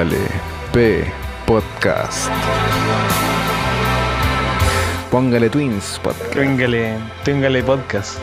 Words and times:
Póngale 0.00 0.26
P 0.72 1.04
Podcast. 1.44 2.30
Póngale 5.10 5.50
Twins 5.50 6.00
Podcast. 6.02 6.32
Téngale, 6.32 6.96
téngale 7.22 7.62
podcast. 7.62 8.18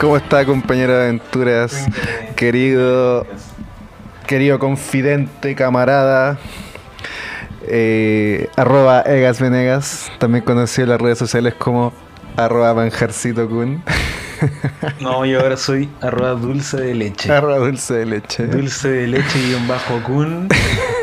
¿Cómo 0.00 0.16
está, 0.16 0.46
compañero 0.46 0.94
de 0.96 1.04
aventuras? 1.04 1.86
Querido, 2.36 3.26
querido 4.26 4.58
confidente, 4.58 5.54
camarada. 5.54 6.38
eh, 7.68 8.48
arroba 8.56 9.02
Egas 9.02 9.40
Venegas, 9.40 10.10
también 10.18 10.42
conocido 10.44 10.84
en 10.84 10.90
las 10.90 11.00
redes 11.00 11.18
sociales 11.18 11.52
como 11.54 11.92
arroba 12.36 12.74
Manjarcito 12.74 13.48
Kun. 13.48 13.82
No, 15.00 15.24
yo 15.24 15.40
ahora 15.40 15.56
soy 15.56 15.88
arroba 16.00 16.32
dulce 16.32 16.78
de 16.78 16.94
leche. 16.94 17.32
arroba 17.32 17.58
dulce 17.58 17.94
de 17.94 18.06
leche. 18.06 18.46
Dulce 18.46 18.88
de 18.88 19.06
leche 19.06 19.38
guion 19.46 19.66
bajo 19.68 20.02
kun 20.02 20.48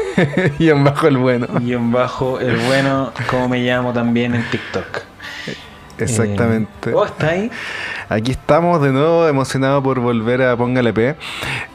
y 0.59 0.69
en 0.69 0.83
bajo 0.83 1.07
el 1.07 1.17
bueno. 1.17 1.47
guion 1.59 1.91
bajo 1.91 2.39
el 2.39 2.57
bueno, 2.67 3.11
como 3.29 3.49
me 3.49 3.59
llamo 3.59 3.93
también 3.93 4.35
en 4.35 4.43
TikTok. 4.49 5.01
Exactamente. 5.97 6.89
Eh, 6.89 6.93
¿Vos 6.93 7.09
está 7.09 7.29
ahí? 7.29 7.51
Aquí 8.09 8.31
estamos 8.31 8.81
de 8.81 8.91
nuevo 8.91 9.27
emocionados 9.27 9.83
por 9.83 9.99
volver 9.99 10.41
a 10.43 10.55
Póngale 10.57 10.93
P. 10.93 11.15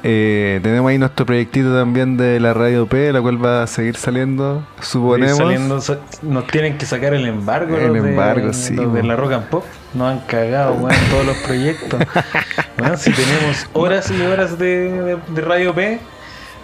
Eh, 0.02 0.60
tenemos 0.62 0.88
ahí 0.90 0.98
nuestro 0.98 1.24
proyectito 1.26 1.74
también 1.74 2.16
de 2.16 2.38
la 2.38 2.54
radio 2.54 2.86
P, 2.86 3.12
la 3.12 3.20
cual 3.20 3.42
va 3.44 3.62
a 3.62 3.66
seguir 3.66 3.96
saliendo, 3.96 4.64
suponemos. 4.80 5.38
Saliendo, 5.38 5.80
sa- 5.80 5.98
nos 6.22 6.46
tienen 6.46 6.78
que 6.78 6.86
sacar 6.86 7.14
el 7.14 7.26
embargo. 7.26 7.76
El 7.76 7.92
los 7.94 8.02
de- 8.04 8.10
embargo, 8.10 8.52
sí, 8.52 8.74
los 8.74 8.92
de 8.94 9.02
la 9.02 9.16
Rock 9.16 9.32
and 9.32 9.46
Pop. 9.48 9.64
Nos 9.94 10.12
han 10.12 10.20
cagado, 10.26 10.74
weón, 10.74 10.94
todos 11.10 11.24
los 11.26 11.36
proyectos. 11.38 11.98
Weón, 12.78 12.96
si 12.98 13.10
tenemos 13.10 13.66
horas 13.72 14.10
y 14.10 14.20
horas 14.22 14.58
de, 14.58 14.92
de- 14.92 15.18
de 15.28 15.40
Radio 15.40 15.74
P, 15.74 15.98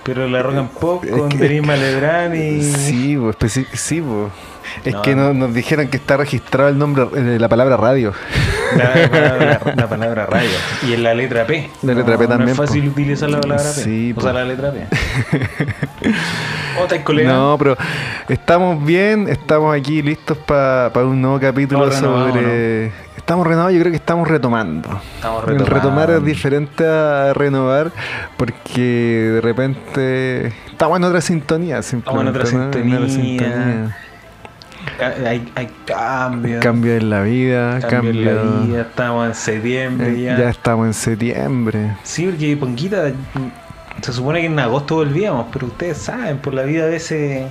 pero 0.05 0.29
la 0.29 0.43
Rock 0.43 0.57
and 0.57 0.71
Pop 0.71 1.05
con 1.09 1.31
Denis 1.31 1.67
Maledrani 1.67 2.39
y. 2.39 2.63
Sí, 2.63 3.17
especi- 3.17 3.67
sí, 3.73 4.01
po. 4.03 4.31
Es 4.85 4.95
No, 4.95 5.03
que 5.03 5.15
no. 5.15 5.29
no- 5.33 5.35
nos 5.47 5.55
dijeron 5.55 5.89
que 5.89 5.97
está 5.97 6.17
registrado 6.17 6.69
el 6.69 6.79
nombre, 6.79 7.07
eh, 7.17 7.39
la 7.39 7.49
palabra 7.49 7.77
radio. 7.77 8.13
La 8.77 9.09
palabra, 9.11 9.61
la 9.77 9.89
palabra 9.89 10.27
radio. 10.27 10.49
Y 10.89 10.95
en 10.95 11.03
la 11.03 11.15
letra 11.15 11.47
P. 11.47 11.71
La 11.83 11.95
letra 11.95 12.17
P 12.19 12.27
también, 12.27 12.57
No 12.57 12.63
es 12.63 12.69
fácil 12.69 12.85
po. 12.87 12.91
utilizar 12.93 13.31
la 13.31 13.41
palabra 13.41 13.65
P. 13.65 13.71
Sí, 13.83 14.13
o 14.13 14.15
po. 14.17 14.21
sea, 14.23 14.33
la 14.33 14.45
letra 14.45 14.73
P. 14.73 14.87
¿Cómo 16.75 16.85
estás, 16.87 17.01
colega? 17.01 17.33
No, 17.33 17.57
pero 17.59 17.77
estamos 18.29 18.85
bien, 18.85 19.29
estamos 19.29 19.75
aquí 19.77 20.03
listos 20.03 20.37
para 20.39 20.91
un 21.05 21.21
nuevo 21.23 21.39
capítulo 21.39 21.91
sobre... 21.93 22.93
Estamos 23.17 23.47
renovados, 23.47 23.73
yo 23.73 23.81
creo 23.81 23.91
que 23.91 23.97
estamos 23.97 24.29
retomando. 24.29 25.01
Estamos 25.15 25.45
El 25.45 25.49
retomando. 25.59 25.75
retomar 25.75 26.11
es 26.11 26.25
diferente 26.25 26.85
a 26.87 27.33
renovar 27.33 27.91
porque 28.37 29.31
de 29.35 29.41
repente 29.41 30.47
estamos 30.71 30.99
en 30.99 31.05
otra 31.05 31.21
sintonía. 31.23 31.79
Estamos 31.79 32.21
en 32.21 32.29
otra. 32.29 32.43
En 32.51 32.61
otra 32.67 33.09
sintonía. 33.09 33.97
Hay, 35.27 35.51
hay 35.55 35.69
cambios. 35.85 36.63
Cambio 36.63 36.97
en 36.97 37.11
la 37.11 37.23
vida, 37.23 37.81
Cambio 37.81 37.91
cambio. 38.13 38.31
en 38.31 38.37
la 38.37 38.43
vida. 38.67 38.81
Estamos 38.83 39.29
en 39.29 39.35
septiembre 39.35 40.09
eh, 40.13 40.23
ya. 40.23 40.39
ya 40.39 40.49
estamos 40.51 40.87
en 40.87 40.95
septiembre. 40.95 41.97
Sí, 42.03 42.27
porque 42.27 42.57
Ponquita, 42.57 43.13
se 44.01 44.13
supone 44.13 44.41
que 44.41 44.47
en 44.47 44.59
agosto 44.59 44.97
volvíamos, 44.97 45.47
pero 45.53 45.67
ustedes 45.67 45.99
saben, 45.99 46.39
por 46.39 46.55
la 46.55 46.63
vida 46.63 46.85
a 46.85 46.89
veces. 46.89 47.47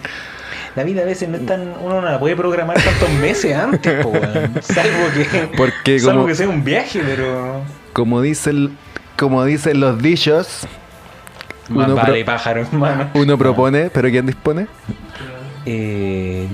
La 0.76 0.84
vida 0.84 1.04
a 1.04 1.06
veces 1.06 1.30
no 1.30 1.38
es 1.38 1.46
tan. 1.46 1.74
Uno 1.82 2.02
no 2.02 2.10
la 2.10 2.20
puede 2.20 2.36
programar 2.36 2.78
tantos 2.82 3.10
meses 3.22 3.56
antes, 3.56 4.04
po. 4.04 4.12
Salvo 4.62 5.06
que. 5.14 5.50
Porque 5.56 6.00
salvo 6.00 6.22
como- 6.22 6.28
que 6.28 6.36
sea 6.36 6.50
un 6.50 6.64
viaje, 6.64 7.02
pero. 7.06 7.62
Como 7.94 8.22
dicen, 8.22 8.76
como 9.18 9.44
dicen 9.46 9.80
los 9.80 10.02
dichos, 10.02 10.68
Más 11.70 11.86
Uno 11.88 11.96
vale 11.96 12.24
pro- 12.24 12.34
pájaro, 12.34 12.62
hermano. 12.62 13.10
uno 13.14 13.38
propone, 13.38 13.90
pero 13.92 14.10
¿quién 14.10 14.26
dispone? 14.26 14.66
Eh. 15.66 16.48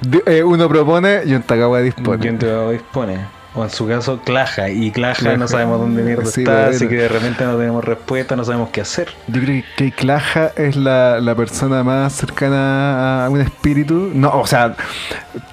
Di- 0.00 0.22
eh, 0.26 0.42
uno 0.42 0.68
propone 0.68 1.20
y 1.26 1.34
un 1.34 1.42
Tagawa 1.42 1.80
dispone. 1.80 2.26
Jun 2.28 2.38
Togawa 2.38 2.72
dispone. 2.72 3.40
O 3.52 3.64
en 3.64 3.70
su 3.70 3.86
caso, 3.88 4.20
Claja. 4.24 4.70
Y 4.70 4.92
Claja 4.92 5.18
Claja. 5.22 5.36
no 5.36 5.48
sabemos 5.48 5.80
dónde 5.80 6.04
mierda 6.04 6.24
Sí, 6.24 6.42
está, 6.42 6.68
así 6.68 6.86
que 6.86 6.94
de 6.94 7.08
repente 7.08 7.44
no 7.44 7.56
tenemos 7.56 7.84
respuesta, 7.84 8.36
no 8.36 8.44
sabemos 8.44 8.68
qué 8.70 8.80
hacer. 8.80 9.08
Yo 9.26 9.40
creo 9.42 9.64
que 9.76 9.90
Claja 9.90 10.52
es 10.56 10.76
la, 10.76 11.20
la 11.20 11.34
persona 11.34 11.82
más 11.82 12.12
cercana 12.12 13.26
a 13.26 13.28
un 13.28 13.40
espíritu. 13.40 14.12
No, 14.14 14.30
o 14.40 14.46
sea, 14.46 14.76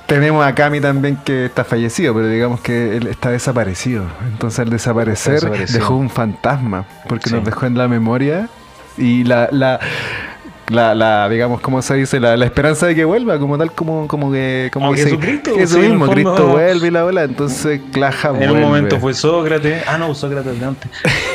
tenemos 0.05 0.45
a 0.45 0.53
Kami 0.53 0.79
también 0.79 1.17
que 1.25 1.45
está 1.45 1.63
fallecido, 1.63 2.13
pero 2.13 2.27
digamos 2.27 2.61
que 2.61 2.97
él 2.97 3.07
está 3.07 3.31
desaparecido. 3.31 4.03
Entonces 4.31 4.59
al 4.59 4.69
desaparecer 4.69 5.41
dejó 5.67 5.95
un 5.95 6.11
fantasma, 6.11 6.85
porque 7.09 7.29
Sí. 7.29 7.35
nos 7.35 7.45
dejó 7.45 7.65
en 7.65 7.77
la 7.79 7.87
memoria 7.87 8.47
y 8.95 9.23
la... 9.23 9.49
la 9.51 9.79
la, 10.69 10.93
la, 10.95 11.29
digamos, 11.29 11.61
¿cómo 11.61 11.81
se 11.81 11.95
dice? 11.95 12.19
La, 12.19 12.35
la 12.37 12.45
esperanza 12.45 12.87
de 12.87 12.95
que 12.95 13.05
vuelva, 13.05 13.39
como 13.39 13.57
tal, 13.57 13.71
como, 13.71 14.07
como 14.07 14.31
que... 14.31 14.69
Como 14.73 14.87
Como 14.87 14.95
que 14.95 15.03
se- 15.03 15.09
Jesucristo, 15.09 15.51
Eso 15.57 15.79
mismo, 15.79 16.05
fondo- 16.05 16.13
Cristo 16.13 16.47
vuelve 16.47 16.87
y 16.87 16.91
la 16.91 17.03
bola, 17.03 17.23
entonces 17.23 17.79
Claja 17.93 18.29
En 18.29 18.35
vuelve. 18.37 18.53
un 18.55 18.61
momento 18.61 18.99
fue 18.99 19.13
Sócrates. 19.13 19.83
Ah, 19.87 19.97
no, 19.97 20.13
Sócrates 20.13 20.59
de 20.59 20.65
antes. 20.65 20.91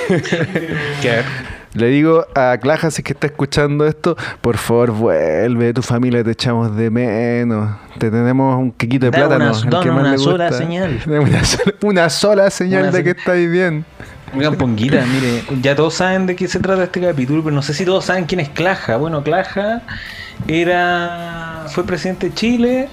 ¿Qué? 1.03 1.23
Le 1.75 1.87
digo 1.87 2.27
a 2.35 2.59
Claja, 2.61 2.91
si 2.91 3.01
es 3.01 3.05
que 3.05 3.15
está 3.15 3.27
escuchando 3.29 3.87
esto, 3.87 4.15
por 4.43 4.59
favor 4.59 4.91
vuelve, 4.91 5.73
tu 5.73 5.81
familia 5.81 6.23
te 6.23 6.33
echamos 6.33 6.77
de 6.77 6.91
menos. 6.91 7.71
Te 7.99 8.11
tenemos 8.11 8.59
un 8.59 8.73
quequito 8.73 9.07
de 9.07 9.11
Da 9.13 9.27
plátano. 9.27 9.53
una- 9.59 9.71
da 9.71 9.81
que 9.83 9.89
una 9.91 10.19
sola 10.19 10.53
señal. 10.53 11.01
Una 11.07 11.45
sola, 11.45 11.75
una 11.83 12.11
sola 12.11 12.51
señal 12.51 12.83
Una 12.83 12.91
de 12.91 12.99
se- 12.99 13.05
que 13.05 13.11
estáis 13.11 13.51
bien. 13.51 13.87
Oigan, 14.35 14.57
Ponguita, 14.57 15.05
mire, 15.07 15.45
ya 15.61 15.77
todos 15.77 15.95
saben 15.95 16.27
de 16.27 16.35
qué 16.35 16.49
se 16.49 16.59
trata 16.59 16.85
este 16.85 17.01
capítulo, 17.01 17.43
pero 17.43 17.55
no 17.55 17.63
sé 17.63 17.75
si 17.75 17.85
todos 17.85 18.07
saben 18.07 18.25
quién 18.25 18.41
es 18.41 18.49
Claja. 18.49 18.97
Bueno, 18.97 19.23
Claja 19.23 19.83
era 20.49 21.67
fue 21.69 21.85
presidente 21.85 22.31
de 22.31 22.35
Chile, 22.35 22.89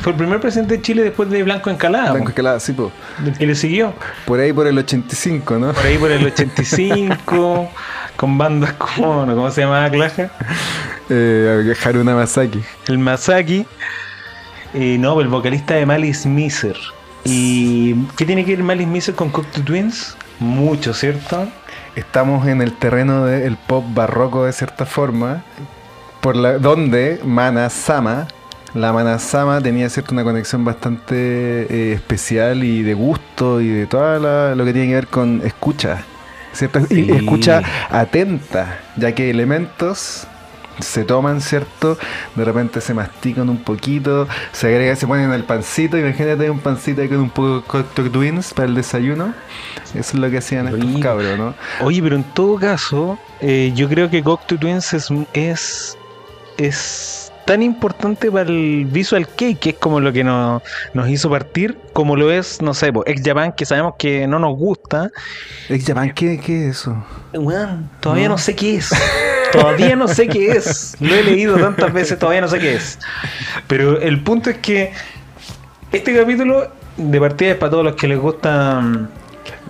fue 0.00 0.12
el 0.12 0.18
primer 0.18 0.40
presidente 0.40 0.76
de 0.76 0.82
Chile 0.82 1.02
después 1.02 1.30
de 1.30 1.42
Blanco 1.42 1.70
Encalada, 1.70 2.12
Blanco 2.12 2.30
Escalada, 2.30 2.60
sí, 2.60 2.72
po. 2.72 2.90
que 3.38 3.46
le 3.46 3.54
siguió. 3.54 3.94
Por 4.24 4.40
ahí 4.40 4.52
por 4.52 4.66
el 4.66 4.76
85, 4.78 5.58
¿no? 5.58 5.72
Por 5.72 5.86
ahí 5.86 5.96
por 5.96 6.10
el 6.10 6.26
85, 6.26 7.70
con 8.16 8.38
bandas 8.38 8.72
como, 8.74 9.24
¿no? 9.26 9.34
¿cómo 9.34 9.50
se 9.50 9.60
llamaba 9.60 9.88
Claja? 9.90 10.30
Eh, 11.08 11.74
Haruna 11.84 12.14
Masaki. 12.14 12.62
El 12.88 12.98
Masaki. 12.98 13.66
Eh, 14.74 14.96
no, 14.98 15.20
el 15.20 15.28
vocalista 15.28 15.74
de 15.74 15.86
Malice 15.86 16.28
Miser. 16.28 16.76
¿Y 17.24 17.94
qué 18.16 18.24
tiene 18.24 18.44
que 18.44 18.56
ver 18.56 18.64
Malice 18.64 18.90
Miser 18.90 19.14
con 19.14 19.30
Cocteau 19.30 19.64
Twins? 19.64 20.16
Mucho, 20.38 20.94
¿cierto? 20.94 21.48
Estamos 21.96 22.46
en 22.46 22.62
el 22.62 22.72
terreno 22.72 23.26
del 23.26 23.56
pop 23.56 23.84
barroco 23.92 24.44
de 24.44 24.52
cierta 24.52 24.86
forma, 24.86 25.42
por 26.20 26.36
la, 26.36 26.58
donde 26.58 27.20
Mana 27.24 27.68
Sama, 27.68 28.28
la 28.74 28.92
Mana 28.92 29.18
Sama 29.18 29.60
tenía 29.60 29.88
cierto 29.90 30.12
una 30.12 30.24
conexión 30.24 30.64
bastante 30.64 31.14
eh, 31.14 31.92
especial 31.92 32.64
y 32.64 32.82
de 32.82 32.94
gusto 32.94 33.60
y 33.60 33.68
de 33.68 33.86
todo 33.86 34.54
lo 34.54 34.64
que 34.64 34.72
tiene 34.72 34.88
que 34.88 34.94
ver 34.94 35.06
con 35.08 35.42
escucha, 35.44 36.04
¿cierto? 36.52 36.80
Y 36.88 37.10
escucha 37.10 37.62
atenta, 37.90 38.78
ya 38.96 39.12
que 39.12 39.28
elementos 39.28 40.26
se 40.82 41.04
toman, 41.04 41.40
¿cierto? 41.40 41.98
De 42.34 42.44
repente 42.44 42.80
se 42.80 42.94
mastican 42.94 43.48
un 43.48 43.62
poquito, 43.62 44.26
se 44.52 44.68
agrega, 44.68 44.96
se 44.96 45.06
ponen 45.06 45.26
en 45.26 45.32
el 45.32 45.44
pancito, 45.44 45.96
imagínate 45.98 46.50
un 46.50 46.60
pancito 46.60 47.06
con 47.08 47.18
un 47.18 47.30
poco 47.30 47.56
de 47.56 47.62
Cocteau 47.62 48.08
Twins 48.10 48.52
para 48.54 48.68
el 48.68 48.74
desayuno. 48.74 49.34
Eso 49.94 49.98
es 49.98 50.14
lo 50.14 50.30
que 50.30 50.38
hacían 50.38 50.68
estos 50.68 51.00
cabros, 51.00 51.38
¿no? 51.38 51.54
Oye, 51.80 52.02
pero 52.02 52.16
en 52.16 52.24
todo 52.24 52.56
caso, 52.56 53.18
eh, 53.40 53.72
yo 53.74 53.88
creo 53.88 54.10
que 54.10 54.22
Cocteau 54.22 54.58
Twins 54.58 54.92
es, 54.92 55.08
es, 55.34 55.98
es 56.58 57.32
tan 57.50 57.62
importante 57.64 58.30
para 58.30 58.48
el 58.48 58.86
Visual 58.86 59.26
Cake, 59.26 59.58
que 59.58 59.70
es 59.70 59.76
como 59.76 59.98
lo 59.98 60.12
que 60.12 60.22
nos, 60.22 60.62
nos 60.94 61.08
hizo 61.08 61.28
partir, 61.28 61.76
como 61.92 62.14
lo 62.14 62.30
es, 62.30 62.62
no 62.62 62.74
sé, 62.74 62.92
Ex 63.06 63.22
Japan, 63.24 63.52
que 63.52 63.66
sabemos 63.66 63.94
que 63.98 64.26
no 64.28 64.38
nos 64.38 64.56
gusta. 64.56 65.10
Ex 65.68 65.84
Japan, 65.84 66.12
¿qué, 66.14 66.38
qué 66.38 66.68
es 66.68 66.76
eso? 66.76 67.04
Todavía 68.00 68.28
No. 68.28 68.34
no. 68.34 68.38
sé 68.38 68.54
qué 68.54 68.76
es. 68.76 68.90
Todavía 69.52 69.96
no 69.96 70.08
sé 70.08 70.28
qué 70.28 70.52
es. 70.52 70.96
Lo 71.00 71.14
he 71.14 71.22
leído 71.24 71.56
tantas 71.58 71.92
veces, 71.92 72.18
todavía 72.18 72.40
no 72.40 72.48
sé 72.48 72.58
qué 72.58 72.74
es. 72.74 72.98
Pero 73.66 74.00
el 74.00 74.20
punto 74.22 74.50
es 74.50 74.58
que 74.58 74.92
este 75.92 76.14
capítulo 76.16 76.68
de 76.96 77.20
partida 77.20 77.50
es 77.52 77.56
para 77.56 77.70
todos 77.70 77.84
los 77.84 77.94
que 77.96 78.06
les 78.08 78.18
gustan 78.18 79.08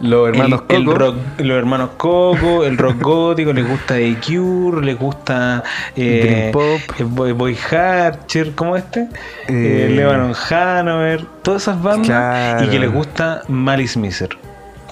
Los 0.00 0.28
hermanos 0.28 0.62
el, 0.68 0.76
el 0.76 0.84
Coco. 0.84 0.98
rock, 0.98 1.16
los 1.38 1.56
hermanos 1.58 1.90
Coco, 1.96 2.64
el 2.64 2.76
rock 2.78 2.96
gótico, 3.00 3.52
les 3.52 3.66
gusta 3.68 3.94
The 3.94 4.16
Cure, 4.26 4.84
les 4.84 4.98
gusta 4.98 5.62
eh, 5.96 6.50
Pop. 6.52 6.80
eh, 6.98 7.04
Boy, 7.04 7.32
Boy 7.32 7.56
Hatcher, 7.56 8.52
¿cómo 8.54 8.76
este? 8.76 9.00
Eh, 9.48 9.86
Eh, 9.88 9.92
Lebanon 9.94 10.34
Hanover, 10.50 11.24
todas 11.42 11.62
esas 11.62 11.80
bandas 11.82 12.06
Claro. 12.06 12.64
y 12.64 12.68
que 12.68 12.78
les 12.78 12.92
gusta 12.92 13.42
Malice 13.48 13.98
Miser. 13.98 14.30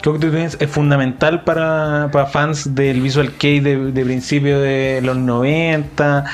Cocteau 0.02 0.30
Twins 0.30 0.56
es 0.60 0.70
fundamental 0.70 1.42
para, 1.44 2.08
para 2.12 2.26
fans 2.26 2.74
del 2.74 3.00
Visual 3.00 3.32
Kei 3.32 3.60
de, 3.60 3.92
de 3.92 4.04
principio 4.04 4.60
de 4.60 5.00
los 5.02 5.16
90. 5.16 6.24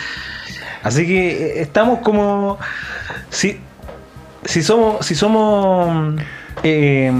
Así 0.82 1.06
que 1.06 1.30
eh, 1.30 1.62
estamos 1.62 2.00
como. 2.00 2.58
Si, 3.30 3.60
si 4.44 4.62
somos. 4.62 5.04
Si 5.06 5.14
somos. 5.14 6.20
eh, 6.62 7.10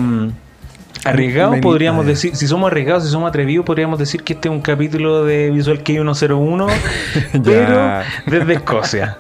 Arriesgados 1.05 1.59
podríamos 1.61 2.07
decir, 2.07 2.35
si 2.35 2.47
somos 2.47 2.71
arriesgados, 2.71 3.05
si 3.05 3.11
somos 3.11 3.29
atrevidos, 3.29 3.65
podríamos 3.67 3.99
decir 3.99 4.23
que 4.23 4.33
este 4.35 4.49
es 4.49 4.55
un 4.55 4.61
capítulo 4.63 5.25
de 5.25 5.51
Visual 5.51 5.83
Kei 5.83 5.97
101, 5.97 6.67
pero 7.45 8.01
desde 8.27 8.53
Escocia. 8.55 9.17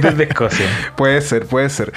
Desde 0.00 0.24
Escocia. 0.24 0.66
Puede 0.96 1.20
ser, 1.20 1.46
puede 1.46 1.68
ser. 1.70 1.92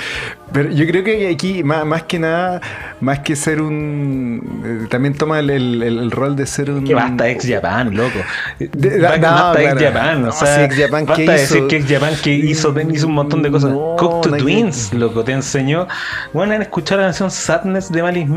Pero 0.52 0.72
yo 0.72 0.88
creo 0.88 1.04
que 1.04 1.28
aquí, 1.30 1.62
más, 1.64 1.86
más 1.86 2.04
que 2.04 2.20
nada, 2.20 2.62
más 3.02 3.20
que 3.20 3.36
ser 3.36 3.62
un. 3.62 4.62
eh, 4.84 4.88
también 4.90 5.14
toma 5.14 5.40
el, 5.40 5.50
el- 5.50 5.84
el- 5.84 6.10
rol 6.12 6.36
de 6.36 6.46
ser 6.48 6.72
un. 6.72 6.86
Que 6.86 6.94
basta 6.96 7.28
ex 7.30 7.46
Japan, 7.48 7.94
loco. 7.96 8.18
De- 8.58 8.98
no, 8.98 9.08
basta 9.20 9.62
ex 9.62 9.74
claro. 9.74 9.88
Japan, 9.94 10.22
No, 10.24 10.30
o 10.30 10.32
sea, 10.32 10.56
si 10.56 10.62
Ex 10.64 10.76
Japan, 10.86 11.06
¿qué 11.06 11.12
basta 11.12 11.32
decir 11.34 11.58
hizo? 11.58 11.68
que 11.68 11.76
ex 11.78 11.92
Japan 11.92 12.14
que 12.24 12.34
hizo, 12.34 12.74
hizo 12.92 13.08
un 13.08 13.14
montón 13.14 13.44
de 13.44 13.52
cosas. 13.52 13.72
No, 13.72 13.96
Cocteau 13.98 14.30
no 14.32 14.36
hay 14.36 14.40
que- 14.42 14.44
Twins, 14.44 14.94
loco, 14.94 15.24
te 15.24 15.34
enseñó. 15.34 15.88
Bueno, 16.34 16.54
en 16.54 16.62
escuchar 16.62 16.98
la 17.00 17.06
canción 17.06 17.30
Sadness 17.30 17.92
de 17.92 18.02
Malice 18.02 18.28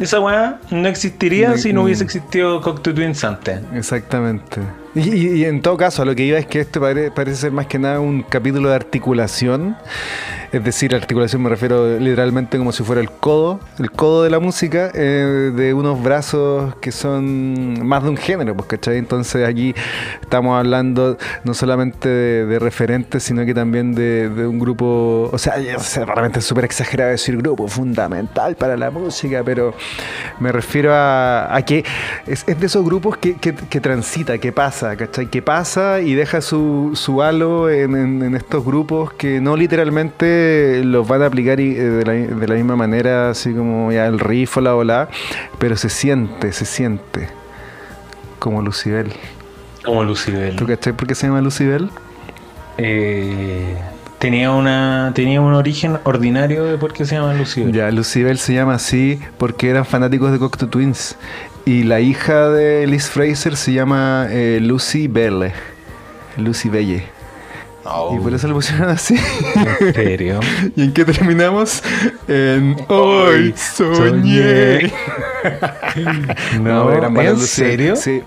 Esa 0.00 0.20
weá 0.20 0.60
no 0.70 0.88
existiría 0.88 1.50
No- 1.50 1.58
si 1.58 1.72
no 1.72 1.82
hubiese 1.82 2.04
existido 2.04 2.60
Cocteau 2.60 2.94
Twins 2.94 3.24
antes. 3.24 3.60
Exactamente. 3.74 4.60
Y, 4.98 5.44
en 5.44 5.62
todo 5.62 5.76
caso, 5.76 6.02
a 6.02 6.04
lo 6.04 6.14
que 6.14 6.24
iba 6.24 6.38
es 6.38 6.46
que 6.46 6.60
este 6.60 6.80
pare- 6.80 7.10
parece 7.10 7.36
ser 7.36 7.52
más 7.52 7.66
que 7.66 7.78
nada 7.78 8.00
un 8.00 8.22
capítulo 8.22 8.68
de 8.70 8.74
articulación. 8.74 9.76
Es 10.50 10.64
decir, 10.64 10.94
articulación 10.94 11.42
me 11.42 11.50
refiero 11.50 11.98
literalmente 11.98 12.56
como 12.56 12.72
si 12.72 12.82
fuera 12.82 13.02
el 13.02 13.10
codo, 13.10 13.60
el 13.78 13.90
codo 13.92 14.22
de 14.24 14.30
la 14.30 14.38
música, 14.40 14.90
eh, 14.94 15.52
de 15.54 15.74
unos 15.74 16.02
brazos 16.02 16.74
que 16.76 16.90
son 16.90 17.86
más 17.86 18.02
de 18.02 18.08
un 18.08 18.16
género, 18.16 18.56
pues, 18.56 18.66
¿cachai? 18.66 18.96
Entonces 18.96 19.46
aquí 19.46 19.74
estamos 20.22 20.58
hablando 20.58 21.18
no 21.44 21.52
solamente 21.52 22.08
de, 22.08 22.58
referentes, 22.58 23.22
sino 23.22 23.44
que 23.44 23.52
también 23.52 23.94
de, 23.94 24.28
un 24.46 24.58
grupo, 24.58 25.28
o 25.30 25.38
sea, 25.38 25.58
ya 25.60 25.78
sé, 25.78 26.04
realmente 26.06 26.38
es 26.38 26.46
súper 26.46 26.64
exagerado 26.64 27.10
decir 27.10 27.36
grupo 27.36 27.68
fundamental 27.68 28.56
para 28.56 28.74
la 28.76 28.90
música, 28.90 29.42
pero 29.44 29.74
me 30.40 30.50
refiero 30.50 30.94
a, 30.94 31.54
a 31.54 31.62
que 31.62 31.84
es, 32.26 32.46
de 32.46 32.66
esos 32.66 32.84
grupos 32.84 33.18
que- 33.18 33.34
que 33.36 33.80
transita, 33.82 34.38
que 34.38 34.50
pasa, 34.50 34.87
¿cachai? 34.96 35.26
Que 35.28 35.42
pasa 35.42 36.00
y 36.00 36.14
deja 36.14 36.40
su, 36.40 36.92
su 36.94 37.22
halo 37.22 37.68
en, 37.70 37.96
en- 37.96 38.22
en 38.22 38.34
estos 38.34 38.64
grupos 38.64 39.12
que 39.12 39.40
no 39.40 39.56
literalmente 39.56 40.82
los 40.84 41.06
van 41.06 41.22
a 41.22 41.26
aplicar 41.26 41.60
y, 41.60 41.76
eh, 41.76 41.82
de, 41.82 42.04
la, 42.04 42.12
de 42.12 42.48
la 42.48 42.54
misma 42.54 42.76
manera, 42.76 43.30
así 43.30 43.52
como 43.52 43.90
ya 43.92 44.06
el 44.06 44.18
riff 44.18 44.56
o 44.56 44.60
la 44.60 44.74
ola, 44.74 45.08
pero 45.58 45.76
se 45.76 45.88
siente, 45.88 46.52
se 46.52 46.64
siente. 46.64 47.28
Como 48.38 48.62
Lucibel. 48.62 49.12
Como 49.84 50.04
Lucibel. 50.04 50.54
¿Tú 50.56 50.66
cachai 50.66 50.92
por 50.92 51.06
qué 51.08 51.14
se 51.14 51.26
llama 51.26 51.40
Lucibel? 51.40 51.90
Eh, 52.76 53.76
tenía 54.18 54.52
una 54.52 55.12
tenía 55.14 55.40
un 55.40 55.52
origen 55.54 55.98
ordinario 56.04 56.64
de 56.64 56.78
por 56.78 56.92
qué 56.92 57.04
se 57.04 57.16
llama 57.16 57.34
Lucibel. 57.34 57.72
Ya, 57.72 57.90
Lucibel 57.90 58.38
se 58.38 58.54
llama 58.54 58.74
así 58.74 59.18
porque 59.38 59.70
eran 59.70 59.84
fanáticos 59.84 60.30
de 60.32 60.38
Cocteau 60.38 60.68
Twins. 60.70 61.16
Y 61.68 61.82
la 61.82 62.00
hija 62.00 62.48
de 62.48 62.86
Liz 62.86 63.10
Fraser 63.10 63.54
se 63.54 63.74
llama 63.74 64.26
eh, 64.30 64.58
Lucy 64.58 65.06
Belle. 65.06 65.52
Lucy 66.38 66.70
Belle. 66.70 67.02
Oh, 67.84 68.16
Y 68.16 68.18
por 68.20 68.32
eso 68.32 68.48
le 68.48 68.54
pusieron 68.54 68.88
así. 68.88 69.16
¿En 69.80 69.92
serio? 69.94 70.40
¿Y 70.76 70.84
en 70.84 70.92
qué 70.94 71.04
terminamos? 71.04 71.82
En 72.26 72.74
Hoy 72.88 73.52
soñé. 73.54 74.90
No, 76.60 76.86
pero 76.86 76.96
gran 76.96 77.14
banda 77.14 77.30
¿en 77.32 77.38
serio? 77.38 77.96
Sí. 77.96 78.22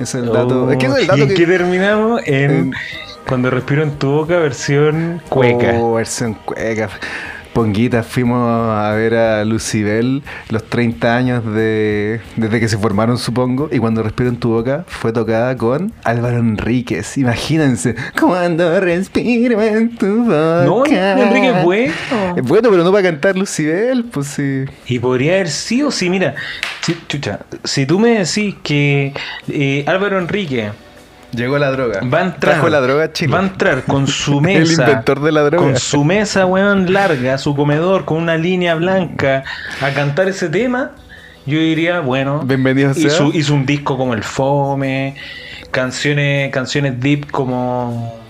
Es 0.00 0.14
el 0.16 0.26
dato. 0.26 0.68
es 0.70 0.76
que 0.78 0.86
ese 0.86 1.02
es 1.02 1.08
el 1.10 1.18
¿Y 1.18 1.22
en 1.22 1.28
que. 1.28 1.34
qué 1.34 1.46
terminamos? 1.46 2.22
En 2.26 2.50
en- 2.50 2.72
Cuando 3.28 3.50
respiro 3.50 3.84
en 3.84 3.92
tu 3.98 4.10
boca, 4.10 4.38
versión 4.38 5.22
cueca. 5.28 5.74
Oh, 5.78 5.94
versión 5.94 6.34
cueca. 6.44 6.88
Ponguita, 7.54 8.02
fuimos 8.02 8.50
a 8.50 8.90
ver 8.94 9.14
a 9.14 9.44
Lucibel 9.44 10.24
los 10.50 10.64
30 10.64 11.16
años 11.16 11.46
de, 11.54 12.20
desde 12.34 12.58
que 12.58 12.68
se 12.68 12.76
formaron, 12.76 13.16
supongo, 13.16 13.68
y 13.70 13.78
cuando 13.78 14.02
respiro 14.02 14.28
en 14.28 14.38
tu 14.38 14.50
boca 14.50 14.84
fue 14.88 15.12
tocada 15.12 15.56
con 15.56 15.92
Álvaro 16.02 16.38
Enríquez. 16.38 17.16
Imagínense, 17.16 17.94
cuando 18.20 18.80
respiro 18.80 19.62
en 19.62 19.96
tu 19.96 20.24
boca. 20.24 20.64
No, 20.64 20.84
Enrique 20.84 21.50
es 21.50 21.62
bueno. 21.62 21.94
Es 22.36 22.42
bueno, 22.42 22.70
pero 22.70 22.82
no 22.82 22.90
para 22.90 23.04
cantar 23.04 23.38
Lucibel, 23.38 24.04
pues 24.04 24.26
sí. 24.26 24.64
Y 24.88 24.98
podría 24.98 25.34
haber 25.34 25.48
sido, 25.48 25.92
sí, 25.92 26.10
mira, 26.10 26.34
si, 26.80 26.96
chucha, 27.06 27.38
si 27.62 27.86
tú 27.86 28.00
me 28.00 28.18
decís 28.18 28.56
que 28.64 29.14
eh, 29.46 29.84
Álvaro 29.86 30.18
Enrique 30.18 30.72
Llegó 31.34 31.58
la 31.58 31.70
droga. 31.70 32.00
va 32.02 32.18
a 32.18 32.22
entrar, 32.22 32.54
Trajo 32.54 32.68
la 32.68 32.80
droga 32.80 33.04
a 33.04 33.12
Chile. 33.12 33.32
va 33.32 33.40
a 33.40 33.42
entrar 33.44 33.82
con 33.84 34.06
su 34.06 34.38
El 34.38 34.42
mesa, 34.42 34.82
inventor 34.82 35.20
de 35.20 35.32
la 35.32 35.42
droga. 35.42 35.64
con 35.64 35.76
su 35.76 36.04
mesa, 36.04 36.46
weón, 36.46 36.92
larga, 36.92 37.38
su 37.38 37.54
comedor, 37.54 38.04
con 38.04 38.18
una 38.18 38.36
línea 38.36 38.74
blanca, 38.74 39.44
a 39.80 39.90
cantar 39.90 40.28
ese 40.28 40.48
tema, 40.48 40.92
yo 41.46 41.58
diría, 41.58 42.00
bueno, 42.00 42.40
Bienvenido 42.44 42.92
hizo, 42.96 43.30
hizo 43.32 43.54
un 43.54 43.66
disco 43.66 43.96
como 43.96 44.14
El 44.14 44.22
Fome, 44.22 45.14
canciones, 45.70 46.50
canciones 46.52 46.98
deep 47.00 47.30
como 47.30 48.23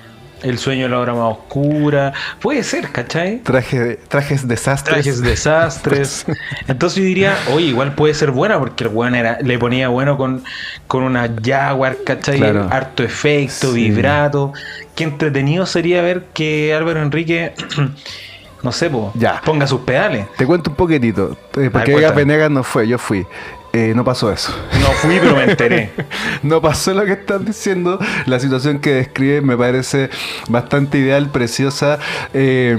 El 0.44 0.58
sueño 0.58 0.84
de 0.84 0.88
la 0.90 0.98
hora 0.98 1.12
más 1.14 1.32
oscura, 1.32 2.12
puede 2.40 2.62
ser, 2.62 2.90
¿cachai? 2.92 3.38
Traje, 3.38 3.98
trajes 4.08 4.46
desastres. 4.46 4.94
trajes 4.94 5.20
desastres. 5.22 6.26
Entonces 6.68 6.98
yo 6.98 7.04
diría, 7.04 7.34
oye, 7.52 7.66
igual 7.66 7.94
puede 7.94 8.14
ser 8.14 8.30
buena 8.30 8.58
porque 8.58 8.84
el 8.84 8.90
weón 8.90 9.14
era, 9.14 9.38
le 9.40 9.58
ponía 9.58 9.88
bueno 9.88 10.16
con, 10.16 10.44
con 10.86 11.02
una 11.02 11.28
Jaguar, 11.42 11.96
¿cachai? 12.04 12.38
Claro. 12.38 12.68
Harto 12.70 13.02
efecto, 13.02 13.72
Sí. 13.72 13.88
vibrato. 13.90 14.52
Qué 14.94 15.04
entretenido 15.04 15.66
sería 15.66 16.02
ver 16.02 16.26
que 16.34 16.74
Álvaro 16.74 17.00
Enrique, 17.02 17.54
no 18.62 18.70
sé, 18.72 18.90
po, 18.90 19.12
Ya. 19.14 19.40
ponga 19.44 19.66
sus 19.66 19.80
pedales. 19.80 20.26
Te 20.36 20.46
cuento 20.46 20.70
un 20.70 20.76
poquitito, 20.76 21.36
eh, 21.56 21.70
porque. 21.72 21.94
Vegas 21.94 22.14
Venegas 22.14 22.50
no 22.50 22.62
fue, 22.62 22.86
yo 22.86 22.98
fui. 22.98 23.26
Eh, 23.76 23.92
no 23.94 24.04
pasó 24.04 24.30
eso. 24.32 24.54
No 24.80 24.86
fui, 25.02 25.16
pero 25.20 25.34
me 25.34 25.44
enteré. 25.44 25.90
No 26.44 26.60
pasó 26.62 26.94
lo 26.94 27.04
que 27.04 27.12
estás 27.12 27.44
diciendo. 27.44 27.98
La 28.26 28.38
situación 28.38 28.78
que 28.78 28.90
describe 28.94 29.40
me 29.40 29.56
parece 29.56 30.10
bastante 30.48 30.98
ideal, 30.98 31.30
preciosa 31.30 31.98
eh, 32.34 32.76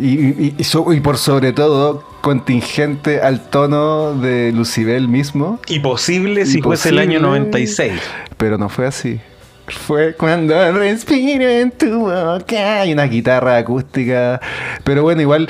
y, 0.00 0.06
y- 0.06 0.54
y 0.56 0.64
so- 0.64 0.92
y 0.92 1.00
por 1.00 1.16
sobre 1.18 1.52
todo 1.52 2.04
contingente 2.20 3.20
al 3.22 3.40
tono 3.48 4.14
de 4.14 4.52
Lucibel 4.52 5.08
mismo. 5.08 5.58
Y 5.66 5.80
posible 5.80 6.46
si 6.46 6.62
fuese 6.62 6.90
el 6.90 6.98
año 6.98 7.18
Imposible. 7.18 7.38
96. 7.38 7.92
Pero 8.36 8.56
no 8.58 8.68
fue 8.68 8.86
así. 8.86 9.18
Fue 9.66 10.14
cuando 10.14 10.72
respiro 10.72 11.48
en 11.48 11.72
tu 11.72 12.00
boca. 12.08 12.86
Y 12.86 12.92
una 12.92 13.04
guitarra 13.06 13.56
acústica. 13.56 14.40
Pero 14.84 15.02
bueno, 15.02 15.22
igual 15.22 15.48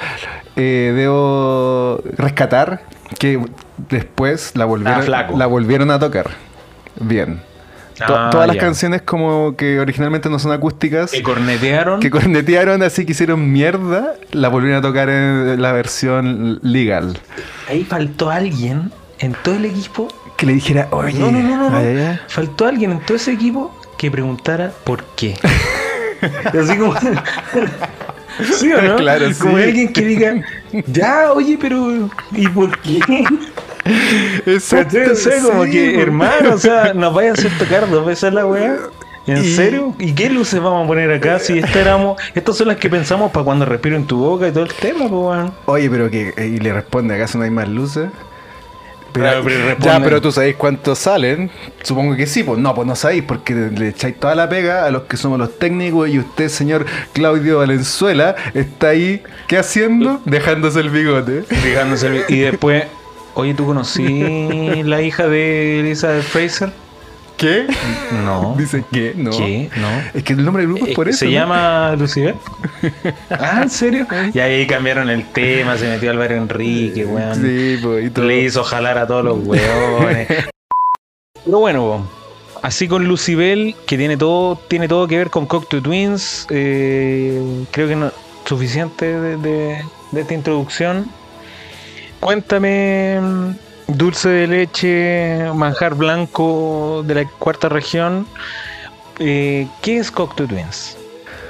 eh, 0.56 0.92
debo 0.96 2.00
rescatar 2.16 2.80
que 3.18 3.40
después 3.88 4.52
la 4.54 4.64
Ah, 4.64 4.66
volvieron, 4.66 5.02
flaco. 5.02 5.36
la 5.38 5.46
volvieron 5.46 5.90
a 5.90 5.98
tocar. 5.98 6.30
Bien. 7.00 7.40
To- 8.06 8.14
Ah, 8.14 8.28
todas 8.30 8.46
las 8.46 8.56
canciones 8.58 9.00
como 9.02 9.56
que 9.56 9.80
originalmente 9.80 10.28
no 10.28 10.38
son 10.38 10.52
acústicas, 10.52 11.10
Que 11.12 11.22
cornetearon. 11.22 11.98
que 12.00 12.10
cornetearon 12.10 12.82
así 12.82 13.06
que 13.06 13.12
hicieron 13.12 13.50
mierda, 13.52 14.14
la 14.32 14.48
volvieron 14.48 14.80
a 14.80 14.82
tocar 14.82 15.08
en 15.08 15.62
la 15.62 15.72
versión 15.72 16.58
legal. 16.62 17.18
Ahí 17.70 17.84
faltó 17.84 18.30
alguien 18.30 18.90
en 19.18 19.32
todo 19.42 19.54
el 19.54 19.64
equipo 19.64 20.08
Que 20.36 20.44
le 20.44 20.52
dijera, 20.52 20.88
oye, 20.90 21.18
No, 21.18 21.30
no, 21.30 21.40
no, 21.42 21.56
no, 21.56 21.70
no. 21.70 21.76
ay, 21.78 21.86
ay, 21.86 21.98
ay". 21.98 22.20
Faltó 22.28 22.66
alguien 22.66 22.92
en 22.92 23.00
todo 23.00 23.16
ese 23.16 23.32
equipo 23.32 23.74
que 23.96 24.10
preguntara 24.10 24.70
por 24.84 25.02
qué. 25.16 25.34
Así 26.60 26.76
como. 26.76 26.94
¿Sí 28.58 28.70
o 28.72 28.82
no? 28.82 28.96
Claro, 28.96 29.26
Como 29.40 29.56
sí. 29.56 29.62
alguien 29.64 29.92
que 29.94 30.02
diga, 30.04 30.34
ya, 30.86 31.32
oye, 31.32 31.58
pero. 31.60 32.08
¿Y 32.32 32.48
por 32.48 32.78
qué? 32.80 33.00
Exacto. 34.46 34.98
O 35.12 35.14
sea, 35.14 35.42
como 35.42 35.64
sí, 35.64 35.70
que, 35.72 35.92
po. 35.94 36.00
hermano, 36.00 36.54
o 36.54 36.58
sea, 36.58 36.92
nos 36.94 37.14
vaya 37.14 37.30
a 37.30 37.32
hacer 37.34 37.50
tocar 37.58 37.88
dos 37.88 38.04
veces 38.06 38.32
la 38.32 38.46
weá. 38.46 38.76
¿En 39.26 39.44
Y- 39.44 39.54
serio? 39.54 39.92
¿Y 39.98 40.12
qué 40.12 40.30
luces 40.30 40.60
vamos 40.60 40.84
a 40.84 40.86
poner 40.86 41.10
acá? 41.10 41.38
Si 41.40 41.58
esta 41.58 41.80
éramos, 41.80 42.20
estas 42.34 42.56
son 42.56 42.68
las 42.68 42.76
que 42.76 42.88
pensamos 42.88 43.32
para 43.32 43.44
cuando 43.44 43.64
respiro 43.64 43.96
en 43.96 44.06
tu 44.06 44.18
boca 44.18 44.46
y 44.46 44.52
todo 44.52 44.64
el 44.64 44.72
tema, 44.72 45.00
pues, 45.00 45.10
weón. 45.10 45.52
Oye, 45.66 45.90
pero 45.90 46.08
que 46.10 46.32
eh, 46.36 46.46
y 46.46 46.58
le 46.58 46.72
responde, 46.72 47.14
¿acaso 47.16 47.36
no 47.38 47.44
hay 47.44 47.50
más 47.50 47.68
luces? 47.68 48.08
Pero 49.18 49.42
ya, 49.84 49.92
pero 50.04 50.20
tú 50.22 50.32
sabéis 50.32 50.56
cuántos 50.56 50.98
salen. 50.98 51.50
Supongo 51.82 52.16
que 52.16 52.26
sí, 52.26 52.42
pues 52.44 52.58
no, 52.58 52.74
pues 52.74 52.86
no 52.86 52.96
sabéis, 52.96 53.22
porque 53.22 53.54
le 53.54 53.88
echáis 53.88 54.18
toda 54.18 54.34
la 54.34 54.48
pega 54.48 54.84
a 54.86 54.90
los 54.90 55.02
que 55.04 55.16
somos 55.16 55.38
los 55.38 55.58
técnicos 55.58 56.08
y 56.08 56.18
usted, 56.18 56.48
señor 56.48 56.86
Claudio 57.12 57.58
Valenzuela, 57.58 58.34
está 58.54 58.88
ahí, 58.88 59.22
¿qué 59.46 59.58
haciendo? 59.58 60.20
Dejándose 60.24 60.80
el 60.80 60.90
bigote. 60.90 61.44
El- 62.06 62.24
Y 62.28 62.38
después, 62.40 62.84
oye, 63.34 63.54
¿tú 63.54 63.66
conocí 63.66 64.82
la 64.84 65.02
hija 65.02 65.26
de 65.28 65.80
Elizabeth 65.80 66.22
Fraser? 66.24 66.70
¿Qué? 67.36 67.66
No. 68.24 68.54
Dice 68.58 68.82
que 68.90 69.12
no. 69.16 69.30
¿Qué? 69.30 69.68
No. 69.76 69.88
Es 70.14 70.22
que 70.24 70.32
el 70.32 70.44
nombre 70.44 70.62
del 70.62 70.72
grupo 70.72 70.86
es 70.86 70.92
Eh, 70.92 70.94
por 70.94 71.08
eso. 71.08 71.18
¿Se 71.18 71.24
¿no? 71.26 71.30
llama 71.32 71.94
Lucibel? 71.98 72.34
ah, 73.30 73.60
¿en 73.62 73.70
serio? 73.70 74.06
Y 74.32 74.38
ahí 74.38 74.66
cambiaron 74.66 75.10
el 75.10 75.24
tema, 75.32 75.76
se 75.76 75.88
metió 75.88 76.10
Álvaro 76.10 76.34
Enrique, 76.34 77.04
weón. 77.04 77.34
Sí, 77.34 77.78
pues, 77.82 78.06
y 78.06 78.10
todo. 78.10 78.24
Le 78.24 78.40
hizo 78.40 78.64
jalar 78.64 78.96
a 78.98 79.06
todos 79.06 79.24
los 79.24 79.38
weones. 79.46 80.28
Pero 81.44 81.58
bueno, 81.60 82.08
así 82.62 82.88
con 82.88 83.06
Lucibel, 83.06 83.76
que 83.86 83.96
tiene 83.98 84.16
todo, 84.16 84.56
tiene 84.68 84.88
todo 84.88 85.06
que 85.06 85.18
ver 85.18 85.30
con 85.30 85.46
Cocteau 85.46 85.82
Twins, 85.82 86.46
eh, 86.50 87.40
creo 87.70 87.86
que 87.88 87.96
no 87.96 88.10
suficiente 88.46 89.06
de, 89.20 89.36
de- 89.36 89.84
de 90.12 90.20
esta 90.20 90.34
introducción. 90.34 91.06
cuéntame, 92.20 93.20
dulce 93.88 94.28
de 94.28 94.46
leche, 94.46 95.52
manjar 95.54 95.94
blanco 95.94 97.02
de 97.06 97.14
la 97.14 97.24
cuarta 97.24 97.68
región, 97.68 98.26
eh, 99.18 99.66
¿qué 99.82 99.98
es 99.98 100.10
Cocteau 100.10 100.48
Twins? 100.48 100.96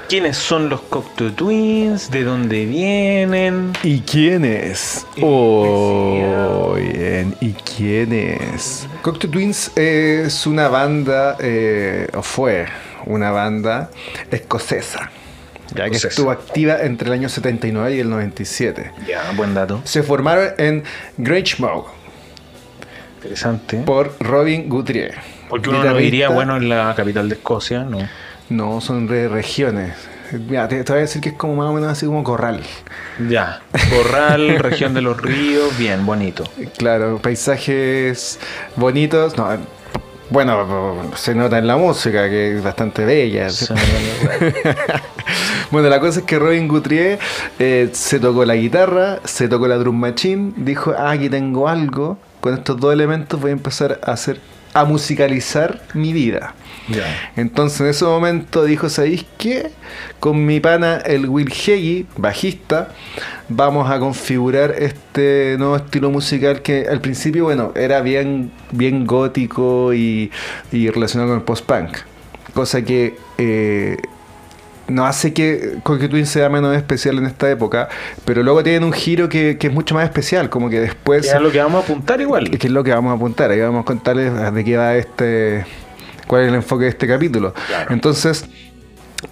¿Quiénes 0.07 0.37
son 0.37 0.69
los 0.69 0.81
Cocteau 0.81 1.31
Twins? 1.31 2.09
¿De 2.09 2.23
dónde 2.23 2.65
vienen? 2.65 3.73
¿Y 3.83 3.99
quiénes? 4.01 5.05
Oh, 5.21 6.75
bien. 6.75 7.35
¿Y 7.41 7.51
quiénes? 7.53 8.87
Cocteau 9.01 9.31
Twins 9.31 9.71
es 9.75 10.45
una 10.47 10.69
banda, 10.69 11.35
eh, 11.39 12.07
o 12.13 12.21
fue 12.21 12.67
una 13.05 13.31
banda 13.31 13.89
escocesa. 14.31 15.11
Ya 15.75 15.89
que 15.89 15.97
estuvo 15.97 16.31
activa 16.31 16.79
entre 16.79 17.09
el 17.09 17.13
año 17.13 17.27
79 17.27 17.97
y 17.97 17.99
el 17.99 18.09
97. 18.09 18.93
Ya, 19.05 19.33
buen 19.35 19.53
dato. 19.53 19.81
Se 19.83 20.01
formaron 20.01 20.51
en 20.57 20.83
Grangemouth 21.17 21.87
Interesante. 23.17 23.77
por 23.85 24.15
Robin 24.19 24.69
Guthrie. 24.69 25.11
Porque 25.49 25.69
uno 25.69 25.83
no 25.83 25.97
diría, 25.97 26.29
bueno, 26.29 26.57
en 26.57 26.69
la 26.69 26.93
capital 26.95 27.29
de 27.29 27.35
Escocia, 27.35 27.83
¿no? 27.83 27.99
No, 28.49 28.81
son 28.81 29.07
de 29.07 29.27
regiones. 29.27 29.93
Mira, 30.31 30.67
te, 30.67 30.83
te 30.83 30.91
voy 30.91 30.99
a 30.99 31.01
decir 31.01 31.21
que 31.21 31.29
es 31.29 31.35
como 31.35 31.55
más 31.55 31.67
o 31.69 31.73
menos 31.73 31.89
así 31.89 32.05
como 32.05 32.23
corral. 32.23 32.61
Ya. 33.29 33.61
Corral, 33.89 34.59
región 34.59 34.93
de 34.93 35.01
los 35.01 35.19
ríos, 35.21 35.77
bien, 35.77 36.05
bonito. 36.05 36.43
Claro, 36.77 37.19
paisajes 37.19 38.39
bonitos. 38.75 39.37
No, 39.37 39.47
bueno, 40.29 41.11
se 41.15 41.33
nota 41.33 41.57
en 41.57 41.67
la 41.67 41.77
música 41.77 42.29
que 42.29 42.57
es 42.57 42.63
bastante 42.63 43.05
bella. 43.05 43.49
Sí. 43.49 43.73
Bueno, 45.69 45.89
la 45.89 45.99
cosa 45.99 46.21
es 46.21 46.25
que 46.25 46.39
Robin 46.39 46.65
Guthrie 46.69 47.19
eh, 47.59 47.89
se 47.91 48.19
tocó 48.19 48.45
la 48.45 48.55
guitarra, 48.55 49.19
se 49.25 49.49
tocó 49.49 49.67
la 49.67 49.75
drum 49.75 49.99
machine, 49.99 50.53
dijo, 50.55 50.93
ah, 50.97 51.11
aquí 51.11 51.29
tengo 51.29 51.67
algo, 51.67 52.17
con 52.47 52.57
estos 52.57 52.79
dos 52.79 52.93
elementos 52.93 53.41
voy 53.41 53.49
a 53.49 53.53
empezar 53.53 53.99
a 54.01 54.13
hacer, 54.13 54.39
a 54.73 54.85
musicalizar 54.85 55.81
mi 55.93 56.13
vida. 56.13 56.55
Entonces 57.35 57.81
en 57.81 57.87
ese 57.87 58.05
momento 58.05 58.63
dijo, 58.63 58.87
¿sabéis 58.87 59.25
qué? 59.37 59.71
Con 60.21 60.45
mi 60.45 60.61
pana 60.61 60.95
el 60.95 61.27
Will 61.27 61.51
Heggie, 61.51 62.05
bajista, 62.15 62.93
vamos 63.49 63.91
a 63.91 63.99
configurar 63.99 64.75
este 64.79 65.57
nuevo 65.57 65.75
estilo 65.75 66.09
musical 66.09 66.61
que 66.61 66.87
al 66.87 67.01
principio, 67.01 67.43
bueno, 67.43 67.73
era 67.75 67.99
bien, 67.99 68.49
bien 68.71 69.05
gótico 69.05 69.93
y, 69.93 70.31
y 70.71 70.89
relacionado 70.89 71.31
con 71.31 71.39
el 71.39 71.43
post-punk. 71.43 71.97
Cosa 72.53 72.81
que 72.81 73.17
eh, 73.37 73.97
no 74.87 75.05
hace 75.05 75.33
que 75.33 75.79
Coque 75.83 76.07
Twin 76.07 76.25
sea 76.25 76.49
menos 76.49 76.75
especial 76.75 77.17
en 77.17 77.25
esta 77.25 77.49
época, 77.49 77.89
pero 78.25 78.43
luego 78.43 78.63
tienen 78.63 78.83
un 78.83 78.93
giro 78.93 79.29
que, 79.29 79.57
que 79.57 79.67
es 79.67 79.73
mucho 79.73 79.95
más 79.95 80.05
especial, 80.05 80.49
como 80.49 80.69
que 80.69 80.79
después... 80.79 81.27
Que 81.27 81.35
es 81.35 81.41
lo 81.41 81.51
que 81.51 81.59
vamos 81.59 81.81
a 81.81 81.85
apuntar 81.85 82.21
igual. 82.21 82.49
Que 82.49 82.67
es 82.67 82.73
lo 82.73 82.83
que 82.83 82.91
vamos 82.91 83.11
a 83.11 83.15
apuntar. 83.15 83.51
Ahí 83.51 83.59
vamos 83.59 83.81
a 83.81 83.85
contarles 83.85 84.53
de 84.53 84.63
qué 84.63 84.77
va 84.77 84.95
este. 84.95 85.65
cuál 86.27 86.43
es 86.43 86.49
el 86.49 86.55
enfoque 86.55 86.85
de 86.85 86.89
este 86.91 87.07
capítulo. 87.07 87.53
Claro. 87.67 87.93
Entonces, 87.93 88.45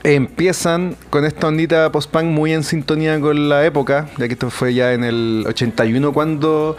empiezan 0.04 0.96
con 1.10 1.26
esta 1.26 1.48
ondita 1.48 1.92
post-punk 1.92 2.26
muy 2.26 2.54
en 2.54 2.64
sintonía 2.64 3.20
con 3.20 3.50
la 3.50 3.66
época, 3.66 4.08
ya 4.18 4.28
que 4.28 4.34
esto 4.34 4.50
fue 4.50 4.74
ya 4.74 4.94
en 4.94 5.04
el 5.04 5.46
81 5.48 6.14
cuando 6.14 6.76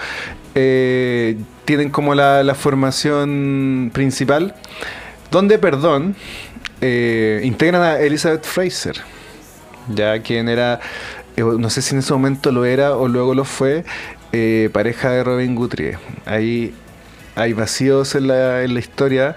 eh, 0.54 1.36
tienen 1.64 1.90
como 1.90 2.14
la, 2.14 2.42
la 2.42 2.54
formación 2.54 3.90
principal, 3.92 4.54
donde, 5.30 5.58
perdón, 5.58 6.16
eh, 6.88 7.40
integran 7.42 7.82
a 7.82 7.98
Elizabeth 7.98 8.44
Fraser, 8.44 8.96
ya 9.88 10.20
quien 10.20 10.48
era, 10.48 10.78
eh, 11.36 11.42
no 11.42 11.68
sé 11.68 11.82
si 11.82 11.94
en 11.94 11.98
ese 11.98 12.12
momento 12.12 12.52
lo 12.52 12.64
era 12.64 12.96
o 12.96 13.08
luego 13.08 13.34
lo 13.34 13.44
fue, 13.44 13.84
eh, 14.32 14.70
pareja 14.72 15.10
de 15.10 15.24
Robin 15.24 15.56
Guthrie. 15.56 15.98
Ahí 16.26 16.72
hay 17.34 17.54
vacíos 17.54 18.14
en 18.14 18.28
la, 18.28 18.62
en 18.62 18.74
la 18.74 18.78
historia. 18.78 19.34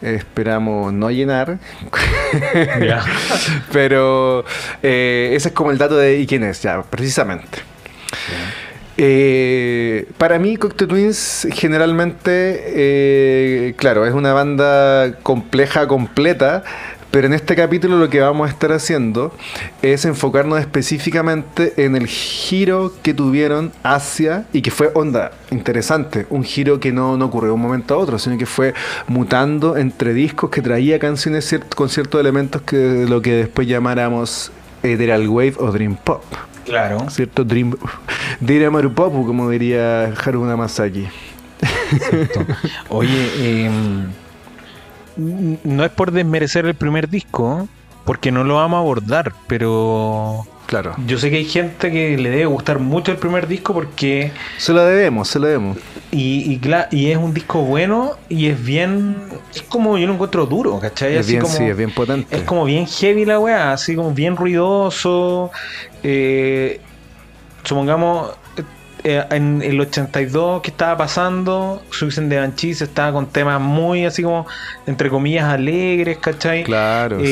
esperamos 0.00 0.92
no 0.92 1.10
llenar. 1.10 1.58
Pero 3.72 4.44
eh, 4.80 5.32
ese 5.34 5.48
es 5.48 5.54
como 5.54 5.72
el 5.72 5.78
dato 5.78 5.96
de 5.96 6.20
¿y 6.20 6.26
quién 6.28 6.44
es? 6.44 6.62
Ya, 6.62 6.82
precisamente. 6.82 7.58
Eh, 8.98 10.06
para 10.18 10.38
mí, 10.38 10.56
Cocteau 10.56 10.86
Twins 10.86 11.48
generalmente, 11.50 12.62
eh, 12.66 13.74
claro, 13.76 14.06
es 14.06 14.12
una 14.12 14.32
banda 14.32 15.18
compleja, 15.22 15.88
completa, 15.88 16.62
pero 17.12 17.26
en 17.26 17.34
este 17.34 17.54
capítulo 17.54 17.98
lo 17.98 18.08
que 18.08 18.20
vamos 18.20 18.48
a 18.48 18.50
estar 18.50 18.72
haciendo 18.72 19.32
es 19.82 20.06
enfocarnos 20.06 20.58
específicamente 20.58 21.74
en 21.76 21.94
el 21.94 22.06
giro 22.06 22.90
que 23.02 23.12
tuvieron 23.12 23.70
hacia, 23.82 24.46
y 24.52 24.62
que 24.62 24.70
fue 24.70 24.90
onda, 24.94 25.32
interesante, 25.50 26.26
un 26.30 26.42
giro 26.42 26.80
que 26.80 26.90
no, 26.90 27.18
no 27.18 27.26
ocurrió 27.26 27.50
de 27.50 27.54
un 27.54 27.60
momento 27.60 27.94
a 27.94 27.98
otro, 27.98 28.18
sino 28.18 28.38
que 28.38 28.46
fue 28.46 28.72
mutando 29.06 29.76
entre 29.76 30.14
discos 30.14 30.48
que 30.48 30.62
traía 30.62 30.98
canciones 30.98 31.54
con 31.76 31.90
ciertos 31.90 32.18
elementos 32.18 32.62
que 32.62 33.04
lo 33.06 33.20
que 33.20 33.32
después 33.34 33.68
llamáramos 33.68 34.50
Ethereal 34.82 35.28
Wave 35.28 35.54
o 35.58 35.70
Dream 35.70 35.96
Pop. 35.96 36.24
Claro. 36.64 37.10
¿Cierto? 37.10 37.44
Dream, 37.44 37.76
Dream 38.40 38.72
Marupopu, 38.72 39.26
como 39.26 39.50
diría 39.50 40.14
Haruna 40.24 40.56
Masaki. 40.56 41.06
Oye, 42.88 43.28
eh, 43.36 43.70
no 45.16 45.84
es 45.84 45.90
por 45.90 46.10
desmerecer 46.12 46.66
el 46.66 46.74
primer 46.74 47.08
disco, 47.08 47.68
porque 48.04 48.32
no 48.32 48.44
lo 48.44 48.56
vamos 48.56 48.76
a 48.78 48.80
abordar, 48.80 49.32
pero 49.46 50.46
Claro. 50.66 50.94
yo 51.06 51.18
sé 51.18 51.30
que 51.30 51.36
hay 51.36 51.44
gente 51.44 51.90
que 51.90 52.16
le 52.16 52.30
debe 52.30 52.46
gustar 52.46 52.78
mucho 52.78 53.12
el 53.12 53.18
primer 53.18 53.46
disco 53.46 53.74
porque 53.74 54.32
Se 54.56 54.72
lo 54.72 54.82
debemos, 54.84 55.28
se 55.28 55.38
lo 55.38 55.46
debemos. 55.46 55.76
y, 56.10 56.50
y, 56.52 56.58
cla- 56.60 56.88
y 56.90 57.10
es 57.10 57.18
un 57.18 57.34
disco 57.34 57.60
bueno 57.62 58.12
y 58.30 58.46
es 58.46 58.62
bien 58.64 59.16
es 59.54 59.62
como 59.62 59.98
yo 59.98 60.06
lo 60.06 60.14
encuentro 60.14 60.46
duro, 60.46 60.80
¿cachai? 60.80 61.14
Es 61.14 61.20
Así 61.20 61.32
bien, 61.32 61.42
como, 61.42 61.54
sí, 61.54 61.64
es 61.64 61.76
bien 61.76 61.90
potente. 61.90 62.34
es 62.34 62.42
como 62.42 62.64
bien 62.64 62.86
heavy 62.86 63.24
la 63.26 63.38
weá, 63.38 63.72
así 63.72 63.94
como 63.94 64.12
bien 64.12 64.34
ruidoso. 64.36 65.50
eh, 66.02 66.80
supongamos, 67.64 68.30
eh, 69.04 69.24
en 69.30 69.62
el 69.62 69.80
82 69.80 70.62
que 70.62 70.70
estaba 70.70 70.96
pasando, 70.96 71.82
Suicide 71.90 72.28
de 72.28 72.36
Banshees 72.38 72.82
estaba 72.82 73.12
con 73.12 73.26
temas 73.26 73.60
muy 73.60 74.04
así 74.04 74.22
como, 74.22 74.46
entre 74.86 75.10
comillas, 75.10 75.44
alegres, 75.44 76.18
¿cachai? 76.18 76.62
Claro, 76.64 77.18
Eh, 77.20 77.26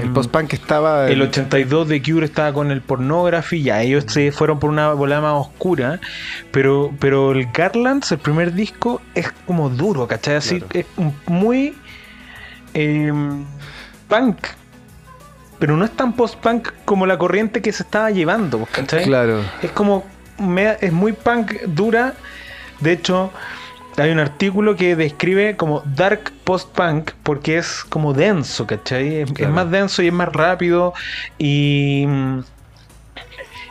sí. 0.00 0.06
El 0.06 0.12
post-punk 0.12 0.52
estaba. 0.54 1.08
El 1.10 1.20
82 1.22 1.88
de 1.88 2.02
Cure 2.02 2.24
estaba 2.26 2.52
con 2.52 2.70
el 2.70 2.80
pornography, 2.80 3.62
ya 3.62 3.82
ellos 3.82 4.04
se 4.08 4.32
fueron 4.32 4.58
por 4.58 4.70
una 4.70 4.92
bola 4.92 5.20
más 5.20 5.34
oscura, 5.34 6.00
pero, 6.50 6.90
pero 6.98 7.32
el 7.32 7.46
Garlands, 7.52 8.10
el 8.12 8.18
primer 8.18 8.54
disco, 8.54 9.00
es 9.14 9.30
como 9.46 9.68
duro, 9.68 10.06
¿cachai? 10.06 10.36
Así, 10.36 10.60
Claro. 10.60 10.78
es 10.80 10.86
muy 11.26 11.74
eh, 12.74 13.12
punk, 14.08 14.36
pero 15.58 15.76
no 15.76 15.84
es 15.84 15.90
tan 15.92 16.14
post-punk 16.14 16.68
como 16.84 17.06
la 17.06 17.18
corriente 17.18 17.60
que 17.62 17.70
se 17.72 17.82
estaba 17.82 18.10
llevando, 18.10 18.66
¿cachai? 18.72 19.04
Claro. 19.04 19.40
Es 19.62 19.70
como, 19.72 20.04
me- 20.38 20.76
es 20.80 20.92
muy 20.92 21.12
punk 21.12 21.52
dura, 21.66 22.14
de 22.80 22.92
hecho... 22.92 23.32
Hay 23.98 24.10
un 24.10 24.20
artículo 24.20 24.74
que 24.74 24.96
describe 24.96 25.54
como 25.54 25.82
dark 25.84 26.32
post-punk 26.44 27.10
porque 27.22 27.58
es 27.58 27.84
como 27.86 28.14
denso, 28.14 28.66
¿cachai? 28.66 29.16
Es, 29.20 29.48
más 29.50 29.70
denso 29.70 30.02
y 30.02 30.06
es 30.06 30.12
más 30.14 30.32
rápido 30.32 30.94
y 31.36 32.06
mm, 32.08 32.38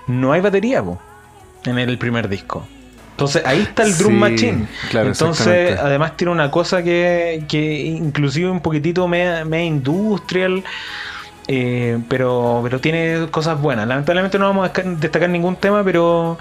no 0.05 0.31
hay 0.31 0.41
batería 0.41 0.83
en 1.65 1.79
el 1.79 1.97
primer 1.97 2.29
disco. 2.29 2.67
Entonces 3.11 3.43
ahí 3.47 3.61
está 3.61 3.81
el 3.81 3.97
drum 3.97 4.13
Sí, 4.13 4.19
machine. 4.19 4.67
claro, 4.91 5.07
Entonces 5.07 5.79
además 5.79 6.15
tiene 6.17 6.31
una 6.33 6.51
cosa 6.51 6.83
que, 6.83 7.43
que 7.47 7.81
inclusive 7.81 8.47
un 8.49 8.61
poquitito 8.61 9.07
media 9.07 9.63
industrial. 9.63 10.63
Eh, 11.47 11.99
pero, 12.07 12.61
pero 12.63 12.79
tiene 12.79 13.27
cosas 13.31 13.59
buenas. 13.59 13.87
Lamentablemente 13.87 14.39
no 14.39 14.45
vamos 14.45 14.69
a 14.69 14.81
destacar 14.81 15.29
ningún 15.29 15.55
tema, 15.55 15.83
pero 15.83 16.37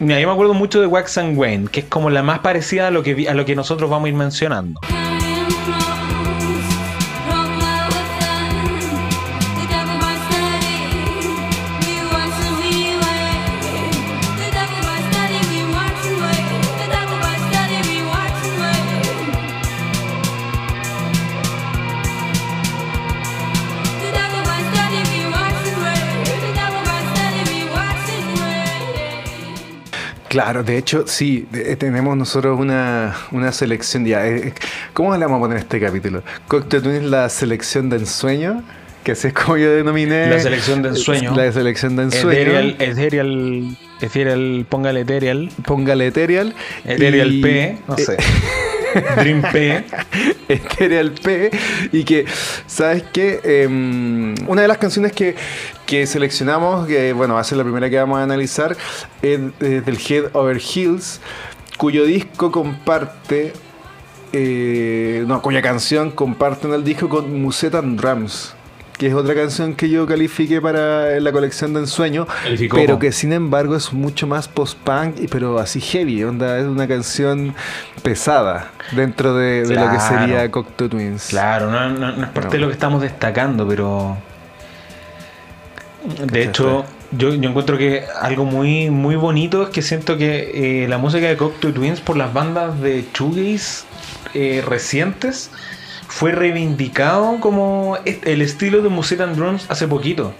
Mira, 0.00 0.18
yo 0.18 0.26
me 0.26 0.32
acuerdo 0.32 0.54
mucho 0.54 0.80
de 0.80 0.86
Wax 0.86 1.18
and 1.18 1.38
Wayne, 1.38 1.68
que 1.68 1.80
es 1.80 1.86
como 1.86 2.10
la 2.10 2.22
más 2.22 2.40
parecida 2.40 2.88
a 2.88 2.90
lo 2.90 3.04
que 3.04 3.28
a 3.28 3.34
lo 3.34 3.44
que 3.44 3.54
nosotros 3.54 3.88
vamos 3.88 4.06
a 4.06 4.08
ir 4.08 4.14
mencionando. 4.14 4.80
Claro, 30.34 30.64
de 30.64 30.76
hecho, 30.78 31.04
sí, 31.06 31.46
de- 31.52 31.76
tenemos 31.76 32.16
nosotros 32.16 32.58
una, 32.58 33.14
una 33.30 33.52
selección 33.52 34.04
ya. 34.04 34.26
eh, 34.26 34.52
¿Cómo 34.92 35.16
le 35.16 35.24
vamos 35.26 35.36
a 35.38 35.40
poner 35.42 35.58
este 35.58 35.78
capítulo? 35.78 36.24
Cocteau 36.48 36.82
Twins, 36.82 37.04
la 37.04 37.28
selección 37.28 37.88
de 37.88 37.98
ensueño. 37.98 38.64
que 39.04 39.12
así 39.12 39.28
es 39.28 39.32
como 39.32 39.58
yo 39.58 39.70
denominé. 39.70 40.26
La 40.28 40.40
selección 40.40 40.82
de 40.82 40.88
ensueño. 40.88 41.36
La 41.36 41.52
selección 41.52 41.94
de 41.94 42.02
ensueño. 42.04 42.32
Ethereal, 42.32 42.76
Ethereal, 42.80 43.78
Ethereal, 44.00 44.66
póngale 44.68 45.00
Ethereal. 45.02 45.50
Póngale 45.64 46.06
Ethereal. 46.08 46.52
Ethereal 46.84 47.32
y- 47.32 47.40
P, 47.40 47.78
no 47.86 47.96
sé. 47.96 48.16
Dream 49.16 49.42
P. 49.52 49.84
Ethereal 50.48 51.12
P. 51.12 51.50
Y 51.92 52.04
que, 52.04 52.26
¿sabes 52.66 53.04
qué? 53.12 53.40
Em, 53.42 54.34
una 54.46 54.62
de 54.62 54.68
las 54.68 54.78
canciones 54.78 55.12
que, 55.12 55.34
que 55.86 56.06
seleccionamos, 56.06 56.86
que 56.86 57.12
bueno, 57.12 57.34
va 57.34 57.40
a 57.40 57.44
ser 57.44 57.58
la 57.58 57.64
primera 57.64 57.88
que 57.90 57.96
vamos 57.98 58.18
a 58.18 58.22
analizar, 58.22 58.76
es, 59.22 59.40
del 59.58 59.98
Head 59.98 60.30
Over 60.32 60.60
Heels, 60.60 61.20
cuyo 61.76 62.04
disco 62.04 62.50
comparte. 62.50 63.52
eh, 64.32 65.24
no, 65.26 65.40
cuya 65.42 65.62
canción 65.62 66.10
comparte 66.10 66.66
en 66.66 66.74
el 66.74 66.82
disco 66.84 67.08
con 67.08 67.40
Musette 67.40 67.76
and 67.76 68.00
Drums. 68.00 68.54
Que 68.98 69.08
es 69.08 69.14
otra 69.14 69.34
canción 69.34 69.74
que 69.74 69.88
yo 69.90 70.06
califiqué 70.06 70.60
para 70.60 71.18
la 71.18 71.32
colección 71.32 71.74
de 71.74 71.80
ensueño, 71.80 72.26
Calificó, 72.44 72.76
pero 72.76 72.98
que 73.00 73.10
sin 73.10 73.32
embargo 73.32 73.74
es 73.74 73.92
mucho 73.92 74.28
más 74.28 74.46
post-punk, 74.46 75.16
pero 75.30 75.58
así 75.58 75.80
heavy, 75.80 76.22
onda, 76.22 76.58
es 76.60 76.66
una 76.66 76.86
canción 76.86 77.54
pesada 78.04 78.70
dentro 78.92 79.34
de, 79.36 79.64
de 79.66 79.74
lo 79.74 79.90
que 79.90 79.98
sería 79.98 80.48
Cocteau 80.48 80.88
Twins. 80.88 81.26
Claro, 81.30 81.72
no, 81.72 81.90
no- 81.90 82.12
no 82.12 82.22
es 82.24 82.30
parte 82.30 82.46
No. 82.46 82.50
de 82.52 82.58
lo 82.58 82.66
que 82.68 82.72
estamos 82.74 83.02
destacando, 83.02 83.66
pero. 83.66 84.16
De 86.30 86.42
hecho, 86.44 86.84
yo, 87.12 87.34
yo 87.34 87.48
encuentro 87.50 87.78
que 87.78 88.04
algo 88.20 88.44
muy, 88.44 88.90
muy 88.90 89.16
bonito 89.16 89.62
es 89.62 89.68
que 89.70 89.80
siento 89.82 90.18
que 90.18 90.82
eh, 90.84 90.88
la 90.88 90.98
música 90.98 91.26
de 91.26 91.36
Cocteau 91.36 91.72
Twins 91.72 92.00
por 92.00 92.16
las 92.16 92.32
bandas 92.32 92.78
de 92.80 93.06
shoegaze 93.14 93.86
eh, 94.34 94.62
recientes 94.66 95.50
fue 96.08 96.32
reivindicado 96.32 97.38
como 97.40 97.98
el 98.04 98.42
estilo 98.42 98.82
de 98.82 98.88
Musette 98.88 99.20
and 99.22 99.36
Drums 99.36 99.66
hace 99.70 99.86
poquito. 99.88 100.34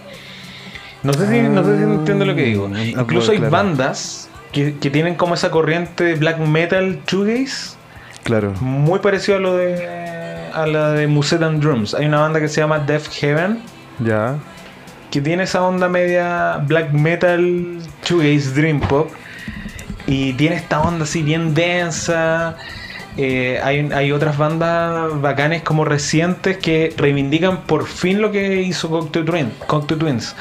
No 1.02 1.12
sé 1.12 1.28
si, 1.28 1.40
no 1.48 1.62
sé 1.64 1.76
si 1.76 1.82
entiendo 1.82 2.24
lo 2.24 2.34
que 2.34 2.44
digo. 2.44 2.70
Ah, 2.74 2.82
Incluso 2.82 3.32
hay 3.32 3.38
claro. 3.38 3.50
bandas 3.52 4.28
que, 4.52 4.76
que 4.78 4.90
tienen 4.90 5.16
como 5.16 5.34
esa 5.34 5.50
corriente 5.50 6.04
de 6.04 6.14
black 6.14 6.38
metal 6.38 7.00
shoegaze 7.06 7.76
Claro. 8.22 8.52
muy 8.60 9.00
parecido 9.00 9.36
a 9.36 9.40
lo 9.40 9.56
de 9.56 9.86
a 10.54 10.66
la 10.66 10.92
de 10.92 11.06
Musette 11.08 11.42
and 11.42 11.60
Drums. 11.60 11.94
Hay 11.94 12.06
una 12.06 12.20
banda 12.20 12.40
que 12.40 12.48
se 12.48 12.60
llama 12.60 12.78
Death 12.78 13.08
Heaven 13.10 13.60
Ya. 13.98 14.36
que 15.10 15.20
tiene 15.20 15.42
esa 15.42 15.62
onda 15.62 15.88
media 15.88 16.58
black 16.66 16.92
metal, 16.92 17.78
shoegaze, 18.04 18.52
dream 18.54 18.80
pop 18.80 19.10
y 20.06 20.32
tiene 20.34 20.56
esta 20.56 20.80
onda 20.80 21.04
así 21.04 21.22
bien 21.22 21.52
densa. 21.54 22.56
Eh, 23.16 23.60
hay, 23.62 24.10
otras 24.10 24.38
bandas 24.38 25.20
bacanes 25.20 25.62
como 25.62 25.84
recientes 25.84 26.58
que 26.58 26.92
reivindican 26.96 27.62
por 27.62 27.86
fin 27.86 28.20
lo 28.20 28.32
que 28.32 28.62
hizo 28.62 28.90
Cocteau 28.90 29.24
Twins, 29.24 29.52
Twins. 29.98 30.36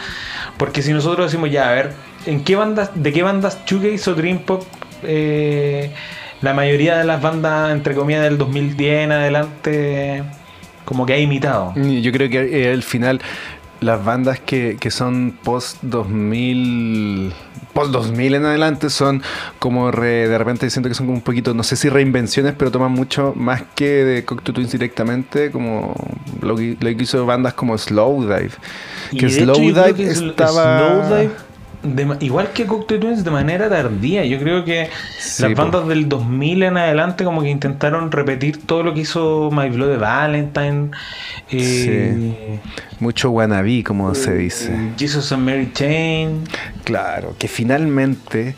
Porque 0.57 0.81
si 0.81 0.91
nosotros 0.91 1.31
decimos 1.31 1.51
ya, 1.51 1.69
a 1.69 1.73
ver, 1.73 1.93
¿en 2.25 2.43
qué 2.43 2.55
bandas, 2.55 2.91
de 2.95 3.13
qué 3.13 3.21
bandas 3.21 3.59
shoegaze 3.65 4.09
o 4.09 4.15
dream 4.15 4.39
pop 4.39 4.63
eh, 5.03 5.91
la 6.41 6.53
mayoría 6.53 6.97
de 6.97 7.03
las 7.03 7.21
bandas, 7.21 7.71
entre 7.71 7.93
comillas, 7.93 8.23
del 8.23 8.37
2010 8.37 9.05
en 9.05 9.11
adelante, 9.11 10.23
como 10.83 11.05
que 11.05 11.13
ha 11.13 11.19
imitado? 11.19 11.73
Y 11.75 12.01
Yo 12.01 12.11
creo 12.11 12.29
que 12.29 12.71
al 12.71 12.83
final 12.83 13.21
las 13.81 14.03
bandas 14.03 14.39
que, 14.39 14.77
que 14.79 14.89
son 14.89 15.37
post 15.43 15.77
2000 15.83 17.33
post 17.73 17.91
2000 17.91 18.35
en 18.35 18.45
adelante 18.45 18.89
son 18.89 19.21
como 19.59 19.91
re- 19.91 20.27
de 20.27 20.37
repente 20.37 20.69
siento 20.69 20.89
que 20.89 20.95
son 20.95 21.07
como 21.07 21.17
un 21.17 21.23
poquito 21.23 21.53
no 21.53 21.63
sé 21.63 21.75
si 21.75 21.89
reinvenciones 21.89 22.53
pero 22.57 22.69
toman 22.71 22.91
mucho 22.91 23.33
más 23.35 23.63
que 23.75 24.03
de 24.05 24.25
Cocteau 24.25 24.53
Twins 24.53 24.71
directamente 24.71 25.49
como 25.51 25.95
lo 26.41 26.55
que, 26.55 26.77
lo 26.79 26.95
que 26.95 27.03
hizo 27.03 27.25
bandas 27.25 27.53
como 27.53 27.77
Slowdive. 27.77 28.51
Que 29.11 29.25
Slowdive 29.29 30.03
estaba 30.11 30.79
Slowdive, 31.07 31.31
de 31.83 32.17
igual 32.21 32.51
que 32.53 32.65
Cocteau 32.65 32.99
Twins, 32.99 33.23
de 33.23 33.31
manera 33.31 33.69
tardía. 33.69 34.25
Yo 34.25 34.39
creo 34.39 34.63
que 34.65 34.89
Sí, 35.19 35.43
las 35.43 35.51
po. 35.53 35.61
bandas 35.63 35.87
del 35.87 36.07
2000 36.09 36.63
en 36.63 36.77
adelante 36.77 37.23
como 37.23 37.41
que 37.41 37.49
intentaron 37.49 38.11
repetir 38.11 38.65
todo 38.65 38.83
lo 38.83 38.93
que 38.93 39.01
hizo 39.01 39.49
My 39.51 39.69
Bloody 39.69 39.97
Valentine. 39.97 40.91
eh, 41.51 42.59
mucho 42.99 43.29
wannabe 43.31 43.83
como 43.83 44.13
se 44.15 44.33
dice 44.35 44.71
Jesus 44.97 45.31
and 45.31 45.45
Mary 45.45 45.69
Chain. 45.73 46.43
Claro, 46.83 47.35
que 47.37 47.47
finalmente 47.47 48.55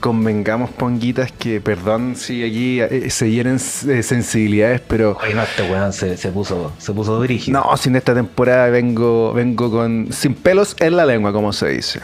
convengamos, 0.00 0.68
ponguitas, 0.70 1.32
que 1.32 1.60
perdón 1.62 2.14
si 2.16 2.42
aquí 2.44 2.80
eh, 2.80 3.08
se 3.08 3.30
hieren 3.30 3.54
eh, 3.56 4.02
sensibilidades, 4.02 4.82
pero 4.86 5.16
Oye, 5.22 5.34
no, 5.34 5.42
este 5.42 5.62
weón 5.62 5.92
se, 5.94 6.16
se 6.18 6.28
puso, 6.30 6.72
se 6.78 6.92
puso 6.92 7.18
brígido. 7.20 7.58
no, 7.58 7.76
sin 7.78 7.96
esta 7.96 8.14
temporada 8.14 8.68
vengo, 8.68 9.32
vengo 9.32 9.70
con 9.70 10.08
sin 10.12 10.34
pelos 10.34 10.76
en 10.80 10.96
la 10.96 11.06
lengua, 11.06 11.32
como 11.32 11.52
se 11.54 11.68
dice. 11.68 12.00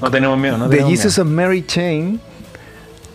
No 0.00 0.10
tenemos 0.10 0.38
miedo, 0.38 0.56
no 0.58 0.68
De 0.68 0.76
tenemos 0.76 0.90
Jesus 0.92 1.18
miedo. 1.18 1.28
and 1.28 1.36
Mary 1.36 1.62
Chain 1.66 2.20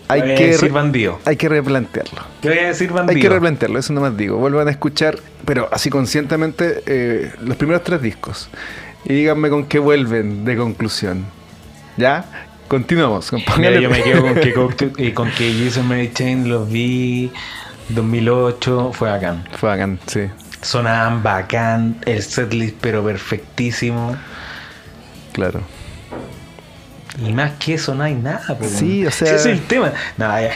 hay 0.09 0.21
Voy 0.21 0.31
a 0.31 0.35
que, 0.35 0.47
decir 0.47 0.71
bandido. 0.71 1.19
hay 1.25 1.37
que 1.37 1.49
replantearlo. 1.49 2.21
¿Qué 2.41 2.49
voy 2.49 2.57
a 2.59 2.67
decir 2.67 2.89
Hay 2.89 2.95
bandido? 2.95 3.21
que 3.21 3.29
replantearlo, 3.29 3.79
eso 3.79 3.93
nomás 3.93 4.15
digo. 4.17 4.37
Vuelvan 4.37 4.67
a 4.67 4.71
escuchar, 4.71 5.17
pero 5.45 5.69
así 5.71 5.89
conscientemente, 5.89 6.83
eh, 6.85 7.31
los 7.41 7.55
primeros 7.57 7.83
tres 7.83 8.01
discos. 8.01 8.49
Y 9.05 9.13
díganme 9.13 9.49
con 9.49 9.65
qué 9.65 9.79
vuelven 9.79 10.43
de 10.45 10.55
conclusión. 10.57 11.25
¿Ya? 11.97 12.25
Continuamos. 12.67 13.29
con- 13.29 13.41
Mira, 13.57 13.79
yo 13.79 13.89
me 13.89 14.01
quedo 14.03 14.21
con 14.21 14.35
que, 14.73 14.91
eh, 14.97 15.13
con 15.13 15.29
que 15.31 15.51
Jesus 15.53 15.77
and 15.77 15.89
Mary 15.89 16.11
Chain 16.13 16.49
los 16.49 16.69
vi 16.69 17.31
2008, 17.89 18.91
fue 18.93 19.09
bacán. 19.09 19.45
Fue 19.57 19.69
bacán, 19.69 19.99
sí. 20.07 20.21
Sonaban 20.61 21.21
bacán, 21.23 21.97
el 22.05 22.21
setlist 22.23 22.77
pero 22.81 23.03
perfectísimo. 23.03 24.15
Claro. 25.33 25.61
Y 27.17 27.31
más 27.31 27.51
que 27.59 27.75
eso 27.75 27.93
no 27.93 28.03
hay 28.03 28.15
nada. 28.15 28.41
po, 28.57 28.65
Sí, 28.67 29.05
o 29.05 29.11
sea- 29.11 29.27
Ese 29.27 29.35
es 29.35 29.45
el 29.45 29.61
tema. 29.67 29.91
No, 30.17 30.25
ya. 30.25 30.51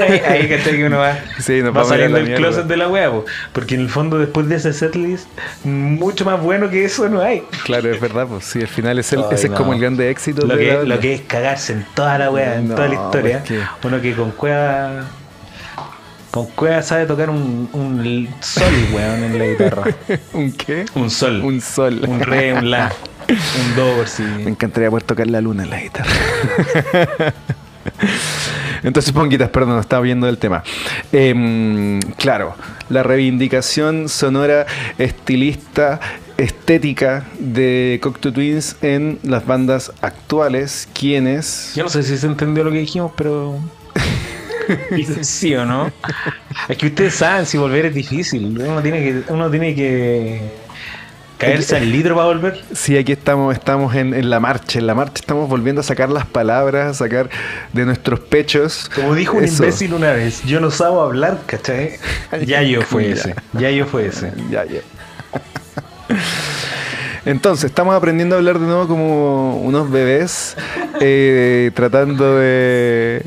ahí, 0.00 0.20
ahí 0.26 0.48
que 0.48 0.84
uno 0.86 0.98
va, 0.98 1.18
Sí, 1.40 1.60
nos 1.62 1.76
va 1.76 1.84
saliendo 1.84 2.16
del 2.16 2.26
mierda. 2.26 2.40
closet 2.42 2.64
de 2.66 2.76
la 2.78 2.88
wea, 2.88 3.10
po. 3.10 3.24
porque 3.52 3.74
en 3.74 3.82
el 3.82 3.90
fondo 3.90 4.18
después 4.18 4.48
de 4.48 4.56
ese 4.56 4.72
setlist, 4.72 5.26
mucho 5.62 6.24
más 6.24 6.40
bueno 6.40 6.70
que 6.70 6.84
eso 6.86 7.06
no 7.10 7.20
hay. 7.20 7.42
Claro, 7.64 7.90
es 7.92 8.00
verdad, 8.00 8.26
pues 8.26 8.46
sí, 8.46 8.60
al 8.62 8.68
final 8.68 8.98
es 8.98 9.12
el- 9.12 9.20
Ay, 9.20 9.26
ese 9.32 9.48
es 9.48 9.52
como 9.52 9.74
el 9.74 9.80
grande 9.80 10.08
éxito 10.10 10.46
Lo 10.46 10.56
de 10.56 10.64
que, 10.80 10.84
lo 10.86 10.98
que 11.00 11.14
es 11.14 11.20
cagarse 11.22 11.74
en 11.74 11.86
toda 11.94 12.16
la 12.18 12.30
wea, 12.30 12.56
en 12.56 12.68
No, 12.68 12.74
toda 12.76 12.88
la 12.88 12.94
historia. 12.94 13.42
pues 13.46 13.60
que- 13.60 13.86
Uno 13.86 14.00
que 14.00 14.14
con 14.14 14.30
cueva. 14.30 15.04
Con 16.30 16.46
cueva 16.46 16.82
sabe 16.82 17.06
tocar 17.06 17.30
un, 17.30 17.68
un 17.72 18.28
sol, 18.40 18.72
weón, 18.92 19.22
en 19.22 19.38
la 19.38 19.44
guitarra. 19.46 19.82
¿Un 20.32 20.50
qué? 20.52 20.84
Un 20.96 21.08
sol. 21.10 21.42
Un 21.44 21.60
sol. 21.60 22.00
Un 22.08 22.20
re, 22.20 22.54
un 22.54 22.70
la. 22.70 22.90
Un 23.28 23.76
do 23.76 23.96
por 23.96 24.08
si. 24.08 24.22
Me 24.22 24.50
encantaría 24.50 24.90
poder 24.90 25.04
tocar 25.04 25.26
la 25.26 25.40
luna 25.40 25.64
en 25.64 25.70
la 25.70 25.80
guitarra. 25.80 26.10
Entonces, 28.82 29.12
Ponguitas, 29.12 29.48
perdón, 29.48 29.80
estaba 29.80 30.02
viendo 30.02 30.28
el 30.28 30.36
tema. 30.36 30.62
Em, 31.10 32.00
claro, 32.18 32.54
la 32.90 33.02
reivindicación 33.02 34.10
sonora, 34.10 34.66
estilista, 34.98 36.00
estética 36.36 37.24
de 37.38 37.98
Cocteau 38.02 38.32
Twins 38.32 38.76
en 38.82 39.18
las 39.22 39.46
bandas 39.46 39.92
actuales, 40.02 40.86
quienes... 40.92 41.72
Yo 41.74 41.84
no 41.84 41.88
sé 41.88 42.02
si 42.02 42.18
se 42.18 42.26
entendió 42.26 42.62
lo 42.62 42.70
que 42.70 42.78
dijimos, 42.78 43.12
pero. 43.16 43.58
sí 45.22 45.54
o 45.54 45.64
no. 45.64 45.90
Es 46.68 46.76
que 46.76 46.88
ustedes 46.88 47.14
saben 47.14 47.46
si 47.46 47.56
volver 47.56 47.86
es 47.86 47.94
difícil. 47.94 48.58
Uno 48.60 48.82
tiene 48.82 49.02
que, 49.02 49.32
uno 49.32 49.50
tiene 49.50 49.74
que 49.74 50.63
caerse 51.44 51.76
al 51.76 51.90
litro 51.90 52.14
para 52.14 52.26
volver. 52.26 52.60
Sí, 52.72 52.96
aquí 52.96 53.12
estamos, 53.12 53.54
estamos 53.54 53.94
en, 53.94 54.14
en 54.14 54.30
la 54.30 54.40
marcha. 54.40 54.78
En 54.78 54.86
la 54.86 54.94
marcha 54.94 55.20
estamos 55.20 55.48
volviendo 55.48 55.80
a 55.80 55.84
sacar 55.84 56.10
las 56.10 56.26
palabras, 56.26 56.90
a 56.90 56.94
sacar 56.94 57.30
de 57.72 57.84
nuestros 57.84 58.20
pechos. 58.20 58.90
Como 58.94 59.14
dijo 59.14 59.36
un 59.36 59.44
eso. 59.44 59.62
imbécil 59.62 59.94
una 59.94 60.12
vez, 60.12 60.42
yo 60.44 60.60
no 60.60 60.70
sabo 60.70 61.02
hablar, 61.02 61.40
¿cachai? 61.46 61.92
Ya 62.46 62.62
yo 62.62 62.82
fue 62.82 63.10
ese. 63.10 63.34
Ya 63.52 63.70
yo 63.70 63.86
fue 63.86 64.06
ese. 64.06 64.32
Ya, 64.50 64.64
ya. 64.64 64.80
Entonces, 67.24 67.64
estamos 67.64 67.94
aprendiendo 67.94 68.34
a 68.34 68.38
hablar 68.38 68.58
de 68.58 68.66
nuevo 68.66 68.86
como 68.86 69.56
unos 69.56 69.90
bebés, 69.90 70.56
eh, 71.00 71.70
tratando 71.74 72.36
de, 72.36 73.22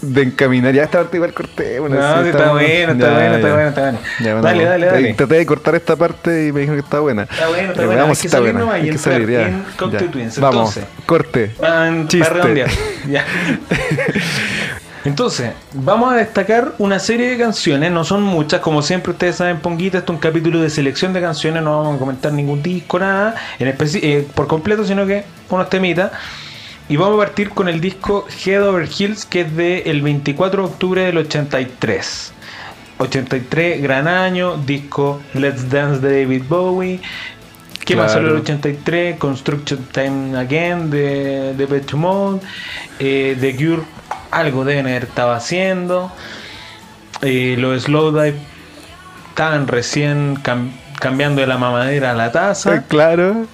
de 0.00 0.22
encaminar. 0.22 0.72
Ya 0.74 0.84
esta 0.84 0.98
parte 0.98 1.16
igual 1.16 1.32
corté. 1.32 1.80
Bueno, 1.80 1.96
No, 1.96 2.02
sí, 2.22 2.28
está 2.28 2.38
estamos- 2.38 2.52
bueno, 2.60 2.92
está 2.92 3.06
Ya, 3.06 3.14
bueno, 3.14 3.34
está 3.36 3.52
bueno, 3.54 3.68
está 3.68 3.80
bueno. 3.82 3.98
Ya, 4.20 4.32
bueno, 4.32 4.42
dale, 4.42 4.64
dale, 4.64 4.86
dale. 4.86 5.14
Traté 5.14 5.34
de 5.36 5.46
cortar 5.46 5.74
esta 5.74 5.96
parte 5.96 6.46
y 6.48 6.52
me 6.52 6.60
dijeron 6.60 6.78
que 6.80 6.84
está 6.84 7.00
buena. 7.00 7.22
Está 7.22 7.48
bueno, 7.48 7.70
está 7.70 7.82
Eh, 7.82 7.86
bueno. 7.86 7.98
veamos 8.00 8.18
Hay 8.18 8.20
que 8.22 8.26
está 8.28 8.40
buena. 8.40 8.72
Hay 8.72 8.90
que 8.90 8.98
salir, 8.98 9.30
ya. 9.30 9.48
en 9.48 9.64
Cocteau 9.76 10.04
Ya. 10.04 10.10
Twins. 10.10 10.38
Vamos, 10.40 10.76
Entonces, 10.76 10.84
corte. 11.06 11.54
Chiste. 12.08 12.64
Ya. 13.10 13.24
Entonces, 15.04 15.52
vamos 15.72 16.12
a 16.12 16.16
destacar 16.16 16.72
una 16.78 16.98
serie 16.98 17.30
de 17.30 17.38
canciones, 17.38 17.92
no 17.92 18.02
son 18.02 18.24
muchas, 18.24 18.60
como 18.60 18.82
siempre 18.82 19.12
ustedes 19.12 19.36
saben, 19.36 19.58
Ponguita, 19.60 19.98
esto 19.98 20.12
es 20.12 20.16
un 20.16 20.20
capítulo 20.20 20.60
de 20.60 20.68
selección 20.68 21.12
de 21.12 21.20
canciones, 21.20 21.62
no 21.62 21.78
vamos 21.78 21.96
a 21.96 21.98
comentar 22.00 22.32
ningún 22.32 22.60
disco, 22.60 22.98
nada, 22.98 23.36
en 23.60 23.68
eh, 23.78 24.26
por 24.34 24.48
completo, 24.48 24.84
sino 24.84 25.06
que 25.06 25.22
unos 25.48 25.70
temitas. 25.70 26.10
Y 26.88 26.96
vamos 26.96 27.16
a 27.20 27.24
partir 27.26 27.50
con 27.50 27.68
el 27.68 27.80
disco 27.80 28.26
Head 28.44 28.62
Over 28.68 28.88
Heels, 28.88 29.24
que 29.26 29.40
es 29.42 29.56
del 29.56 30.02
24 30.02 30.62
de 30.62 30.68
octubre 30.68 31.02
del 31.02 31.18
83. 31.18 32.32
83, 32.98 33.82
gran 33.82 34.06
año, 34.08 34.56
disco 34.58 35.20
Let's 35.34 35.68
Dance 35.68 36.00
de 36.06 36.22
David 36.22 36.44
Bowie. 36.48 37.00
¿Qué 37.84 37.94
más 37.96 38.12
Claro. 38.12 38.12
salió 38.12 38.28
en 38.30 38.34
el 38.36 38.40
83? 38.42 39.16
Construction 39.18 39.84
Time 39.92 40.38
Again 40.38 40.90
de, 40.90 41.54
de 41.54 41.66
Pet 41.66 41.92
Mode. 41.94 42.40
Eh, 42.98 43.36
The 43.40 43.56
Cure, 43.56 43.82
algo 44.30 44.64
deben 44.64 44.86
haber 44.86 45.04
estado 45.04 45.32
haciendo. 45.32 46.10
Eh, 47.22 47.56
los 47.58 47.82
Slowdive 47.84 48.36
estaban 49.30 49.66
recién 49.68 50.36
cam- 50.42 50.70
cambiando 51.00 51.40
de 51.40 51.46
la 51.48 51.58
mamadera 51.58 52.12
a 52.12 52.14
la 52.14 52.26
Eh, 52.26 52.30
taza. 52.30 52.82
Claro. 52.88 53.46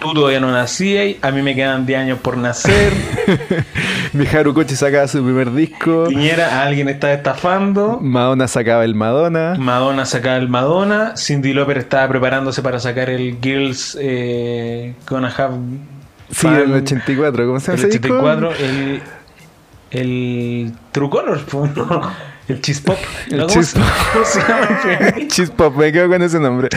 Tú 0.00 0.14
todavía 0.14 0.40
no 0.40 0.50
nacías. 0.50 1.16
A 1.22 1.30
mí 1.30 1.42
me 1.42 1.54
quedan 1.54 1.84
10 1.86 1.98
años 2.00 2.18
por 2.20 2.36
nacer. 2.38 2.92
Miharu 4.14 4.54
Kochi 4.54 4.74
sacaba 4.74 5.06
su 5.06 5.22
primer 5.22 5.52
disco. 5.52 6.06
Piñera, 6.08 6.62
alguien 6.62 6.88
está 6.88 7.12
estafando. 7.12 7.98
Madonna 8.00 8.48
sacaba 8.48 8.84
el 8.84 8.94
Madonna. 8.94 9.56
Madonna 9.58 10.06
sacaba 10.06 10.36
el 10.36 10.48
Madonna. 10.48 11.14
Cindy 11.16 11.52
Lauper 11.52 11.78
estaba 11.78 12.08
preparándose 12.08 12.62
para 12.62 12.80
sacar 12.80 13.10
el 13.10 13.38
Girls 13.42 13.96
eh, 14.00 14.94
Gonna 15.08 15.28
Have 15.36 15.56
Sí, 16.30 16.46
Fun. 16.46 16.54
el 16.54 16.72
84. 16.72 17.46
¿Cómo 17.46 17.60
se 17.60 17.72
llama 17.72 17.82
El 17.82 17.88
ese 17.90 17.98
disco? 17.98 18.14
84, 18.18 18.52
el, 18.64 19.02
el 19.90 20.72
True 20.92 21.10
Colors, 21.10 21.42
¿no? 21.76 22.29
El 22.50 22.60
Cheese 22.60 22.80
Pop. 22.82 22.98
El 23.30 23.38
¿No? 23.38 23.46
¿Cómo, 23.46 23.54
Cheese 23.54 23.70
se, 23.70 23.80
cómo 24.12 24.24
se 24.24 24.38
llama? 24.40 25.28
Cheese 25.28 25.50
Pop, 25.50 25.76
me 25.76 25.92
quedo 25.92 26.08
con 26.08 26.22
ese 26.22 26.38
nombre. 26.40 26.68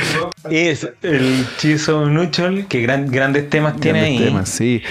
es 0.50 0.88
el 1.02 1.46
of 1.90 2.08
Neutral, 2.10 2.68
que 2.68 2.82
gran- 2.82 3.10
grandes 3.10 3.50
temas 3.50 3.80
tiene 3.80 4.00
Grandes 4.02 4.20
ahí. 4.22 4.26
temas, 4.28 4.50
sí. 4.50 4.82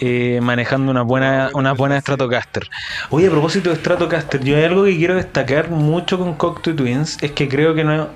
eh, 0.00 0.40
manejando 0.42 0.90
una 0.90 1.02
buena, 1.02 1.50
una 1.54 1.72
buena 1.72 2.00
Stratocaster. 2.00 2.68
Oye, 3.10 3.26
a 3.28 3.30
propósito 3.30 3.70
de 3.70 3.76
Stratocaster, 3.76 4.42
yo 4.42 4.56
hay 4.56 4.64
algo 4.64 4.84
que 4.84 4.96
quiero 4.96 5.14
destacar 5.14 5.70
mucho 5.70 6.18
con 6.18 6.34
Cocteau 6.34 6.74
Twins, 6.76 7.18
es 7.22 7.32
que 7.32 7.48
creo 7.48 7.74
que 7.74 7.84
no... 7.84 8.08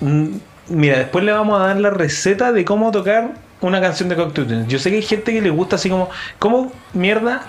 Mm, 0.00 0.26
Mira, 0.68 0.98
después 0.98 1.24
le 1.24 1.30
vamos 1.30 1.60
a 1.60 1.68
dar 1.68 1.76
la 1.78 1.90
receta 1.90 2.50
de 2.50 2.64
cómo 2.64 2.90
tocar 2.90 3.34
una 3.60 3.80
canción 3.80 4.08
de 4.08 4.16
Cocteau. 4.16 4.46
Yo 4.68 4.78
sé 4.78 4.90
que 4.90 4.96
hay 4.96 5.02
gente 5.02 5.32
que 5.32 5.40
le 5.40 5.50
gusta 5.50 5.76
así 5.76 5.88
como, 5.88 6.10
¿cómo 6.38 6.72
mierda 6.92 7.42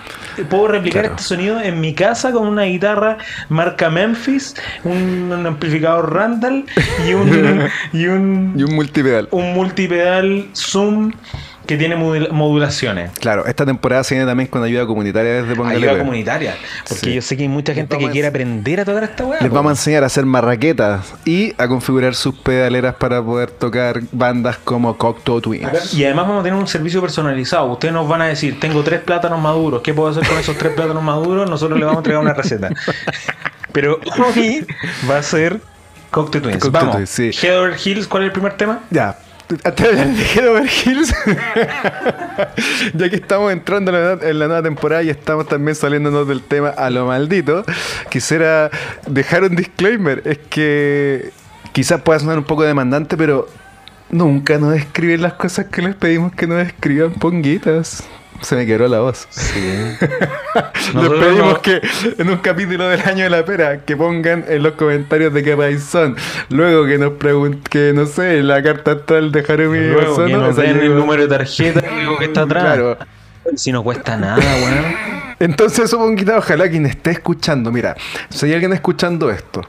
puedo 0.48 0.68
replicar 0.68 1.02
Claro. 1.02 1.16
este 1.16 1.28
sonido 1.28 1.60
en 1.60 1.80
mi 1.80 1.94
casa 1.94 2.32
con 2.32 2.46
una 2.48 2.62
guitarra 2.64 3.18
marca 3.50 3.90
Memphis, 3.90 4.54
un, 4.84 5.30
un 5.32 5.46
amplificador 5.46 6.12
Randall 6.14 6.64
y 7.06 7.12
un, 7.14 7.68
y 7.92 8.06
un, 8.06 8.54
Y 8.56 8.62
un 8.62 8.74
multipedal. 8.74 9.28
un 9.30 9.52
multipedal 9.54 10.48
Zoom 10.54 11.12
que 11.68 11.76
tiene 11.76 11.96
modul- 11.98 12.30
modulaciones. 12.30 13.10
Claro, 13.20 13.44
esta 13.46 13.66
temporada 13.66 14.02
se 14.02 14.14
viene 14.14 14.26
también 14.26 14.48
con 14.48 14.62
ayuda 14.64 14.86
comunitaria 14.86 15.42
desde 15.42 15.54
Póngale 15.54 15.76
Ayuda 15.76 15.98
comunitaria. 15.98 16.56
Porque 16.88 17.04
Sí. 17.04 17.14
yo 17.14 17.20
sé 17.20 17.36
que 17.36 17.42
hay 17.42 17.48
mucha 17.50 17.74
gente 17.74 17.98
que 17.98 18.08
quiere 18.10 18.26
aprender 18.26 18.80
a 18.80 18.86
tocar 18.86 19.04
esta 19.04 19.26
weá. 19.26 19.38
Les 19.42 19.50
po. 19.50 19.54
vamos 19.56 19.68
a 19.68 19.72
enseñar 19.74 20.02
a 20.02 20.06
hacer 20.06 20.24
marraquetas 20.24 21.12
y 21.26 21.52
a 21.58 21.68
configurar 21.68 22.14
sus 22.14 22.34
pedaleras 22.36 22.94
para 22.94 23.22
poder 23.22 23.50
tocar 23.50 24.00
bandas 24.12 24.56
como 24.56 24.96
Cocteau 24.96 25.42
Twins. 25.42 25.92
Y 25.92 26.06
además 26.06 26.26
vamos 26.28 26.40
a 26.40 26.44
tener 26.44 26.58
un 26.58 26.66
servicio 26.66 27.02
personalizado. 27.02 27.66
Ustedes 27.66 27.92
nos 27.92 28.08
van 28.08 28.22
a 28.22 28.26
decir, 28.28 28.58
tengo 28.58 28.82
tres 28.82 29.00
plátanos 29.00 29.38
maduros. 29.38 29.82
¿Qué 29.82 29.92
puedo 29.92 30.08
hacer 30.08 30.26
con 30.26 30.38
esos 30.38 30.56
tres 30.56 30.72
plátanos 30.72 31.02
maduros? 31.02 31.50
Nosotros 31.50 31.78
les 31.78 31.84
vamos 31.84 31.98
a 31.98 32.00
entregar 32.00 32.22
una 32.22 32.32
receta. 32.32 32.70
Pero 33.72 34.00
hoy 34.34 34.66
va 35.08 35.18
a 35.18 35.22
ser 35.22 35.60
Cocteau 36.10 36.42
Twins. 36.42 36.62
Cocteau 36.62 36.72
vamos. 36.82 36.94
Twins, 36.96 37.10
sí. 37.10 37.30
Heather 37.46 37.76
Hills, 37.84 38.06
¿cuál 38.08 38.22
es 38.22 38.26
el 38.28 38.32
primer 38.32 38.54
tema? 38.56 38.80
Ya. 38.90 39.18
Antes 39.64 39.96
de 39.96 40.24
Heather 40.24 40.68
Hills, 40.84 41.14
ya 42.94 43.08
que 43.10 43.16
estamos 43.16 43.52
entrando 43.52 43.90
en 43.90 43.94
la, 43.96 44.00
nueva- 44.14 44.28
en 44.28 44.38
la 44.38 44.46
nueva 44.46 44.62
temporada 44.62 45.02
y 45.02 45.10
estamos 45.10 45.48
también 45.48 45.74
saliéndonos 45.74 46.28
del 46.28 46.42
tema 46.42 46.68
a 46.68 46.90
lo 46.90 47.06
maldito, 47.06 47.64
quisiera 48.10 48.70
dejar 49.06 49.44
un 49.44 49.56
disclaimer. 49.56 50.22
Es 50.26 50.38
que 50.50 51.30
quizás 51.72 52.00
pueda 52.02 52.18
sonar 52.18 52.38
un 52.38 52.44
poco 52.44 52.62
demandante, 52.62 53.16
pero 53.16 53.48
nunca 54.10 54.58
nos 54.58 54.74
escriben 54.76 55.22
las 55.22 55.34
cosas 55.34 55.66
que 55.66 55.82
les 55.82 55.94
pedimos 55.94 56.32
que 56.34 56.46
nos 56.46 56.66
escriban, 56.66 57.12
ponguitas. 57.14 58.04
Se 58.40 58.56
me 58.56 58.66
quebró 58.66 58.88
la 58.88 59.00
voz. 59.00 59.26
Sí. 59.30 59.60
Les 60.94 61.08
pedimos 61.10 61.54
no- 61.54 61.62
que 61.62 61.80
en 62.18 62.28
un 62.30 62.36
capítulo 62.38 62.88
del 62.88 63.00
año 63.00 63.24
de 63.24 63.30
la 63.30 63.44
pera 63.44 63.84
que 63.84 63.96
pongan 63.96 64.44
en 64.48 64.62
los 64.62 64.74
comentarios 64.74 65.32
de 65.34 65.42
qué 65.42 65.56
país 65.56 65.82
son. 65.82 66.16
Luego 66.48 66.86
que 66.86 66.98
nos 66.98 67.12
pregunten, 67.14 67.62
que 67.62 67.92
no 67.94 68.06
sé, 68.06 68.42
la 68.42 68.62
carta 68.62 68.92
astral 68.92 69.32
de 69.32 69.44
Harumi 69.48 69.78
Luego 69.78 70.24
que 70.24 70.32
nos 70.32 70.56
den 70.56 70.78
el 70.78 70.94
número 70.94 71.22
de 71.22 71.28
tarjeta 71.28 71.82
que 72.18 72.24
está 72.24 72.42
atrás. 72.42 72.62
Claro. 72.64 72.98
Si 73.56 73.72
no 73.72 73.82
cuesta 73.82 74.16
nada, 74.16 74.36
weón. 74.36 75.18
Entonces, 75.40 75.88
supongo 75.90 76.20
ojalá 76.36 76.68
quien 76.68 76.86
esté 76.86 77.12
escuchando, 77.12 77.70
mira, 77.70 77.96
si 78.28 78.46
hay 78.46 78.54
alguien 78.54 78.72
escuchando 78.72 79.30
esto 79.30 79.62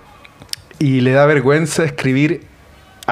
y 0.80 1.02
le 1.02 1.12
da 1.12 1.26
vergüenza 1.26 1.84
escribir 1.84 2.49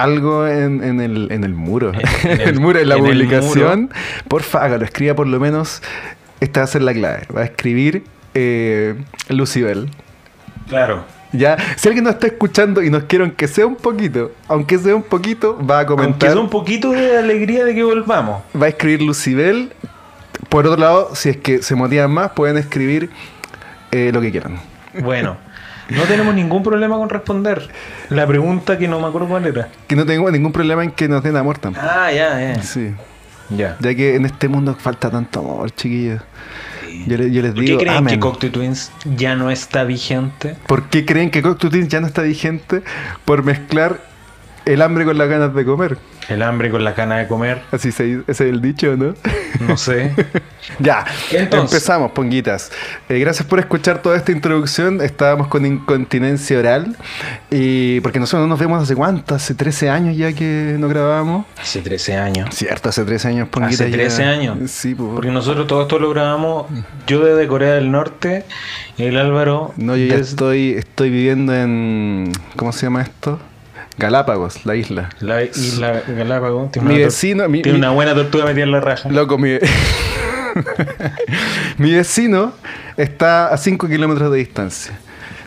algo 0.02 0.48
en, 0.48 0.84
en 0.84 1.02
el, 1.02 1.32
en 1.32 1.44
el 1.44 1.54
muro, 1.54 1.92
En 1.94 2.32
el- 2.32 2.42
el 2.50 2.60
muro, 2.60 2.80
en 2.80 2.90
la 2.90 2.98
publicación, 2.98 3.90
porfa, 4.28 4.64
hágalo, 4.64 4.86
escriba 4.86 5.16
por 5.16 5.28
lo 5.28 5.40
menos, 5.40 5.82
esta 6.40 6.62
va 6.62 6.64
a 6.66 6.68
ser 6.68 6.82
la 6.84 6.94
clave, 6.94 7.24
va 7.36 7.42
a 7.42 7.46
escribir 7.46 8.04
eh, 8.34 8.96
Lucibel. 9.30 9.90
Claro. 10.70 11.04
Ya, 11.34 11.58
si 11.76 11.90
alguien 11.90 12.06
nos 12.06 12.14
está 12.14 12.28
escuchando 12.28 12.82
y 12.82 12.90
nos 12.90 13.04
quiere, 13.04 13.26
aunque 13.26 13.48
sea 13.50 13.66
un 13.68 13.76
poquito, 13.76 14.32
aunque 14.48 14.78
sea 14.78 14.96
un 14.96 15.04
poquito, 15.04 15.58
va 15.58 15.76
a 15.76 15.80
Aunque 15.80 15.96
comentar, 15.96 16.32
sea 16.32 16.40
un 16.42 16.50
poquito 16.50 16.92
de 16.92 17.18
alegría 17.18 17.66
de 17.66 17.76
que 17.76 17.84
volvamos. 17.84 18.44
va 18.60 18.68
a 18.68 18.70
escribir 18.70 19.02
Lucibel. 19.02 19.74
Por 20.50 20.66
otro 20.68 20.80
lado, 20.80 21.16
si 21.16 21.30
es 21.30 21.38
que 21.38 21.62
se 21.62 21.76
motivan 21.76 22.12
más, 22.12 22.32
pueden 22.32 22.58
escribir 22.58 23.10
eh, 23.92 24.12
lo 24.14 24.22
que 24.22 24.32
quieran. 24.32 24.60
Bueno, 25.02 25.36
no 25.90 26.04
tenemos 26.04 26.34
ningún 26.36 26.64
problema 26.64 26.98
con 26.98 27.10
responder. 27.10 27.68
La 28.10 28.26
pregunta 28.28 28.78
que 28.78 28.88
no 28.88 29.00
me 29.00 29.08
acuerdo 29.08 29.28
cuál 29.28 29.46
era. 29.46 29.70
Que 29.88 29.96
no 29.96 30.06
tengo 30.06 30.30
ningún 30.32 30.52
problema 30.52 30.84
en 30.84 30.92
que 30.92 31.08
nos 31.08 31.24
den 31.24 31.36
amor 31.38 31.58
tampoco. 31.58 31.86
Ah, 31.90 32.12
ya, 32.12 32.40
ya. 32.56 32.62
Sí. 32.62 32.92
Ya. 33.50 33.78
Ya 33.80 33.96
que 33.96 34.16
en 34.16 34.26
este 34.26 34.48
mundo 34.50 34.76
falta 34.78 35.10
tanto 35.10 35.40
amor, 35.40 35.72
chiquillos. 35.72 36.22
Yo, 37.06 37.18
le- 37.18 37.32
yo 37.32 37.42
les 37.42 37.52
¿Por 37.52 37.62
qué 37.62 37.68
digo, 37.68 37.80
creen 37.80 37.98
amen. 37.98 38.14
que 38.14 38.20
Cocteau 38.20 38.52
Twins 38.52 38.92
ya 39.16 39.36
no 39.36 39.50
está 39.52 39.84
vigente? 39.84 40.56
¿Por 40.68 40.90
qué 40.90 41.06
creen 41.06 41.30
que 41.32 41.42
Cocteau 41.42 41.70
Twins 41.70 41.88
ya 41.88 42.02
no 42.02 42.08
está 42.08 42.22
vigente? 42.24 42.82
Por 43.26 43.44
mezclar 43.44 44.00
el 44.68 44.82
hambre 44.82 45.06
con 45.06 45.18
las 45.18 45.28
ganas 45.30 45.54
de 45.56 45.66
comer. 45.66 45.98
El 46.30 46.42
hambre 46.42 46.70
con 46.70 46.84
la 46.84 46.94
cana 46.94 47.18
de 47.20 47.28
comer, 47.28 47.62
Así 47.72 47.92
se, 47.92 48.20
ese 48.28 48.32
es 48.32 48.42
el 48.42 48.62
dicho, 48.62 48.96
¿no? 48.98 49.14
no 49.68 49.78
sé. 49.78 50.14
Ya, 50.80 51.06
Entonces. 51.32 51.76
empezamos, 51.78 52.12
ponguitas. 52.12 52.72
Eh, 53.08 53.20
gracias 53.20 53.48
por 53.48 53.58
escuchar 53.60 54.02
toda 54.02 54.18
esta 54.18 54.34
introducción. 54.34 55.00
Estábamos 55.02 55.48
con 55.48 55.66
incontinencia 55.66 56.60
oral. 56.60 56.98
Y 57.50 58.02
porque 58.02 58.20
nosotros 58.20 58.42
no 58.42 58.48
nos 58.50 58.60
vemos 58.60 58.84
hace 58.84 58.94
cuánto, 58.94 59.34
hace 59.34 59.56
13 59.56 59.90
años 59.90 60.18
ya 60.18 60.34
que 60.34 60.76
no 60.78 60.90
grabábamos. 60.90 61.46
Hace 61.58 61.80
13 61.82 62.18
años. 62.18 62.50
Cierto, 62.54 62.90
hace 62.90 63.06
13 63.06 63.28
años, 63.30 63.48
ponguitas. 63.48 63.80
Hace 63.80 63.92
ya- 63.92 63.96
13 63.98 64.24
años. 64.26 64.70
Sí. 64.70 64.94
Porque 64.94 65.32
nosotros 65.32 65.68
todo 65.68 65.84
esto 65.84 66.00
lo 66.00 66.10
grabamos 66.10 66.66
yo 67.08 67.24
desde 67.24 67.48
Corea 67.48 67.76
del 67.76 67.90
Norte, 67.90 68.44
el 68.98 69.18
Álvaro. 69.18 69.74
No, 69.78 69.96
yo 69.96 70.06
ya 70.08 70.18
desde 70.18 70.32
estoy, 70.32 70.72
estoy 70.72 71.10
viviendo 71.12 71.56
en. 71.56 72.34
¿Cómo 72.58 72.74
se 72.74 72.88
llama 72.88 73.04
esto? 73.04 73.40
Galápagos, 73.98 74.66
la 74.66 74.76
isla. 74.76 75.10
La 75.20 75.44
isla 75.44 76.02
Galápagos. 76.08 76.72
Tiene, 76.72 76.88
Mi 76.90 76.96
una, 76.96 77.06
vecino. 77.06 77.50
Mi, 77.50 77.62
tiene 77.62 77.78
mi- 77.80 77.86
una 77.86 77.92
buena 77.92 78.14
tortuga 78.14 78.46
metida 78.46 78.64
en 78.64 78.72
la 78.72 78.80
raja. 78.80 79.10
Loco, 79.10 79.38
mi. 79.38 79.58
mi 81.78 81.94
vecino 81.94 82.54
está 82.96 83.48
a 83.48 83.58
5 83.58 83.88
kilómetros 83.88 84.32
de 84.32 84.38
distancia. 84.40 84.98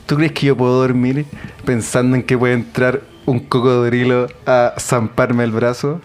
¿Tú 0.06 0.16
crees 0.16 0.32
que 0.32 0.46
yo 0.46 0.56
puedo 0.56 0.80
dormir 0.80 1.24
pensando 1.64 2.16
en 2.16 2.22
que 2.22 2.36
puede 2.36 2.54
entrar 2.54 3.00
un 3.26 3.40
cocodrilo 3.40 4.26
a 4.46 4.74
zamparme 4.78 5.44
el 5.44 5.52
brazo? 5.52 6.00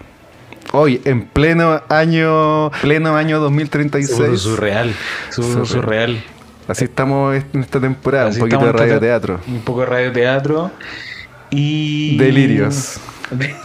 Hoy, 0.71 1.01
en 1.05 1.25
pleno 1.25 1.81
año, 1.89 2.71
pleno 2.81 3.15
año 3.15 3.39
2036. 3.39 4.17
Sur- 4.17 4.37
surreal. 4.37 4.93
Sur- 5.29 5.45
Surreal. 5.45 5.65
surreal. 5.67 6.23
Así 6.67 6.85
estamos 6.85 7.35
en 7.53 7.61
esta 7.61 7.79
temporada, 7.79 8.29
Así 8.29 8.41
un 8.41 8.49
poquito 8.49 8.65
de 8.65 8.71
radioteatro. 8.71 9.39
Un 9.47 9.61
poco 9.61 9.81
de 9.81 9.85
radioteatro. 9.85 10.71
Y. 11.55 12.17
Delirios. 12.17 12.99
De- 13.31 13.55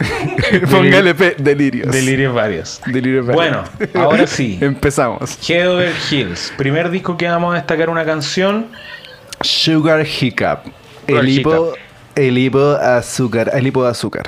Póngale 0.71 1.13
P, 1.13 1.35
delirios. 1.37 1.91
Delirios 1.91 2.33
varios. 2.33 2.81
Delirios 2.87 3.27
Bueno, 3.27 3.63
varios. 3.79 3.95
ahora 3.95 4.25
sí. 4.27 4.57
Empezamos. 4.61 5.37
Heather 5.47 5.93
Hills. 6.09 6.51
Primer 6.57 6.89
disco 6.89 7.15
que 7.15 7.27
vamos 7.27 7.53
a 7.53 7.57
destacar 7.57 7.89
una 7.89 8.03
canción. 8.03 8.67
Sugar 9.41 10.05
Hiccup. 10.05 10.71
El 11.07 11.29
hipo, 11.29 11.73
el 12.15 12.37
hipo 12.37 12.71
azúcar. 12.71 13.51
El 13.53 13.67
hipo 13.67 13.83
de 13.83 13.91
azúcar. 13.91 14.25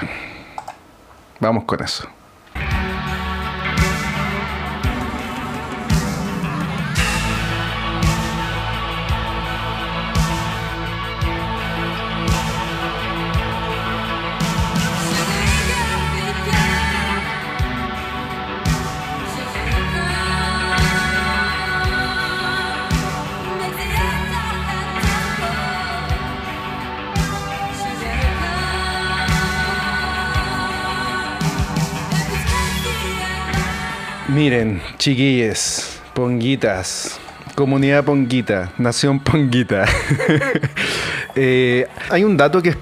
Vamos 1.40 1.64
con 1.66 1.84
eso. 1.84 2.08
Miren, 34.34 34.82
chiquilles, 34.98 36.02
ponguitas, 36.16 37.20
comunidad 37.54 38.04
ponguita, 38.04 38.72
nación 38.80 39.20
ponguita. 39.20 39.86
Eh, 41.36 41.88
hay 42.12 42.24
un 42.24 42.38
dato 42.38 42.62
que 42.62 42.76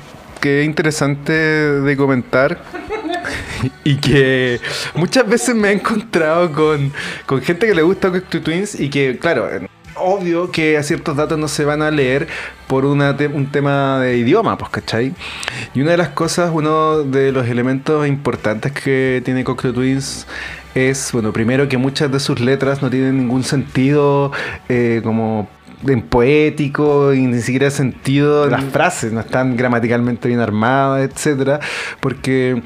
es, 0.44 0.66
interesante 0.66 1.32
de 1.32 1.96
comentar 1.96 2.62
y 3.86 3.96
que 3.96 4.60
muchas 4.94 5.26
veces 5.26 5.56
me 5.56 5.70
he 5.70 5.72
encontrado 5.72 6.52
con, 6.52 6.92
gente 7.44 7.68
que 7.68 7.74
le 7.74 7.82
gusta 7.82 8.12
Cocteau 8.12 8.44
Twins 8.44 8.78
y 8.78 8.90
que, 8.90 9.18
claro, 9.18 9.48
obvio 9.96 10.52
que 10.52 10.78
a 10.78 10.84
ciertos 10.84 11.16
datos 11.16 11.40
no 11.40 11.48
se 11.48 11.64
van 11.64 11.82
a 11.82 11.92
leer 11.92 12.28
por 12.68 12.84
una 12.84 13.16
un 13.34 13.50
tema 13.50 14.02
de 14.02 14.18
idioma, 14.18 14.58
pues, 14.58 14.70
¿cachai? 14.72 15.14
Y 15.74 15.80
una 15.80 15.92
de 15.92 15.98
las 15.98 16.10
cosas, 16.10 16.52
uno 16.54 17.04
de 17.04 17.32
los 17.32 17.48
elementos 17.48 18.06
importantes 18.06 18.74
que 18.74 19.22
tiene 19.24 19.46
Cocteau 19.46 19.72
Twins 19.72 20.28
es, 20.76 21.12
bueno, 21.12 21.32
primero 21.32 21.68
que 21.68 21.78
muchas 21.78 22.12
de 22.12 22.20
sus 22.20 22.40
letras 22.40 22.82
no 22.82 22.90
tienen 22.90 23.18
ningún 23.18 23.44
sentido 23.44 24.32
eh, 24.70 25.02
como 25.04 25.50
en 25.88 26.02
poético 26.02 27.14
y 27.14 27.22
ni 27.22 27.42
siquiera 27.42 27.72
sentido 27.72 28.48
las 28.48 28.64
frases, 28.66 29.12
no 29.12 29.20
están 29.20 29.58
gramaticalmente 29.58 30.28
bien 30.28 30.40
armadas, 30.40 31.10
etcétera, 31.10 31.60
porque 32.00 32.62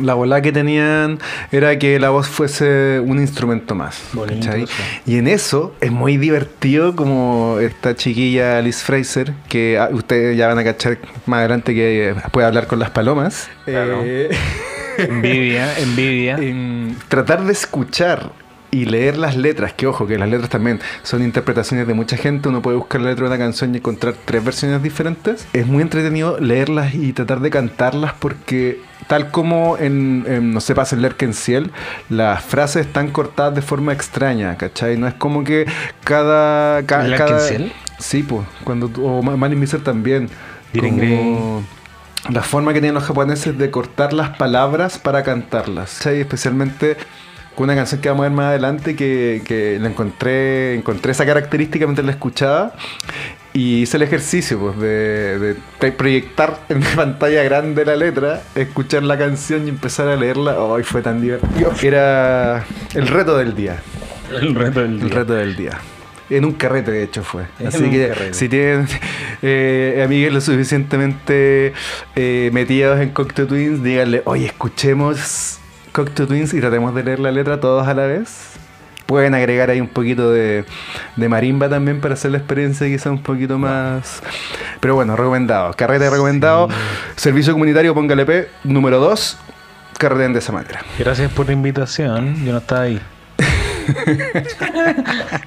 la 0.00 0.14
bola 0.14 0.42
que 0.42 0.52
tenían 0.52 1.18
era 1.50 1.78
que 1.78 1.98
la 1.98 2.10
voz 2.10 2.28
fuese 2.28 3.00
un 3.00 3.18
instrumento 3.18 3.74
más. 3.74 4.02
Y 5.06 5.18
en 5.18 5.28
eso 5.28 5.74
es 5.80 5.90
muy 5.90 6.16
divertido 6.16 6.94
como 6.94 7.58
esta 7.60 7.94
chiquilla 7.96 8.60
Liz 8.60 8.82
Fraser, 8.82 9.32
que 9.48 9.78
ah, 9.78 9.88
ustedes 9.92 10.36
ya 10.36 10.48
van 10.48 10.58
a 10.58 10.64
cachar 10.64 10.98
más 11.24 11.38
adelante 11.38 11.74
que 11.74 12.14
puede 12.30 12.46
hablar 12.46 12.66
con 12.66 12.78
las 12.78 12.90
palomas. 12.90 13.48
Claro. 13.64 14.02
Eh, 14.04 14.30
Envidia, 14.98 15.78
envidia. 15.78 16.36
en 16.36 16.96
tratar 17.08 17.44
de 17.44 17.52
escuchar 17.52 18.32
y 18.72 18.84
leer 18.84 19.16
las 19.16 19.36
letras, 19.36 19.72
que 19.72 19.86
ojo, 19.86 20.06
que 20.06 20.18
las 20.18 20.28
letras 20.28 20.50
también 20.50 20.80
son 21.02 21.22
interpretaciones 21.22 21.86
de 21.86 21.94
mucha 21.94 22.16
gente, 22.16 22.48
uno 22.48 22.60
puede 22.60 22.76
buscar 22.76 23.00
la 23.00 23.10
letra 23.10 23.24
de 23.28 23.34
una 23.34 23.38
canción 23.38 23.72
y 23.74 23.78
encontrar 23.78 24.14
tres 24.24 24.44
versiones 24.44 24.82
diferentes. 24.82 25.46
Es 25.54 25.66
muy 25.66 25.82
entretenido 25.82 26.38
leerlas 26.40 26.94
y 26.94 27.12
tratar 27.14 27.40
de 27.40 27.48
cantarlas 27.48 28.12
porque 28.18 28.80
tal 29.06 29.30
como 29.30 29.78
en, 29.78 30.24
en, 30.26 30.50
no 30.52 30.60
sé, 30.60 30.74
pasa 30.74 30.94
en 30.96 31.02
Lerkenciel, 31.02 31.70
las 32.10 32.44
frases 32.44 32.86
están 32.86 33.08
cortadas 33.12 33.54
de 33.54 33.62
forma 33.62 33.92
extraña, 33.94 34.56
¿cachai? 34.56 34.98
No 34.98 35.06
es 35.06 35.14
como 35.14 35.42
que 35.44 35.64
cada... 36.04 36.82
ca- 36.82 37.06
¿En 37.06 37.12
cada? 37.18 37.38
Sí, 37.98 38.24
pues, 38.24 38.42
cuando, 38.64 38.90
o 39.02 39.22
Ma- 39.22 39.36
Malin 39.38 39.58
Miser 39.58 39.80
también. 39.80 40.28
Como 40.74 41.62
la 42.30 42.42
forma 42.42 42.72
que 42.72 42.80
tienen 42.80 42.94
los 42.94 43.04
japoneses 43.04 43.56
de 43.56 43.70
cortar 43.70 44.12
las 44.12 44.36
palabras 44.36 44.98
para 44.98 45.22
cantarlas. 45.22 45.98
¿cachai? 45.98 46.20
Especialmente 46.20 46.96
con 47.54 47.64
una 47.64 47.74
canción 47.74 48.00
que 48.00 48.08
vamos 48.08 48.24
a 48.24 48.28
ver 48.28 48.36
más 48.36 48.46
adelante 48.46 48.94
que, 48.96 49.42
que 49.44 49.78
la 49.80 49.88
encontré, 49.88 50.74
encontré 50.74 51.12
esa 51.12 51.24
característica 51.24 51.86
mientras 51.86 52.04
la 52.04 52.12
escuchaba 52.12 52.74
y 53.56 53.82
hice 53.82 53.96
el 53.96 54.02
ejercicio 54.02 54.58
pues, 54.58 54.78
de, 54.78 55.56
proyectar 55.92 56.58
en 56.68 56.78
mi 56.80 56.84
pantalla 56.94 57.42
grande 57.42 57.86
la 57.86 57.96
letra, 57.96 58.42
escuchar 58.54 59.02
la 59.02 59.16
canción 59.16 59.66
y 59.66 59.70
empezar 59.70 60.08
a 60.08 60.16
leerla. 60.16 60.56
¡Ay, 60.76 60.82
fue 60.82 61.00
tan 61.00 61.22
divertido! 61.22 61.72
Era 61.82 62.66
el 62.94 63.08
reto 63.08 63.38
del 63.38 63.54
día. 63.54 63.80
El 64.30 64.54
reto 64.54 64.80
del 64.80 65.00
El 65.00 65.00
día. 65.00 65.14
reto 65.14 65.32
del 65.32 65.56
día. 65.56 65.78
En 66.28 66.44
un 66.44 66.52
carrete, 66.52 66.90
de 66.90 67.04
hecho, 67.04 67.22
fue. 67.22 67.44
En 67.60 67.68
Así 67.68 67.88
que 67.90 68.08
carrete. 68.08 68.34
si 68.34 68.48
tienen 68.48 68.88
eh, 69.42 70.02
amigues 70.04 70.32
lo 70.32 70.40
suficientemente 70.40 71.72
eh, 72.16 72.50
metidos 72.52 73.00
en 73.00 73.10
Cocteau 73.10 73.46
Twins, 73.46 73.82
díganle, 73.82 74.22
oye, 74.24 74.46
escuchemos 74.46 75.58
Cocteau 75.92 76.26
Twins 76.26 76.52
y 76.54 76.60
tratemos 76.60 76.94
de 76.94 77.04
leer 77.04 77.20
la 77.20 77.30
letra 77.30 77.60
todos 77.60 77.86
a 77.86 77.94
la 77.94 78.06
vez. 78.06 78.52
Pueden 79.06 79.34
agregar 79.34 79.70
ahí 79.70 79.80
un 79.80 79.86
poquito 79.86 80.32
de, 80.32 80.64
de 81.14 81.28
marimba 81.28 81.68
también 81.68 82.00
para 82.00 82.14
hacer 82.14 82.32
la 82.32 82.38
experiencia 82.38 82.88
quizá 82.88 83.08
un 83.12 83.22
poquito 83.22 83.56
más... 83.56 84.20
Pero 84.80 84.96
bueno, 84.96 85.14
recomendado. 85.14 85.72
Carrete 85.74 86.10
recomendado. 86.10 86.68
Servicio 87.14 87.52
comunitario, 87.52 87.94
póngale 87.94 88.26
P. 88.26 88.48
Número 88.64 88.98
2. 88.98 89.38
Carreten 89.98 90.32
de 90.32 90.40
esa 90.40 90.52
manera. 90.52 90.80
Gracias 90.98 91.30
por 91.30 91.46
la 91.46 91.52
invitación. 91.52 92.44
Yo 92.44 92.50
no 92.50 92.58
estaba 92.58 92.80
ahí. 92.82 93.00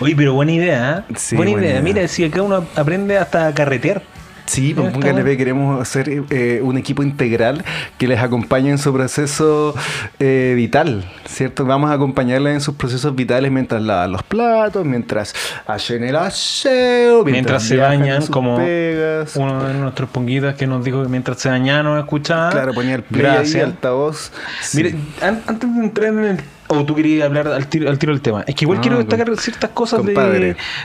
Oye, 0.00 0.14
pero 0.16 0.32
buena 0.34 0.52
idea, 0.52 1.04
¿eh? 1.08 1.14
Sí, 1.16 1.34
buena, 1.36 1.52
buena 1.52 1.66
idea. 1.66 1.80
idea. 1.80 1.82
Mira, 1.94 2.08
si 2.08 2.24
acá 2.24 2.42
uno 2.42 2.64
aprende 2.76 3.18
hasta 3.18 3.48
a 3.48 3.54
carretear. 3.54 4.02
Sí, 4.46 4.72
pues 4.72 4.86
Está 4.86 4.94
póngale 4.94 5.12
bueno. 5.20 5.26
P, 5.28 5.36
queremos 5.36 5.78
hacer 5.82 6.08
eh, 6.30 6.60
un 6.62 6.78
equipo 6.78 7.02
integral 7.02 7.62
que 7.98 8.08
les 8.08 8.18
acompañe 8.20 8.70
en 8.70 8.78
su 8.78 8.94
proceso 8.94 9.74
eh, 10.20 10.54
vital, 10.56 11.04
¿cierto? 11.26 11.66
Vamos 11.66 11.90
a 11.90 11.94
acompañarles 11.94 12.54
en 12.54 12.60
sus 12.62 12.74
procesos 12.76 13.14
vitales 13.14 13.52
mientras 13.52 13.82
lavan 13.82 14.12
los 14.12 14.22
platos, 14.22 14.86
mientras 14.86 15.34
hacen 15.66 16.02
el 16.02 16.16
aseo, 16.16 17.24
Mientras 17.26 17.62
se 17.64 17.74
viajan 17.74 18.00
bañan, 18.00 18.26
como 18.28 18.56
pegas. 18.56 19.36
Uno 19.36 19.64
de 19.64 19.74
nuestros 19.74 20.08
ponguitas 20.08 20.54
que 20.54 20.66
nos 20.66 20.82
dijo 20.82 21.02
que 21.02 21.10
mientras 21.10 21.38
se 21.40 21.50
bañaba 21.50 21.82
nos 21.82 21.98
escuchaba. 21.98 22.48
Claro, 22.50 22.72
ponía 22.72 22.94
el 22.94 23.02
play 23.02 23.26
ahí, 23.26 23.34
Gracias. 23.36 23.64
altavoz. 23.64 24.32
Sí. 24.62 24.76
Mire, 24.78 24.94
an- 25.20 25.42
antes 25.46 25.74
de 25.76 25.80
entrar 25.82 26.06
en 26.08 26.24
el. 26.24 26.40
O 26.68 26.84
tú 26.84 26.94
querías 26.94 27.26
hablar 27.26 27.48
al 27.48 27.66
tiro, 27.68 27.88
al 27.88 27.98
tiro 27.98 28.12
del 28.12 28.20
tema. 28.20 28.44
Es 28.46 28.54
que 28.54 28.64
igual 28.64 28.80
quiero 28.80 28.96
com- 28.96 29.06
destacar 29.06 29.36
ciertas 29.38 29.70
cosas 29.70 30.04
de- 30.04 30.14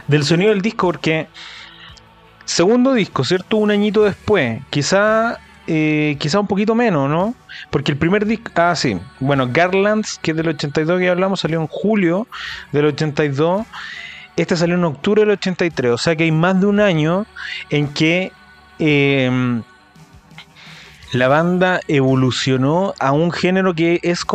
del 0.07 0.23
sonido 0.23 0.49
del 0.51 0.61
disco, 0.61 0.87
porque. 0.87 1.27
Segundo 2.45 2.93
disco, 2.93 3.23
¿cierto? 3.23 3.57
Un 3.57 3.71
añito 3.71 4.03
después. 4.03 4.61
Quizá. 4.69 5.39
eh, 5.65 6.17
quizá 6.19 6.41
un 6.41 6.47
poquito 6.47 6.75
menos, 6.75 7.09
¿no? 7.09 7.35
Porque 7.69 7.93
el 7.93 7.97
primer 7.97 8.25
disco. 8.25 8.51
Ah, 8.55 8.75
sí. 8.75 8.97
Bueno, 9.21 9.47
Garlands, 9.51 10.19
que 10.21 10.31
es 10.31 10.37
del 10.37 10.49
82 10.49 10.99
que 10.99 11.07
hablamos, 11.09 11.39
salió 11.39 11.61
en 11.61 11.67
julio 11.67 12.27
del 12.73 12.87
82. 12.87 13.65
Este 14.35 14.57
salió 14.57 14.75
en 14.75 14.83
octubre 14.83 15.21
del 15.21 15.29
83. 15.31 15.91
O 15.93 15.97
sea 15.97 16.17
que 16.17 16.25
hay 16.25 16.31
más 16.33 16.59
de 16.59 16.65
un 16.65 16.79
año 16.81 17.25
en 17.69 17.87
que. 17.87 18.31
eh, 18.79 19.61
la 21.13 21.27
banda 21.27 21.79
evolucionó 21.87 22.93
a 22.99 23.11
un 23.11 23.31
género 23.31 23.73
que 23.75 23.99
es, 24.01 24.25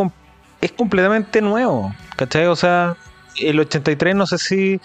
es 0.61 0.71
completamente 0.71 1.41
nuevo. 1.41 1.93
¿Cachai? 2.15 2.47
O 2.47 2.55
sea, 2.55 2.95
el 3.37 3.59
83 3.59 4.15
no 4.15 4.25
sé 4.27 4.37
si, 4.37 4.81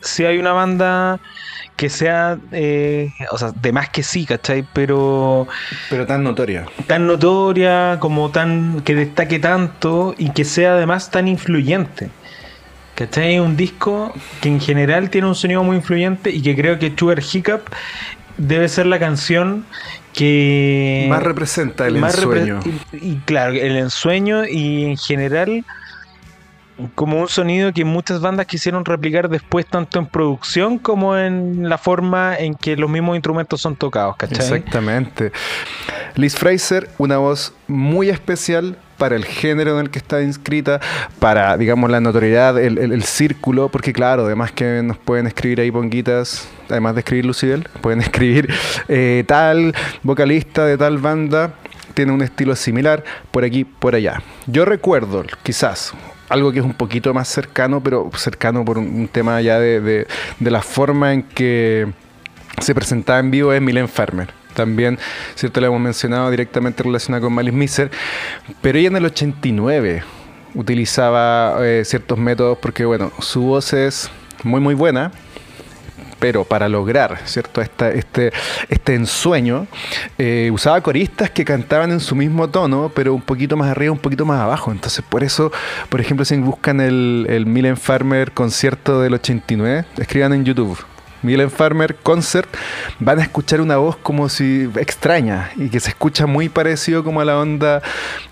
si 0.00 0.24
hay 0.24 0.38
una 0.38 0.52
banda 0.52 1.20
que 1.76 1.90
sea, 1.90 2.38
eh, 2.52 3.10
o 3.30 3.38
sea, 3.38 3.52
de 3.52 3.70
más 3.70 3.90
que 3.90 4.02
sí, 4.02 4.24
¿cachai? 4.24 4.66
Pero 4.72 5.46
Pero 5.90 6.06
tan 6.06 6.24
notoria. 6.24 6.64
tan 6.86 7.06
notoria, 7.06 7.98
como 8.00 8.30
tan, 8.30 8.80
que 8.80 8.94
destaque 8.94 9.38
tanto 9.38 10.14
y 10.16 10.30
que 10.30 10.44
sea 10.44 10.72
además 10.72 11.10
tan 11.10 11.28
influyente. 11.28 12.10
¿Cachai? 12.94 13.38
Un 13.40 13.58
disco 13.58 14.14
que 14.40 14.48
en 14.48 14.58
general 14.58 15.10
tiene 15.10 15.28
un 15.28 15.34
sonido 15.34 15.62
muy 15.62 15.76
influyente 15.76 16.30
y 16.30 16.40
que 16.40 16.56
creo 16.56 16.78
que 16.78 16.94
Sugar 16.96 17.20
Hiccup 17.20 17.60
debe 18.38 18.68
ser 18.68 18.86
la 18.86 18.98
canción 18.98 19.66
que 20.16 21.06
Más 21.10 21.22
representa 21.22 21.86
el 21.86 21.98
más 21.98 22.16
ensueño. 22.16 22.60
Y, 22.92 22.96
y 22.96 23.22
claro, 23.26 23.52
el 23.52 23.76
ensueño 23.76 24.46
y 24.46 24.84
en 24.84 24.96
general 24.96 25.64
como 26.94 27.20
un 27.20 27.28
sonido 27.28 27.72
que 27.72 27.84
muchas 27.84 28.20
bandas 28.20 28.46
quisieron 28.46 28.84
replicar 28.84 29.28
después 29.28 29.66
tanto 29.66 29.98
en 29.98 30.06
producción 30.06 30.78
como 30.78 31.16
en 31.16 31.68
la 31.68 31.78
forma 31.78 32.36
en 32.36 32.54
que 32.54 32.76
los 32.76 32.90
mismos 32.90 33.16
instrumentos 33.16 33.60
son 33.60 33.76
tocados, 33.76 34.16
¿cachai? 34.16 34.38
Exactamente. 34.38 35.32
Liz 36.14 36.34
Fraser, 36.34 36.88
una 36.98 37.18
voz 37.18 37.54
muy 37.66 38.10
especial 38.10 38.78
para 38.96 39.16
el 39.16 39.24
género 39.24 39.78
en 39.78 39.86
el 39.86 39.90
que 39.90 39.98
está 39.98 40.22
inscrita, 40.22 40.80
para, 41.18 41.56
digamos, 41.56 41.90
la 41.90 42.00
notoriedad, 42.00 42.58
el, 42.58 43.02
círculo, 43.04 43.68
porque 43.68 43.92
claro, 43.92 44.26
además 44.26 44.52
que 44.52 44.82
nos 44.82 44.98
pueden 44.98 45.26
escribir 45.26 45.60
ahí 45.60 45.70
ponguitas, 45.70 46.48
además 46.68 46.94
de 46.94 47.00
escribir 47.00 47.26
Lucibel, 47.26 47.68
pueden 47.80 48.00
escribir 48.00 48.52
eh, 48.88 49.24
tal 49.26 49.74
vocalista 50.02 50.64
de 50.64 50.76
tal 50.76 50.98
banda, 50.98 51.54
tiene 51.94 52.12
un 52.12 52.22
estilo 52.22 52.56
similar, 52.56 53.04
por 53.30 53.44
aquí, 53.44 53.64
por 53.64 53.94
allá. 53.94 54.22
Yo 54.46 54.64
recuerdo, 54.64 55.24
quizás, 55.42 55.94
algo 56.28 56.52
que 56.52 56.58
es 56.58 56.64
un 56.64 56.74
poquito 56.74 57.14
más 57.14 57.28
cercano, 57.28 57.82
pero 57.82 58.10
cercano 58.16 58.64
por 58.64 58.78
un, 58.78 59.08
tema 59.08 59.40
ya 59.40 59.58
de 59.58 60.06
la 60.40 60.62
forma 60.62 61.12
en 61.12 61.22
que 61.22 61.86
se 62.60 62.74
presentaba 62.74 63.18
en 63.20 63.30
vivo 63.30 63.52
es 63.52 63.62
Milen 63.62 63.88
Farmer. 63.88 64.45
También, 64.56 64.98
cierto, 65.34 65.60
le 65.60 65.66
hemos 65.66 65.80
mencionado 65.80 66.30
directamente 66.30 66.82
relacionada 66.82 67.20
con 67.20 67.32
Malice 67.34 67.56
Miser, 67.56 67.90
pero 68.62 68.78
ella 68.78 68.88
en 68.88 68.96
el 68.96 69.04
89 69.04 70.02
utilizaba 70.54 71.58
eh, 71.60 71.82
ciertos 71.84 72.16
métodos 72.16 72.56
porque, 72.56 72.86
bueno, 72.86 73.12
su 73.20 73.42
voz 73.42 73.74
es 73.74 74.10
muy, 74.42 74.60
muy 74.62 74.74
buena, 74.74 75.12
pero 76.18 76.44
para 76.44 76.70
lograr 76.70 77.20
cierto 77.26 77.60
esta, 77.60 77.90
este, 77.90 78.32
este 78.70 78.94
ensueño 78.94 79.66
eh, 80.16 80.50
usaba 80.50 80.80
coristas 80.80 81.28
que 81.30 81.44
cantaban 81.44 81.90
en 81.90 82.00
su 82.00 82.14
mismo 82.14 82.48
tono 82.48 82.90
pero 82.94 83.12
un 83.12 83.20
poquito 83.20 83.54
más 83.54 83.70
arriba 83.70 83.92
un 83.92 83.98
poquito 83.98 84.24
más 84.24 84.40
abajo. 84.40 84.72
Entonces 84.72 85.04
por 85.06 85.22
eso 85.22 85.52
por 85.90 86.00
ejemplo 86.00 86.24
si 86.24 86.36
buscan 86.38 86.80
el, 86.80 87.26
el 87.28 87.44
Milen 87.44 87.76
Farmer 87.76 88.32
concierto 88.32 89.02
del 89.02 89.12
89 89.12 89.84
escriban 89.98 90.32
en 90.32 90.46
YouTube 90.46 90.78
Milen 91.26 91.50
Farmer 91.50 91.96
Concert, 91.96 92.48
van 93.00 93.18
a 93.18 93.22
escuchar 93.22 93.60
una 93.60 93.76
voz 93.76 93.96
como 93.96 94.28
si 94.28 94.70
extraña 94.76 95.50
y 95.56 95.68
que 95.68 95.80
se 95.80 95.90
escucha 95.90 96.26
muy 96.26 96.48
parecido 96.48 97.04
como 97.04 97.20
a 97.20 97.24
la 97.24 97.38
onda 97.38 97.82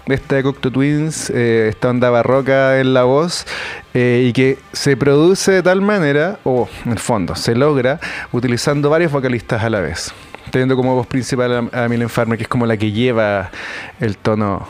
esta 0.07 0.37
de 0.37 0.43
Cocteau 0.45 0.73
Twins, 0.73 1.31
eh, 1.31 1.69
esta 1.69 1.91
onda 1.91 2.09
barroca 2.11 2.81
en 2.81 2.95
la 2.95 3.03
voz 3.05 3.47
eh, 3.95 4.25
y 4.29 4.33
que 4.33 4.59
se 4.73 4.97
produce 4.97 5.53
de 5.53 5.63
tal 5.63 5.81
manera, 5.81 6.39
o 6.45 6.69
en 6.85 6.93
el 6.93 6.99
fondo 6.99 7.35
se 7.35 7.55
logra 7.55 8.01
utilizando 8.33 8.89
varios 8.91 9.13
vocalistas 9.13 9.63
a 9.63 9.71
la 9.71 9.81
vez. 9.81 10.13
Teniendo 10.51 10.77
como 10.77 10.95
voz 10.95 11.07
principal 11.07 11.71
a, 11.73 11.85
a 11.85 11.89
Milen 11.89 12.09
Farmer, 12.09 12.39
que 12.39 12.45
es 12.45 12.49
como 12.49 12.65
la 12.65 12.77
que 12.77 12.93
lleva 12.93 13.51
el 13.99 14.17
tono 14.17 14.69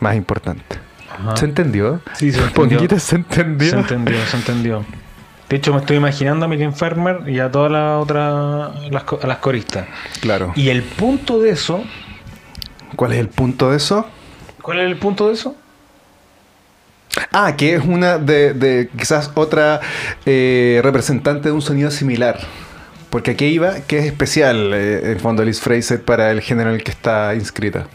más 0.00 0.16
importante. 0.16 0.76
Ajá. 1.10 1.36
¿Se 1.36 1.44
entendió? 1.44 2.00
Sí, 2.14 2.32
se 2.32 2.38
entendió. 2.42 2.78
Poquito 2.78 2.98
se 2.98 3.16
entendió. 3.16 3.70
Se 3.70 3.78
entendió, 3.78 4.26
se 4.26 4.36
entendió. 4.36 4.84
De 5.48 5.56
hecho, 5.56 5.72
me 5.72 5.80
estoy 5.80 5.96
imaginando 5.96 6.44
a 6.44 6.48
Millen 6.48 6.74
Farmer 6.74 7.28
y 7.28 7.38
a 7.40 7.50
todas 7.50 7.72
las 7.72 8.02
otras, 8.02 8.90
las, 8.90 9.04
a 9.22 9.26
las 9.26 9.38
coristas. 9.38 9.86
Claro. 10.20 10.52
Y 10.54 10.68
el 10.68 10.82
punto 10.82 11.40
de 11.40 11.50
eso, 11.50 11.82
¿Cuál 12.96 13.12
es 13.12 13.18
el 13.18 13.28
punto 13.28 13.70
de 13.70 13.76
eso? 13.76 14.06
¿cuál 14.62 14.80
es 14.80 14.86
el 14.86 14.96
punto 14.96 15.28
de 15.28 15.34
eso? 15.34 15.56
Ah, 17.32 17.54
que 17.56 17.74
es 17.74 17.84
una 17.84 18.18
de, 18.18 18.52
de 18.52 18.90
quizás 18.98 19.30
otra 19.34 19.80
eh, 20.26 20.80
representante 20.82 21.48
de 21.48 21.52
un 21.52 21.62
sonido 21.62 21.90
similar. 21.90 22.38
Porque 23.08 23.30
aquí 23.30 23.46
iba, 23.46 23.80
que 23.80 23.98
es 23.98 24.04
especial, 24.04 24.72
eh, 24.74 25.00
en 25.04 25.10
el 25.12 25.20
fondo, 25.20 25.44
Liz 25.44 25.60
Fraser 25.60 26.02
para 26.02 26.30
el 26.30 26.42
género 26.42 26.70
en 26.70 26.76
el 26.76 26.84
que 26.84 26.90
está 26.90 27.34
inscrita. 27.34 27.86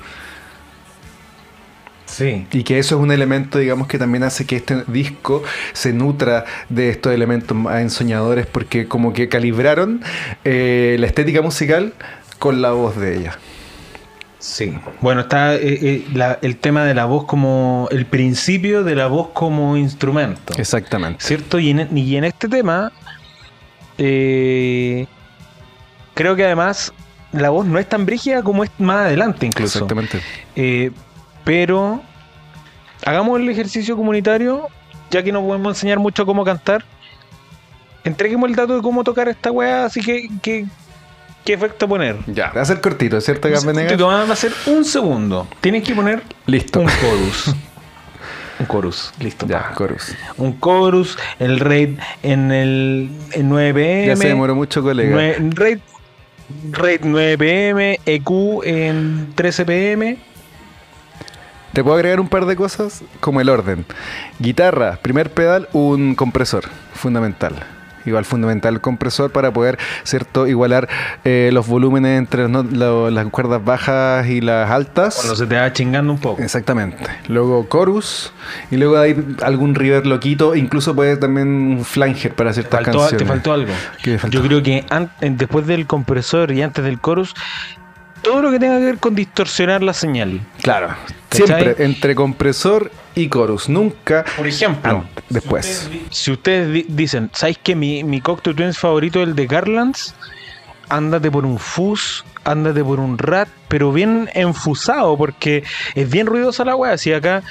Sí. 2.14 2.46
Y 2.52 2.64
que 2.64 2.78
eso 2.78 2.96
es 2.96 3.02
un 3.02 3.12
elemento, 3.12 3.58
digamos, 3.58 3.88
que 3.88 3.98
también 3.98 4.22
hace 4.24 4.46
que 4.46 4.56
este 4.58 4.84
disco 4.86 5.42
se 5.74 5.94
nutra 5.94 6.46
de 6.70 6.90
estos 6.90 7.12
elementos 7.12 7.58
más 7.58 7.82
ensoñadores, 7.82 8.46
porque 8.46 8.88
como 8.88 9.14
que 9.14 9.30
calibraron 9.30 10.02
eh, 10.44 10.96
la 11.00 11.08
estética 11.08 11.42
musical 11.42 11.94
con 12.38 12.62
la 12.62 12.72
voz 12.72 12.98
de 12.98 13.18
ella. 13.18 13.40
Sí. 14.38 14.78
Bueno, 15.02 15.22
está 15.22 15.56
eh, 15.56 15.62
eh, 15.64 16.06
la- 16.14 16.38
el 16.44 16.58
tema 16.58 16.84
de 16.86 16.94
la 16.94 17.06
voz 17.06 17.26
como. 17.26 17.88
el 17.92 18.06
principio 18.06 18.84
de 18.84 18.94
la 18.94 19.08
voz 19.08 19.30
como 19.34 19.76
instrumento. 19.76 20.54
Exactamente. 20.58 21.24
¿Cierto? 21.26 21.58
Y 21.58 21.72
en, 21.72 21.98
y 21.98 22.16
en 22.18 22.26
este 22.26 22.48
tema, 22.48 22.92
eh, 23.98 25.08
creo 26.14 26.36
que 26.36 26.44
además 26.46 26.94
la 27.32 27.50
voz 27.50 27.66
no 27.66 27.80
es 27.80 27.88
tan 27.90 28.06
brígida 28.06 28.44
como 28.44 28.64
es 28.64 28.70
más 28.78 29.08
adelante 29.08 29.46
incluso. 29.48 29.80
Exactamente. 29.80 30.20
Pero 31.44 32.02
hagamos 33.06 33.40
el 33.40 33.50
ejercicio 33.50 33.96
comunitario, 33.96 34.68
ya 35.12 35.24
que 35.24 35.32
no 35.32 35.42
podemos 35.42 35.76
enseñar 35.78 36.00
mucho 36.00 36.26
cómo 36.26 36.44
cantar. 36.44 36.84
Entreguemos 38.04 38.50
el 38.50 38.56
dato 38.56 38.76
de 38.76 38.82
cómo 38.82 39.04
tocar 39.04 39.30
esta 39.30 39.52
weá, 39.52 39.86
así 39.86 40.02
que, 40.02 40.30
que 40.42 40.66
qué 41.46 41.54
efecto 41.54 41.88
poner. 41.88 42.18
Ya. 42.28 42.52
Va 42.52 42.62
a 42.62 42.66
ser 42.66 42.82
cortito, 42.82 43.20
¿cierto, 43.22 43.48
segundito, 43.56 44.08
va 44.08 44.24
a 44.24 44.36
ser 44.36 44.52
un 44.66 44.84
segundo. 44.86 45.48
Tienes 45.62 45.84
que 45.84 45.94
poner 45.96 46.24
Listo. 46.46 46.82
un 46.82 46.88
chorus. 46.88 47.48
un 48.60 48.68
chorus, 48.68 49.14
listo. 49.20 49.48
Ya, 49.48 49.74
chorus. 49.78 50.16
Un 50.38 50.60
chorus, 50.60 51.18
el 51.40 51.60
raid 51.60 51.98
en 52.24 52.52
el 52.52 53.10
en 53.32 53.50
9 53.50 53.74
pm. 53.74 54.08
Ya 54.08 54.16
se 54.16 54.28
demoró 54.28 54.56
mucho, 54.56 54.82
colega. 54.82 55.16
Nue- 55.16 55.54
Raid, 55.54 55.80
raid 56.72 57.02
9 57.04 57.38
pm, 57.38 58.00
EQ 58.06 58.62
en 58.66 59.34
13 59.36 59.66
pm. 59.66 60.18
Te 61.74 61.84
puedo 61.84 61.96
agregar 61.96 62.20
un 62.20 62.28
par 62.30 62.46
de 62.46 62.56
cosas, 62.56 63.04
como 63.20 63.42
el 63.42 63.50
orden. 63.50 63.86
Guitarra, 64.40 64.98
primer 65.02 65.32
pedal, 65.32 65.68
un 65.74 66.14
compresor, 66.16 66.66
fundamental. 66.94 67.56
Igual 68.06 68.26
fundamental 68.26 68.74
el 68.76 68.82
compresor 68.82 69.32
para 69.32 69.52
poder, 69.54 69.80
¿cierto?, 70.04 70.46
igualar 70.46 70.90
eh, 71.24 71.52
los 71.54 71.66
volúmenes 71.68 72.18
entre 72.20 72.50
no- 72.50 72.62
lo- 72.62 73.10
las 73.10 73.26
cuerdas 73.28 73.64
bajas 73.64 74.28
y 74.28 74.42
las 74.42 74.70
altas. 74.70 75.16
Cuando 75.16 75.36
se 75.38 75.48
te 75.48 75.56
va 75.56 75.72
chingando 75.72 76.12
un 76.12 76.20
poco. 76.20 76.42
Exactamente. 76.44 77.06
Luego 77.30 77.66
chorus 77.72 78.34
y 78.72 78.76
luego 78.76 78.98
hay 78.98 79.16
algún 79.42 79.74
river 79.74 80.06
loquito, 80.06 80.54
incluso 80.54 80.94
puede 80.94 81.16
también 81.16 81.48
un 81.48 81.86
flanger 81.86 82.36
para 82.36 82.52
ciertas 82.52 82.82
Faltó- 82.84 83.00
canciones. 83.00 83.18
te 83.18 83.26
faltó 83.26 83.54
algo. 83.54 83.72
Yo 84.30 84.42
creo 84.44 84.62
que 84.62 84.84
después 85.22 85.66
del 85.66 85.88
compresor 85.88 86.52
y 86.52 86.62
antes 86.62 86.84
del 86.84 87.00
chorus, 87.00 87.34
todo 88.24 88.42
lo 88.42 88.50
que 88.52 88.60
tenga 88.60 88.80
que 88.80 88.86
ver 88.86 88.98
con 88.98 89.14
distorsionar 89.14 89.84
la 89.84 89.94
señal. 89.94 90.42
Claro. 90.64 90.96
¿Cachai? 91.30 91.48
Siempre 91.48 91.76
entre 91.86 92.16
compresor 92.16 92.92
y 93.16 93.30
chorus, 93.30 93.70
nunca 93.70 94.24
Por 94.38 94.48
ejemplo, 94.48 95.04
después. 95.30 95.90
si 96.10 96.32
ustedes 96.32 96.72
di- 96.72 96.86
dicen, 96.88 97.30
¿sabéis 97.34 97.58
que 97.62 97.76
mi, 97.76 98.04
mi 98.04 98.22
Cocteau 98.22 98.56
Twins 98.56 98.78
favorito 98.78 99.22
es 99.22 99.28
el 99.30 99.36
de 99.36 99.46
Garlands? 99.48 100.16
Ándate 100.90 101.32
por 101.32 101.46
un 101.46 101.58
fuzz, 101.58 102.24
ándate 102.44 102.84
por 102.84 103.00
un 103.00 103.18
rat, 103.18 103.48
pero 103.68 103.92
bien 103.92 104.30
enfusado, 104.34 105.18
porque 105.18 105.64
es 105.96 106.10
bien 106.10 106.28
ruidosa 106.28 106.64
la 106.66 106.76
wea. 106.76 106.98
Si 106.98 107.12
acá 107.14 107.42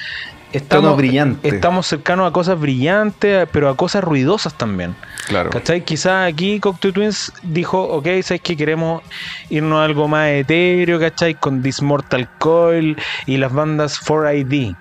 estamos, 0.53 0.85
Tono 0.85 0.97
brillante. 0.97 1.49
estamos 1.49 1.87
cercanos 1.87 2.29
a 2.29 2.33
cosas 2.33 2.59
brillantes, 2.59 3.49
pero 3.53 3.69
a 3.69 3.77
cosas 3.77 4.03
ruidosas 4.05 4.55
también. 4.55 4.95
Claro. 5.27 5.51
¿Cachai? 5.51 5.85
Quizás 5.85 6.31
aquí 6.33 6.61
Cocteau 6.61 6.93
Twins 6.93 7.33
dijo, 7.43 7.83
ok, 7.83 8.07
¿sabes 8.23 8.41
que 8.43 8.57
queremos 8.57 9.03
irnos 9.51 9.81
a 9.81 9.85
algo 9.85 10.09
más 10.09 10.29
etéreo, 10.29 10.99
¿cachai? 11.01 11.35
Con 11.35 11.63
This 11.63 11.83
Mortal 11.83 12.29
Coil 12.39 12.97
y 13.27 13.37
las 13.37 13.53
bandas 13.53 14.01
4ID. 14.05 14.77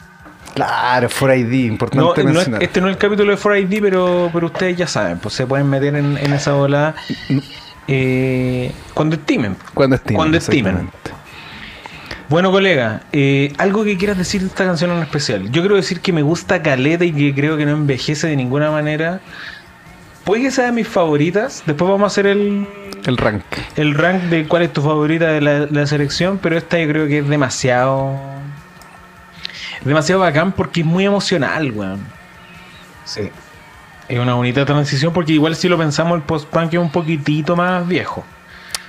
Claro, 0.54 1.08
for 1.10 1.34
ID, 1.34 1.48
No, 1.50 1.56
importante 1.74 2.24
no 2.26 2.34
mencionar. 2.34 2.62
este 2.62 2.82
no 2.82 2.88
es 2.90 2.96
el 2.96 2.98
capítulo 2.98 3.32
de 3.32 3.38
4ID, 3.38 3.80
pero, 3.82 4.30
pero 4.34 4.48
ustedes 4.48 4.76
ya 4.76 4.86
saben, 4.88 5.18
pues 5.20 5.34
se 5.34 5.48
pueden 5.48 5.70
meter 5.70 5.96
en, 5.96 6.18
en 6.18 6.34
esa 6.34 6.56
ola 6.56 6.94
eh, 7.88 8.72
cuando 8.94 9.16
estimen. 9.16 9.56
Cuando 9.74 9.96
estimen. 9.96 10.18
Cuando 10.18 10.38
estimen. 10.38 10.90
Bueno, 12.32 12.50
colega, 12.50 13.02
eh, 13.12 13.52
algo 13.58 13.84
que 13.84 13.98
quieras 13.98 14.18
decir 14.18 14.40
de 14.40 14.48
esta 14.48 14.64
canción 14.64 14.90
en 14.92 15.00
especial. 15.04 15.52
Yo 15.52 15.62
quiero 15.62 15.76
decir 15.76 16.00
que 16.00 16.14
me 16.14 16.22
gusta 16.22 16.64
Caleta 16.64 17.04
y 17.04 17.12
que 17.12 17.36
creo 17.36 17.58
que 17.58 17.66
no 17.66 17.74
envejece 17.74 18.26
de 18.26 18.38
ninguna 18.38 18.72
manera. 18.72 19.20
Puede 20.24 20.44
que 20.44 20.52
sea 20.52 20.68
de 20.68 20.72
mis 20.72 20.88
favoritas. 20.88 21.62
Después 21.66 21.92
vamos 21.92 22.06
a 22.06 22.08
hacer 22.08 22.28
el, 22.28 22.66
El 23.06 23.18
rank. 23.18 23.44
el 23.76 23.96
rank 23.96 24.22
de 24.30 24.48
cuál 24.48 24.62
es 24.62 24.72
tu 24.72 24.82
favorita 24.82 25.28
de 25.28 25.42
la, 25.42 25.66
la 25.66 25.86
selección, 25.86 26.40
pero 26.42 26.58
esta 26.58 26.80
yo 26.80 26.88
creo 26.88 27.06
que 27.06 27.18
es 27.18 27.28
demasiado. 27.28 28.18
Demasiado 29.84 30.22
bacán 30.22 30.54
porque 30.54 30.80
es 30.80 30.88
muy 30.88 31.06
emocional, 31.06 31.70
weón. 31.72 32.00
Sí. 33.04 33.30
Es 34.08 34.20
una 34.20 34.36
bonita 34.36 34.66
transición 34.66 35.12
porque 35.12 35.34
igual 35.34 35.58
si 35.58 35.68
lo 35.68 35.78
pensamos 35.78 36.16
el 36.16 36.24
post-punk 36.24 36.76
es 36.76 36.80
un 36.80 36.94
poquitito 36.94 37.58
más 37.58 37.86
viejo. 37.86 38.24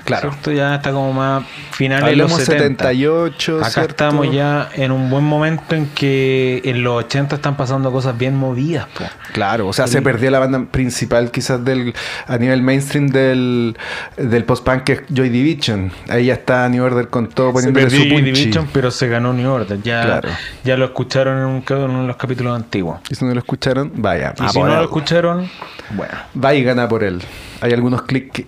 Claro. 0.05 0.31
¿cierto? 0.31 0.53
Ya 0.53 0.75
está 0.75 0.91
como 0.93 1.13
más 1.13 1.45
finales 1.71 2.05
de 2.07 2.17
los 2.17 2.31
Hablemos 2.33 2.45
70. 2.47 2.85
78. 2.85 3.59
Acá 3.59 3.71
¿cierto? 3.71 3.91
estamos 3.91 4.33
ya 4.33 4.69
en 4.75 4.91
un 4.93 5.09
buen 5.11 5.25
momento 5.25 5.75
en 5.75 5.87
que 5.91 6.61
en 6.65 6.83
los 6.83 7.05
80 7.05 7.37
están 7.37 7.57
pasando 7.57 7.93
cosas 7.93 8.17
bien 8.19 8.37
movidas, 8.37 8.87
po. 8.87 9.05
Claro, 9.33 9.69
o 9.69 9.73
sea, 9.73 9.87
se 9.87 10.03
perdió 10.03 10.31
la 10.31 10.39
banda 10.39 10.65
principal 10.71 11.31
quizás 11.31 11.65
del 11.65 11.95
a 12.27 12.39
nivel 12.39 12.63
mainstream 12.63 13.09
del, 13.09 13.77
del 14.17 14.45
post-punk 14.45 14.83
que 14.85 14.93
es 14.93 15.03
Joy 15.13 15.29
Division. 15.29 15.93
Ahí 16.09 16.27
ya 16.27 16.35
está 16.35 16.69
New 16.69 16.85
Order 16.85 17.09
con 17.09 17.29
todo 17.29 17.53
perdió 17.53 17.91
su 17.91 17.97
Joy. 18.09 18.23
Division, 18.23 18.69
pero 18.73 18.91
se 18.91 19.09
ganó 19.09 19.33
New 19.33 19.51
Order. 19.51 19.81
Ya, 19.83 20.03
Claro. 20.03 20.29
ya 20.65 20.77
lo 20.77 20.85
escucharon 20.87 21.39
en, 21.39 21.45
un, 21.45 21.65
en 21.69 21.91
uno 21.91 22.01
de 22.03 22.07
los 22.09 22.17
capítulos 22.17 22.55
antiguos. 22.57 23.01
Y 23.09 23.15
si 23.15 23.25
no 23.25 23.33
lo 23.33 23.39
escucharon, 23.41 23.91
vaya. 23.95 24.35
Y 24.39 24.45
a 24.45 24.49
si 24.49 24.59
no 24.61 24.67
lo 24.67 24.83
escucharon, 24.83 25.49
bueno. 25.91 26.13
Va 26.43 26.55
y 26.55 26.63
gana 26.63 26.89
por 26.89 27.05
él. 27.05 27.23
Hay 27.63 27.73
algunos 27.73 28.03
clics 28.09 28.31
que, 28.33 28.45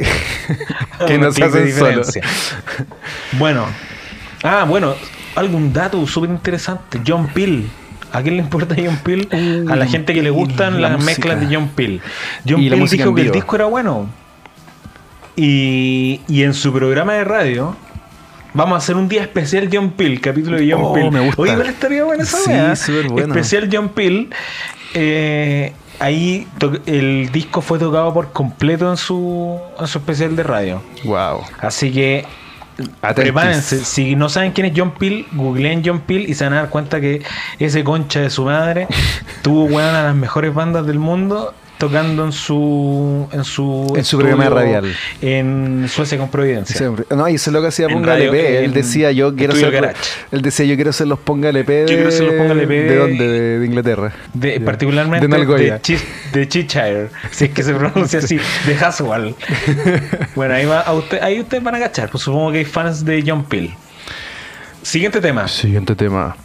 que 1.07 1.19
nos 1.19 1.41
hacen 1.41 1.73
solos. 1.73 2.13
Bueno. 3.33 3.65
Ah, 4.43 4.65
bueno. 4.69 4.95
Algún 5.37 5.73
dato 5.73 6.07
súper 6.07 6.31
interesante. 6.31 7.01
John 7.07 7.29
Peel. 7.29 7.69
¿A 8.13 8.23
quién 8.23 8.37
le 8.37 8.43
importa 8.43 8.77
John 8.79 8.97
Peel? 9.03 9.27
Uy, 9.33 9.73
a 9.73 9.77
la 9.77 9.87
gente 9.87 10.15
que 10.15 10.23
le 10.23 10.31
gustan 10.31 10.81
la 10.81 10.91
las 10.91 10.99
música. 11.01 11.11
mezclas 11.29 11.41
de 11.49 11.55
John 11.57 11.69
Peel. 11.69 12.01
John 12.49 12.63
Y 12.63 12.71
Peel 12.71 12.87
dijo 12.89 13.15
que 13.15 13.23
el 13.23 13.31
disco 13.33 13.57
era 13.57 13.65
bueno. 13.65 14.09
Y, 15.37 16.21
y 16.29 16.43
en 16.45 16.55
su 16.55 16.73
programa 16.73 17.15
de 17.15 17.25
radio 17.25 17.77
vamos 18.53 18.75
a 18.75 18.79
hacer 18.79 18.95
un 18.97 19.09
día 19.09 19.23
especial 19.23 19.69
John 19.73 19.91
Peel, 19.93 20.21
capítulo 20.21 20.59
de 20.59 20.71
John 20.71 20.81
Oh, 20.85 20.93
Peel. 20.95 21.11
me 21.11 21.21
gusta. 21.21 21.43
Oye, 21.43 21.53
igual 21.53 21.69
estaría 21.69 22.05
buena 22.05 22.23
esa 22.23 22.77
Sí, 22.77 22.93
súper 22.93 23.09
bueno. 23.09 23.35
Especial 23.35 23.69
John 23.73 23.89
Peel. 23.89 24.31
Eh, 24.95 25.73
ahí 25.99 26.47
el 26.87 27.31
disco 27.33 27.61
fue 27.61 27.79
tocado 27.79 28.13
por 28.13 28.33
completo 28.33 28.91
en 28.91 28.97
su, 28.97 29.59
en 29.79 29.87
su 29.87 29.99
especial 29.99 30.37
de 30.37 30.43
radio. 30.43 30.83
Wow. 31.05 31.43
Así 31.61 31.93
que 31.93 32.25
Atentis. 33.03 33.33
prepárense. 33.33 33.85
Si 33.85 34.17
no 34.17 34.29
saben 34.29 34.53
quién 34.53 34.67
es 34.67 34.73
John 34.77 34.93
Peel, 34.93 35.27
googleen 35.33 35.83
John 35.85 36.01
Peel 36.01 36.29
y 36.29 36.35
se 36.35 36.45
van 36.45 36.55
a 36.55 36.57
dar 36.57 36.71
cuenta 36.71 37.01
que 37.01 37.23
ese 37.59 37.85
concha 37.85 38.21
de 38.21 38.31
su 38.31 38.45
madre 38.45 38.89
tuvo 39.43 39.65
weón 39.65 39.95
a 39.95 40.03
las 40.03 40.15
mejores 40.15 40.53
bandas 40.53 40.87
del 40.87 40.99
mundo 40.99 41.55
tocando 41.79 42.25
en 42.25 42.33
su 42.33 43.29
en 43.33 43.45
su, 43.45 43.93
En 43.97 44.05
su 44.05 44.19
programa 44.19 44.49
radial. 44.49 44.93
en 45.21 45.87
Suecia 45.89 46.17
con 46.19 46.31
Providencia. 46.31 46.77
Siempre. 46.77 47.05
No, 47.11 47.29
y 47.29 47.35
eso 47.35 47.51
es 47.51 47.55
lo 47.55 47.61
que 47.61 47.69
hacía 47.69 47.89
Ponga 47.89 48.17
LP. 48.17 48.65
Él 48.65 48.73
decía 48.73 49.11
yo 49.13 49.35
quiero 49.35 49.55
ser. 49.55 49.95
Él 50.31 50.43
decía 50.43 50.67
yo 50.67 50.75
quiero 50.77 50.93
ser 50.93 51.07
los 51.09 51.19
Ponga 51.19 51.49
LP 51.51 51.73
de. 51.73 51.85
quiero 51.87 52.11
ser 52.11 52.23
los 52.25 52.35
Ponga 52.35 52.53
LP 52.53 52.75
¿De 52.75 52.97
dónde? 52.97 53.29
De, 53.29 53.59
de 53.59 53.67
Inglaterra. 53.67 54.13
De, 54.33 54.61
particularmente 54.61 55.27
De 55.27 55.37
de, 55.47 55.81
Chis- 55.81 56.05
de 56.33 56.49
Cheshire, 56.49 57.09
si 57.31 57.47
es 57.47 57.51
que 57.51 57.63
se 57.63 57.75
pronuncia 57.75 58.19
así, 58.21 58.39
de 58.67 58.75
Haswell. 58.77 59.35
bueno, 60.35 60.55
ahí, 60.55 60.65
va, 60.67 60.81
a 60.81 60.93
usted, 60.95 61.21
ahí 61.23 61.41
ustedes 61.41 61.63
van 61.63 61.75
a 61.75 61.81
cachar, 61.81 62.09
pues 62.11 62.23
supongo 62.25 62.53
que 62.53 62.59
hay 62.59 62.65
fans 62.65 63.05
de 63.05 63.23
John 63.27 63.45
Peel. 63.45 63.71
Siguiente 64.83 65.21
tema. 65.21 65.49
Siguiente 65.49 65.95
tema. 65.97 66.37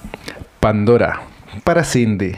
Pandora. 0.60 1.22
Para 1.64 1.84
Cindy. 1.84 2.36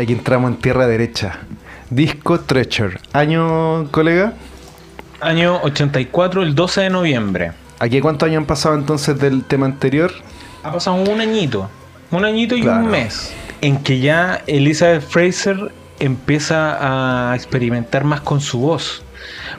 Aquí 0.00 0.12
entramos 0.14 0.50
en 0.50 0.56
tierra 0.56 0.86
derecha. 0.86 1.40
Disco 1.90 2.40
Treasure. 2.40 2.98
Año, 3.12 3.90
colega. 3.90 4.32
Año 5.20 5.60
84, 5.62 6.42
el 6.42 6.54
12 6.54 6.80
de 6.82 6.90
noviembre. 6.90 7.52
¿Aquí 7.78 8.00
cuántos 8.00 8.26
años 8.28 8.38
han 8.40 8.46
pasado 8.46 8.74
entonces 8.76 9.18
del 9.18 9.44
tema 9.44 9.66
anterior? 9.66 10.10
Ha 10.62 10.72
pasado 10.72 10.96
un 10.96 11.20
añito, 11.20 11.68
un 12.10 12.24
añito 12.24 12.56
y 12.56 12.62
Claro. 12.62 12.84
un 12.84 12.90
mes, 12.90 13.32
en 13.60 13.82
que 13.82 14.00
ya 14.00 14.42
Elizabeth 14.46 15.02
Fraser 15.02 15.70
empieza 15.98 17.30
a 17.32 17.34
experimentar 17.36 18.04
más 18.04 18.22
con 18.22 18.40
su 18.40 18.58
voz. 18.60 19.02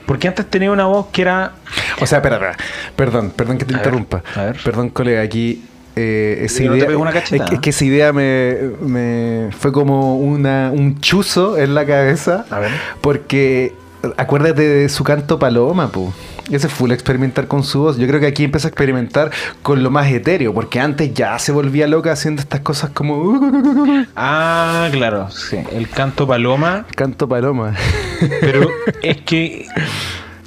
Porque 0.06 0.26
antes 0.26 0.46
tenía 0.50 0.72
una 0.72 0.86
voz 0.86 1.06
que 1.12 1.22
era 1.22 1.52
O 2.00 2.06
sea, 2.06 2.18
espera, 2.18 2.34
espera. 2.36 2.56
Perdón, 2.96 3.30
perdón 3.36 3.58
que 3.58 3.64
te 3.64 3.74
A 3.74 3.76
ver, 3.78 3.86
interrumpa. 3.86 4.22
a 4.34 4.42
ver. 4.46 4.56
Perdón, 4.64 4.88
colega, 4.90 5.22
aquí 5.22 5.62
eh, 5.96 6.40
esa 6.44 6.62
no 6.64 6.76
idea. 6.76 6.88
es, 7.18 7.28
que- 7.42 7.54
es 7.54 7.60
que 7.60 7.70
esa 7.70 7.84
idea 7.84 8.12
me, 8.12 8.56
me 8.80 9.48
fue 9.58 9.72
como 9.72 10.16
una, 10.16 10.70
un 10.72 11.00
chuzo 11.00 11.58
en 11.58 11.74
la 11.74 11.84
cabeza. 11.86 12.44
A 12.50 12.58
ver. 12.60 12.70
Porque 13.00 13.74
acuérdate 14.16 14.62
de 14.66 14.88
su 14.88 15.04
canto 15.04 15.38
Paloma, 15.38 15.88
pu. 15.88 16.12
Ese 16.50 16.68
fue 16.68 16.88
el 16.88 16.92
experimentar 16.92 17.46
con 17.46 17.62
su 17.62 17.80
voz. 17.80 17.96
Yo 17.98 18.06
creo 18.08 18.18
que 18.18 18.26
aquí 18.26 18.42
empieza 18.44 18.66
a 18.66 18.70
experimentar 18.70 19.30
con 19.62 19.82
lo 19.82 19.90
más 19.90 20.10
etéreo, 20.10 20.52
porque 20.52 20.80
antes 20.80 21.14
ya 21.14 21.38
se 21.38 21.52
volvía 21.52 21.86
loca 21.86 22.10
haciendo 22.12 22.42
estas 22.42 22.60
cosas 22.60 22.90
como 22.90 23.40
Ah, 24.16 24.88
claro, 24.92 25.30
sí, 25.30 25.58
el 25.72 25.88
canto 25.88 26.26
paloma, 26.26 26.84
canto 26.96 27.28
Paloma. 27.28 27.74
pero 28.40 28.68
es 29.02 29.18
que 29.22 29.66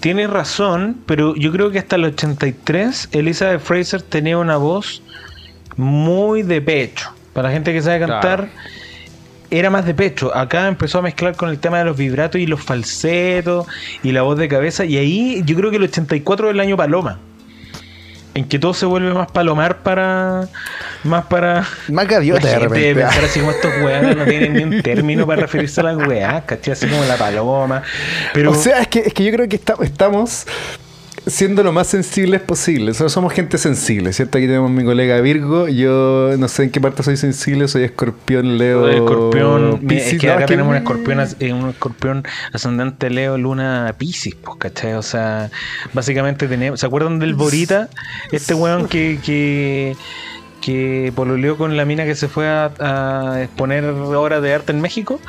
tiene 0.02 0.28
razón, 0.28 0.98
pero 1.06 1.34
yo 1.36 1.52
creo 1.54 1.72
que 1.72 1.80
hasta 1.80 1.96
el 1.96 2.06
83 2.06 3.10
Elizabeth 3.14 3.62
Fraser 3.62 4.02
tenía 4.02 4.38
una 4.38 4.58
voz 4.58 5.02
muy 5.78 6.44
de 6.44 6.62
pecho. 6.62 7.10
Para 7.34 7.50
la 7.50 7.54
gente 7.54 7.74
que 7.74 7.82
sabe 7.82 8.00
cantar, 8.00 8.48
era 9.52 9.70
más 9.70 9.86
de 9.86 9.94
pecho. 9.94 10.36
Acá 10.36 10.68
empezó 10.68 11.00
a 11.00 11.02
mezclar 11.02 11.36
con 11.36 11.50
el 11.50 11.60
tema 11.60 11.80
de 11.80 11.86
los 11.86 11.98
vibratos 11.98 12.40
y 12.40 12.48
los 12.48 12.62
falsetos 12.64 13.68
y 14.04 14.12
la 14.12 14.22
voz 14.22 14.38
de 14.38 14.48
cabeza. 14.48 14.86
Y 14.86 14.98
ahí 14.98 15.44
yo 15.46 15.56
creo 15.56 15.70
que 15.72 15.78
el 15.78 15.84
84 15.84 16.48
es 16.50 16.54
el 16.54 16.60
año 16.60 16.78
paloma. 16.78 17.20
En 18.34 18.44
que 18.50 18.60
todo 18.60 18.74
se 18.74 18.86
vuelve 18.86 19.14
más 19.14 19.32
palomar 19.32 19.78
para. 19.78 20.50
Más 21.06 21.26
para. 21.28 21.66
Más 21.88 22.06
gaviota 22.06 22.42
La 22.44 22.50
de 22.50 22.60
repente. 22.60 22.96
pensar 22.96 23.24
así 23.24 23.40
como 23.40 23.52
estos 23.52 23.72
weones 23.82 24.18
no 24.18 24.26
tienen 24.30 24.54
ni 24.54 24.64
un 24.64 24.82
término 24.82 25.26
para 25.26 25.44
referirse 25.44 25.80
a 25.80 25.84
las 25.86 25.96
weas, 26.06 26.44
¿cachai? 26.44 26.74
Así 26.74 26.86
como 26.88 27.06
la 27.06 27.16
paloma. 27.16 27.82
Pero. 28.34 28.52
O 28.52 28.56
sea, 28.56 28.82
es 28.82 28.90
que, 28.90 29.00
es 29.00 29.14
que 29.14 29.24
yo 29.24 29.32
creo 29.32 29.48
que 29.48 29.56
esta- 29.56 29.78
estamos 29.82 30.46
siendo 31.28 31.64
lo 31.64 31.72
más 31.72 31.88
sensibles 31.88 32.42
posible. 32.42 32.88
Nosotros 32.88 33.12
somos 33.14 33.34
gente 33.34 33.58
sensible, 33.58 34.14
¿cierto? 34.14 34.38
Aquí 34.38 34.48
tenemos 34.48 34.70
a 34.70 34.74
mi 34.74 34.84
colega 34.84 35.20
Virgo. 35.22 35.68
Yo 35.68 36.32
no 36.38 36.48
sé 36.48 36.64
en 36.64 36.70
qué 36.72 36.80
parte 36.82 37.04
soy 37.04 37.18
sensible, 37.18 37.68
soy 37.68 37.84
escorpión, 37.84 38.58
Leo. 38.58 38.88
escorpión, 38.90 39.80
es 39.82 39.88
Piscis. 39.88 40.20
que 40.22 40.28
No, 40.28 40.34
acá 40.34 40.42
es 40.42 40.48
que- 40.48 40.54
tenemos 40.54 40.72
un 40.72 40.78
escorpión, 40.78 41.20
eh, 41.40 41.54
un 41.54 41.70
escorpión 41.70 42.24
ascendente 42.54 43.10
Leo, 43.10 43.38
Luna, 43.38 43.94
Piscis, 43.98 44.36
pues, 44.36 44.58
¿cachai? 44.58 44.94
O 44.94 45.02
sea, 45.02 45.50
básicamente 45.94 46.48
tenemos, 46.48 46.80
¿se 46.80 46.86
acuerdan 46.86 47.20
del 47.20 47.34
Borita? 47.36 47.90
Este 48.32 48.54
weón 48.54 48.88
que, 48.88 49.20
que, 49.24 49.96
que 50.62 51.12
pololeó 51.16 51.58
con 51.58 51.76
la 51.78 51.86
mina 51.86 52.06
que 52.06 52.16
se 52.16 52.28
fue 52.28 52.48
a, 52.48 52.72
a 52.80 53.42
exponer 53.44 53.84
obras 53.86 54.42
de 54.42 54.54
arte 54.54 54.72
en 54.72 54.82
México. 54.82 55.20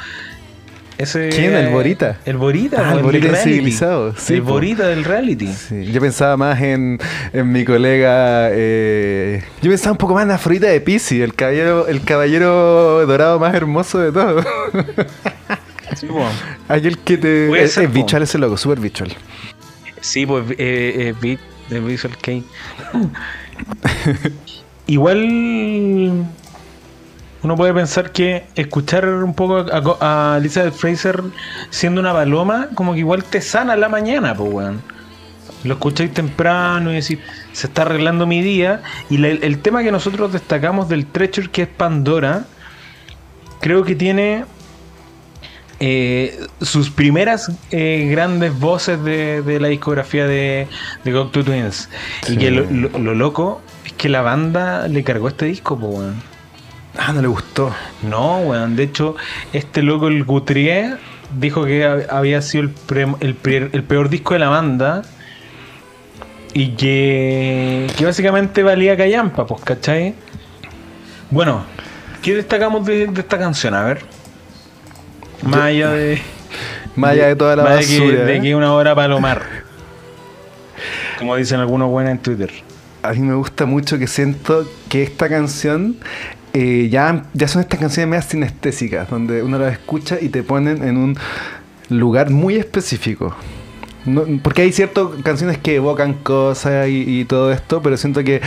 Ese, 0.98 1.28
¿Quién? 1.28 1.54
¿El 1.54 1.68
Borita? 1.68 2.18
El 2.24 2.38
Borita, 2.38 2.78
Ah, 2.80 2.88
el 2.90 2.94
del 2.96 3.04
Borita 3.04 3.26
reality. 3.28 3.50
incivilizado, 3.50 4.14
sí, 4.16 4.34
el 4.34 4.42
po. 4.42 4.52
Borita 4.52 4.88
del 4.88 5.04
reality. 5.04 5.46
Sí, 5.52 5.84
yo 5.92 6.00
pensaba 6.00 6.36
más 6.38 6.60
en, 6.62 6.98
en 7.34 7.52
mi 7.52 7.64
colega. 7.66 8.48
eh, 8.52 9.44
yo 9.60 9.70
pensaba 9.70 9.92
un 9.92 9.98
poco 9.98 10.14
más 10.14 10.24
en 10.24 10.30
Afrodita 10.30 10.68
de 10.68 10.80
Pisces, 10.80 11.20
el 11.20 11.34
caballero, 11.34 11.86
el 11.86 12.00
caballero 12.02 13.06
dorado 13.06 13.38
más 13.38 13.54
hermoso 13.54 13.98
de 13.98 14.12
todos. 14.12 14.44
Sí, 15.94 16.06
po. 16.08 16.26
Aquel 16.68 16.98
que 16.98 17.16
te. 17.16 17.62
Es, 17.62 17.72
ser, 17.72 17.84
es 17.84 17.92
visual 17.92 18.22
ese 18.22 18.36
loco, 18.38 18.56
súper. 18.58 18.78
Sí, 20.00 20.26
pues 20.26 20.44
eh, 20.58 21.14
eh, 21.70 21.80
Visual 21.80 22.14
Kei. 22.18 22.42
Igual 24.88 26.26
uno 27.46 27.56
puede 27.56 27.72
pensar 27.72 28.10
que 28.12 28.44
escuchar 28.56 29.08
un 29.08 29.32
poco 29.34 29.58
a, 30.00 30.34
a 30.34 30.38
Elizabeth 30.38 30.74
Fraser 30.74 31.22
siendo 31.70 32.00
una 32.00 32.12
paloma, 32.12 32.68
como 32.74 32.92
que 32.92 32.98
igual 32.98 33.22
te 33.24 33.40
sana 33.40 33.76
la 33.76 33.88
mañana, 33.88 34.34
pues 34.34 34.52
weón. 34.52 34.82
Lo 35.64 35.74
escucháis 35.74 36.12
temprano 36.12 36.90
y 36.92 36.96
decís, 36.96 37.18
se 37.52 37.66
está 37.68 37.82
arreglando 37.82 38.26
mi 38.26 38.42
día. 38.42 38.82
Y 39.10 39.18
la- 39.18 39.28
el 39.28 39.58
tema 39.60 39.82
que 39.82 39.90
nosotros 39.90 40.32
destacamos 40.32 40.88
del 40.88 41.06
Treasure, 41.06 41.48
que 41.48 41.62
es 41.62 41.68
Pandora, 41.68 42.44
creo 43.60 43.82
que 43.84 43.94
tiene 43.94 44.44
eh, 45.80 46.46
sus 46.62 46.90
primeras 46.90 47.50
eh, 47.70 48.08
grandes 48.10 48.58
voces 48.58 49.02
de, 49.04 49.42
de 49.42 49.60
la 49.60 49.68
discografía 49.68 50.26
de, 50.26 50.68
de 51.04 51.12
Cocteau 51.12 51.44
Twins. 51.44 51.88
Y 52.28 52.36
que 52.36 52.50
lo, 52.50 52.64
lo- 52.70 52.98
lo 52.98 53.14
loco 53.14 53.60
es 53.84 53.92
que 53.92 54.08
la 54.08 54.22
banda 54.22 54.88
le 54.88 55.04
cargó 55.04 55.28
este 55.28 55.46
disco, 55.46 55.78
po, 55.78 55.86
weón. 55.88 56.35
Ah, 56.98 57.12
no 57.12 57.20
le 57.22 57.28
gustó. 57.28 57.74
No, 58.02 58.38
weón. 58.40 58.76
De 58.76 58.84
hecho, 58.84 59.16
este 59.52 59.82
loco, 59.82 60.08
el 60.08 60.24
Guthrie, 60.24 60.94
dijo 61.38 61.64
que 61.64 61.86
hab- 61.86 62.06
había 62.10 62.40
sido 62.42 62.64
el, 62.64 62.70
pre- 62.70 63.06
el, 63.20 63.34
pre- 63.34 63.70
el 63.72 63.82
peor 63.84 64.08
disco 64.08 64.34
de 64.34 64.40
la 64.40 64.48
banda. 64.48 65.02
Y 66.54 66.70
que, 66.70 67.86
que 67.98 68.04
básicamente 68.06 68.62
valía 68.62 68.96
callampa, 68.96 69.46
pues, 69.46 69.60
¿cachai? 69.62 70.14
Bueno, 71.30 71.64
¿qué 72.22 72.34
destacamos 72.34 72.86
de, 72.86 73.08
de 73.08 73.20
esta 73.20 73.38
canción? 73.38 73.74
A 73.74 73.82
ver. 73.84 74.00
Más 75.42 75.60
allá 75.60 75.90
de. 75.90 76.22
Más 76.94 77.10
allá 77.10 77.26
de 77.26 77.36
toda 77.36 77.56
la 77.56 77.62
más 77.64 77.80
de 77.80 77.86
que- 77.86 78.00
basura. 78.00 78.24
De 78.24 78.36
¿eh? 78.36 78.40
que 78.40 78.54
una 78.54 78.72
hora 78.72 78.94
palomar. 78.94 79.42
Como 81.18 81.36
dicen 81.36 81.60
algunos 81.60 81.90
buenos 81.90 82.12
en 82.12 82.18
Twitter. 82.18 82.50
A 83.02 83.12
mí 83.12 83.20
me 83.20 83.34
gusta 83.34 83.66
mucho 83.66 83.98
que 83.98 84.06
siento 84.06 84.66
que 84.88 85.02
esta 85.02 85.28
canción 85.28 85.96
eh, 86.58 86.88
ya, 86.88 87.24
ya 87.34 87.48
son 87.48 87.60
estas 87.60 87.78
canciones 87.78 88.08
medias 88.08 88.24
sinestésicas, 88.24 89.10
donde 89.10 89.42
uno 89.42 89.58
las 89.58 89.74
escucha 89.74 90.16
y 90.18 90.30
te 90.30 90.42
ponen 90.42 90.82
en 90.82 90.96
un 90.96 91.18
lugar 91.90 92.30
muy 92.30 92.56
específico. 92.56 93.36
Porque 94.42 94.62
hay 94.62 94.72
ciertas 94.72 95.08
canciones 95.22 95.58
que 95.58 95.74
evocan 95.74 96.14
cosas 96.14 96.88
y, 96.88 97.20
y 97.20 97.24
todo 97.26 97.52
esto, 97.52 97.82
pero 97.82 97.98
siento 97.98 98.24
que 98.24 98.40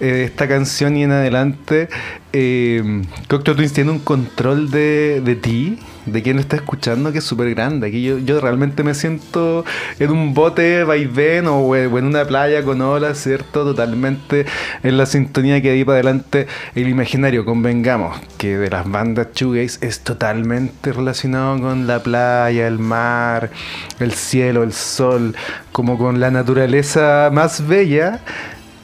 eh, 0.00 0.22
esta 0.24 0.48
canción 0.48 0.96
y 0.96 1.02
en 1.02 1.12
adelante, 1.12 1.90
eh, 2.32 3.02
Cocteau 3.28 3.56
Twins 3.56 3.72
tiene 3.72 3.90
un 3.90 3.98
control 3.98 4.70
de, 4.70 5.20
de 5.24 5.34
ti, 5.36 5.78
de 6.06 6.22
quien 6.22 6.38
está 6.38 6.56
escuchando, 6.56 7.12
que 7.12 7.18
es 7.18 7.24
súper 7.24 7.50
grande. 7.50 7.88
Aquí 7.88 8.02
yo, 8.02 8.18
yo 8.18 8.40
realmente 8.40 8.82
me 8.82 8.94
siento 8.94 9.64
en 9.98 10.10
un 10.10 10.34
bote 10.34 10.84
vaivén 10.84 11.46
o, 11.46 11.58
o 11.60 11.76
en 11.76 12.04
una 12.04 12.24
playa 12.24 12.62
con 12.62 12.80
olas, 12.80 13.18
¿cierto? 13.18 13.64
Totalmente 13.64 14.46
en 14.82 14.96
la 14.96 15.06
sintonía 15.06 15.60
que 15.60 15.72
di 15.72 15.84
para 15.84 15.96
adelante 15.96 16.46
el 16.74 16.88
imaginario. 16.88 17.44
Convengamos 17.44 18.20
que 18.38 18.56
de 18.56 18.70
las 18.70 18.88
bandas 18.88 19.28
shoegaze 19.34 19.86
es 19.86 20.00
totalmente 20.00 20.92
relacionado 20.92 21.60
con 21.60 21.86
la 21.86 22.02
playa, 22.02 22.66
el 22.66 22.78
mar, 22.78 23.50
el 23.98 24.12
cielo, 24.12 24.62
el 24.62 24.72
sol, 24.72 25.34
como 25.72 25.98
con 25.98 26.20
la 26.20 26.30
naturaleza 26.30 27.30
más 27.32 27.66
bella 27.66 28.20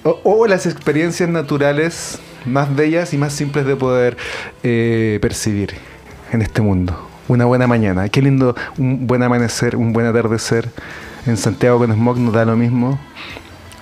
o 0.02 0.46
las 0.46 0.66
experiencias 0.66 1.28
naturales 1.28 2.20
más 2.46 2.74
bellas 2.74 3.12
y 3.12 3.18
más 3.18 3.32
simples 3.32 3.66
de 3.66 3.76
poder 3.76 4.16
eh, 4.62 5.18
percibir 5.20 5.74
en 6.32 6.42
este 6.42 6.62
mundo. 6.62 7.08
Una 7.28 7.44
buena 7.44 7.66
mañana. 7.66 8.08
Qué 8.08 8.22
lindo 8.22 8.54
un 8.78 9.06
buen 9.06 9.22
amanecer, 9.22 9.76
un 9.76 9.92
buen 9.92 10.06
atardecer. 10.06 10.70
En 11.26 11.36
Santiago 11.36 11.78
con 11.78 11.92
Smog 11.92 12.18
nos 12.18 12.32
da 12.32 12.44
lo 12.44 12.56
mismo 12.56 12.98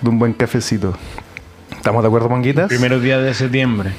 de 0.00 0.08
un 0.08 0.18
buen 0.18 0.32
cafecito. 0.32 0.94
¿Estamos 1.76 2.02
de 2.02 2.08
acuerdo, 2.08 2.30
Monguitas? 2.30 2.68
Primeros 2.68 3.02
días 3.02 3.22
de 3.22 3.34
septiembre. 3.34 3.92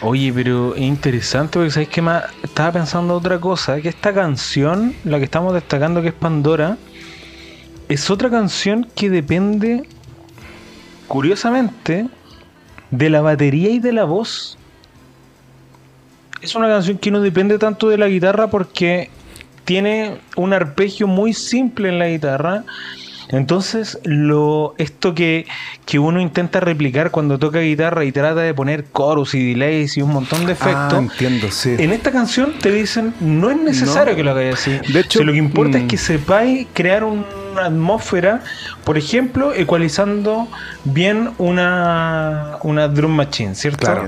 Oye, 0.00 0.32
pero 0.32 0.74
es 0.74 0.82
interesante 0.82 1.58
porque 1.58 1.70
sabéis 1.70 1.90
que 1.90 2.00
más 2.00 2.24
estaba 2.42 2.72
pensando 2.72 3.14
otra 3.14 3.38
cosa, 3.38 3.80
que 3.80 3.88
esta 3.88 4.14
canción, 4.14 4.94
la 5.04 5.18
que 5.18 5.24
estamos 5.24 5.52
destacando 5.52 6.00
que 6.00 6.08
es 6.08 6.14
Pandora, 6.14 6.78
es 7.88 8.08
otra 8.10 8.30
canción 8.30 8.86
que 8.94 9.10
depende, 9.10 9.82
curiosamente, 11.08 12.06
de 12.90 13.10
la 13.10 13.20
batería 13.20 13.70
y 13.70 13.78
de 13.78 13.92
la 13.92 14.04
voz. 14.04 14.58
Es 16.40 16.54
una 16.54 16.68
canción 16.68 16.98
que 16.98 17.10
no 17.10 17.20
depende 17.20 17.58
tanto 17.58 17.88
de 17.88 17.98
la 17.98 18.08
guitarra 18.08 18.48
porque 18.48 19.10
tiene 19.64 20.18
un 20.36 20.52
arpegio 20.52 21.06
muy 21.06 21.32
simple 21.32 21.88
en 21.88 21.98
la 21.98 22.08
guitarra. 22.08 22.64
Entonces, 23.30 23.98
lo, 24.04 24.74
esto 24.78 25.14
que, 25.14 25.46
que 25.84 25.98
uno 25.98 26.20
intenta 26.20 26.60
replicar 26.60 27.10
cuando 27.10 27.38
toca 27.38 27.60
guitarra 27.60 28.04
y 28.04 28.12
trata 28.12 28.40
de 28.40 28.54
poner 28.54 28.84
coros 28.84 29.34
y 29.34 29.50
delays 29.52 29.96
y 29.96 30.02
un 30.02 30.10
montón 30.12 30.46
de 30.46 30.52
efectos, 30.52 30.94
Ah, 30.94 30.98
entiendo, 30.98 31.50
sí. 31.50 31.76
en 31.78 31.92
esta 31.92 32.10
canción 32.10 32.54
te 32.60 32.70
dicen 32.72 33.14
no 33.20 33.50
es 33.50 33.58
necesario 33.58 34.12
No. 34.12 34.16
que 34.16 34.24
lo 34.24 34.30
hagáis 34.30 34.54
así. 34.54 34.78
De 34.92 35.00
hecho, 35.00 35.18
Si 35.18 35.24
lo 35.24 35.32
que 35.32 35.38
importa 35.38 35.78
mm. 35.78 35.82
es 35.82 35.88
que 35.88 35.96
sepáis 35.98 36.66
crear 36.72 37.04
una 37.04 37.24
atmósfera, 37.64 38.42
por 38.84 38.96
ejemplo, 38.96 39.52
ecualizando 39.52 40.48
bien 40.84 41.30
una, 41.38 42.56
una 42.62 42.88
drum 42.88 43.12
machine, 43.12 43.54
¿cierto? 43.54 43.86
Claro. 43.86 44.06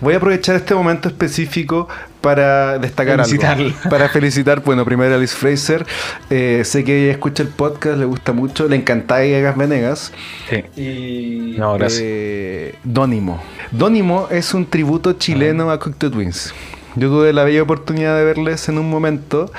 Voy 0.00 0.14
a 0.14 0.18
aprovechar 0.18 0.56
este 0.56 0.74
momento 0.74 1.08
específico 1.08 1.88
para 2.20 2.78
destacar 2.78 3.20
algo. 3.20 3.72
Para 3.90 4.08
felicitar, 4.08 4.62
bueno, 4.62 4.84
primero 4.84 5.14
a 5.14 5.18
Liz 5.18 5.32
Fraser. 5.34 5.84
Eh, 6.30 6.62
sé 6.64 6.84
que 6.84 7.02
ella 7.04 7.12
escucha 7.12 7.42
el 7.42 7.48
podcast, 7.48 7.98
le 7.98 8.04
gusta 8.04 8.32
mucho, 8.32 8.68
le 8.68 8.76
encanta 8.76 9.16
a 9.16 9.24
Gas 9.24 9.56
Venegas. 9.56 10.12
Sí. 10.48 10.80
Y 10.80 11.56
No, 11.58 11.74
gracias. 11.74 12.02
eh, 12.04 12.74
Dónimo. 12.84 13.42
Dónimo 13.72 14.28
es 14.30 14.54
un 14.54 14.66
tributo 14.66 15.14
chileno 15.14 15.70
a 15.70 15.78
Cocteau 15.78 16.10
Twins. 16.12 16.54
Yo 16.96 17.08
tuve 17.08 17.32
la 17.32 17.44
bella 17.44 17.62
oportunidad 17.62 18.16
de 18.16 18.24
verles 18.24 18.68
en 18.68 18.78
un 18.78 18.88
momento 18.90 19.50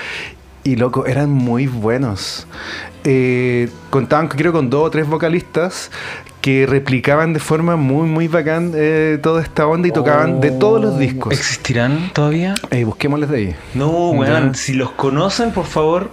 y 0.70 0.76
loco, 0.76 1.08
eran 1.08 1.32
muy 1.32 1.66
buenos. 1.66 2.46
Eh, 3.04 3.70
contaban, 3.90 4.28
creo, 4.28 4.52
con 4.52 4.70
dos 4.70 4.86
o 4.86 4.92
tres 4.92 5.08
vocalistas 5.08 5.90
que 6.42 6.68
replicaban 6.68 7.34
de 7.34 7.40
forma 7.40 7.76
muy, 7.76 8.08
muy 8.08 8.28
bacán 8.28 8.72
eh, 8.76 9.18
toda 9.22 9.42
esta 9.42 9.66
onda 9.66 9.88
y 9.88 9.92
tocaban 9.92 10.40
de 10.42 10.52
todos 10.52 10.80
los 10.80 11.00
discos. 11.00 11.34
¿Existirán 11.34 12.12
todavía? 12.14 12.54
Eh, 12.70 12.84
busquémosles 12.84 13.30
de 13.30 13.38
ahí. 13.38 13.56
No, 13.74 14.12
weón. 14.12 14.54
Si 14.54 14.74
los 14.74 14.92
conocen, 14.92 15.52
por 15.52 15.66
favor, 15.66 16.12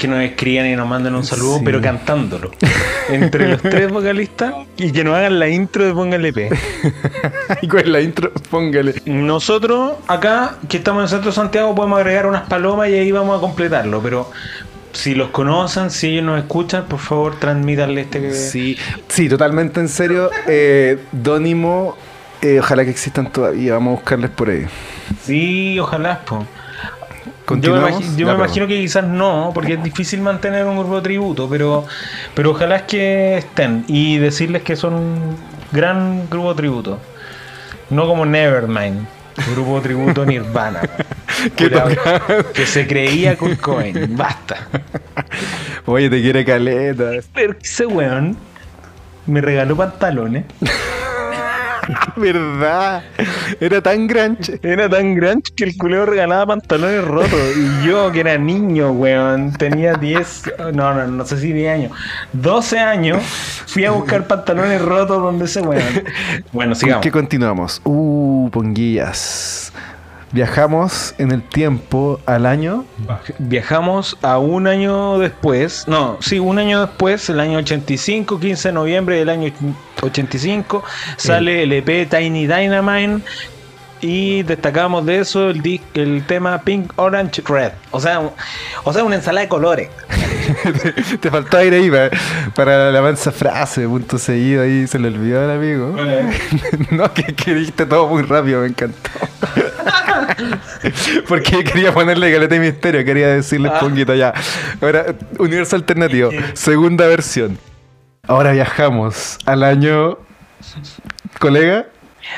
que 0.00 0.08
nos 0.08 0.20
escriban 0.22 0.66
y 0.66 0.74
nos 0.74 0.88
manden 0.88 1.14
un 1.14 1.24
saludo, 1.24 1.58
Sí. 1.58 1.62
pero 1.64 1.80
cantándolo. 1.80 2.50
Entre 3.10 3.48
los 3.48 3.60
tres 3.60 3.90
vocalistas 3.90 4.54
y 4.76 4.92
que 4.92 5.04
nos 5.04 5.14
hagan 5.14 5.38
la 5.38 5.48
intro 5.48 5.84
de 5.84 5.92
Póngale 5.92 6.32
P. 6.32 6.48
y 7.62 7.68
con 7.68 7.92
la 7.92 8.00
intro, 8.00 8.32
póngale. 8.50 8.94
Nosotros, 9.04 9.94
acá, 10.08 10.56
que 10.68 10.78
estamos 10.78 11.00
en 11.00 11.04
el 11.04 11.08
centro 11.10 11.30
de 11.30 11.34
Santiago, 11.34 11.74
podemos 11.74 11.98
agregar 11.98 12.26
unas 12.26 12.42
palomas 12.48 12.88
y 12.88 12.94
ahí 12.94 13.12
vamos 13.12 13.36
a 13.36 13.40
completarlo. 13.40 14.00
Pero 14.02 14.30
si 14.92 15.14
los 15.14 15.28
conocen, 15.30 15.90
si 15.90 16.08
ellos 16.08 16.24
nos 16.24 16.38
escuchan, 16.38 16.86
por 16.86 16.98
favor, 16.98 17.38
transmítanle 17.38 18.00
este 18.02 18.20
que. 18.20 18.32
Sí, 18.32 18.76
sí, 19.08 19.28
totalmente 19.28 19.80
en 19.80 19.88
serio. 19.88 20.30
Eh, 20.48 20.98
Dónimo, 21.12 21.96
eh, 22.40 22.58
ojalá 22.60 22.84
que 22.84 22.90
existan 22.90 23.30
todavía. 23.30 23.74
Vamos 23.74 23.92
a 23.92 23.94
buscarles 23.96 24.30
por 24.30 24.48
ahí. 24.48 24.64
Sí, 25.24 25.78
ojalá, 25.78 26.20
po. 26.24 26.46
Yo 27.58 27.80
me, 28.26 28.32
imagino 28.32 28.66
que 28.66 28.80
quizás 28.80 29.04
no, 29.04 29.50
porque 29.54 29.74
es 29.74 29.82
difícil 29.82 30.20
mantener 30.20 30.64
un 30.66 30.78
grupo 30.78 30.96
de 30.96 31.02
tributo, 31.02 31.48
pero, 31.48 31.84
pero 32.34 32.50
ojalá 32.50 32.76
es 32.76 32.82
que 32.82 33.38
estén 33.38 33.84
y 33.88 34.18
decirles 34.18 34.62
que 34.62 34.76
son 34.76 34.94
un 34.94 35.36
gran 35.72 36.28
grupo 36.30 36.50
de 36.50 36.54
tributo. 36.56 36.98
No 37.90 38.06
como 38.06 38.24
Nevermind, 38.24 39.06
grupo 39.52 39.76
de 39.76 39.82
tributo 39.82 40.24
Nirvana. 40.24 40.80
Que 42.54 42.66
se 42.66 42.86
creía 42.86 43.34
Kurt 43.36 43.58
Cobain. 43.60 44.14
Basta. 44.14 44.68
Oye, 45.86 46.10
te 46.10 46.20
quiere 46.20 46.44
caleta. 46.44 47.12
Pero 47.32 47.56
ese 47.58 47.86
weón 47.86 48.36
me 49.26 49.40
regaló 49.40 49.74
pantalones. 49.74 50.44
¿Verdad? 52.16 53.02
Era 53.60 53.80
tan 53.80 54.06
granche. 54.06 54.58
Era 54.62 54.88
tan 54.88 55.14
grande 55.14 55.50
que 55.54 55.64
el 55.64 55.76
culeo 55.76 56.06
regalaba 56.06 56.46
pantalones 56.46 57.04
rotos. 57.04 57.40
Y 57.56 57.86
yo, 57.86 58.10
que 58.12 58.20
era 58.20 58.36
niño, 58.38 58.92
weón, 58.92 59.52
tenía 59.52 59.94
10, 59.94 60.52
no, 60.74 60.94
no, 60.94 61.06
no 61.06 61.26
sé 61.26 61.38
si 61.38 61.52
10 61.52 61.74
años, 61.74 61.92
12 62.32 62.78
años, 62.78 63.22
fui 63.66 63.84
a 63.84 63.90
buscar 63.90 64.26
pantalones 64.26 64.80
rotos 64.82 65.22
donde 65.22 65.44
ese 65.44 65.60
weón. 65.60 65.82
Bueno, 66.52 66.70
¿Con 66.72 66.76
sigamos. 66.80 67.02
qué 67.02 67.10
continuamos? 67.10 67.80
Uh, 67.84 68.48
ponguillas. 68.50 69.72
Viajamos 70.32 71.14
en 71.18 71.32
el 71.32 71.42
tiempo 71.42 72.20
al 72.24 72.46
año. 72.46 72.84
Viajamos 73.38 74.16
a 74.22 74.38
un 74.38 74.66
año 74.66 75.18
después, 75.18 75.88
no, 75.88 76.18
sí, 76.20 76.38
un 76.38 76.58
año 76.58 76.86
después, 76.86 77.28
el 77.30 77.40
año 77.40 77.58
85, 77.58 78.38
15 78.38 78.68
de 78.68 78.72
noviembre 78.72 79.16
del 79.16 79.28
año 79.28 79.52
85, 80.00 80.84
sale 81.16 81.64
el 81.64 81.72
EP 81.72 82.08
Tiny 82.08 82.46
Dynamite 82.46 83.22
y 84.00 84.42
destacamos 84.44 85.04
de 85.06 85.18
eso 85.20 85.50
el, 85.50 85.60
di- 85.62 85.80
el 85.94 86.24
tema 86.26 86.62
Pink 86.62 86.92
Orange 86.96 87.42
Red. 87.46 87.72
O 87.90 88.00
sea, 88.00 88.18
un- 88.20 88.30
o 88.84 88.92
sea, 88.92 89.04
una 89.04 89.16
ensalada 89.16 89.42
de 89.42 89.48
colores. 89.48 89.88
Te 91.20 91.30
faltó 91.30 91.58
aire 91.58 91.76
ahí 91.76 91.90
para, 91.90 92.10
para 92.54 92.76
la 92.78 92.88
alabanza 92.88 93.30
frase, 93.32 93.86
punto 93.86 94.18
seguido. 94.18 94.62
Ahí 94.62 94.86
se 94.86 94.98
le 94.98 95.08
olvidó 95.08 95.42
al 95.44 95.50
amigo. 95.50 95.94
no, 96.90 97.12
que, 97.14 97.22
que 97.34 97.54
dijiste 97.54 97.86
todo 97.86 98.06
muy 98.08 98.22
rápido, 98.22 98.60
me 98.62 98.68
encantó. 98.68 99.10
Porque 101.28 101.64
quería 101.64 101.92
ponerle 101.92 102.32
caleta 102.32 102.56
y 102.56 102.60
misterio, 102.60 103.04
quería 103.04 103.28
decirle 103.28 103.68
Ah. 103.72 103.78
ponguito 103.80 104.14
ya. 104.14 104.32
Ahora, 104.80 105.06
universo 105.38 105.76
alternativo, 105.76 106.30
segunda 106.54 107.06
versión. 107.06 107.58
Ahora 108.26 108.52
viajamos 108.52 109.38
al 109.46 109.62
año. 109.62 110.18
¿Colega? 111.38 111.86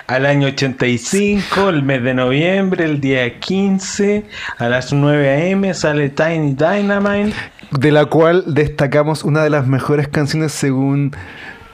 Al 0.06 0.26
año 0.26 0.48
85, 0.48 1.68
el 1.68 1.82
mes 1.82 2.02
de 2.02 2.14
noviembre, 2.14 2.84
el 2.84 3.00
día 3.00 3.38
15, 3.38 4.24
a 4.58 4.68
las 4.68 4.92
9 4.92 5.52
am 5.52 5.74
sale 5.74 6.08
Tiny 6.08 6.54
Dynamite. 6.54 7.34
De 7.70 7.90
la 7.90 8.06
cual 8.06 8.44
destacamos 8.46 9.24
una 9.24 9.42
de 9.42 9.50
las 9.50 9.66
mejores 9.66 10.08
canciones 10.08 10.52
según 10.52 11.16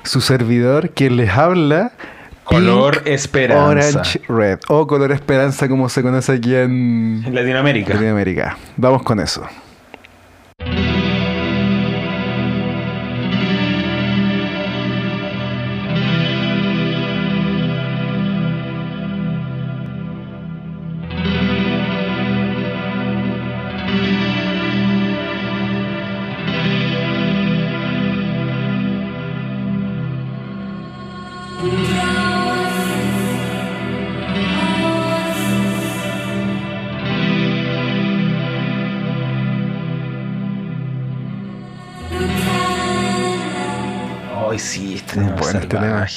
su 0.05 0.21
servidor, 0.21 0.91
quien 0.91 1.17
les 1.17 1.31
habla. 1.31 1.93
Color 2.45 3.03
Esperanza. 3.05 4.01
Orange 4.01 4.21
Red. 4.29 4.61
O 4.69 4.87
color 4.87 5.13
esperanza, 5.13 5.69
como 5.69 5.89
se 5.89 6.03
conoce 6.03 6.33
aquí 6.33 6.55
en 6.55 7.23
En 7.27 7.35
Latinoamérica. 7.35 7.95
Latinoamérica. 7.95 8.57
Vamos 8.77 9.03
con 9.03 9.21
eso. 9.21 9.47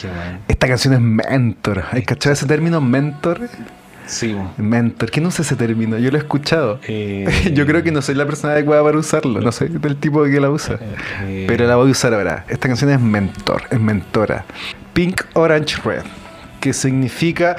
Este. 0.09 0.51
Esta 0.53 0.67
canción 0.67 0.93
es 0.93 0.99
mentor. 1.01 1.83
¿Hay 1.91 2.03
cachado 2.03 2.33
ese 2.33 2.45
término 2.45 2.79
mentor? 2.81 3.41
Sí. 4.07 4.35
Mentor. 4.57 5.09
¿Quién 5.11 5.25
usa 5.25 5.43
ese 5.43 5.55
término? 5.55 5.97
Yo 5.97 6.11
lo 6.11 6.17
he 6.17 6.19
escuchado. 6.19 6.79
Eh, 6.87 7.51
Yo 7.53 7.65
creo 7.65 7.81
que 7.83 7.91
no 7.91 8.01
soy 8.01 8.15
la 8.15 8.25
persona 8.25 8.53
adecuada 8.53 8.83
para 8.83 8.97
usarlo. 8.97 9.39
No 9.41 9.51
soy 9.51 9.69
del 9.69 9.95
tipo 9.97 10.23
que 10.23 10.39
la 10.39 10.49
usa. 10.49 10.77
eh, 11.21 11.45
Pero 11.47 11.65
la 11.67 11.75
voy 11.77 11.89
a 11.89 11.91
usar 11.91 12.13
ahora. 12.13 12.45
Esta 12.49 12.67
canción 12.67 12.89
es 12.91 12.99
mentor, 12.99 13.63
es 13.69 13.79
mentora. 13.79 14.43
Pink 14.93 15.21
Orange 15.33 15.77
Red, 15.83 16.03
que 16.59 16.73
significa 16.73 17.55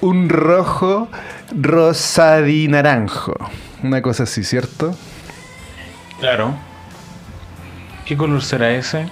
un 0.00 0.28
rojo 0.30 1.08
rosadinaranjo. 1.54 3.34
Una 3.82 4.00
cosa 4.00 4.22
así, 4.22 4.44
¿cierto? 4.44 4.94
Claro. 6.20 6.54
¿Qué 8.06 8.16
color 8.16 8.42
será 8.42 8.70
ese? 8.72 9.06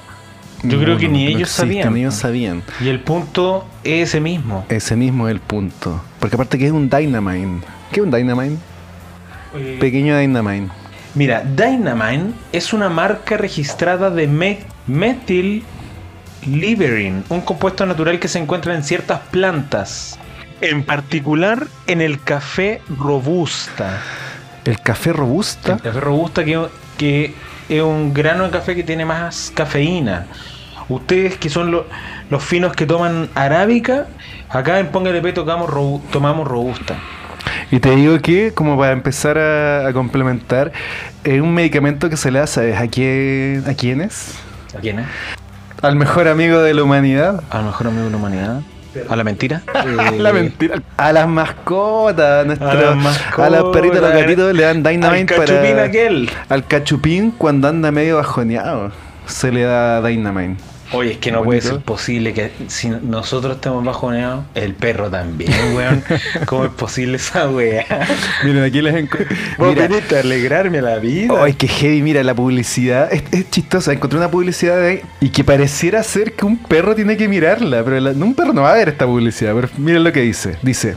Yo 0.63 0.81
creo 0.81 0.97
que 0.99 1.09
ni 1.09 1.27
ellos 1.27 1.43
existen, 1.43 1.67
sabían. 1.69 1.95
Ni 1.95 2.01
ellos 2.01 2.15
sabían. 2.15 2.63
Y 2.81 2.89
el 2.89 3.01
punto 3.01 3.67
es 3.85 4.09
ese 4.09 4.21
mismo. 4.21 4.67
Ese 4.69 4.97
mismo 4.97 5.29
es 5.29 5.33
el 5.35 5.41
punto. 5.41 6.03
Porque 6.19 6.35
aparte 6.37 6.59
que 6.59 6.67
es 6.67 6.73
un 6.73 6.91
Dynamine. 6.91 7.61
¿Qué 7.93 8.01
es 8.01 8.05
un 8.07 8.11
Dynamine? 8.11 8.57
Pequeño 9.81 10.19
Dynamine. 10.19 10.69
Mira, 11.15 11.43
Dynamine 11.43 12.33
es 12.53 12.73
una 12.73 12.89
marca 12.89 13.37
registrada 13.37 14.11
de 14.11 14.27
me- 14.27 14.61
metil 14.87 15.65
liberin, 16.47 17.25
un 17.29 17.41
compuesto 17.41 17.85
natural 17.87 18.19
que 18.19 18.29
se 18.29 18.39
encuentra 18.39 18.75
en 18.75 18.83
ciertas 18.85 19.21
plantas, 19.31 20.19
en 20.61 20.83
particular 20.85 21.67
en 21.87 22.01
el 22.01 22.21
café 22.23 22.81
robusta. 22.99 24.01
El 24.65 24.81
café 24.81 25.13
robusta. 25.13 25.75
El 25.75 25.81
café 25.81 26.01
robusta 26.01 26.45
que, 26.45 26.67
que 26.97 27.35
es 27.69 27.83
un 27.83 28.13
grano 28.15 28.45
de 28.45 28.51
café 28.51 28.75
que 28.75 28.83
tiene 28.83 29.05
más 29.05 29.53
cafeína. 29.55 30.27
Ustedes 30.89 31.37
que 31.37 31.51
son 31.51 31.71
lo- 31.71 31.87
los 32.31 32.43
finos 32.43 32.73
que 32.75 32.87
toman 32.87 33.29
arábica, 33.35 34.07
acá 34.49 34.79
en 34.79 34.87
Póngale 34.89 35.21
P 35.21 35.33
tocamos 35.33 35.69
robu- 35.69 36.01
tomamos 36.11 36.47
robusta. 36.49 36.95
Y 37.71 37.81
te 37.81 37.95
digo 37.95 38.19
que, 38.21 38.53
como 38.55 38.79
para 38.79 38.93
empezar 38.93 39.37
a, 39.39 39.87
a 39.89 39.93
complementar, 39.93 40.73
es 41.25 41.41
un 41.41 41.53
medicamento 41.53 42.09
que 42.09 42.17
se 42.17 42.31
le 42.31 42.39
da, 42.39 42.47
¿sabes? 42.47 42.79
¿A 42.81 42.87
quién, 42.89 43.65
¿A 43.69 43.75
quién 43.75 44.01
es? 44.01 44.35
¿A 44.77 44.81
quién 44.81 45.01
es? 45.01 45.07
Al 45.83 45.97
mejor 45.97 46.29
amigo 46.29 46.61
de 46.61 46.73
la 46.75 46.83
humanidad. 46.83 47.43
A 47.51 47.59
lo 47.59 47.65
mejor 47.65 47.89
amigo 47.89 48.05
de 48.05 48.11
la 48.11 48.17
humanidad. 48.17 48.61
¿A 49.09 49.17
la 49.17 49.25
mentira? 49.25 49.63
la 50.19 50.33
mentira. 50.33 50.83
A 50.97 51.13
las 51.13 51.29
mascotas. 51.29 52.47
nuestro- 52.47 52.69
A 52.71 52.75
las 52.75 52.97
mascotas. 52.97 53.47
a 53.47 53.51
las 53.51 53.65
perritas, 53.73 53.99
a 53.99 54.01
los 54.03 54.13
gatitos 54.13 54.55
le 54.55 54.63
dan 54.63 54.77
Al 54.79 54.83
Dynamite 54.83 55.35
cachupín 55.35 55.71
para... 55.73 55.83
aquel. 55.85 56.31
Al 56.49 56.67
cachupín 56.67 57.31
cuando 57.37 57.69
anda 57.69 57.91
medio 57.91 58.17
bajoneado. 58.17 58.93
Se 59.27 59.53
le 59.53 59.63
da 59.63 60.01
Dynamite. 60.03 60.63
Oye, 60.93 61.13
es 61.13 61.19
que 61.19 61.31
no 61.31 61.45
Bonito. 61.45 61.49
puede 61.49 61.61
ser 61.75 61.85
posible 61.85 62.33
que 62.33 62.51
si 62.69 62.89
nosotros 62.89 63.57
estemos 63.57 63.85
bajoneados, 63.85 64.45
el 64.55 64.73
perro 64.75 65.11
también, 65.11 65.53
weón. 65.77 66.03
¿Cómo 66.47 66.65
es 66.65 66.71
posible 66.71 67.17
esa 67.17 67.49
weá? 67.51 67.85
Miren, 68.45 68.65
aquí 68.65 68.81
les 68.81 68.95
encuentro. 68.95 69.37
Vos 69.59 69.75
viniste 69.75 70.17
a 70.17 70.21
alegrarme 70.21 70.81
la 70.81 70.97
vida. 70.97 71.35
Ay, 71.43 71.53
qué 71.53 71.69
heavy, 71.69 72.01
mira, 72.01 72.23
la 72.23 72.35
publicidad 72.35 73.13
es, 73.13 73.23
es 73.33 73.51
chistosa. 73.51 73.93
Encontré 73.93 74.19
una 74.19 74.31
publicidad 74.31 74.77
de 74.79 74.89
ahí 74.89 75.01
y 75.21 75.29
que 75.29 75.45
pareciera 75.45 76.03
ser 76.03 76.33
que 76.33 76.47
un 76.47 76.57
perro 76.57 76.95
tiene 76.95 77.17
que 77.19 77.29
mirarla, 77.29 77.85
pero 77.85 78.01
la- 78.01 78.11
un 78.13 78.35
perro 78.35 78.55
no 78.55 78.63
va 78.63 78.73
a 78.73 78.77
ver 78.77 78.89
esta 78.89 79.05
publicidad. 79.05 79.55
Pero 79.55 79.69
miren 79.77 80.05
lo 80.05 80.13
que 80.13 80.21
dice: 80.23 80.57
dice, 80.63 80.97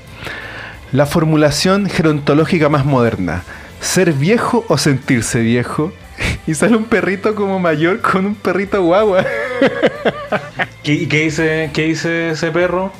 la 0.93 1.05
formulación 1.05 1.89
gerontológica 1.89 2.69
más 2.69 2.85
moderna, 2.85 3.43
ser 3.81 4.13
viejo 4.13 4.63
o 4.69 4.77
sentirse 4.77 5.41
viejo. 5.41 5.91
Y 6.47 6.55
sale 6.55 6.75
un 6.75 6.85
perrito 6.85 7.35
como 7.35 7.59
mayor 7.59 8.01
con 8.01 8.25
un 8.25 8.35
perrito 8.35 8.81
guagua. 8.81 9.25
¿Qué, 10.83 10.93
y 10.93 11.07
qué 11.07 11.21
dice, 11.21 11.69
¿Qué 11.73 11.83
dice 11.83 12.31
ese 12.31 12.51
perro? 12.51 12.91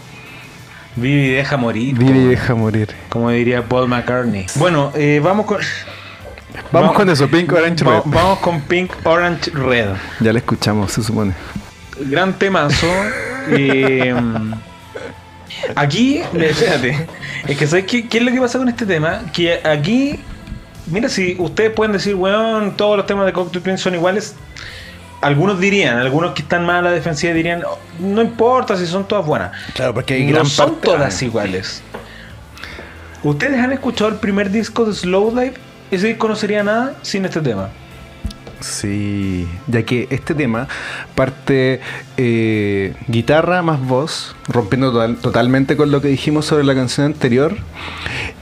Vive 0.96 1.28
y 1.28 1.30
deja 1.32 1.58
morir. 1.58 1.98
Vive 1.98 2.20
y 2.20 2.28
deja 2.28 2.54
morir. 2.54 2.90
Como 3.10 3.30
diría 3.32 3.64
Paul 3.64 3.88
McCartney. 3.88 4.46
Bueno, 4.56 4.92
eh, 4.96 5.22
vamos 5.24 5.46
con. 5.46 5.60
Vamos 6.72 6.94
con 6.94 7.10
eso, 7.10 7.30
Pink 7.30 7.52
Orange 7.54 7.86
Red. 7.86 8.02
Vamos 8.06 8.40
con 8.40 8.62
Pink 8.62 8.92
Orange 9.06 9.52
Red. 9.52 9.90
Ya 10.20 10.34
la 10.34 10.40
escuchamos, 10.40 10.92
se 10.92 11.02
supone. 11.02 11.34
Gran 11.98 12.34
temazo. 12.34 12.88
eh, 13.52 14.14
aquí, 15.76 16.18
espérate. 16.18 17.08
Es 17.48 17.58
que 17.58 17.68
¿sabes 17.68 17.86
qué, 17.86 18.08
qué 18.08 18.18
es 18.18 18.24
lo 18.24 18.32
que 18.32 18.42
pasa 18.42 18.60
con 18.60 18.68
este 18.68 18.86
tema? 18.86 19.22
Que 19.34 19.62
aquí, 19.64 20.20
mira, 20.88 21.10
si 21.10 21.36
ustedes 21.40 21.72
pueden 21.72 21.92
decir, 21.94 22.16
weón, 22.16 22.76
todos 22.78 22.98
los 22.98 23.06
temas 23.06 23.26
de 23.26 23.34
Cocktail 23.34 23.64
Twins 23.64 23.82
son 23.82 23.96
iguales. 23.96 24.36
Algunos 25.22 25.60
dirían, 25.60 25.98
algunos 26.00 26.32
que 26.34 26.42
están 26.42 26.66
más 26.66 26.80
a 26.80 26.82
la 26.82 26.92
defensiva 26.92 27.32
dirían, 27.34 27.62
"Oh, 27.64 27.78
no 28.00 28.22
importa 28.24 28.76
si 28.76 28.88
son 28.88 29.08
todas 29.08 29.26
buenas. 29.26 29.52
Claro, 29.76 29.94
porque 29.94 30.20
no 30.26 30.46
son 30.46 30.82
todas 30.82 31.22
iguales. 31.22 31.84
¿Ustedes 33.24 33.60
han 33.60 33.72
escuchado 33.72 34.10
el 34.10 34.16
primer 34.18 34.50
disco 34.50 34.84
de 34.86 34.94
Slowdive? 34.94 35.54
Ese 35.92 36.08
disco 36.08 36.28
no 36.28 36.36
sería 36.36 36.64
nada 36.64 36.96
sin 37.04 37.26
este 37.26 37.40
tema. 37.42 37.70
Sí, 38.62 39.48
ya 39.68 39.84
que 39.84 40.08
este 40.12 40.36
tema 40.36 40.68
parte 41.16 41.82
eh, 42.18 42.94
guitarra 43.08 43.62
más 43.64 43.80
voz, 43.80 44.36
rompiendo 44.48 44.92
total- 44.92 45.18
totalmente 45.18 45.76
con 45.76 45.90
lo 45.92 46.00
que 46.02 46.08
dijimos 46.10 46.46
sobre 46.46 46.64
la 46.64 46.76
canción 46.76 47.08
anterior, 47.08 47.58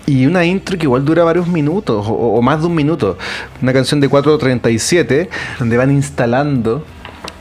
y 0.10 0.26
una 0.26 0.44
intro 0.44 0.76
que 0.78 0.86
igual 0.86 1.06
dura 1.06 1.24
varios 1.24 1.48
minutos, 1.48 2.08
o, 2.08 2.14
o 2.14 2.42
más 2.42 2.62
de 2.62 2.66
un 2.66 2.74
minuto. 2.74 3.16
Una 3.62 3.74
canción 3.74 4.00
de 4.00 4.10
4.37, 4.10 5.30
donde 5.60 5.78
van 5.78 5.92
instalando 5.92 6.84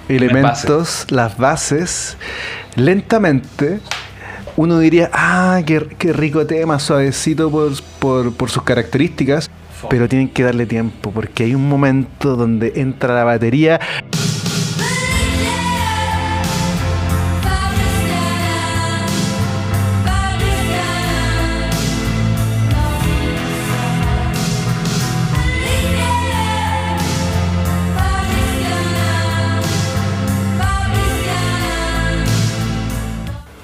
elementos, 0.09 1.07
las 1.09 1.39
bases, 1.39 2.19
lentamente. 2.77 3.81
Uno 4.57 4.79
diría, 4.81 5.09
ah, 5.15 5.63
qué, 5.65 5.87
qué 5.99 6.13
rico 6.13 6.47
tema, 6.47 6.79
suavecito 6.79 7.51
por, 7.51 7.73
por, 7.99 8.35
por 8.35 8.51
sus 8.51 8.63
características. 8.65 9.51
Pero 9.89 10.09
tienen 10.09 10.29
que 10.29 10.43
darle 10.43 10.67
tiempo 10.67 11.13
porque 11.13 11.45
hay 11.45 11.55
un 11.55 11.69
momento 11.69 12.35
donde 12.35 12.73
entra 12.77 13.15
la 13.15 13.23
batería 13.23 13.79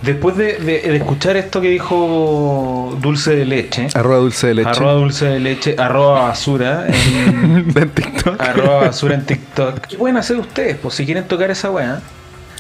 Después 0.05 0.37
de, 0.37 0.55
de- 0.59 0.81
de 0.83 0.97
escuchar 0.97 1.37
esto 1.37 1.61
que 1.61 1.69
dijo 1.71 2.97
Dulce 3.01 3.37
de 3.37 3.45
Leche, 3.45 3.89
arroba 3.95 4.17
dulce 4.17 4.49
de 4.49 4.55
leche 4.55 4.69
arroba 4.71 4.93
Dulce 4.95 5.25
de 5.27 5.41
Leche, 5.41 5.77
arroba 5.79 6.23
basura, 6.29 6.87
en, 6.89 7.73
en 7.77 7.89
TikTok. 7.91 8.41
arroba 8.41 8.81
basura 8.87 9.15
en 9.15 9.25
TikTok, 9.25 9.87
¿qué 9.87 9.97
pueden 9.97 10.17
hacer 10.17 10.37
ustedes? 10.37 10.77
Pues 10.77 10.95
si 10.95 11.05
quieren 11.07 11.25
tocar 11.29 11.51
esa 11.51 11.71
weá. 11.71 12.01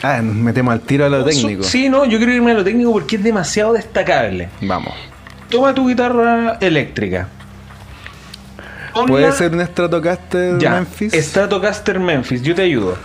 Ah, 0.03 0.20
nos 0.22 0.34
metemos 0.34 0.72
al 0.72 0.80
tiro 0.80 1.05
a 1.07 1.09
lo 1.09 1.24
técnico. 1.24 1.62
Sí, 1.64 1.88
no, 1.88 2.05
yo 2.05 2.18
quiero 2.18 2.32
irme 2.32 2.53
a 2.53 2.55
lo 2.55 2.64
técnico 2.64 2.92
porque 2.92 3.16
es 3.16 3.22
demasiado 3.22 3.72
destacable. 3.72 4.49
Vamos. 4.61 4.95
Toma 5.51 5.74
tu 5.74 5.88
guitarra 5.88 6.57
eléctrica. 6.61 7.28
Ponla- 8.92 9.07
¿Puede 9.09 9.32
ser 9.32 9.53
un 9.55 9.66
Stratocaster 9.66 10.59
Ya, 10.59 10.70
Memphis? 10.70 11.12
Stratocaster 11.12 11.99
Memphis, 11.99 12.42
yo 12.42 12.55
te 12.55 12.62
ayudo. 12.62 12.97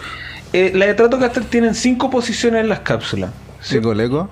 Eh, 0.53 0.71
las 0.75 0.89
Stratocaster 0.93 1.43
tienen 1.45 1.73
cinco 1.75 2.09
posiciones 2.09 2.61
en 2.61 2.69
las 2.69 2.79
cápsulas. 2.81 3.31
Eco, 3.71 3.93
leco. 3.93 4.29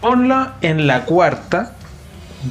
Ponla 0.00 0.54
en 0.60 0.86
la 0.86 1.04
cuarta, 1.04 1.72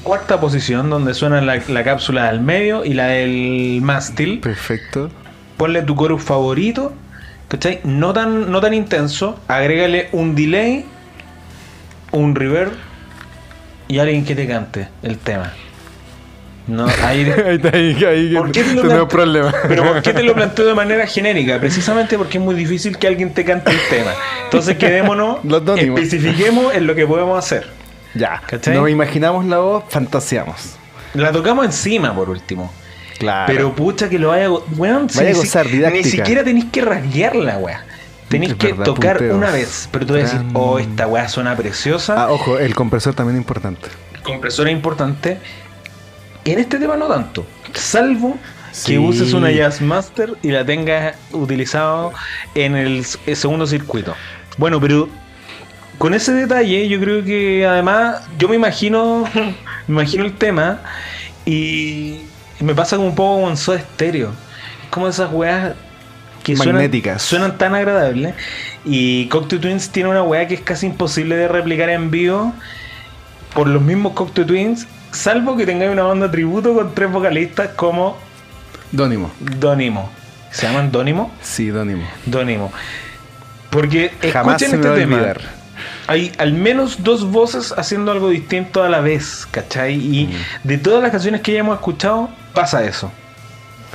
cuarta 0.03 0.39
posición, 0.39 0.89
donde 0.89 1.13
suena 1.13 1.41
la, 1.41 1.61
la 1.67 1.83
cápsula 1.83 2.31
del 2.31 2.41
medio 2.41 2.83
y 2.83 2.93
la 2.93 3.07
del 3.07 3.79
mástil. 3.81 4.39
Perfecto. 4.39 5.09
Ponle 5.57 5.81
tu 5.83 5.95
chorus 5.95 6.23
favorito, 6.23 6.93
¿cachai? 7.47 7.79
No 7.83 8.13
tan, 8.13 8.51
no 8.51 8.59
tan 8.59 8.73
intenso. 8.73 9.39
Agrégale 9.47 10.09
un 10.11 10.35
delay, 10.35 10.85
un 12.11 12.35
reverb 12.35 12.73
y 13.87 13.99
alguien 13.99 14.25
que 14.25 14.35
te 14.35 14.47
cante 14.47 14.89
el 15.03 15.17
tema. 15.17 15.53
No, 16.67 16.87
ahí, 17.03 17.31
ahí 17.45 17.55
está, 17.55 17.69
ahí, 17.69 18.03
ahí 18.03 18.33
¿Por 18.35 18.51
qué 18.51 18.63
te 18.63 18.73
lo 18.73 18.81
planteo? 18.81 19.07
problemas. 19.07 19.55
Pero 19.67 19.83
¿por 19.83 20.01
qué 20.01 20.13
te 20.13 20.23
lo 20.23 20.33
planteo 20.33 20.65
de 20.65 20.73
manera 20.73 21.05
genérica? 21.05 21.59
Precisamente 21.59 22.17
porque 22.17 22.37
es 22.37 22.43
muy 22.43 22.55
difícil 22.55 22.97
que 22.97 23.07
alguien 23.07 23.33
te 23.33 23.45
cante 23.45 23.71
el 23.71 23.79
tema. 23.89 24.11
Entonces 24.45 24.77
quedémonos, 24.77 25.39
especifiquemos 25.77 26.73
en 26.73 26.87
lo 26.87 26.95
que 26.95 27.05
podemos 27.05 27.37
hacer. 27.37 27.67
Ya. 28.15 28.41
¿Cachai? 28.47 28.75
No 28.75 28.87
imaginamos 28.87 29.45
la 29.45 29.59
voz, 29.59 29.83
fantaseamos. 29.89 30.75
La 31.13 31.31
tocamos 31.31 31.65
encima 31.65 32.13
por 32.15 32.29
último. 32.29 32.71
Claro. 33.19 33.45
Pero 33.47 33.73
pucha 33.73 34.09
que 34.09 34.19
lo 34.19 34.29
vaya 34.29 34.49
weón, 34.49 35.09
si 35.09 35.25
a 35.25 35.33
gozar, 35.33 35.67
didáctica. 35.67 36.03
Ni 36.03 36.11
siquiera 36.11 36.43
tenéis 36.43 36.65
que 36.71 36.81
rasguearla, 36.81 37.57
weá. 37.57 37.85
Tenéis 38.27 38.55
que 38.55 38.67
verdad, 38.67 38.85
tocar 38.85 39.21
una 39.23 39.51
vez. 39.51 39.87
Pero 39.91 40.05
tú 40.05 40.13
vas 40.13 40.23
a 40.23 40.25
decir, 40.25 40.51
oh, 40.53 40.79
esta 40.79 41.07
weá 41.07 41.27
suena 41.29 41.55
preciosa. 41.55 42.23
Ah, 42.23 42.31
ojo, 42.31 42.57
el 42.57 42.75
compresor 42.75 43.13
también 43.13 43.37
es 43.37 43.41
importante. 43.41 43.87
El 44.15 44.21
compresor 44.21 44.67
es 44.67 44.73
importante. 44.73 45.37
En 46.45 46.59
este 46.59 46.77
tema 46.79 46.95
no 46.95 47.07
tanto. 47.07 47.45
Salvo 47.73 48.37
Sí. 48.71 48.91
que 48.91 48.99
uses 48.99 49.31
una 49.31 49.49
Jazz 49.51 49.79
Master 49.81 50.33
y 50.43 50.51
la 50.51 50.65
tengas 50.65 51.15
utilizado 51.31 52.11
en 52.55 52.75
el, 52.75 53.05
el 53.25 53.35
segundo 53.37 53.65
circuito. 53.65 54.13
Bueno, 54.57 54.81
pero 54.81 55.07
con 55.97 56.13
ese 56.13 56.33
detalle, 56.33 56.89
yo 56.89 56.99
creo 56.99 57.23
que 57.23 57.65
además, 57.65 58.21
yo 58.37 58.49
me 58.49 58.57
imagino, 58.57 59.23
me 59.87 60.01
imagino 60.01 60.25
el 60.25 60.33
tema 60.33 60.81
y 61.45 62.19
me 62.59 62.75
pasa 62.75 62.97
como 62.97 63.07
un 63.07 63.15
poco 63.15 63.43
con 63.43 63.55
Soda 63.55 63.79
Stereo. 63.79 64.31
Es 64.83 64.89
como 64.89 65.07
esas 65.07 65.31
weas 65.31 65.73
que 66.43 66.55
suenan 67.17 67.57
tan 67.57 67.75
agradables. 67.75 68.35
Y 68.83 69.27
Cocteau 69.29 69.59
Twins 69.61 69.89
tiene 69.89 70.09
una 70.09 70.21
wea 70.21 70.47
que 70.47 70.55
es 70.55 70.61
casi 70.61 70.85
imposible 70.87 71.37
de 71.37 71.47
replicar 71.47 71.89
en 71.89 72.11
vivo 72.11 72.53
por 73.53 73.67
los 73.67 73.81
mismos 73.81 74.13
Cocteau 74.13 74.45
Twins, 74.45 74.85
salvo 75.15 75.55
que 75.57 75.65
tengáis 75.65 75.91
una 75.91 76.03
banda 76.03 76.29
tributo 76.29 76.73
con 76.73 76.93
tres 76.93 77.11
vocalistas 77.11 77.69
como 77.75 78.17
Dónimo. 78.91 79.31
Donimo. 79.39 80.09
¿Se 80.51 80.67
llaman 80.67 80.91
Donimo? 80.91 81.31
Sí, 81.41 81.67
Dónimo. 81.67 82.07
Donimo. 82.25 82.71
Porque 83.69 84.11
Jamás 84.31 84.61
escuchen 84.61 84.69
se 84.71 84.77
me 84.77 84.81
este 84.83 84.87
va 84.89 84.95
a 84.95 84.97
tema. 84.97 85.15
olvidar. 85.17 85.41
Hay 86.07 86.31
al 86.37 86.53
menos 86.53 87.03
dos 87.03 87.29
voces 87.29 87.73
haciendo 87.77 88.11
algo 88.11 88.29
distinto 88.29 88.83
a 88.83 88.89
la 88.89 89.01
vez, 89.01 89.47
¿cachai? 89.51 89.95
Y 89.95 90.27
Mm. 90.27 90.67
de 90.67 90.77
todas 90.77 91.01
las 91.01 91.11
canciones 91.11 91.41
que 91.41 91.53
ya 91.53 91.59
hemos 91.59 91.75
escuchado, 91.75 92.29
pasa 92.53 92.85
eso. 92.85 93.11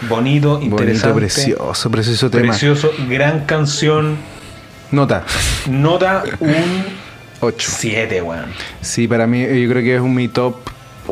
Bonito, 0.09 0.61
interesante, 0.63 1.13
Bonito, 1.13 1.15
precioso, 1.15 1.91
precioso 1.91 2.31
tema. 2.31 2.49
precioso, 2.49 2.91
gran 3.09 3.45
canción. 3.45 4.17
Nota 4.91 5.25
Nota 5.69 6.25
un 6.41 6.85
8. 7.41 7.71
7, 7.79 8.21
weón. 8.23 8.47
Sí, 8.81 9.07
para 9.07 9.27
mí 9.27 9.41
yo 9.41 9.69
creo 9.71 9.83
que 9.83 9.95
es 9.95 10.01
un 10.01 10.15
mi 10.15 10.29
top. 10.29 10.57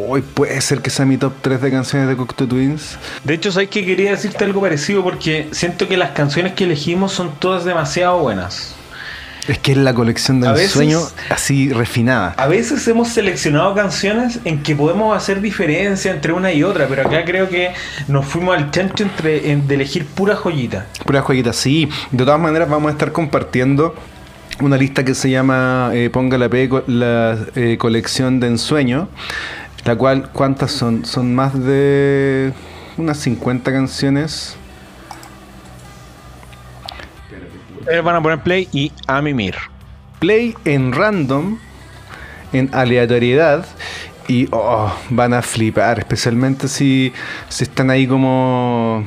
Hoy 0.00 0.22
puede 0.22 0.60
ser 0.60 0.80
que 0.80 0.90
sea 0.90 1.04
mi 1.04 1.16
top 1.18 1.32
3 1.42 1.60
de 1.60 1.70
canciones 1.70 2.08
de 2.08 2.16
Cocteau 2.16 2.48
Twins. 2.48 2.96
De 3.24 3.34
hecho, 3.34 3.50
¿sabes 3.52 3.68
que 3.68 3.84
quería 3.84 4.12
decirte 4.12 4.44
algo 4.44 4.60
parecido? 4.60 5.02
Porque 5.02 5.48
siento 5.50 5.88
que 5.88 5.96
las 5.96 6.10
canciones 6.10 6.52
que 6.54 6.64
elegimos 6.64 7.12
son 7.12 7.32
todas 7.38 7.64
demasiado 7.64 8.18
buenas. 8.20 8.74
Es 9.48 9.58
que 9.58 9.72
es 9.72 9.78
la 9.78 9.94
colección 9.94 10.44
A 10.46 10.52
veces- 10.52 10.70
sueño 10.72 11.00
así 11.30 11.72
refinada. 11.72 12.34
A 12.36 12.46
veces 12.46 12.86
hemos 12.86 13.08
seleccionado 13.08 13.74
canciones 13.74 14.40
en 14.44 14.62
que 14.62 14.76
podemos 14.76 15.16
hacer 15.16 15.40
diferencia 15.40 16.12
entre 16.12 16.32
una 16.32 16.52
y 16.52 16.62
otra, 16.62 16.86
pero 16.86 17.02
acá 17.02 17.24
creo 17.24 17.48
que 17.48 17.70
nos 18.08 18.26
fuimos 18.26 18.56
al 18.56 18.70
chancho 18.70 19.02
entre, 19.04 19.50
en- 19.50 19.66
de 19.66 19.74
elegir 19.74 20.04
pura 20.06 20.36
joyita. 20.36 20.86
Pura 21.04 21.22
joyita, 21.22 21.52
sí. 21.52 21.88
De 22.12 22.24
todas 22.24 22.38
maneras, 22.40 22.68
vamos 22.68 22.90
a 22.90 22.92
estar 22.92 23.10
compartiendo 23.10 23.94
una 24.60 24.76
lista 24.76 25.02
que 25.04 25.14
se 25.14 25.30
llama 25.30 25.90
eh, 25.94 26.10
Ponga 26.10 26.36
la 26.36 26.48
P, 26.48 26.68
co- 26.68 26.84
la 26.86 27.38
eh, 27.56 27.76
colección 27.78 28.40
de 28.40 28.48
ensueño. 28.48 29.08
La 29.88 29.96
cual, 29.96 30.28
¿cuántas 30.34 30.72
son? 30.72 31.06
Son 31.06 31.34
más 31.34 31.58
de 31.58 32.52
unas 32.98 33.16
50 33.20 33.72
canciones. 33.72 34.54
Eh, 37.90 37.98
van 38.02 38.16
a 38.16 38.22
poner 38.22 38.40
play 38.40 38.68
y 38.70 38.92
a 39.06 39.22
mimir. 39.22 39.54
Play 40.18 40.54
en 40.66 40.92
random, 40.92 41.58
en 42.52 42.68
aleatoriedad. 42.74 43.64
Y 44.26 44.48
oh, 44.50 44.94
van 45.08 45.32
a 45.32 45.40
flipar, 45.40 46.00
especialmente 46.00 46.68
si, 46.68 47.14
si 47.48 47.64
están 47.64 47.88
ahí 47.88 48.06
como 48.06 49.06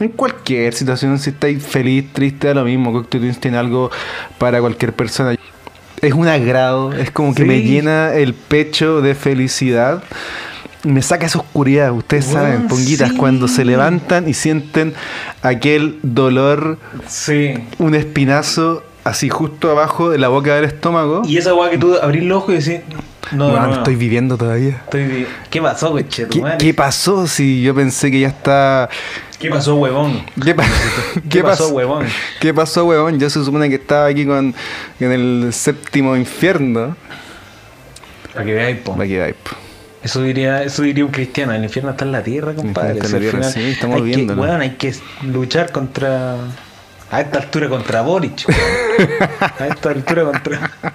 en 0.00 0.08
cualquier 0.08 0.72
situación, 0.72 1.18
si 1.18 1.28
estáis 1.28 1.62
feliz, 1.62 2.10
triste, 2.14 2.48
da 2.48 2.54
lo 2.54 2.64
mismo. 2.64 2.94
Cocteau 2.94 3.20
Twins 3.20 3.38
tiene 3.38 3.58
algo 3.58 3.90
para 4.38 4.58
cualquier 4.58 4.94
persona. 4.94 5.36
Es 6.02 6.12
un 6.14 6.26
agrado, 6.26 6.92
es 6.92 7.10
como 7.12 7.32
que 7.34 7.42
Sí. 7.42 7.48
me 7.48 7.62
llena 7.62 8.12
el 8.14 8.34
pecho 8.34 9.00
de 9.02 9.14
felicidad. 9.14 10.02
Me 10.82 11.00
saca 11.00 11.26
esa 11.26 11.38
oscuridad, 11.38 11.92
ustedes 11.92 12.24
saben, 12.24 12.66
ponguitas, 12.66 13.10
sí. 13.10 13.16
cuando 13.16 13.46
se 13.46 13.64
levantan 13.64 14.28
y 14.28 14.34
sienten 14.34 14.94
aquel 15.42 16.00
dolor, 16.02 16.76
Sí. 17.06 17.54
un 17.78 17.94
espinazo 17.94 18.82
así 19.04 19.28
justo 19.28 19.70
abajo 19.70 20.10
de 20.10 20.18
la 20.18 20.26
boca 20.26 20.56
del 20.56 20.64
estómago. 20.64 21.22
Y 21.24 21.36
esa 21.38 21.54
weá 21.54 21.70
que 21.70 21.78
tú 21.78 21.94
abrís 22.02 22.24
los 22.24 22.38
ojos 22.38 22.54
y 22.54 22.58
decís, 22.58 22.80
no, 23.32 23.52
no, 23.52 23.66
no, 23.66 23.74
estoy 23.74 23.96
viviendo 23.96 24.36
todavía. 24.36 24.80
estoy 24.84 25.04
vi- 25.06 25.26
¿Qué 25.50 25.60
pasó, 25.62 25.92
coche? 25.92 26.26
¿Qué, 26.30 26.42
qué 26.58 26.74
pasó 26.74 27.26
si 27.26 27.62
yo 27.62 27.74
pensé 27.74 28.10
que 28.10 28.20
ya 28.20 28.28
está... 28.28 28.88
¿Qué 29.38 29.50
pasó, 29.50 29.74
huevón? 29.74 30.24
¿Qué, 30.42 30.54
pa- 30.54 30.64
¿Qué, 31.28 31.42
pasó, 31.42 31.64
pasó? 31.64 31.74
huevón? 31.74 32.06
¿Qué 32.40 32.54
pasó, 32.54 32.84
weón? 32.86 33.18
Yo 33.18 33.28
se 33.28 33.44
supone 33.44 33.68
que 33.68 33.74
estaba 33.74 34.06
aquí 34.06 34.24
con 34.24 34.54
en 35.00 35.12
el 35.12 35.48
séptimo 35.52 36.14
infierno. 36.16 36.96
Para 38.32 38.44
que 38.46 38.52
veáis, 38.54 38.76
po. 38.78 38.96
Aquí 39.00 39.16
va, 39.16 39.26
po. 39.26 39.56
Eso 40.04 40.22
diría, 40.22 40.62
eso 40.62 40.82
diría 40.82 41.04
un 41.04 41.10
cristiano. 41.10 41.52
El 41.52 41.64
infierno 41.64 41.90
está 41.90 42.04
en 42.04 42.12
la 42.12 42.22
tierra, 42.22 42.54
compadre. 42.54 42.92
está 42.94 43.06
en 43.06 43.12
la 43.14 43.18
tierra, 43.18 43.38
final 43.38 43.52
sí, 43.52 43.70
estamos 43.70 43.96
hay 43.96 44.12
que- 44.12 44.32
hay 44.60 44.70
que 44.76 44.94
luchar 45.26 45.72
contra. 45.72 46.36
A 47.10 47.20
esta 47.20 47.38
altura 47.40 47.68
contra 47.68 48.00
Boric. 48.02 48.44
a 49.58 49.66
esta 49.66 49.90
altura 49.90 50.22
contra. 50.24 50.70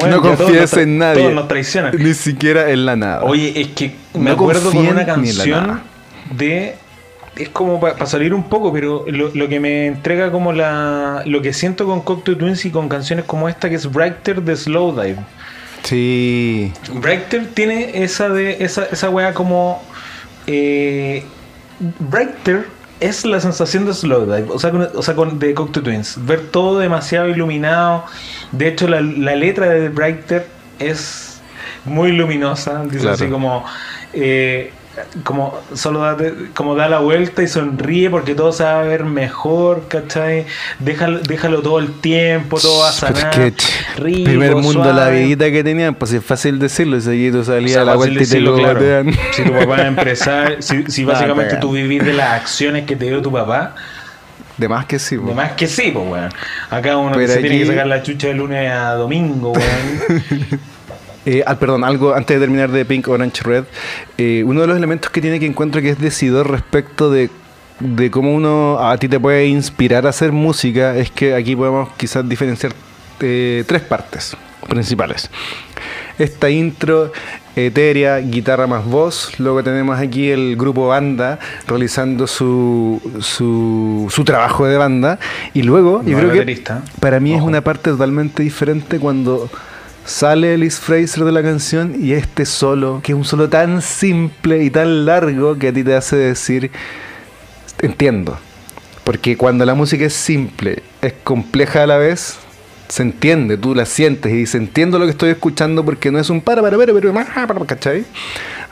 Bueno, 0.00 0.16
no 0.16 0.22
confíes 0.22 0.72
en 0.74 0.98
nadie. 0.98 1.22
Todos 1.22 1.34
nos 1.34 1.48
traicionan. 1.48 1.94
Ni 1.96 2.14
siquiera 2.14 2.70
en 2.70 2.86
la 2.86 2.96
nada. 2.96 3.24
Oye, 3.24 3.60
es 3.60 3.68
que 3.68 3.94
me 4.14 4.24
No 4.24 4.32
acuerdo 4.32 4.70
con 4.70 4.86
una 4.86 5.04
canción 5.04 5.80
de. 6.30 6.76
Es 7.36 7.48
como 7.48 7.80
para 7.80 8.04
salir 8.06 8.34
un 8.34 8.48
poco, 8.48 8.72
pero 8.72 9.04
lo, 9.06 9.30
lo 9.32 9.48
que 9.48 9.60
me 9.60 9.86
entrega 9.86 10.30
como 10.30 10.52
la. 10.52 11.22
Lo 11.26 11.42
que 11.42 11.52
siento 11.52 11.86
con 11.86 12.00
Cocteau 12.00 12.36
Twins 12.36 12.64
y 12.64 12.70
con 12.70 12.88
canciones 12.88 13.24
como 13.24 13.48
esta, 13.48 13.68
que 13.68 13.76
es 13.76 13.90
Brighter 13.90 14.42
de 14.42 14.56
Slowdive. 14.56 15.18
Sí. 15.82 16.72
Brighter 16.92 17.48
tiene 17.54 18.02
esa 18.02 18.28
de 18.28 18.62
esa, 18.62 18.84
esa 18.86 19.08
wea 19.08 19.32
como 19.32 19.82
eh, 20.46 21.24
Brighter 21.98 22.66
es 23.00 23.24
la 23.24 23.40
sensación 23.40 23.86
de 23.86 23.94
Slowdive, 23.94 24.50
o 24.50 24.58
sea, 24.58 24.70
con, 24.70 24.88
o 24.94 25.02
sea 25.02 25.14
con, 25.14 25.38
de 25.38 25.54
Cocteau 25.54 25.82
Twins, 25.82 26.18
ver 26.26 26.48
todo 26.48 26.78
demasiado 26.78 27.28
iluminado. 27.28 28.04
De 28.52 28.68
hecho, 28.68 28.88
la, 28.88 29.00
la 29.00 29.34
letra 29.36 29.66
de 29.68 29.88
Brighter 29.88 30.46
es 30.78 31.40
muy 31.84 32.12
luminosa, 32.12 32.82
dice 32.84 32.98
Claro. 33.00 33.14
así 33.14 33.26
como 33.28 33.64
eh, 34.12 34.72
como 35.22 35.56
solo 35.72 36.00
date- 36.00 36.34
como 36.52 36.74
da 36.74 36.88
la 36.88 36.98
vuelta 36.98 37.42
y 37.42 37.48
sonríe 37.48 38.10
porque 38.10 38.34
todo 38.34 38.52
se 38.52 38.64
va 38.64 38.80
a 38.80 38.82
ver 38.82 39.04
mejor, 39.04 39.84
¿cachai? 39.88 40.46
Déjalo, 40.80 41.20
déjalo 41.20 41.62
todo 41.62 41.78
el 41.78 41.92
tiempo, 42.00 42.58
todo 42.60 42.80
va 42.80 42.88
a 42.90 42.92
sanar. 42.92 43.32
rico, 43.96 44.24
primer 44.24 44.56
mundo 44.56 44.84
la 44.84 44.92
suave. 45.04 45.22
vidita 45.22 45.50
que 45.50 45.62
tenían, 45.64 45.94
pues 45.94 46.12
es 46.12 46.24
fácil 46.24 46.58
decirlo. 46.58 46.96
Y 46.96 47.00
seguido 47.02 47.44
salía 47.44 47.66
O 47.68 47.72
sea, 47.74 47.82
a 47.82 47.84
la 47.84 47.94
vuelta 47.94 48.22
y 48.22 48.26
te 48.26 48.40
lo 48.40 48.56
claro. 48.56 48.80
Si 49.32 49.42
tu 49.44 49.52
papá 49.52 49.76
es 49.82 49.86
empresario, 49.86 50.56
si, 50.60 50.84
si 50.88 51.04
La 51.04 51.12
básicamente 51.12 51.56
tú 51.56 51.72
vivís 51.72 52.04
de 52.04 52.12
las 52.12 52.32
acciones 52.32 52.84
que 52.84 52.96
te 52.96 53.06
dio 53.06 53.22
tu 53.22 53.30
papá, 53.32 53.76
De 54.60 54.68
más 54.68 54.84
que 54.84 54.98
sí, 54.98 55.16
po. 55.16 55.28
de 55.28 55.34
más 55.34 55.52
que 55.52 55.66
sí, 55.66 55.90
pues, 55.90 56.06
weón. 56.06 56.28
Acá 56.68 56.98
uno 56.98 57.12
Pero 57.16 57.32
se 57.32 57.40
tiene 57.40 57.60
que 57.60 57.66
sacar 57.66 57.86
la 57.86 58.02
chucha 58.02 58.26
de 58.26 58.34
lunes 58.34 58.70
a 58.70 58.92
domingo, 58.94 59.52
weón. 59.52 60.60
Eh, 61.26 61.42
ah, 61.46 61.58
perdón, 61.58 61.84
algo 61.84 62.14
antes 62.14 62.34
de 62.34 62.40
terminar 62.40 62.70
de 62.70 62.82
Pink 62.86 63.06
Orange 63.06 63.42
Red. 63.42 63.64
eh, 64.16 64.42
uno 64.46 64.62
de 64.62 64.66
los 64.66 64.76
elementos 64.78 65.10
que 65.10 65.20
tiene 65.20 65.38
que 65.38 65.44
encuentro 65.44 65.82
que 65.82 65.90
es 65.90 65.98
decidor 65.98 66.50
respecto 66.50 67.10
de, 67.10 67.28
de 67.78 68.10
cómo 68.10 68.34
uno 68.34 68.78
a 68.80 68.96
ti 68.96 69.06
te 69.06 69.20
puede 69.20 69.46
inspirar 69.46 70.06
a 70.06 70.08
hacer 70.08 70.32
música 70.32 70.96
es 70.96 71.10
que 71.10 71.34
aquí 71.34 71.54
podemos 71.54 71.90
quizás 71.98 72.26
diferenciar 72.26 72.72
eh, 73.20 73.64
tres 73.66 73.82
partes 73.82 74.34
principales. 74.66 75.30
Esta 76.18 76.48
intro 76.48 77.12
etérea, 77.66 78.18
guitarra 78.18 78.66
más 78.66 78.84
voz. 78.84 79.38
Luego 79.38 79.62
tenemos 79.62 79.98
aquí 79.98 80.30
el 80.30 80.56
grupo 80.56 80.88
banda 80.88 81.38
realizando 81.66 82.26
su, 82.26 83.00
su, 83.20 84.06
su 84.10 84.24
trabajo 84.24 84.66
de 84.66 84.76
banda. 84.76 85.18
Y 85.54 85.62
luego, 85.62 86.02
No 86.02 86.08
yo 86.08 86.18
creo 86.18 86.32
que 86.44 86.62
para 87.00 87.20
mí 87.20 87.34
es 87.34 87.42
una 87.42 87.60
parte 87.60 87.90
totalmente 87.90 88.42
diferente 88.42 88.98
cuando 88.98 89.48
sale 90.04 90.58
Liz 90.58 90.78
Fraser 90.78 91.24
de 91.24 91.32
la 91.32 91.42
canción 91.42 91.94
y 92.00 92.12
este 92.12 92.44
solo, 92.44 93.00
que 93.02 93.12
es 93.12 93.18
un 93.18 93.24
solo 93.24 93.48
tan 93.48 93.82
simple 93.82 94.62
y 94.62 94.70
tan 94.70 95.06
largo 95.06 95.56
que 95.56 95.68
a 95.68 95.72
ti 95.72 95.84
te 95.84 95.94
hace 95.94 96.16
decir, 96.16 96.70
entiendo. 97.80 98.38
Porque 99.04 99.36
cuando 99.36 99.64
la 99.64 99.74
música 99.74 100.04
es 100.04 100.14
simple, 100.14 100.82
es 101.02 101.14
compleja 101.24 101.82
a 101.82 101.86
la 101.86 101.96
vez, 101.96 102.38
se 102.90 103.02
entiende, 103.02 103.56
tú 103.56 103.74
la 103.74 103.86
sientes 103.86 104.32
y 104.32 104.36
dices, 104.36 104.56
entiendo 104.56 104.98
lo 104.98 105.04
que 105.04 105.12
estoy 105.12 105.30
escuchando 105.30 105.84
porque 105.84 106.10
no 106.10 106.18
es 106.18 106.28
un 106.28 106.40
para, 106.40 106.60
para, 106.60 106.76
para, 106.76 106.92
pero, 106.92 107.14
para, 107.14 107.46
para, 107.46 107.64
¿cachai? 107.64 108.04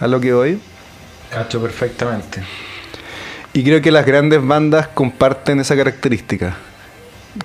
A 0.01 0.07
lo 0.09 0.21
que 0.21 0.33
voy. 0.33 0.59
Cacho 1.31 1.63
perfectamente. 1.63 2.43
Y 3.53 3.63
creo 3.63 3.81
que 3.81 3.91
las 3.93 4.05
grandes 4.05 4.45
bandas 4.45 4.89
comparten 4.89 5.61
esa 5.61 5.77
característica. 5.77 6.57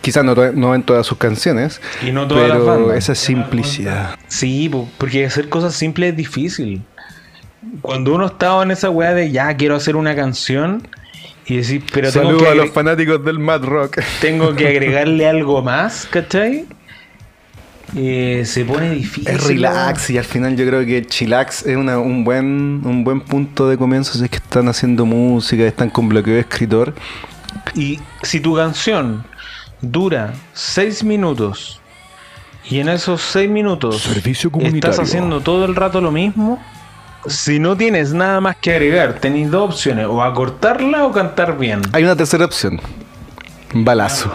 Quizás 0.01 0.26
no, 0.26 0.34
no 0.34 0.74
en 0.74 0.82
todas 0.82 1.05
sus 1.05 1.17
canciones, 1.17 1.80
Y 2.01 2.11
no 2.11 2.28
todas 2.28 2.49
las 2.49 2.57
pero 2.57 2.65
bandas. 2.65 2.97
esa 2.97 3.13
simplicidad. 3.13 4.15
Sí, 4.28 4.67
po, 4.67 4.89
porque 4.97 5.26
hacer 5.26 5.49
cosas 5.49 5.76
simples 5.76 6.11
es 6.11 6.17
difícil. 6.17 6.82
Cuando 7.82 8.15
uno 8.15 8.26
estaba 8.26 8.63
en 8.63 8.71
esa 8.71 8.89
weá 8.89 9.13
de 9.13 9.32
ya 9.32 9.55
quiero 9.55 9.76
hacer 9.76 9.95
una 9.95 10.15
canción 10.15 10.88
y 11.45 11.57
decir, 11.57 11.83
pero 11.93 12.11
tengo 12.11 12.27
Saludos 12.27 12.43
que, 12.43 12.49
a 12.49 12.55
los 12.55 12.69
fanáticos 12.71 13.23
del 13.25 13.39
Mad 13.39 13.63
Rock. 13.63 13.99
tengo 14.21 14.55
que 14.55 14.67
agregarle 14.67 15.27
algo 15.27 15.61
más, 15.61 16.07
¿cachai? 16.09 16.65
Eh, 17.95 18.43
se 18.45 18.65
pone 18.65 18.89
difícil. 18.91 19.27
Es 19.27 19.45
relax 19.45 20.09
y 20.09 20.17
al 20.17 20.23
final 20.23 20.55
yo 20.55 20.65
creo 20.65 20.83
que 20.85 21.05
chillax 21.05 21.67
es 21.67 21.77
una- 21.77 21.99
un 21.99 22.23
buen 22.23 22.81
un 22.83 23.03
buen 23.03 23.21
punto 23.21 23.69
de 23.69 23.77
comienzo 23.77 24.13
si 24.17 24.23
es 24.23 24.29
que 24.31 24.37
están 24.37 24.67
haciendo 24.67 25.05
música, 25.05 25.63
están 25.63 25.89
con 25.91 26.09
bloqueo 26.09 26.33
de 26.33 26.39
escritor. 26.39 26.93
Y 27.75 27.99
si 28.23 28.39
tu 28.39 28.55
canción 28.55 29.23
dura 29.81 30.33
6 30.53 31.03
minutos 31.03 31.81
y 32.67 32.79
en 32.79 32.89
esos 32.89 33.21
6 33.21 33.49
minutos 33.49 34.09
estás 34.61 34.97
haciendo 34.97 35.41
todo 35.41 35.65
el 35.65 35.75
rato 35.75 36.01
lo 36.01 36.11
mismo, 36.11 36.59
si 37.28 37.59
no 37.59 37.76
tienes 37.78 38.13
nada 38.13 38.41
más 38.41 38.55
que 38.57 38.71
agregar, 38.71 39.13
tenéis 39.15 39.49
dos 39.51 39.69
opciones, 39.76 40.05
o 40.07 40.21
acortarla 40.24 41.05
o 41.05 41.11
cantar 41.11 41.57
bien. 41.57 41.82
Hay 41.93 42.03
una 42.03 42.15
tercera 42.15 42.45
opción. 42.45 42.80
Balazo. 43.74 44.32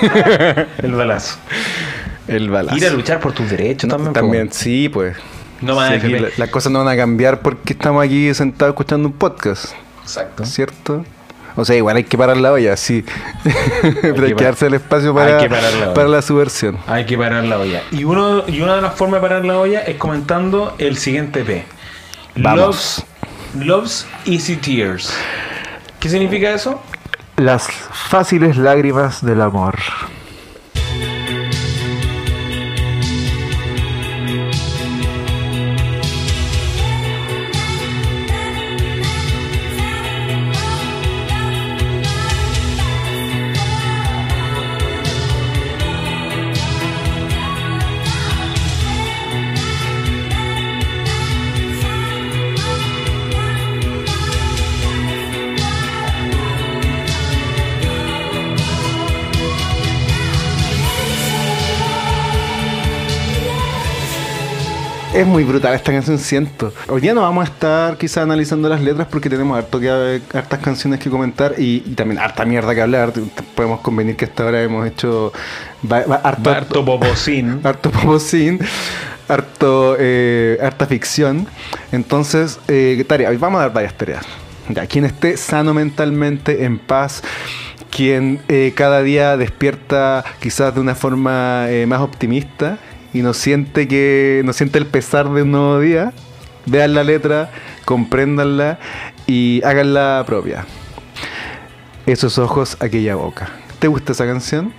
El 0.82 0.92
balazo. 0.92 1.38
El 2.28 2.50
balazo. 2.50 2.76
Ir 2.76 2.86
a 2.86 2.90
luchar 2.90 3.20
por 3.20 3.32
tus 3.32 3.50
derechos 3.50 3.88
No, 3.88 3.96
también. 3.96 4.12
también, 4.12 4.52
sí, 4.52 4.88
pues. 4.88 5.16
No 5.60 5.76
más 5.76 6.00
Sí, 6.02 6.08
la- 6.08 6.28
las 6.36 6.50
cosas 6.50 6.72
no 6.72 6.84
van 6.84 6.88
a 6.88 6.96
cambiar 6.96 7.40
porque 7.40 7.72
estamos 7.72 8.04
aquí 8.04 8.32
sentados 8.34 8.72
escuchando 8.72 9.08
un 9.08 9.14
podcast, 9.14 9.72
Exacto. 10.02 10.44
¿cierto? 10.44 11.04
O 11.56 11.64
sea, 11.64 11.76
igual 11.76 11.96
hay 11.96 12.04
que 12.04 12.18
parar 12.18 12.36
la 12.36 12.52
olla, 12.52 12.76
sí. 12.76 13.04
Pero 14.02 14.24
hay 14.26 14.34
que 14.34 14.44
darse 14.44 14.66
el 14.66 14.74
espacio 14.74 15.10
Hay 15.10 15.14
para, 15.14 15.38
que 15.38 15.48
parar 15.48 15.72
la 15.74 15.94
para 15.94 16.08
la 16.08 16.20
subversión. 16.20 16.76
Hay 16.88 17.06
que 17.06 17.16
parar 17.16 17.44
la 17.44 17.58
olla. 17.58 17.82
Y, 17.92 18.02
uno, 18.04 18.42
y 18.48 18.60
una 18.60 18.74
de 18.76 18.82
las 18.82 18.94
formas 18.94 19.22
de 19.22 19.28
parar 19.28 19.44
la 19.44 19.58
olla 19.58 19.80
es 19.82 19.96
comentando 19.96 20.74
el 20.78 20.96
siguiente 20.98 21.44
P. 21.44 21.64
Vamos. 22.36 23.04
Loves, 23.54 23.66
loves 23.66 24.06
Easy 24.26 24.56
Tears. 24.56 25.12
¿Qué 26.00 26.08
significa 26.08 26.52
eso? 26.52 26.82
Las 27.36 27.68
fáciles 27.68 28.56
lágrimas 28.56 29.24
del 29.24 29.40
amor. 29.40 29.76
Es 65.14 65.24
muy 65.24 65.44
brutal 65.44 65.74
esta 65.74 65.92
canción, 65.92 66.18
siento. 66.18 66.72
Hoy 66.88 67.00
día 67.00 67.14
no 67.14 67.20
vamos 67.20 67.48
a 67.48 67.52
estar 67.52 67.96
quizá 67.96 68.22
analizando 68.22 68.68
las 68.68 68.80
letras 68.82 69.06
porque 69.08 69.30
tenemos 69.30 69.56
harto 69.56 69.78
que, 69.78 70.20
hartas 70.34 70.58
canciones 70.58 70.98
que 70.98 71.08
comentar 71.08 71.54
y, 71.56 71.84
y 71.86 71.94
también 71.94 72.20
harta 72.20 72.44
mierda 72.44 72.74
que 72.74 72.82
hablar. 72.82 73.12
Podemos 73.54 73.78
convenir 73.78 74.16
que 74.16 74.24
hasta 74.24 74.42
ahora 74.42 74.60
hemos 74.64 74.84
hecho 74.84 75.32
harto, 75.88 76.84
Popocín. 76.84 77.60
harto 77.64 77.92
popocín, 77.92 78.58
harto, 79.28 79.94
eh, 80.00 80.58
harta 80.60 80.84
ficción. 80.86 81.46
Entonces, 81.92 82.58
eh, 82.66 83.04
tarea, 83.06 83.30
hoy 83.30 83.36
vamos 83.36 83.60
a 83.60 83.62
dar 83.62 83.72
varias 83.72 83.94
tareas. 83.94 84.26
Ya, 84.68 84.84
quien 84.88 85.04
esté 85.04 85.36
sano 85.36 85.74
mentalmente, 85.74 86.64
en 86.64 86.80
paz, 86.80 87.22
quien 87.94 88.40
eh, 88.48 88.72
cada 88.74 89.02
día 89.02 89.36
despierta 89.36 90.24
quizás 90.40 90.74
de 90.74 90.80
una 90.80 90.96
forma 90.96 91.66
eh, 91.68 91.86
más 91.86 92.00
optimista 92.00 92.78
y 93.14 93.22
no 93.22 93.32
siente 93.32 93.88
que 93.88 94.42
no 94.44 94.52
siente 94.52 94.78
el 94.78 94.86
pesar 94.86 95.32
de 95.32 95.42
un 95.42 95.52
nuevo 95.52 95.80
día, 95.80 96.12
vean 96.66 96.94
la 96.94 97.04
letra, 97.04 97.50
compréndanla 97.86 98.78
y 99.26 99.62
háganla 99.64 100.22
propia. 100.26 100.66
Esos 102.04 102.36
ojos, 102.38 102.76
aquella 102.80 103.14
boca. 103.14 103.48
¿Te 103.78 103.88
gusta 103.88 104.12
esa 104.12 104.26
canción? 104.26 104.74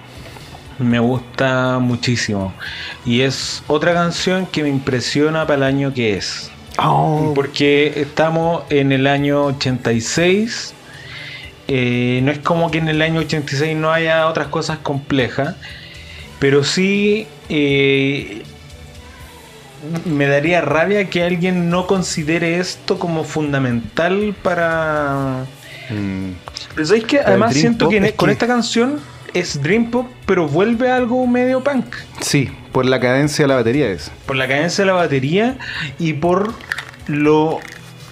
Me 0.78 1.00
gusta 1.00 1.80
muchísimo. 1.80 2.54
Y 3.06 3.22
es 3.22 3.64
otra 3.68 3.94
canción 3.94 4.46
que 4.46 4.62
me 4.62 4.70
impresiona 4.70 5.48
para 5.48 5.56
el 5.56 5.64
año 5.64 5.94
que 5.94 6.18
es. 6.18 6.52
Oh, 6.78 7.32
Porque 7.34 7.94
estamos 7.96 8.64
en 8.70 8.92
el 8.92 9.08
año 9.08 9.46
86. 9.46 10.74
eh, 11.68 12.20
no 12.22 12.32
es 12.32 12.40
como 12.40 12.70
que 12.70 12.80
en 12.80 12.90
el 12.90 13.02
año 13.02 13.22
86 13.22 13.78
no 13.78 13.92
haya 13.92 14.28
otras 14.28 14.48
cosas 14.48 14.80
complejas. 14.80 15.56
Pero 16.46 16.64
sí 16.64 17.26
eh, 17.50 18.44
me 20.06 20.28
daría 20.28 20.62
rabia 20.62 21.10
que 21.10 21.24
alguien 21.24 21.72
no 21.72 21.88
considere 21.88 22.60
esto 22.60 23.00
como 23.00 23.24
fundamental 23.24 24.36
para... 24.44 25.46
Mm. 25.90 26.34
Pero 26.76 26.86
¿sabéis 26.86 27.06
que 27.06 27.20
Además 27.20 27.56
siento 27.56 27.90
que, 27.90 28.14
con 28.14 28.30
esta 28.30 28.46
canción 28.46 29.00
es 29.34 29.60
Dream 29.60 29.90
Pop, 29.90 30.06
pero 30.28 30.48
vuelve 30.48 30.92
a 30.92 30.98
algo 30.98 31.26
medio 31.26 31.64
punk. 31.64 31.88
Sí, 32.22 32.52
por 32.72 32.86
la 32.86 33.00
cadencia 33.00 33.46
de 33.46 33.48
la 33.48 33.56
batería 33.56 33.90
es. 33.90 34.12
Por 34.28 34.36
la 34.36 34.48
cadencia 34.48 34.84
de 34.84 34.92
la 34.92 34.98
batería 34.98 35.58
y 35.98 36.14
por 36.14 36.54
lo, 37.08 37.60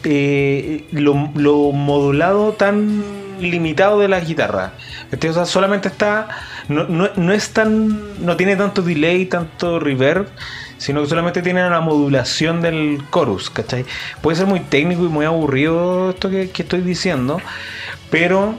eh, 0.06 0.86
lo, 0.92 1.30
lo 1.36 1.72
modulado 1.72 2.54
tan 2.54 3.04
limitado 3.40 4.00
de 4.00 4.08
la 4.08 4.20
guitarra. 4.22 4.74
O 5.12 5.34
sea, 5.34 5.46
solamente 5.46 5.88
está. 5.88 6.30
No, 6.70 6.86
no, 6.88 7.10
no 7.16 7.34
es 7.34 7.52
tan. 7.52 8.26
No 8.26 8.36
tiene 8.38 8.56
tanto 8.56 8.82
delay, 8.82 9.26
tanto 9.26 9.80
reverb. 9.80 10.28
Sino 10.78 11.02
que 11.02 11.08
solamente 11.08 11.42
tiene 11.42 11.68
la 11.70 11.80
modulación 11.82 12.62
del 12.62 13.00
chorus, 13.14 13.50
¿cachai? 13.50 13.86
Puede 14.22 14.38
ser 14.38 14.48
muy 14.48 14.60
técnico 14.62 15.06
y 15.06 15.10
muy 15.10 15.26
aburrido 15.26 16.10
esto 16.12 16.30
que, 16.30 16.52
que 16.52 16.64
estoy 16.64 16.82
diciendo. 16.82 17.44
Pero. 18.10 18.56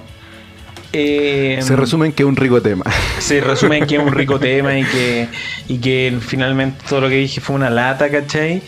eh, 0.92 1.58
Se 1.62 1.76
resume 1.76 2.06
en 2.06 2.12
que 2.12 2.22
es 2.22 2.28
un 2.28 2.36
rico 2.36 2.62
tema. 2.62 2.84
se 3.18 3.40
resume 3.40 3.78
en 3.78 3.86
que 3.86 3.96
es 3.96 4.00
un 4.02 4.12
rico 4.12 4.40
tema 4.40 4.78
y 4.78 4.86
que, 4.86 5.28
y 5.68 5.78
que 5.80 6.18
finalmente 6.20 6.84
todo 6.88 7.02
lo 7.02 7.08
que 7.08 7.16
dije 7.16 7.40
fue 7.40 7.56
una 7.56 7.70
lata, 7.70 8.10
¿cachai? 8.10 8.62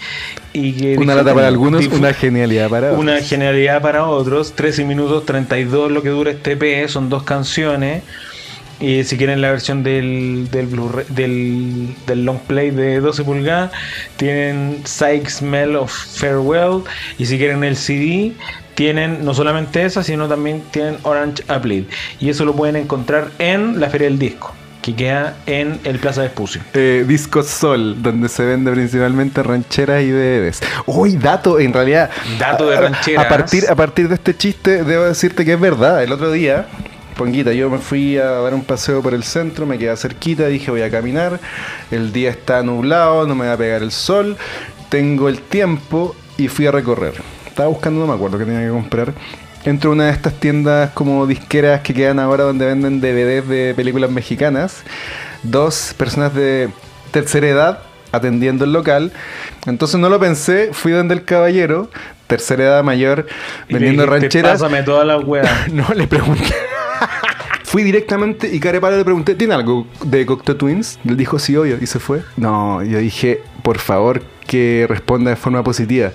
Y 0.53 0.72
que 0.76 0.99
Una 0.99 1.14
lata 1.14 1.34
para 1.34 1.49
algunos, 1.49 1.87
una 1.89 2.12
genialidad 2.14 2.68
para 2.70 2.95
otros. 2.95 3.01
una 3.01 3.20
genialidad 3.22 3.80
para 3.82 4.07
otros. 4.07 4.55
13 4.55 4.84
minutos 4.84 5.24
32 5.26 5.91
lo 5.93 6.03
que 6.03 6.09
dura 6.11 6.30
este 6.32 6.53
EP, 6.53 6.89
son 6.89 7.09
dos 7.09 7.22
canciones. 7.24 8.03
Y 8.79 9.05
si 9.05 9.16
quieren 9.16 9.41
la 9.41 9.51
versión 9.51 9.83
del, 9.83 10.49
del, 10.51 10.68
del, 11.09 11.95
del 12.07 12.24
long 12.24 12.39
play 12.41 12.70
de 12.70 13.01
12 13.01 13.24
pulgadas, 13.24 13.70
tienen 14.16 14.81
Psych 14.85 15.29
Smell 15.29 15.77
of 15.77 15.91
Farewell. 15.91 16.83
Y 17.18 17.27
si 17.27 17.39
quieren 17.39 17.64
el 17.64 17.77
CD, 17.77 18.33
tienen 18.74 19.24
no 19.24 19.33
solamente 19.33 19.83
esa, 19.85 20.03
sino 20.03 20.29
también 20.29 20.62
tienen 20.70 20.99
Orange 21.05 21.43
Apple. 21.49 21.87
Y 22.20 22.29
eso 22.29 22.45
lo 22.45 22.55
pueden 22.55 22.77
encontrar 22.77 23.31
en 23.39 23.81
la 23.81 23.89
Feria 23.89 24.09
del 24.09 24.18
Disco, 24.18 24.53
que 24.83 24.95
queda 24.95 25.37
en 25.47 25.81
el 25.85 25.99
Plaza 25.99 26.20
de 26.20 26.27
Espucio. 26.27 26.61
Eh, 26.74 27.07
Disco 27.09 27.43
Sol, 27.43 28.03
donde 28.03 28.29
se 28.29 28.45
vende 28.45 28.70
principalmente 28.72 29.43
rancheras 29.43 30.03
y 30.03 30.11
DVDs. 30.11 30.61
Uy, 30.85 31.16
dato, 31.16 31.59
en 31.59 31.72
realidad. 31.72 32.11
Dato 32.39 32.68
de 32.68 32.77
a- 32.77 32.81
rancheras. 32.83 33.24
A 33.24 33.29
partir, 33.31 33.64
a 33.70 33.74
partir 33.74 34.09
de 34.09 34.16
este 34.16 34.37
chiste, 34.37 34.85
debo 34.85 35.05
decirte 35.05 35.47
que 35.47 35.55
es 35.55 35.61
verdad. 35.61 36.03
El 36.05 36.12
otro 36.12 36.31
día, 36.31 36.66
Ponguita, 37.17 37.53
yo 37.55 37.71
me 37.71 37.79
fui 37.79 38.19
a 38.19 38.27
dar 38.27 38.53
un 38.53 38.62
paseo 38.62 39.03
por 39.03 39.14
el 39.14 39.25
centro, 39.25 39.64
me 39.64 39.79
quedé 39.79 39.97
cerquita, 39.97 40.49
dije 40.49 40.71
voy 40.71 40.83
a 40.83 40.91
caminar. 40.91 41.41
El 41.91 42.12
día 42.12 42.29
está 42.29 42.62
nublado, 42.62 43.27
no 43.27 43.35
me 43.35 43.47
va 43.47 43.55
a 43.55 43.57
pegar 43.57 43.83
el 43.83 43.91
sol. 43.91 44.37
Tengo 44.91 45.31
el 45.31 45.41
tiempo 45.41 46.14
y 46.37 46.49
fui 46.49 46.67
a 46.67 46.73
recorrer. 46.73 47.14
Estaba 47.47 47.71
buscando, 47.71 48.01
no 48.01 48.07
me 48.07 48.12
acuerdo 48.12 48.39
qué 48.39 48.45
tenía 48.45 48.61
que 48.61 48.69
comprar. 48.69 49.14
Entro 49.64 49.91
a 49.91 49.95
una 49.95 50.05
de 50.05 50.12
estas 50.12 50.35
tiendas 50.35 50.91
como 50.91 51.27
disqueras 51.27 51.81
que 51.81 51.95
quedan 51.95 52.19
ahora 52.19 52.45
donde 52.45 52.67
venden 52.67 53.01
DVDs 53.01 53.49
de 53.49 53.73
películas 53.75 54.11
mexicanas. 54.11 54.83
Dos 55.43 55.95
personas 55.97 56.35
de 56.35 56.69
tercera 57.12 57.49
edad 57.49 57.79
atendiendo 58.12 58.64
el 58.64 58.73
local. 58.73 59.12
Entonces 59.67 59.99
no 59.99 60.09
lo 60.09 60.21
pensé, 60.21 60.71
fui 60.73 60.93
donde 60.93 61.14
el 61.14 61.25
caballero, 61.25 61.91
tercera 62.27 62.64
edad 62.64 62.85
mayor, 62.85 63.27
vendiendo 63.69 64.05
rancheras. 64.07 64.61
Pásame 64.61 64.83
todas 64.83 65.07
las 65.07 65.25
weas. 65.25 65.49
No, 65.73 65.87
le 65.95 66.07
pregunté. 66.07 66.55
Fui 67.67 67.83
directamente 67.83 68.49
y 68.55 68.61
carepalo 68.61 68.97
le 68.97 69.05
pregunté, 69.05 69.35
¿tiene 69.35 69.53
algo 69.55 69.89
de 70.05 70.25
Cocteau 70.25 70.57
Twins? 70.57 71.01
Él 71.05 71.17
dijo, 71.17 71.39
sí, 71.41 71.57
obvio, 71.57 71.79
y 71.81 71.87
se 71.87 71.99
fue. 71.99 72.23
No, 72.37 72.81
yo 72.85 72.99
dije, 72.99 73.43
por 73.62 73.79
favor, 73.79 74.23
que 74.47 74.87
responda 74.89 75.31
de 75.31 75.37
forma 75.37 75.64
positiva. 75.64 76.12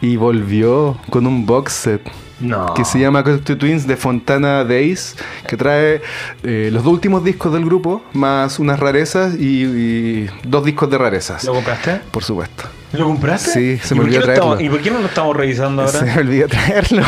Y 0.00 0.16
volvió 0.16 0.98
con 1.08 1.28
un 1.28 1.46
box 1.46 1.72
set 1.72 2.02
No. 2.40 2.74
que 2.74 2.84
se 2.84 2.98
llama 2.98 3.22
Cocteau 3.22 3.56
Twins 3.56 3.86
de 3.86 3.96
Fontana 3.96 4.64
Days, 4.64 5.14
que 5.46 5.56
trae 5.56 6.02
eh, 6.42 6.70
los 6.72 6.82
dos 6.82 6.92
últimos 6.94 7.22
discos 7.22 7.52
del 7.52 7.64
grupo, 7.64 8.02
más 8.12 8.58
unas 8.58 8.80
rarezas 8.80 9.36
y, 9.38 9.62
y 9.64 10.30
dos 10.42 10.64
discos 10.64 10.90
de 10.90 10.98
rarezas. 10.98 11.44
¿Lo 11.44 11.54
compraste? 11.54 12.00
Por 12.10 12.24
supuesto. 12.24 12.64
¿Lo 12.92 13.04
compraste? 13.06 13.50
Sí, 13.78 13.78
se 13.86 13.94
¿Y 13.94 13.98
me 13.98 14.04
olvidó 14.04 14.18
lo 14.18 14.24
traerlo. 14.26 14.44
estamos- 14.56 14.62
¿Y 14.64 14.68
por 14.68 14.80
qué 14.82 14.90
no 14.90 14.98
lo 14.98 15.06
estamos 15.06 15.36
revisando 15.36 15.86
Se 15.88 16.02
me 16.04 16.10
ahora? 16.10 16.22
olvidó 16.22 16.48
traerlo. 16.48 17.02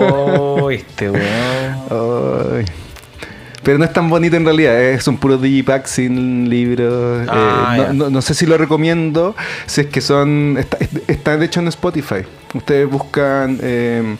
Oh, 0.00 0.70
este 0.70 1.10
weón. 1.10 1.22
Ay. 2.56 2.64
Pero 3.64 3.78
no 3.78 3.84
es 3.84 3.92
tan 3.92 4.08
bonito 4.10 4.36
en 4.36 4.44
realidad, 4.44 4.80
eh, 4.80 5.00
son 5.00 5.16
puros 5.16 5.40
digipacks 5.42 5.90
sin 5.90 6.48
libros. 6.50 7.22
eh, 7.22 7.30
Ah, 7.30 7.76
no, 7.88 7.92
no- 7.94 8.10
no 8.10 8.22
sé 8.22 8.34
si 8.34 8.46
lo 8.46 8.56
recomiendo, 8.58 9.34
si 9.66 9.80
es 9.82 9.86
que 9.88 10.00
son. 10.00 10.56
Está, 10.58 10.78
está 11.08 11.36
de 11.36 11.46
hecho 11.46 11.60
en 11.60 11.68
Spotify. 11.68 12.22
Ustedes 12.54 12.88
buscan 12.88 13.58
eh, 13.62 14.16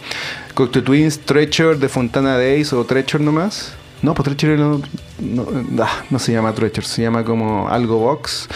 Cocteau 0.55 0.83
Twins, 0.83 1.21
Treasure 1.21 1.77
de 1.77 1.89
Fontana 1.89 2.37
Days 2.37 2.73
o 2.73 2.85
Treasure 2.85 3.23
nomás. 3.23 3.75
No, 4.03 4.13
pues 4.15 4.25
Treasure 4.37 4.57
no, 4.59 4.81
no, 5.21 5.47
ah, 5.83 6.03
no 6.11 6.19
se 6.19 6.33
llama 6.33 6.53
Treasure, 6.53 6.87
se 6.87 7.03
llama 7.03 7.25
como 7.25 7.69
algo 7.69 7.99
box 7.99 8.49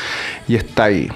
y 0.48 0.56
está 0.56 0.84
ahí. 0.84 1.08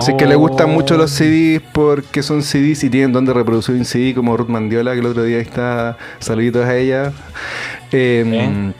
Si 0.00 0.10
es 0.10 0.16
que 0.16 0.24
le 0.26 0.36
gustan 0.36 0.70
mucho 0.70 0.96
los 0.96 1.12
Oh. 1.12 1.16
CDs 1.16 1.60
porque 1.72 2.22
son 2.22 2.42
CDs 2.42 2.82
y 2.84 2.88
tienen 2.90 3.12
donde 3.12 3.32
reproducir 3.34 3.74
un 3.74 3.84
CD 3.84 4.14
como 4.14 4.34
Ruth 4.36 4.48
Mandiola, 4.48 4.92
que 4.94 5.00
el 5.00 5.06
otro 5.06 5.22
día 5.22 5.38
está, 5.38 5.98
saluditos 6.18 6.64
a 6.64 6.76
ella. 6.76 7.12
Eh. 7.92 8.72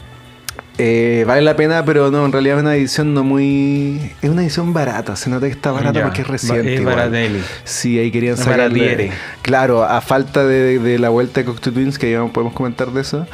Eh, 0.85 1.23
vale 1.29 1.43
la 1.43 1.55
pena, 1.55 1.85
pero 1.85 2.11
no, 2.11 2.27
en 2.27 2.33
realidad 2.33 2.57
es 2.57 2.63
una 2.63 2.75
edición 2.75 3.15
no 3.15 3.23
muy. 3.23 4.01
Es 4.21 4.29
una 4.29 4.43
edición 4.43 4.73
barata, 4.73 5.15
se 5.15 5.31
nota 5.31 5.47
que 5.47 5.53
está 5.53 5.71
barata 5.71 6.01
Ya, 6.01 6.03
porque 6.03 6.23
es 6.23 6.27
reciente. 6.27 6.75
Es. 6.75 7.45
Sí, 7.63 8.01
ahí 8.01 8.11
querían 8.11 8.37
sacarle. 8.37 9.13
Claro, 9.43 9.85
a 9.85 10.01
falta 10.01 10.45
de, 10.45 10.81
de 10.81 10.99
la 10.99 11.09
vuelta 11.11 11.39
de 11.39 11.47
Cocteau 11.47 11.73
Twins, 11.73 12.01
que 12.01 12.11
ya 12.11 12.25
podemos 12.27 12.53
comentar 12.53 12.91
de 12.91 13.01
eso, 13.01 13.29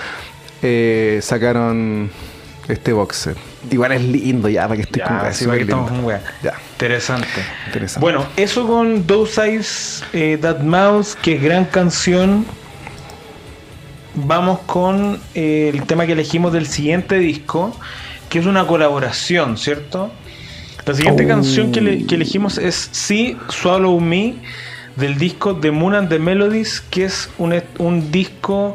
eh, 0.60 1.20
sacaron 1.22 2.10
este 2.68 2.92
boxer. 2.92 3.34
Igual 3.70 3.92
es 3.92 4.02
lindo 4.02 4.50
ya, 4.50 4.68
para 4.68 4.76
que 4.76 4.82
estoy 4.82 5.00
Ya, 5.00 5.18
con 5.18 5.32
sí, 5.32 5.46
para 5.46 5.56
que 5.56 5.62
estamos 5.62 5.90
con 5.90 6.04
wea. 6.04 6.22
Ya, 6.42 6.52
Interesante. 6.72 7.26
interesante. 7.66 8.00
Bueno, 8.00 8.26
eso 8.36 8.66
con 8.66 9.04
Those 9.04 9.42
Eyes 9.42 10.04
eh, 10.12 10.36
That 10.38 10.60
Mouse, 10.60 11.16
que 11.16 11.36
es 11.36 11.42
gran 11.42 11.64
canción. 11.64 12.44
Vamos 14.14 14.60
con 14.66 15.20
eh, 15.34 15.70
el 15.72 15.82
tema 15.84 16.06
que 16.06 16.12
elegimos 16.12 16.52
del 16.52 16.66
siguiente 16.66 17.18
disco, 17.18 17.74
que 18.28 18.38
es 18.40 18.46
una 18.46 18.66
colaboración, 18.66 19.56
¿cierto? 19.56 20.10
La 20.86 20.94
siguiente 20.94 21.24
Oh. 21.24 21.28
canción 21.28 21.70
que, 21.72 21.80
le- 21.80 22.06
que 22.06 22.14
elegimos 22.14 22.58
es 22.58 22.88
Sí, 22.92 23.36
Swallow 23.48 24.00
Me, 24.00 24.34
del 24.96 25.18
disco 25.18 25.54
The 25.56 25.70
Moon 25.70 25.94
and 25.94 26.08
the 26.08 26.18
Melodies, 26.18 26.80
que 26.80 27.04
es 27.04 27.30
un, 27.38 27.54
un 27.78 28.10
disco 28.10 28.74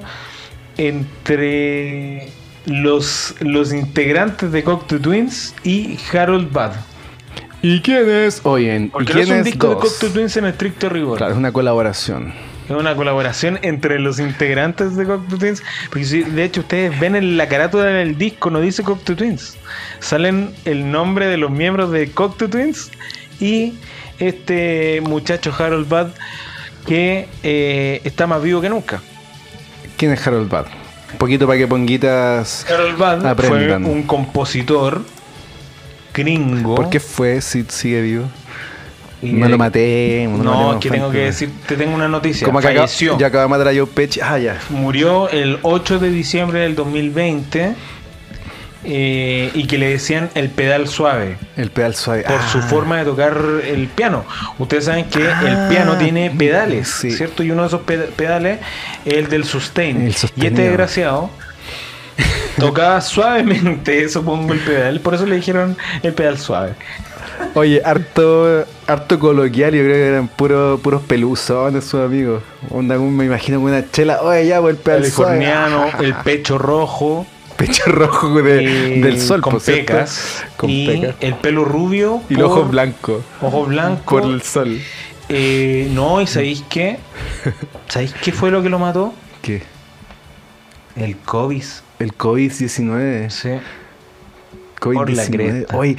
entre 0.77 2.29
los, 2.65 3.36
los 3.41 3.73
integrantes 3.73 4.51
de 4.51 4.63
Cocteau 4.63 4.99
Twins 5.01 5.53
y 5.63 5.97
Harold 6.13 6.51
Bad. 6.51 6.73
¿Y 7.61 7.79
quién 7.81 8.09
es? 8.09 8.41
Oye, 8.43 8.75
¿y 8.75 8.88
Porque 8.88 9.13
no 9.13 9.19
quién 9.19 9.31
es 9.31 9.38
un 9.39 9.43
disco 9.43 9.69
de? 9.69 9.75
Cocteau 9.75 10.11
Twins 10.11 10.38
en 10.38 10.45
estricto 10.45 10.89
rigor. 10.89 11.17
Claro, 11.17 11.34
es 11.34 11.38
una 11.38 11.51
colaboración. 11.51 12.34
Es 12.66 12.72
una 12.72 12.95
colaboración 12.95 13.59
entre 13.61 13.99
los 13.99 14.20
integrantes 14.20 14.95
de 14.95 15.05
Cocteau 15.05 15.38
Twins. 15.38 15.64
Porque 15.89 16.05
si, 16.05 16.24
de 16.24 16.43
hecho 16.45 16.61
ustedes 16.61 16.97
ven 16.99 17.16
en 17.16 17.38
la 17.38 17.47
carátula 17.47 17.86
del 17.86 18.18
disco, 18.18 18.49
no 18.49 18.61
dice 18.61 18.84
Cocteau 18.84 19.18
Twins. 19.18 19.57
Salen 19.99 20.53
el 20.66 20.91
nombre 20.91 21.28
de 21.28 21.38
los 21.38 21.51
miembros 21.51 21.91
de 21.91 22.09
Cocteau 22.11 22.49
Twins 22.49 22.91
y 23.39 23.74
este 24.20 25.01
muchacho 25.01 25.53
Harold 25.57 25.89
Bad 25.89 26.07
que 26.86 27.28
eh, 27.43 28.01
está 28.03 28.28
más 28.28 28.41
vivo 28.41 28.61
que 28.61 28.70
nunca. 28.70 29.01
¿Quién 29.97 30.11
es 30.11 30.26
Harold 30.26 30.49
Bad? 30.49 30.68
Un 31.14 31.18
poquito 31.18 31.45
para 31.47 31.57
que 31.59 31.68
ponguitas. 31.68 32.66
Harold 32.70 32.97
Bad 32.97 33.26
Aprendan. 33.26 33.84
fue 33.84 33.93
un 33.93 34.03
compositor 34.03 35.01
gringo. 36.14 36.76
¿Por 36.76 36.89
qué 36.89 36.99
fue 36.99 37.41
si 37.41 37.64
sigue 37.70 38.01
vivo? 38.01 38.30
No 39.32 39.47
lo 39.49 39.57
maté. 39.57 40.28
No, 40.30 40.43
No, 40.43 40.74
es 40.74 40.80
que 40.80 40.89
tengo 40.91 41.09
que 41.11 41.19
decir, 41.19 41.49
te 41.67 41.76
tengo 41.78 41.95
una 41.95 42.07
noticia. 42.07 42.45
Como 42.45 42.59
que 42.59 42.67
acaba- 42.67 42.88
Falleció. 42.88 43.17
ya 43.17 43.28
acaba 43.28 43.43
de 43.43 43.49
matar 43.49 43.67
a 43.69 43.71
Joe 43.74 43.88
Pesci. 43.88 44.19
Ah, 44.21 44.38
ya. 44.38 44.59
Murió 44.69 45.30
el 45.30 45.59
8 45.61 45.99
de 45.99 46.09
diciembre 46.09 46.59
del 46.59 46.76
2020 46.76 47.76
eh, 48.86 49.49
y 49.53 49.65
que 49.65 49.78
le 49.78 49.88
decían 49.91 50.30
el 50.36 50.49
pedal 50.49 50.89
suave 50.89 51.38
El 51.55 51.71
pedal 51.71 51.95
suave. 51.95 52.24
por 52.24 52.36
Ah. 52.36 52.49
su 52.51 52.61
forma 52.61 52.97
de 52.97 53.05
tocar 53.05 53.38
el 53.65 53.88
piano. 53.88 54.26
Ustedes 54.59 54.86
saben 54.86 55.05
que 55.05 55.26
Ah, 55.26 55.41
el 55.69 55.74
piano 55.74 55.95
tiene 55.97 56.30
pedales, 56.32 56.89
sí. 56.89 57.11
¿cierto? 57.11 57.43
Y 57.43 57.51
uno 57.51 57.61
de 57.61 57.67
esos 57.69 57.82
ped- 57.82 58.09
pedales 58.09 58.59
es 59.05 59.13
el 59.13 59.30
del 59.30 59.45
sustain. 59.45 60.01
El 60.01 60.09
y 60.36 60.45
este 60.47 60.61
desgraciado 60.63 61.30
tocaba 62.59 62.99
suavemente, 62.99 64.09
supongo, 64.09 64.51
el 64.53 64.59
pedal. 64.59 64.99
Por 64.99 65.13
eso 65.13 65.26
le 65.26 65.38
dijeron 65.38 65.78
el 66.01 66.13
pedal 66.13 66.38
suave. 66.38 66.74
Oye, 67.55 67.81
harto, 67.86 68.65
harto 68.88 69.19
coloquial, 69.19 69.73
yo 69.73 69.84
creo 69.84 69.93
que 69.95 70.07
eran 70.07 70.27
puros 70.27 70.79
puros 70.81 71.01
peluzones 71.03 71.84
sus 71.84 71.99
amigos. 72.01 72.41
Onda, 72.69 72.97
me 72.97 73.25
imagino 73.25 73.59
con 73.59 73.69
una 73.71 73.89
chela, 73.91 74.21
oye 74.21 74.47
ya, 74.47 74.59
pues 74.61 74.75
el 74.77 74.81
Californiano, 74.84 75.86
el 75.99 76.15
pecho 76.15 76.57
rojo. 76.57 77.25
pecho 77.57 77.84
rojo 77.91 78.41
de- 78.41 78.95
eh, 78.97 79.01
del 79.01 79.19
sol, 79.21 79.41
con 79.41 79.59
pecas 79.59 80.43
Con 80.57 80.69
y 80.69 80.88
pecas. 80.88 81.15
el 81.21 81.36
pelo 81.36 81.63
rubio 81.65 82.21
Y 82.29 82.34
los 82.36 82.49
ojos 82.51 82.71
blancos 82.71 83.23
Ojo 83.41 83.65
blanco. 83.65 84.03
por 84.19 84.23
el 84.23 84.41
sol. 84.41 84.79
Eh, 85.29 85.88
no, 85.91 86.19
¿y 86.21 86.27
sabéis 86.27 86.63
qué? 86.69 86.97
¿Sabéis 87.88 88.13
qué 88.21 88.31
fue 88.31 88.49
lo 88.51 88.61
que 88.63 88.69
lo 88.69 88.79
mató? 88.79 89.13
¿Qué? 89.41 89.61
El 90.95 91.17
COVID. 91.17 91.63
El 91.99 92.13
COVID-19. 92.17 93.29
Sí. 93.29 93.49
COVID-19. 94.79 94.93
Por 94.95 95.09
la 95.11 95.25
cresta. 95.27 95.77
Oye, 95.77 95.95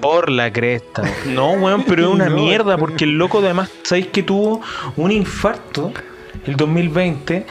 Por 0.00 0.30
la 0.30 0.52
cresta. 0.52 1.02
No, 1.26 1.52
weón, 1.52 1.84
pero 1.84 2.02
es 2.04 2.08
una 2.08 2.28
No. 2.28 2.36
mierda 2.36 2.76
porque 2.76 3.04
el 3.04 3.16
loco 3.18 3.38
además, 3.38 3.70
¿sabéis 3.82 4.08
que 4.08 4.22
tuvo 4.22 4.60
un 4.96 5.12
infarto 5.12 5.92
el 6.46 6.56
2020? 6.56 7.46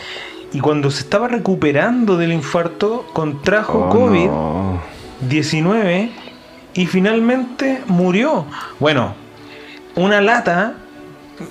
Y 0.53 0.59
cuando 0.59 0.89
se 0.91 1.01
estaba 1.01 1.27
recuperando 1.27 2.17
del 2.17 2.31
infarto, 2.33 3.05
contrajo 3.13 3.87
oh, 3.87 3.89
COVID. 3.89 4.25
no. 4.27 4.81
19 5.29 6.11
y 6.73 6.85
finalmente 6.87 7.81
murió. 7.87 8.45
Bueno, 8.79 9.15
una 9.95 10.19
lata, 10.19 10.75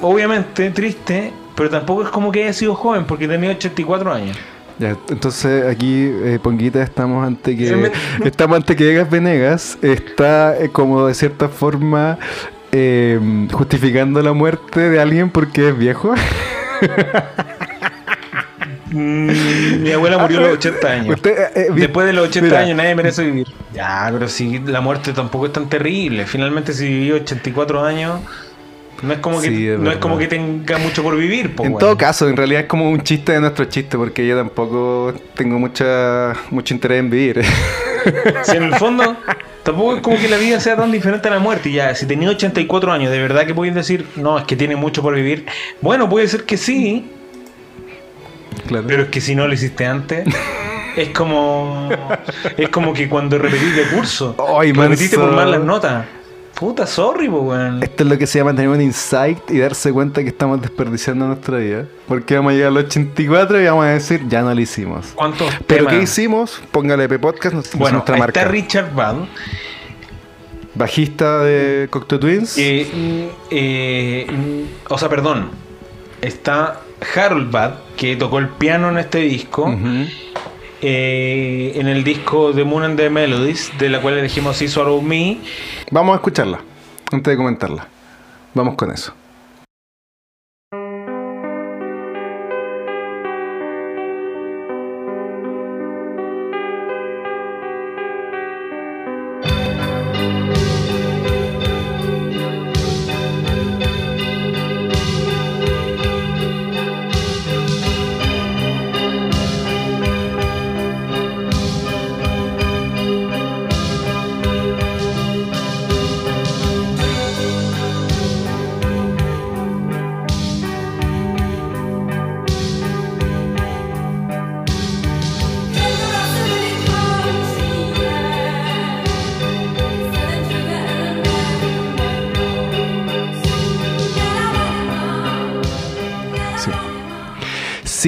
obviamente 0.02 0.70
triste, 0.70 1.32
pero 1.54 1.70
tampoco 1.70 2.02
es 2.04 2.08
como 2.10 2.30
que 2.30 2.42
haya 2.44 2.52
sido 2.52 2.74
joven 2.74 3.04
porque 3.06 3.26
tenía 3.26 3.50
84 3.50 4.12
años. 4.12 4.36
Ya, 4.78 4.96
entonces 5.08 5.66
aquí, 5.66 6.10
eh, 6.24 6.38
Ponguita, 6.42 6.82
estamos 6.82 7.24
ante 7.26 7.56
que 7.56 7.92
estamos 8.24 8.56
ante 8.56 8.74
que 8.74 8.84
Vegas 8.84 9.08
Venegas 9.08 9.78
está 9.82 10.56
eh, 10.58 10.68
como 10.70 11.06
de 11.06 11.14
cierta 11.14 11.48
forma 11.48 12.18
eh, 12.72 13.48
justificando 13.52 14.20
la 14.20 14.32
muerte 14.32 14.90
de 14.90 15.00
alguien 15.00 15.30
porque 15.30 15.68
es 15.68 15.78
viejo. 15.78 16.14
Mm, 18.94 19.82
mi 19.82 19.90
abuela 19.92 20.18
murió 20.18 20.38
a 20.38 20.42
los 20.42 20.52
80 20.52 20.88
años. 20.88 21.16
Usted, 21.16 21.30
eh, 21.30 21.50
eh, 21.54 21.66
Después 21.74 22.06
de 22.06 22.12
los 22.12 22.28
80 22.28 22.46
mira, 22.46 22.60
años 22.60 22.76
nadie 22.76 22.94
merece 22.94 23.24
vivir. 23.24 23.48
Ya, 23.72 24.08
pero 24.12 24.28
si 24.28 24.60
la 24.60 24.80
muerte 24.80 25.12
tampoco 25.12 25.46
es 25.46 25.52
tan 25.52 25.68
terrible. 25.68 26.26
Finalmente 26.26 26.72
si 26.72 26.86
vivió 26.86 27.16
84 27.16 27.84
años, 27.84 28.20
no 29.02 29.12
es 29.12 29.18
como 29.18 29.40
que, 29.40 29.48
Sí, 29.48 29.68
es 29.68 29.78
no 29.78 29.90
es 29.90 29.98
como 29.98 30.16
que 30.18 30.26
tenga 30.26 30.78
mucho 30.78 31.02
por 31.02 31.16
vivir. 31.16 31.54
po, 31.54 31.64
En 31.64 31.76
todo 31.78 31.96
caso, 31.96 32.28
en 32.28 32.36
realidad 32.36 32.62
es 32.62 32.66
como 32.68 32.88
un 32.90 33.02
chiste 33.02 33.32
de 33.32 33.40
nuestro 33.40 33.64
chiste 33.66 33.96
porque 33.98 34.26
yo 34.26 34.36
tampoco 34.36 35.12
tengo 35.34 35.58
mucha 35.58 36.34
mucho 36.50 36.74
interés 36.74 37.00
en 37.00 37.10
vivir. 37.10 37.42
Si 38.42 38.56
en 38.56 38.64
el 38.64 38.74
fondo 38.76 39.16
tampoco 39.62 39.96
es 39.96 40.02
como 40.02 40.18
que 40.18 40.28
la 40.28 40.36
vida 40.36 40.60
sea 40.60 40.76
tan 40.76 40.92
diferente 40.92 41.26
a 41.28 41.30
la 41.30 41.38
muerte. 41.38 41.70
Y 41.70 41.72
ya, 41.74 41.94
si 41.94 42.04
tenía 42.06 42.28
84 42.28 42.92
años, 42.92 43.10
¿de 43.10 43.18
verdad 43.18 43.46
que 43.46 43.54
podéis 43.54 43.74
decir, 43.74 44.06
no, 44.16 44.38
es 44.38 44.44
que 44.44 44.56
tiene 44.56 44.76
mucho 44.76 45.00
por 45.02 45.14
vivir? 45.14 45.46
Bueno, 45.80 46.08
puede 46.08 46.28
ser 46.28 46.44
que 46.44 46.56
sí, 46.58 47.06
claro. 48.66 48.84
pero 48.86 49.02
es 49.04 49.08
que 49.08 49.20
si 49.20 49.34
no 49.34 49.46
lo 49.48 49.54
hiciste 49.54 49.86
antes, 49.86 50.26
es 50.96 51.08
como 51.10 51.88
es 52.58 52.68
como 52.68 52.92
que 52.92 53.08
cuando 53.08 53.38
repetís 53.38 53.74
de 53.74 53.84
curso, 53.84 54.36
Ay, 54.58 54.72
repetiste 54.72 55.16
por 55.16 55.26
manso. 55.26 55.36
mal 55.40 55.50
las 55.50 55.60
notas. 55.62 56.04
Puta, 56.54 56.86
sorry, 56.86 57.28
po, 57.28 57.40
weón. 57.40 57.82
Esto 57.82 58.04
es 58.04 58.08
lo 58.08 58.16
que 58.16 58.26
se 58.26 58.38
llama 58.38 58.52
tener 58.52 58.68
un 58.68 58.80
insight 58.80 59.38
y 59.50 59.58
darse 59.58 59.92
cuenta 59.92 60.22
que 60.22 60.28
estamos 60.28 60.60
desperdiciando 60.62 61.26
nuestra 61.26 61.58
vida. 61.58 61.86
Porque 62.06 62.36
vamos 62.36 62.52
a 62.52 62.54
llegar 62.54 62.68
a 62.68 62.70
los 62.70 62.84
84 62.84 63.60
y 63.60 63.64
vamos 63.66 63.84
a 63.84 63.88
decir, 63.88 64.22
ya 64.28 64.42
no 64.42 64.54
lo 64.54 64.60
hicimos. 64.60 65.08
¿Cuántos 65.14 65.52
Pero 65.66 65.80
temas? 65.86 65.94
¿qué 65.94 66.02
hicimos? 66.02 66.62
Póngale 66.70 67.08
P 67.08 67.18
Podcast, 67.18 67.54
nuestra, 67.54 67.78
Bueno, 67.78 67.94
nuestra 67.96 68.14
ahí 68.14 68.20
marca. 68.20 68.40
está 68.40 68.50
Richard 68.52 68.94
Bad, 68.94 69.16
Bajista 70.76 71.40
de 71.40 71.88
Cocteau 71.90 72.20
Twins. 72.20 72.56
Eh, 72.58 72.88
mm, 72.92 73.46
eh, 73.50 74.26
mm, 74.30 74.92
o 74.92 74.98
sea, 74.98 75.08
perdón. 75.08 75.50
Está 76.20 76.80
Harold 77.16 77.50
Bad, 77.50 77.74
que 77.96 78.16
tocó 78.16 78.38
el 78.38 78.48
piano 78.48 78.88
en 78.90 78.98
este 78.98 79.18
disco. 79.18 79.64
Ujú. 79.64 80.06
Eh, 80.82 81.72
en 81.74 81.86
el 81.86 82.04
disco 82.04 82.52
The 82.54 82.64
Moon 82.64 82.82
and 82.84 82.96
the 82.96 83.10
Melodies, 83.10 83.72
de 83.78 83.88
la 83.88 84.00
cual 84.00 84.18
elegimos 84.18 84.56
See 84.56 84.68
Swallow 84.68 85.00
Me. 85.00 85.38
Vamos 85.90 86.14
a 86.14 86.16
escucharla, 86.16 86.60
antes 87.10 87.30
de 87.32 87.36
comentarla. 87.36 87.88
Vamos 88.54 88.74
con 88.76 88.90
eso. 88.90 89.14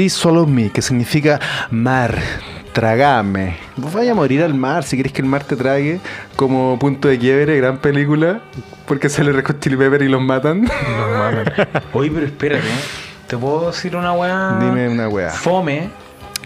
Swallow 0.08 0.46
Me, 0.46 0.70
que 0.70 0.82
significa 0.82 1.40
mar, 1.70 2.18
tragame. 2.72 3.56
Vos 3.76 3.92
vayas 3.92 4.12
a 4.12 4.14
morir 4.14 4.42
al 4.42 4.54
mar 4.54 4.84
si 4.84 4.96
querés 4.96 5.12
que 5.12 5.22
el 5.22 5.28
mar 5.28 5.44
te 5.44 5.56
trague 5.56 6.00
como 6.36 6.78
punto 6.78 7.08
de 7.08 7.18
quiebre, 7.18 7.56
gran 7.56 7.78
película, 7.78 8.40
porque 8.86 9.08
sale 9.08 9.32
Red 9.32 9.60
Chili 9.60 9.76
Pepper 9.76 10.02
y 10.02 10.08
los 10.08 10.20
matan. 10.20 10.62
Los 10.62 11.18
matan. 11.18 11.82
Oye, 11.92 12.10
pero 12.10 12.26
espérate, 12.26 12.68
¿te 13.26 13.36
puedo 13.36 13.68
decir 13.68 13.96
una 13.96 14.12
weá? 14.12 14.58
Dime 14.60 14.88
una 14.88 15.08
weá. 15.08 15.30
Fome. 15.30 15.88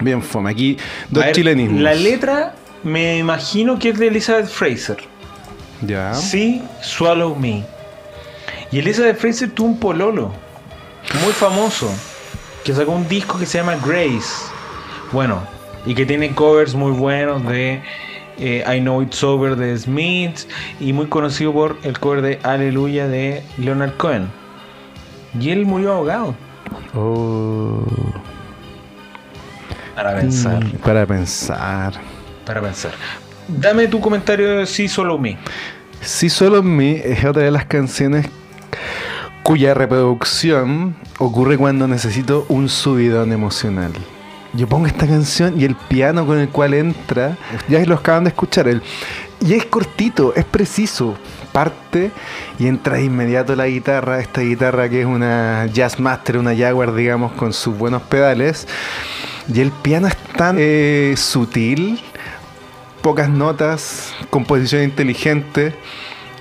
Bien 0.00 0.22
fome. 0.22 0.50
Aquí 0.50 0.76
dos 1.08 1.24
ver, 1.24 1.34
chilenismos. 1.34 1.80
La 1.80 1.94
letra 1.94 2.54
me 2.82 3.18
imagino 3.18 3.78
que 3.78 3.90
es 3.90 3.98
de 3.98 4.08
Elizabeth 4.08 4.48
Fraser. 4.48 4.98
Ya. 5.82 6.14
Sí, 6.14 6.62
Swallow 6.80 7.34
Me. 7.36 7.64
Y 8.70 8.78
Elizabeth 8.78 9.18
Fraser 9.18 9.50
tuvo 9.50 9.68
un 9.68 9.80
pololo 9.80 10.32
muy 11.24 11.32
famoso 11.32 11.92
que 12.70 12.76
sacó 12.76 12.92
un 12.92 13.08
disco 13.08 13.36
que 13.36 13.46
se 13.46 13.58
llama 13.58 13.74
Grace. 13.84 14.44
Bueno, 15.10 15.42
y 15.84 15.92
que 15.94 16.06
tiene 16.06 16.32
covers 16.34 16.72
muy 16.74 16.92
buenos 16.92 17.44
de 17.48 17.82
eh, 18.38 18.64
I 18.64 18.80
Know 18.80 19.02
It's 19.02 19.24
Over 19.24 19.56
de 19.56 19.76
Smiths 19.76 20.46
y 20.78 20.92
muy 20.92 21.06
conocido 21.06 21.52
por 21.52 21.76
el 21.82 21.98
cover 21.98 22.22
de 22.22 22.38
Aleluya 22.44 23.08
de 23.08 23.42
Leonard 23.58 23.96
Cohen. 23.96 24.28
Y 25.38 25.50
él 25.50 25.66
murió 25.66 25.94
ahogado. 25.94 26.36
Oh. 26.94 27.82
Para 29.96 30.14
pensar, 30.14 30.64
Mm, 30.64 30.70
Para 30.78 31.06
pensar. 31.06 31.92
para 32.46 32.60
pensar. 32.60 32.92
Dame 33.48 33.88
tu 33.88 34.00
comentario 34.00 34.58
de 34.58 34.66
Sí, 34.66 34.86
Swallow 34.86 35.18
Me. 35.18 35.36
Si 36.02 36.30
solo 36.30 36.62
mí 36.62 37.00
es 37.02 37.24
otra 37.24 37.42
de 37.42 37.50
las 37.50 37.64
canciones 37.64 38.28
cuya 39.42 39.74
reproducción 39.74 40.96
ocurre 41.18 41.58
cuando 41.58 41.88
necesito 41.88 42.46
un 42.48 42.68
subidón 42.68 43.32
emocional. 43.32 43.92
Yo 44.52 44.68
pongo 44.68 44.86
esta 44.86 45.06
canción 45.06 45.60
y 45.60 45.64
el 45.64 45.76
piano 45.76 46.26
con 46.26 46.38
el 46.38 46.48
cual 46.48 46.74
entra, 46.74 47.36
ya 47.68 47.84
lo 47.84 47.94
acaban 47.94 48.24
de 48.24 48.30
escuchar 48.30 48.66
él. 48.66 48.82
Y 49.40 49.54
es 49.54 49.64
cortito, 49.64 50.34
es 50.34 50.44
preciso. 50.44 51.16
Parte 51.52 52.10
y 52.58 52.66
entra 52.66 52.96
de 52.96 53.04
inmediato 53.04 53.56
la 53.56 53.66
guitarra, 53.66 54.20
esta 54.20 54.40
guitarra 54.40 54.88
que 54.88 55.00
es 55.00 55.06
una 55.06 55.66
Jazz 55.66 55.98
Master, 55.98 56.38
una 56.38 56.54
Jaguar, 56.54 56.94
digamos, 56.94 57.32
con 57.32 57.52
sus 57.52 57.76
buenos 57.76 58.02
pedales. 58.02 58.68
Y 59.52 59.60
el 59.60 59.72
piano 59.72 60.06
es 60.06 60.16
tan 60.36 60.56
eh, 60.58 61.14
sutil, 61.16 62.00
pocas 63.02 63.28
notas, 63.28 64.12
composición 64.30 64.82
inteligente. 64.82 65.74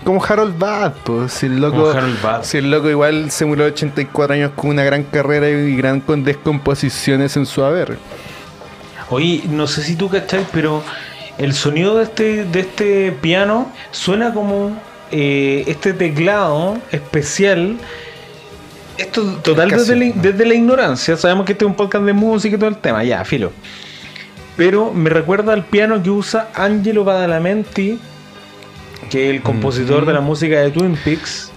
Como 0.03 0.23
Harold 0.23 0.57
Bad, 0.57 0.93
pues 1.03 1.33
si 1.33 1.47
el 1.47 1.59
loco, 1.59 1.93
si 2.41 2.57
el 2.57 2.71
loco 2.71 2.89
igual 2.89 3.31
se 3.31 3.45
murió 3.45 3.65
a 3.65 3.67
84 3.67 4.33
años 4.33 4.51
con 4.55 4.69
una 4.69 4.83
gran 4.83 5.03
carrera 5.03 5.49
y 5.49 5.75
gran 5.75 5.99
con 5.99 6.23
descomposiciones 6.23 7.35
en 7.35 7.45
su 7.45 7.63
haber. 7.63 7.97
Oye, 9.09 9.43
no 9.49 9.67
sé 9.67 9.83
si 9.83 9.95
tú 9.95 10.07
cachai, 10.09 10.45
pero 10.53 10.83
el 11.37 11.53
sonido 11.53 11.97
de 11.97 12.03
este, 12.03 12.45
de 12.45 12.59
este 12.59 13.11
piano 13.11 13.71
suena 13.91 14.33
como 14.33 14.77
eh, 15.11 15.63
este 15.67 15.93
teclado 15.93 16.77
especial. 16.91 17.77
Esto 18.97 19.23
total 19.37 19.69
desde 19.69 19.95
la, 19.95 20.11
desde 20.13 20.45
la 20.45 20.53
ignorancia. 20.53 21.17
Sabemos 21.17 21.45
que 21.45 21.53
este 21.53 21.65
es 21.65 21.69
un 21.69 21.75
podcast 21.75 22.05
de 22.05 22.13
música 22.13 22.55
y 22.55 22.59
todo 22.59 22.69
el 22.69 22.77
tema, 22.77 23.03
ya, 23.03 23.23
filo. 23.25 23.51
Pero 24.57 24.91
me 24.91 25.09
recuerda 25.09 25.53
al 25.53 25.63
piano 25.63 26.03
que 26.03 26.09
usa 26.09 26.49
Angelo 26.53 27.05
Badalamenti, 27.05 27.97
que 29.09 29.29
el 29.29 29.41
compositor 29.41 30.05
de 30.05 30.13
la 30.13 30.21
música 30.21 30.59
de 30.61 30.71
Twin 30.71 30.95
Peaks. 31.03 31.51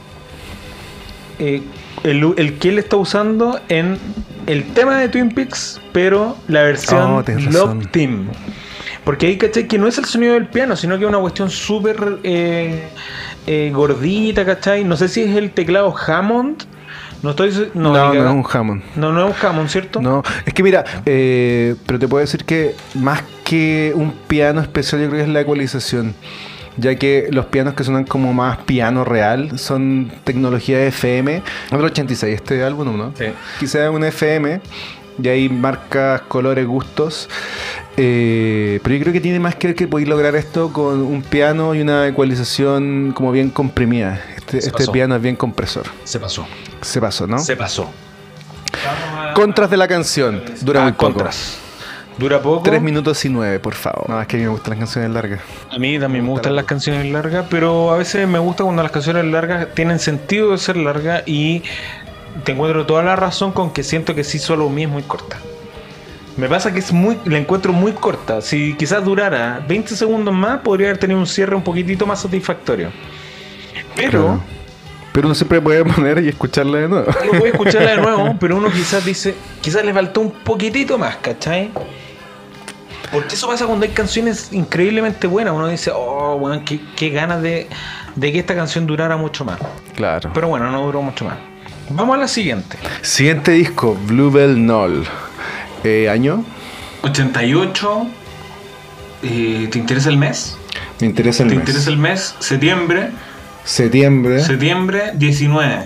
eh, 1.38 1.62
el, 2.04 2.34
el 2.36 2.58
que 2.58 2.70
él 2.70 2.78
está 2.78 2.96
usando 2.96 3.60
en 3.68 3.96
el 4.46 4.64
tema 4.72 4.98
de 4.98 5.08
Twin 5.08 5.30
Peaks, 5.32 5.80
pero 5.92 6.36
la 6.48 6.62
versión 6.62 7.00
Oh, 7.02 7.24
Love. 7.50 7.86
Team. 7.92 8.26
Porque 9.04 9.26
ahí 9.26 9.36
caché 9.36 9.66
que 9.66 9.78
no 9.78 9.86
es 9.88 9.98
el 9.98 10.04
sonido 10.04 10.34
del 10.34 10.46
piano, 10.46 10.74
sino 10.76 10.96
que 10.98 11.04
es 11.04 11.08
una 11.08 11.18
cuestión 11.20 11.50
súper 11.50 12.18
eh, 12.22 12.88
eh, 13.46 13.70
gordita, 13.74 14.44
¿cachai? 14.44 14.84
No 14.84 14.96
sé 14.96 15.08
si 15.08 15.22
es 15.22 15.36
el 15.36 15.50
teclado 15.52 15.94
Hammond. 16.06 16.64
No 17.22 17.30
estoy. 17.30 17.50
No, 17.74 17.92
No, 17.92 18.12
no, 18.14 18.24
es 18.24 18.30
un 18.32 18.44
Hammond. 18.52 18.82
no, 18.96 19.12
no 19.12 19.28
es 19.28 19.34
un 19.40 19.46
Hammond, 19.46 19.68
¿cierto? 19.68 20.00
No, 20.00 20.22
es 20.44 20.54
que 20.54 20.62
mira, 20.64 20.84
eh, 21.06 21.76
pero 21.86 21.98
te 21.98 22.08
puedo 22.08 22.20
decir 22.20 22.44
que 22.44 22.74
más 22.94 23.22
que 23.44 23.92
un 23.94 24.12
piano 24.26 24.60
especial, 24.60 25.00
yo 25.02 25.08
creo 25.08 25.20
que 25.20 25.28
es 25.28 25.32
la 25.32 25.40
ecualización. 25.40 26.14
Ya 26.76 26.94
que 26.96 27.28
los 27.30 27.46
pianos 27.46 27.74
que 27.74 27.84
suenan 27.84 28.04
como 28.04 28.32
más 28.32 28.58
piano 28.58 29.04
real 29.04 29.58
son 29.58 30.10
tecnología 30.24 30.82
FM. 30.86 31.42
Del 31.70 31.84
86 31.84 32.34
este 32.34 32.62
álbum, 32.64 32.96
¿no? 32.96 33.12
Sí. 33.16 33.26
Quizá 33.60 33.90
un 33.90 34.04
FM. 34.04 34.60
Y 35.22 35.28
ahí 35.28 35.48
marcas, 35.50 36.22
colores, 36.22 36.66
gustos. 36.66 37.28
Eh, 37.98 38.80
pero 38.82 38.94
yo 38.94 39.02
creo 39.02 39.12
que 39.12 39.20
tiene 39.20 39.38
más 39.38 39.54
que 39.54 39.68
ver 39.68 39.76
que 39.76 39.86
podéis 39.86 40.08
lograr 40.08 40.34
esto 40.34 40.72
con 40.72 41.02
un 41.02 41.20
piano 41.22 41.74
y 41.74 41.82
una 41.82 42.06
ecualización 42.08 43.12
como 43.14 43.30
bien 43.32 43.50
comprimida. 43.50 44.18
Este, 44.36 44.58
este 44.58 44.86
piano 44.88 45.14
es 45.14 45.20
bien 45.22 45.36
compresor. 45.36 45.84
Se 46.04 46.18
pasó. 46.18 46.46
Se 46.80 47.00
pasó, 47.00 47.26
¿no? 47.26 47.38
Se 47.38 47.56
pasó. 47.56 47.90
Contras 49.34 49.70
de 49.70 49.76
la 49.76 49.86
canción. 49.88 50.42
Dura 50.62 50.80
Ah, 50.80 50.84
muy 50.84 50.92
poco. 50.92 51.12
contras. 51.12 51.58
Dura 52.18 52.40
poco. 52.40 52.62
3 52.62 52.82
minutos 52.82 53.24
y 53.24 53.28
9, 53.28 53.58
por 53.60 53.74
favor. 53.74 54.08
No, 54.08 54.20
es 54.20 54.26
que 54.26 54.36
a 54.36 54.38
mí 54.38 54.44
me 54.44 54.50
gustan 54.50 54.70
las 54.70 54.78
canciones 54.80 55.10
largas. 55.10 55.40
A 55.70 55.78
mí 55.78 55.98
también 55.98 56.24
me 56.24 56.30
gustan 56.30 56.54
las 56.54 56.64
canciones 56.66 57.10
largas, 57.10 57.46
pero 57.48 57.90
a 57.90 57.96
veces 57.96 58.28
me 58.28 58.38
gusta 58.38 58.64
cuando 58.64 58.82
las 58.82 58.92
canciones 58.92 59.24
largas 59.24 59.68
tienen 59.74 59.98
sentido 59.98 60.52
de 60.52 60.58
ser 60.58 60.76
largas 60.76 61.22
y 61.26 61.62
te 62.44 62.52
encuentro 62.52 62.86
toda 62.86 63.02
la 63.02 63.16
razón 63.16 63.52
con 63.52 63.72
que 63.72 63.82
siento 63.82 64.14
que 64.14 64.24
sí 64.24 64.38
solo 64.38 64.68
mí 64.68 64.84
es 64.84 64.88
muy 64.88 65.02
corta. 65.02 65.38
Me 66.36 66.48
pasa 66.48 66.72
que 66.72 66.78
es 66.78 66.92
muy, 66.92 67.18
la 67.26 67.38
encuentro 67.38 67.72
muy 67.72 67.92
corta. 67.92 68.40
Si 68.40 68.74
quizás 68.74 69.04
durara 69.04 69.62
20 69.66 69.94
segundos 69.96 70.34
más, 70.34 70.60
podría 70.60 70.88
haber 70.88 70.98
tenido 70.98 71.18
un 71.18 71.26
cierre 71.26 71.54
un 71.54 71.62
poquitito 71.62 72.06
más 72.06 72.20
satisfactorio. 72.22 72.90
Pero 73.94 74.10
Claro. 74.10 74.40
Pero 75.12 75.26
uno 75.28 75.34
siempre 75.34 75.60
puede 75.60 75.84
poner 75.94 76.22
y 76.24 76.28
escucharla 76.28 76.78
de 76.78 76.88
nuevo. 76.88 77.06
uno 77.22 77.38
puede 77.38 77.52
escucharla 77.52 77.90
de 77.92 77.96
nuevo, 77.98 78.36
pero 78.40 78.56
uno 78.56 78.70
quizás 78.70 79.04
dice, 79.04 79.34
quizás 79.60 79.84
le 79.84 79.92
faltó 79.92 80.22
un 80.22 80.30
poquitito 80.30 80.98
más, 80.98 81.16
¿cachai? 81.16 81.70
Porque 83.12 83.34
eso 83.34 83.46
pasa 83.46 83.66
cuando 83.66 83.84
hay 83.84 83.92
canciones 83.92 84.48
increíblemente 84.52 85.26
buenas. 85.26 85.52
Uno 85.54 85.68
dice, 85.68 85.90
oh, 85.94 86.36
weón, 86.36 86.64
qué, 86.64 86.80
qué 86.96 87.10
ganas 87.10 87.42
de, 87.42 87.68
de 88.16 88.32
que 88.32 88.38
esta 88.38 88.54
canción 88.54 88.86
durara 88.86 89.16
mucho 89.16 89.44
más. 89.44 89.58
Claro. 89.94 90.30
Pero 90.32 90.48
bueno, 90.48 90.70
no 90.70 90.84
duró 90.86 91.02
mucho 91.02 91.24
más. 91.26 91.36
Vamos 91.90 92.16
a 92.16 92.20
la 92.20 92.28
siguiente. 92.28 92.78
Siguiente 93.02 93.52
disco, 93.52 93.96
Bluebell 94.06 94.64
Null. 94.64 95.04
Eh, 95.84 96.08
¿Año? 96.08 96.44
88. 97.02 98.06
eh, 99.24 99.68
¿Te 99.70 99.78
interesa 99.78 100.08
el 100.08 100.16
mes? 100.16 100.56
Me 101.00 101.06
interesa 101.08 101.42
el 101.42 101.50
¿Te 101.50 101.54
mes. 101.56 101.62
interesa 101.68 101.90
el 101.90 101.98
mes? 101.98 102.34
Septiembre. 102.38 103.10
Septiembre. 103.64 104.40
Septiembre 104.40 105.12
19. 105.14 105.84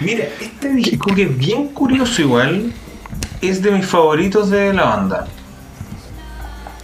Mira, 0.00 0.24
este 0.40 0.72
disco 0.72 1.14
que 1.14 1.24
es 1.24 1.36
bien 1.36 1.68
curioso 1.68 2.22
igual, 2.22 2.72
es 3.40 3.62
de 3.62 3.70
mis 3.72 3.86
favoritos 3.86 4.50
de 4.50 4.72
la 4.72 4.84
banda. 4.84 5.26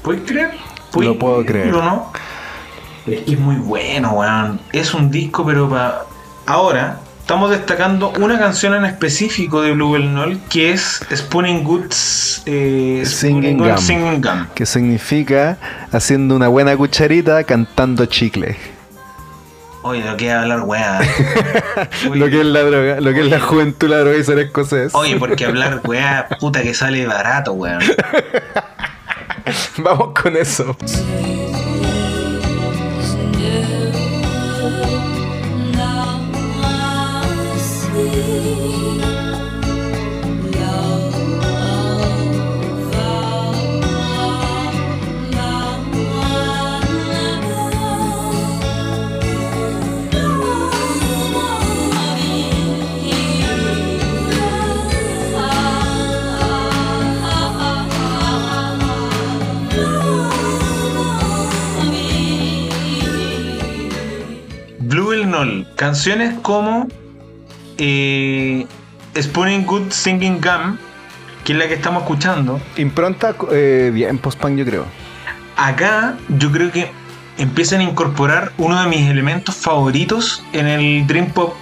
¿Puedes 0.03 0.22
creer? 0.22 0.50
¿Puedes 0.90 1.09
Lo 1.09 1.18
puedo 1.18 1.44
creer. 1.44 1.74
¿O 1.74 1.82
no? 1.82 2.12
Es 3.07 3.22
que 3.22 3.32
es 3.32 3.38
muy 3.38 3.57
bueno, 3.57 4.12
weón. 4.12 4.61
Es 4.72 4.94
un 4.94 5.11
disco, 5.11 5.44
pero 5.46 5.68
para... 5.68 6.03
Ahora, 6.46 6.98
estamos 7.20 7.50
destacando 7.50 8.12
una 8.20 8.38
canción 8.38 8.74
en 8.74 8.84
específico 8.84 9.62
de 9.62 9.72
Bluebell 9.72 10.12
Null, 10.12 10.40
que 10.51 10.72
es 10.72 11.01
Spooning 11.14 11.62
Goods 11.62 12.43
eh, 12.47 13.05
Singing 13.06 13.59
Good 13.59 13.68
Gum. 13.68 13.78
Singing 13.78 14.20
Gum. 14.20 14.47
Que 14.55 14.66
significa 14.66 15.56
haciendo 15.93 16.35
una 16.35 16.48
buena 16.48 16.76
cucharita 16.76 17.44
cantando 17.44 18.06
chicle. 18.06 18.56
Oye, 19.85 20.05
lo 20.05 20.16
que 20.16 20.28
es 20.28 20.32
hablar, 20.32 20.60
weá. 20.60 21.01
Lo 22.14 22.28
que 22.31 22.40
es 22.40 22.47
la 22.47 22.60
droga, 22.60 23.01
lo 23.01 23.12
que 23.12 23.20
es 23.20 23.26
la 23.26 23.40
juventud, 23.40 23.89
la 23.89 23.98
droga 23.98 24.16
y 24.16 24.22
ser 24.22 24.39
escocés. 24.39 24.94
Oye, 24.94 25.16
porque 25.16 25.44
hablar, 25.44 25.81
weá, 25.85 26.28
puta 26.39 26.62
que 26.62 26.72
sale 26.72 27.05
barato, 27.05 27.52
weón. 27.52 27.82
Vamos 29.78 30.12
con 30.20 30.36
eso. 30.36 30.77
Canciones 65.77 66.35
como 66.43 66.89
eh, 67.78 68.66
Spooning 69.20 69.64
Good 69.66 69.90
Singing 69.90 70.40
Gum, 70.40 70.77
que 71.44 71.52
es 71.52 71.59
la 71.59 71.69
que 71.69 71.74
estamos 71.74 72.02
escuchando. 72.02 72.60
Impronta 72.77 73.35
eh, 73.51 73.90
bien 73.93 74.19
post-punk, 74.19 74.56
yo 74.59 74.64
creo. 74.64 74.85
acá 75.56 76.16
yo 76.28 76.51
creo 76.52 76.70
que 76.70 76.90
empiezan 77.39 77.81
a 77.81 77.85
incorporar 77.85 78.52
uno 78.59 78.81
de 78.81 78.86
mis 78.89 79.09
elementos 79.09 79.55
favoritos 79.56 80.43
en 80.52 80.66
el 80.66 81.06
Dream 81.06 81.31
Pop, 81.32 81.55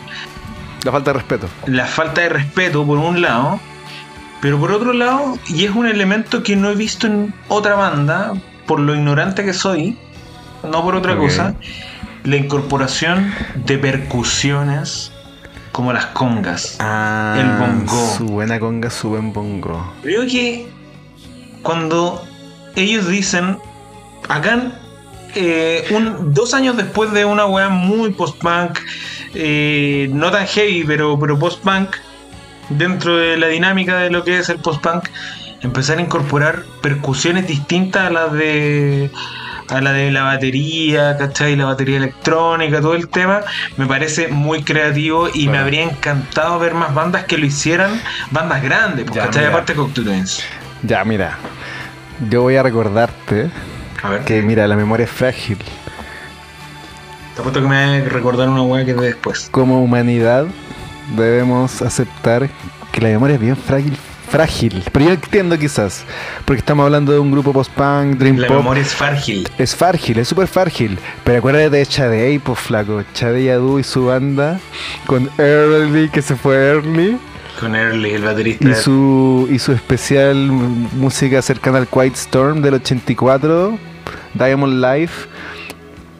La 0.85 0.93
falta 0.93 1.13
de 1.13 1.19
respeto. 1.19 1.49
la 1.67 1.87
falta 1.87 2.21
de 2.23 2.29
respeto 2.29 2.85
por 2.87 2.99
un 2.99 3.21
lado, 3.23 3.61
pero 4.41 4.59
por 4.59 4.73
otro 4.73 4.93
lado, 4.93 5.39
y 5.49 5.65
es 5.65 5.71
un 5.71 5.87
elemento 5.87 6.43
que 6.43 6.57
no 6.57 6.71
he 6.71 6.75
visto 6.75 7.07
en 7.07 7.33
otra 7.49 7.75
banda, 7.75 8.33
por 8.67 8.81
lo 8.81 8.95
ignorante 8.95 9.45
que 9.45 9.53
soy, 9.53 9.97
no 10.63 10.83
por 10.83 10.95
otra 10.97 11.17
cosa, 11.17 11.55
la 12.25 12.37
incorporación 12.37 13.33
de 13.55 13.79
percusiones 13.79 15.13
como 15.73 15.93
las 15.93 16.07
congas. 16.07 16.77
Ah, 16.81 17.37
El 17.39 17.49
bongo. 17.59 18.15
Su 18.17 18.27
buena 18.27 18.59
conga, 18.59 18.91
su 18.91 19.11
buen 19.11 19.33
bongo. 19.33 19.93
Creo 20.03 20.27
que 20.27 20.69
cuando 21.63 22.25
ellos 22.77 23.09
dicen, 23.09 23.59
acá, 24.29 24.73
eh, 25.35 25.85
un, 25.91 26.35
dos 26.35 26.55
años 26.55 26.77
después 26.77 27.13
de 27.13 27.25
una 27.25 27.47
weá 27.47 27.69
muy 27.69 28.11
post-punk, 28.11 28.79
eh, 29.35 30.09
no 30.13 30.31
tan 30.31 30.47
heavy, 30.47 30.85
pero, 30.85 31.19
pero 31.19 31.39
post-punk, 31.39 31.97
dentro 32.71 33.17
de 33.17 33.37
la 33.37 33.49
dinámica 33.49 33.99
de 33.99 34.11
lo 34.11 34.25
que 34.25 34.39
es 34.39 34.49
el 34.49 34.59
post-punk, 34.59 35.09
empezar 35.63 35.99
a 35.99 36.01
incorporar 36.01 36.65
percusiones 36.83 37.47
distintas 37.47 38.09
a 38.09 38.11
las 38.11 38.33
de 38.33 39.11
a 39.71 39.81
la 39.81 39.93
de 39.93 40.11
la 40.11 40.23
batería, 40.25 41.17
¿cachai? 41.17 41.57
La 41.57 41.67
batería 41.67 41.97
electrónica, 41.99 42.81
todo 42.81 42.95
el 42.95 43.09
tema, 43.09 43.41
me 43.77 43.87
parece 43.87 44.29
muy 44.29 44.63
creativo 44.63 45.29
y 45.33 45.49
me 45.49 45.59
habría 45.59 45.83
encantado 45.85 46.59
ver 46.59 46.75
más 46.75 46.95
bandas 46.95 47.25
que 47.25 47.39
lo 47.39 47.47
hicieran, 47.47 48.01
bandas 48.31 48.63
grandes, 48.63 49.07
Ya, 49.13 49.25
¿cachai? 49.25 49.43
mira. 49.43 49.49
Aparte 49.53 49.75
Cocteau 49.75 50.05
Twins. 50.05 50.43
Ya, 50.83 51.05
mira. 51.05 51.37
Yo 52.29 52.43
voy 52.43 52.57
a 52.57 52.63
recordarte 52.63 53.51
A 54.03 54.11
ver, 54.11 54.21
que, 54.25 54.43
mira, 54.43 54.67
la 54.67 54.77
memoria 54.77 55.05
es 55.05 55.11
frágil. 55.11 55.59
te 57.35 57.41
apuesto 57.41 57.63
que 57.63 57.69
me 57.69 58.01
recordar 58.03 58.49
una 58.49 58.63
weá 58.63 58.85
que 58.85 58.91
es 58.93 58.97
de 58.97 59.07
después. 59.07 59.49
Como 59.51 59.83
humanidad 59.83 60.47
debemos 61.17 61.81
aceptar 61.83 62.49
que 62.93 63.01
la 63.01 63.09
memoria 63.09 63.35
es 63.35 63.41
bien 63.41 63.57
frágil. 63.57 63.97
Frágil, 64.31 64.85
pero 64.93 65.07
yo 65.07 65.11
entiendo 65.13 65.59
quizás, 65.59 66.05
porque 66.45 66.61
estamos 66.61 66.85
hablando 66.85 67.13
de 67.13 67.19
un 67.19 67.33
grupo 67.33 67.53
post-punk, 67.53 68.17
dream 68.17 68.37
La 68.37 68.47
pop. 68.47 68.59
memoria 68.59 68.81
es 68.83 68.95
frágil. 68.95 69.49
Es 69.59 69.75
frágil, 69.75 70.21
es 70.21 70.29
súper 70.29 70.47
frágil. 70.47 70.99
Pero 71.25 71.39
acuérdate 71.39 71.71
de 71.71 71.85
Chadey, 71.87 72.39
pues 72.39 72.61
flaco. 72.61 73.03
Chadey 73.13 73.49
Adu 73.49 73.81
y 73.81 73.83
su 73.83 74.07
banda. 74.07 74.61
Con 75.07 75.29
Early, 75.37 76.09
que 76.11 76.23
se 76.23 76.37
fue 76.37 76.55
Early. 76.57 77.19
Con 77.59 77.75
Early, 77.75 78.11
el 78.13 78.23
baterista. 78.23 78.69
Y 78.71 78.75
su, 78.77 79.49
y 79.51 79.59
su 79.59 79.73
especial 79.73 80.37
música 80.37 81.43
cercana 81.43 81.79
al 81.79 81.89
Quiet 81.89 82.15
Storm 82.15 82.63
del 82.63 82.75
84. 82.75 83.77
Diamond 84.35 84.85
Life. 84.85 85.27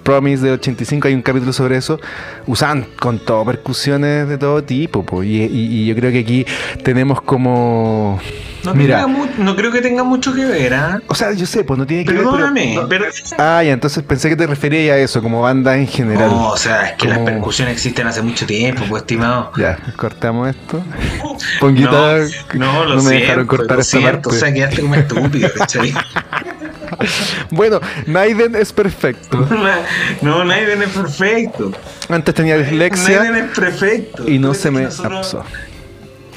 Promise 0.03 0.43
del 0.45 0.55
85, 0.55 1.09
hay 1.09 1.15
un 1.15 1.23
capítulo 1.23 1.53
sobre 1.53 1.77
eso. 1.77 2.01
Usan 2.47 2.87
con 2.99 3.19
todo 3.19 3.45
percusiones 3.45 4.29
de 4.29 4.39
todo 4.39 4.63
tipo. 4.65 5.05
po. 5.05 5.23
Y, 5.23 5.37
y- 5.43 5.83
y 5.83 5.87
yo 5.87 5.95
creo 5.95 6.11
que 6.11 6.21
aquí 6.21 6.47
tenemos 6.83 7.21
como. 7.23 8.19
no, 8.65 8.75
Mira. 8.75 9.07
no 9.39 9.57
creo 9.57 9.71
que 9.71 9.81
tenga 9.81 10.03
mucho 10.05 10.35
que 10.35 10.45
ver, 10.45 10.75
¿ah? 10.75 11.01
O 11.07 11.15
sea, 11.15 11.33
yo 11.33 11.47
sé, 11.47 11.65
pues 11.65 11.79
no 11.79 11.87
tiene 11.87 12.05
que 12.05 12.13
ver. 12.13 12.23
Perdóname, 12.23 12.75
no- 12.77 12.89
pero- 12.89 13.07
Ah, 13.39 13.63
ya, 13.65 13.73
entonces 13.73 14.03
pensé 14.03 14.29
que 14.29 14.37
te 14.37 14.47
referías 14.47 14.95
a 14.95 14.99
eso, 14.99 15.23
como 15.23 15.43
banda 15.43 15.77
en 15.77 15.87
general. 15.87 16.31
No, 16.31 16.49
o 16.49 16.57
sea, 16.57 16.89
es 16.91 16.93
que 16.97 17.07
las 17.09 17.19
Como- 17.19 17.27
percusiones 17.31 17.75
existen 17.75 18.07
hace 18.07 18.23
mucho 18.23 18.47
tiempo, 18.47 18.83
pues, 18.89 19.03
estimado. 19.03 19.53
Ya, 19.59 19.79
cortamos 19.97 20.49
esto. 20.49 20.83
Ponguita, 21.61 22.19
no, 22.55 22.85
lo 22.85 22.89
no 22.91 22.95
me 22.97 23.01
siento, 23.03 23.11
dejaron 23.21 23.47
cortar 23.47 23.77
lo 23.77 23.83
esta 23.83 23.99
siento, 23.99 24.13
parte. 24.23 24.29
O 24.29 24.33
sea, 24.33 24.53
quedaste 24.53 24.81
como 24.83 24.95
estúpido, 24.95 25.51
¿cachai? 25.57 25.93
Bueno, 27.51 27.81
Naiden 28.07 28.55
es 28.57 28.73
perfecto. 28.73 29.47
no, 30.23 30.45
Naiden 30.45 30.83
es 30.83 30.89
perfecto. 30.91 31.73
Antes 32.09 32.35
tenía 32.35 32.57
dislexia 32.59 33.21
Naiden 33.23 33.45
es 33.49 33.59
perfecto. 33.59 34.29
y 34.29 34.39
no 34.39 34.55
se 34.55 34.71
me 34.71 34.83
nosotros- 34.83 35.35
absorbe. 35.35 35.70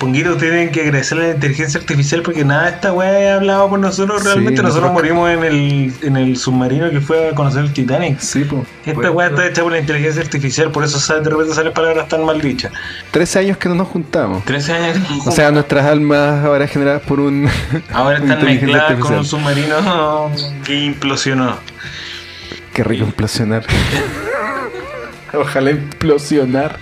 Ponguito, 0.04 0.36
tienen 0.36 0.70
que 0.70 0.82
agradecerle 0.82 1.24
a 1.24 1.28
la 1.30 1.34
inteligencia 1.36 1.80
artificial 1.80 2.22
porque 2.24 2.44
nada 2.44 2.64
de 2.64 2.70
esta 2.72 2.92
weá 2.92 3.32
ha 3.32 3.36
hablado 3.38 3.70
por 3.70 3.80
nosotros. 3.80 4.22
Sí, 4.22 4.28
Realmente 4.28 4.62
nosotros 4.62 4.92
nosotros- 4.92 5.14
morimos 5.16 5.30
en 5.30 5.44
el, 5.46 5.94
en 6.02 6.18
el 6.18 6.36
submarino 6.36 6.90
que 6.90 7.00
fue 7.00 7.30
a 7.30 7.34
conocer 7.34 7.64
el 7.64 7.72
Titanic. 7.72 8.20
Sí, 8.20 8.44
pues. 8.44 8.64
Esta 8.86 9.12
weá 9.12 9.30
está 9.30 9.48
hecha 9.48 9.64
por 9.64 9.72
la 9.72 9.80
inteligencia 9.80 10.22
artificial, 10.22 10.72
por 10.72 10.84
eso 10.84 11.00
sale- 11.00 11.22
de 11.22 11.30
repente 11.30 11.54
salen 11.56 11.72
palabras 11.72 12.10
tan 12.10 12.26
mal 12.26 12.42
dichas. 12.42 12.74
13 13.12 13.40
años 13.40 13.58
que 13.58 13.70
no 13.70 13.76
nos 13.76 13.88
juntamos. 13.88 14.44
13 14.44 14.74
años. 14.74 14.98
O 15.26 15.32
sea, 15.32 15.52
nuestras 15.52 15.86
almas 15.86 16.44
ahora 16.44 16.68
generadas 16.68 17.02
por 17.04 17.22
un. 17.22 17.48
ahora 17.94 18.18
están 18.20 18.44
mezcladas 18.44 19.00
con 19.00 19.14
un 19.14 19.18
artificial. 19.20 19.26
submarino 19.26 20.32
que 20.66 20.84
implosionó. 20.84 21.58
Qué 22.74 22.84
rico 22.84 23.06
implosionar. 23.06 23.66
Ojalá 25.34 25.72
implosionar. 25.72 26.78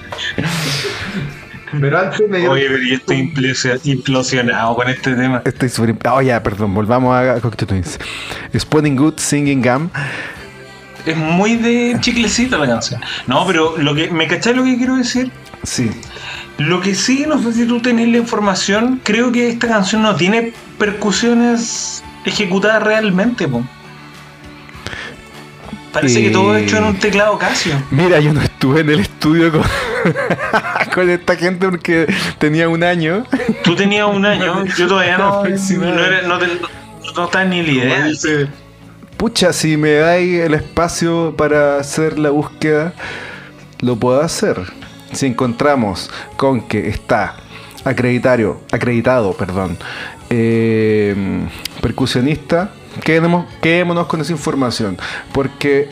Pero 1.80 2.00
antes 2.00 2.22
me 2.30 2.48
Oye, 2.48 2.66
pero 2.68 2.84
yo 2.84 2.96
estoy 2.96 3.18
implosio- 3.18 3.80
implosionado 3.86 4.76
con 4.76 4.90
este 4.90 5.16
tema. 5.16 5.42
Estoy 5.46 5.70
súper. 5.70 5.96
Oh, 6.10 6.22
ya, 6.22 6.42
perdón, 6.44 6.74
volvamos 6.74 7.16
a 7.16 7.40
Cocktail 7.40 7.68
Twins. 7.68 8.00
Spawning 8.58 8.96
Good, 8.96 9.20
Singing 9.20 9.62
Gum. 9.62 9.90
Es 11.06 11.16
muy 11.18 11.56
de 11.56 11.98
chiclecito 12.00 12.58
la 12.58 12.68
canción. 12.68 13.02
No, 13.28 13.46
pero 13.48 13.76
lo 13.78 13.96
que 13.96 14.10
me 14.12 14.28
cachai 14.28 14.54
lo 14.54 14.64
que 14.64 14.78
quiero 14.78 14.98
decir. 14.98 15.32
Sí. 15.64 15.90
Lo 16.58 16.82
que 16.82 16.94
sí, 16.94 17.26
no 17.28 17.42
sé 17.42 17.54
si 17.54 17.66
tú 17.66 17.80
tenés 17.82 18.08
la 18.10 18.18
información, 18.18 19.00
creo 19.04 19.32
que 19.32 19.50
esta 19.50 19.68
canción 19.68 20.02
no 20.04 20.16
tiene 20.16 20.54
percusiones 20.78 22.04
ejecutadas 22.26 22.84
realmente, 22.84 23.48
po. 23.48 23.64
Parece 25.94 26.22
que 26.24 26.30
todo 26.30 26.56
Eh. 26.56 26.64
hecho 26.64 26.78
en 26.78 26.84
un 26.86 26.98
teclado 27.00 27.38
Casio. 27.38 27.74
Mira, 27.92 28.20
yo 28.20 28.34
no 28.34 28.42
estuve 28.42 28.80
en 28.82 28.90
el 28.92 29.00
estudio 29.02 29.52
con, 29.52 29.62
con 30.94 31.10
esta 31.10 31.36
gente 31.36 31.68
porque 31.68 32.08
tenía 32.38 32.70
un 32.70 32.84
año. 32.84 33.26
Tú 33.64 33.76
tenías 33.76 34.08
un 34.08 34.26
año, 34.26 34.66
yo 34.78 34.88
todavía 34.88 35.18
no, 35.18 35.44
no, 35.44 36.06
era, 36.06 36.22
no, 36.28 36.38
te- 36.40 36.48
no 37.16 37.26
estaba 37.26 37.44
ni 37.46 37.62
la 37.62 37.72
idea. 37.72 38.08
Pucha, 39.18 39.52
si 39.54 39.78
me 39.78 39.92
dais 39.96 40.40
el 40.42 40.54
espacio 40.54 41.36
para 41.38 41.78
hacer 41.78 42.18
la 42.18 42.30
búsqueda, 42.32 42.94
lo 43.82 43.96
puedo 43.98 44.22
hacer. 44.22 44.58
Si 45.12 45.26
encontramos 45.26 46.10
con 46.38 46.62
que 46.68 46.88
está 46.88 47.36
acreditario, 47.84 48.62
acreditado, 48.72 49.34
perdón, 49.34 49.78
eh, 50.30 51.14
percusionista, 51.82 52.72
quedemos, 53.04 53.46
quedémonos 53.62 54.08
con 54.08 54.22
esa 54.22 54.32
información. 54.32 54.98
Porque 55.34 55.90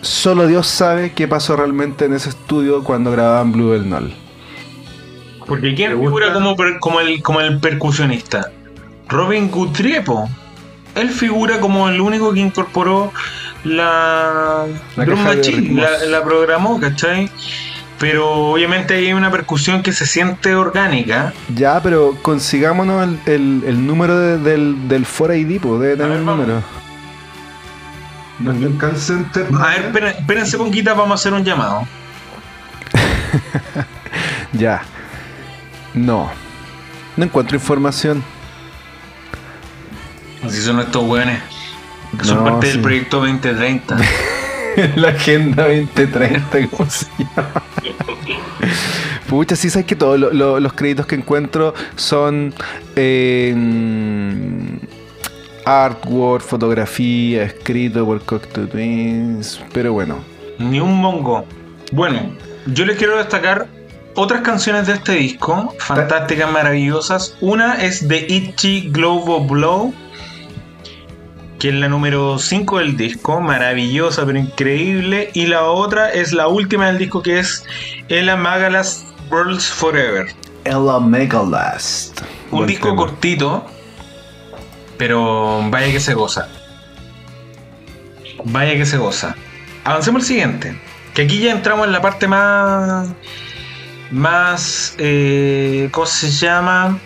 solo 0.00 0.46
Dios 0.46 0.66
sabe 0.66 1.12
qué 1.12 1.28
pasó 1.28 1.56
realmente 1.56 2.04
en 2.04 2.14
ese 2.14 2.30
estudio 2.30 2.84
cuando 2.84 3.10
grababan 3.10 3.52
Blue 3.52 3.72
del 3.72 3.88
Null. 3.88 4.14
Porque 5.46 5.74
¿quién 5.74 5.92
¿Te 5.92 5.98
figura 5.98 6.32
como, 6.32 6.56
como, 6.80 7.00
el, 7.00 7.22
como 7.22 7.40
el 7.40 7.58
percusionista? 7.58 8.50
Robin 9.08 9.50
Gutriepo. 9.50 10.28
Él 10.94 11.08
figura 11.10 11.60
como 11.60 11.88
el 11.88 12.00
único 12.00 12.32
que 12.32 12.40
incorporó 12.40 13.12
la, 13.64 14.66
La 14.96 15.04
drum 15.04 15.22
machine, 15.22 15.82
la 16.08 16.22
programó, 16.24 16.80
¿cachai? 16.80 17.30
Pero 17.98 18.30
obviamente 18.52 18.94
hay 18.94 19.12
una 19.12 19.30
percusión 19.30 19.82
que 19.82 19.92
se 19.92 20.06
siente 20.06 20.54
orgánica. 20.54 21.32
Ya, 21.54 21.82
pero 21.82 22.16
consigámonos 22.22 23.02
el, 23.02 23.18
el- 23.34 23.64
el 23.66 23.86
número 23.86 24.16
de- 24.18 24.38
del, 24.38 24.86
del 24.88 25.04
4AD, 25.04 25.60
pues 25.60 25.80
debe 25.80 25.96
tener 25.96 26.10
ver, 26.10 26.18
el 26.18 26.24
número. 26.24 26.62
¿No 28.38 28.78
call 28.78 28.96
center? 28.96 29.46
A 29.60 29.66
ver, 29.90 30.04
espérense, 30.16 30.56
Ponquita, 30.56 30.94
vamos 30.94 31.10
a 31.10 31.14
hacer 31.14 31.32
un 31.32 31.44
llamado. 31.44 31.82
Ya. 34.52 34.82
No. 35.94 36.30
No 37.16 37.24
encuentro 37.24 37.56
información. 37.56 38.22
Así 40.44 40.62
son 40.62 40.80
estos 40.80 41.02
hueones. 41.04 41.40
Que 42.18 42.24
son 42.24 42.38
No, 42.38 42.44
parte 42.44 42.66
sí. 42.68 42.72
del 42.74 42.82
proyecto 42.82 43.18
2030. 43.18 43.96
La 44.96 45.08
Agenda 45.08 45.64
2030, 45.64 46.68
¿cómo 46.70 46.88
se 46.90 47.06
llama? 47.18 47.62
Pucha, 49.28 49.56
sí, 49.56 49.68
sabes 49.70 49.86
que 49.86 49.96
todos 49.96 50.18
lo- 50.18 50.32
lo- 50.32 50.58
los 50.60 50.72
créditos 50.72 51.06
que 51.06 51.14
encuentro 51.14 51.74
son 51.96 52.54
eh, 52.96 53.54
artwork, 55.64 56.42
fotografía, 56.42 57.42
escrito 57.44 58.04
por 58.06 58.22
Cocteau 58.22 58.66
Twins, 58.66 59.60
pero 59.72 59.92
bueno. 59.92 60.18
Ni 60.58 60.80
un 60.80 60.94
mongo. 61.00 61.44
Bueno, 61.92 62.32
yo 62.66 62.84
les 62.86 62.96
quiero 62.96 63.18
destacar 63.18 63.66
otras 64.14 64.40
canciones 64.42 64.86
de 64.86 64.94
este 64.94 65.12
disco, 65.12 65.74
fantásticas, 65.78 66.50
maravillosas. 66.50 67.36
Una 67.40 67.74
es 67.82 68.08
de 68.08 68.26
Itchy 68.28 68.88
Globe 68.90 69.32
of 69.32 69.48
Blow, 69.48 69.94
que 71.58 71.70
es 71.70 71.74
la 71.74 71.88
número 71.88 72.38
5 72.38 72.78
del 72.78 72.96
disco, 72.96 73.40
maravillosa 73.40 74.24
pero 74.24 74.38
increíble. 74.38 75.30
Y 75.34 75.46
la 75.46 75.64
otra 75.64 76.10
es 76.10 76.32
la 76.32 76.48
última 76.48 76.86
del 76.86 76.98
disco, 76.98 77.22
que 77.22 77.40
es 77.40 77.64
Ella 78.08 78.36
Magalas 78.36 79.04
Worlds 79.30 79.66
Forever. 79.66 80.26
Ella 80.64 81.00
Megalast. 81.00 82.20
Un 82.50 82.66
disco 82.66 82.94
cortito, 82.94 83.66
pero 84.96 85.60
vaya 85.70 85.92
que 85.92 86.00
se 86.00 86.14
goza. 86.14 86.48
vaya 88.44 88.74
que 88.74 88.86
se 88.86 88.96
goza. 88.96 89.34
Avancemos 89.84 90.22
al 90.22 90.28
siguiente. 90.28 90.80
Que 91.14 91.22
aquí 91.22 91.40
ya 91.40 91.50
entramos 91.50 91.86
en 91.86 91.92
la 91.92 92.00
parte 92.00 92.28
más. 92.28 93.08
Más. 94.10 94.94
Eh, 94.98 95.88
¿Cómo 95.90 96.06
se 96.06 96.30
llama? 96.30 96.98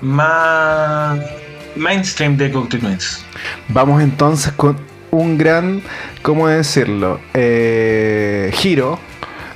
Más. 0.00 1.20
Mainstream 1.76 2.36
de 2.36 2.48
Twins. 2.48 3.24
Vamos 3.68 4.02
entonces 4.02 4.52
con 4.52 4.76
un 5.10 5.38
gran, 5.38 5.82
¿cómo 6.22 6.48
decirlo? 6.48 7.20
Eh, 7.34 8.50
giro. 8.54 8.98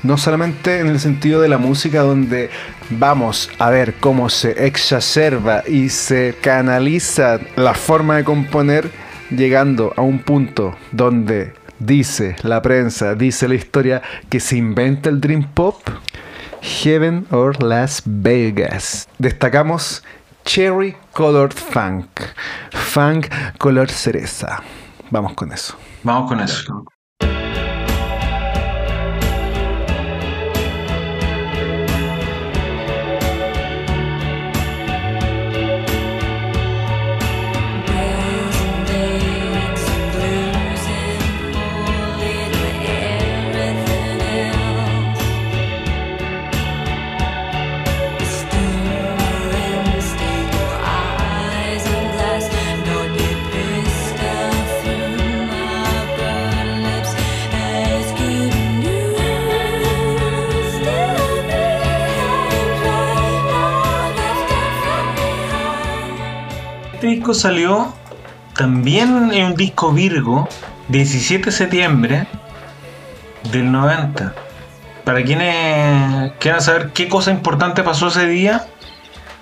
No 0.02 0.18
solamente 0.18 0.78
en 0.78 0.88
el 0.88 1.00
sentido 1.00 1.40
de 1.40 1.48
la 1.48 1.58
música 1.58 2.02
donde 2.02 2.50
vamos 2.90 3.50
a 3.58 3.70
ver 3.70 3.94
cómo 3.94 4.28
se 4.28 4.66
exacerba 4.66 5.64
y 5.66 5.88
se 5.88 6.36
canaliza 6.40 7.40
la 7.56 7.74
forma 7.74 8.16
de 8.16 8.24
componer 8.24 8.90
llegando 9.30 9.92
a 9.96 10.02
un 10.02 10.20
punto 10.20 10.76
donde 10.92 11.54
dice 11.80 12.36
la 12.42 12.62
prensa, 12.62 13.14
dice 13.14 13.48
la 13.48 13.56
historia 13.56 14.02
que 14.28 14.38
se 14.38 14.56
inventa 14.56 15.08
el 15.08 15.20
Dream 15.20 15.48
Pop. 15.52 15.82
Heaven 16.62 17.26
or 17.30 17.62
Las 17.62 18.02
Vegas. 18.04 19.08
Destacamos 19.18 20.02
Cherry 20.46 20.96
Colored 21.12 21.52
Funk. 21.52 22.20
Funk 22.70 23.28
color 23.58 23.90
cereza. 23.90 24.62
Vamos 25.10 25.34
con 25.34 25.52
eso. 25.52 25.76
Vamos 26.04 26.28
con 26.28 26.40
eso. 26.40 26.84
Este 67.06 67.14
disco 67.18 67.34
salió 67.34 67.94
también 68.56 69.30
en 69.32 69.44
un 69.46 69.54
disco 69.54 69.92
Virgo, 69.92 70.48
17 70.88 71.44
de 71.44 71.52
septiembre 71.52 72.26
del 73.52 73.70
90. 73.70 74.34
Para 75.04 75.22
quienes 75.22 76.32
quieran 76.40 76.60
saber 76.60 76.90
qué 76.92 77.08
cosa 77.08 77.30
importante 77.30 77.84
pasó 77.84 78.08
ese 78.08 78.26
día, 78.26 78.66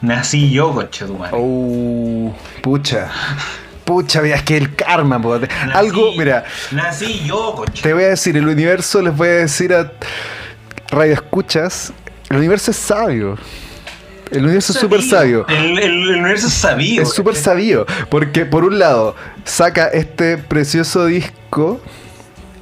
nací 0.02 0.50
yo, 0.50 0.74
coche 0.74 1.06
tu 1.06 1.14
madre. 1.16 1.32
Oh, 1.38 2.34
pucha. 2.62 3.08
Pucha, 3.86 4.20
es 4.26 4.42
que 4.42 4.58
el 4.58 4.74
karma. 4.76 5.18
Nací- 5.18 5.48
Algo, 5.74 6.12
mira, 6.18 6.44
Nací 6.70 7.22
yo, 7.24 7.54
coche. 7.54 7.82
te 7.82 7.94
voy 7.94 8.04
a 8.04 8.08
decir, 8.08 8.36
el 8.36 8.46
universo 8.46 9.00
les 9.00 9.16
voy 9.16 9.28
a 9.28 9.32
decir 9.32 9.72
a 9.72 9.90
Radio 10.90 11.14
Escuchas, 11.14 11.94
el 12.28 12.36
universo 12.36 12.72
es 12.72 12.76
sabio. 12.76 13.38
El 14.30 14.44
universo 14.44 14.72
es 14.72 14.78
súper 14.78 15.02
sabio. 15.02 15.46
El, 15.48 15.78
el- 15.78 15.82
el 16.10 16.16
universo 16.20 16.46
es 16.48 16.52
sabio. 16.54 17.02
Es 17.02 17.10
súper 17.12 17.34
sabio, 17.36 17.86
porque 18.08 18.44
por 18.46 18.64
un 18.64 18.78
lado 18.78 19.14
saca 19.44 19.88
este 19.88 20.38
precioso 20.38 21.06
disco 21.06 21.80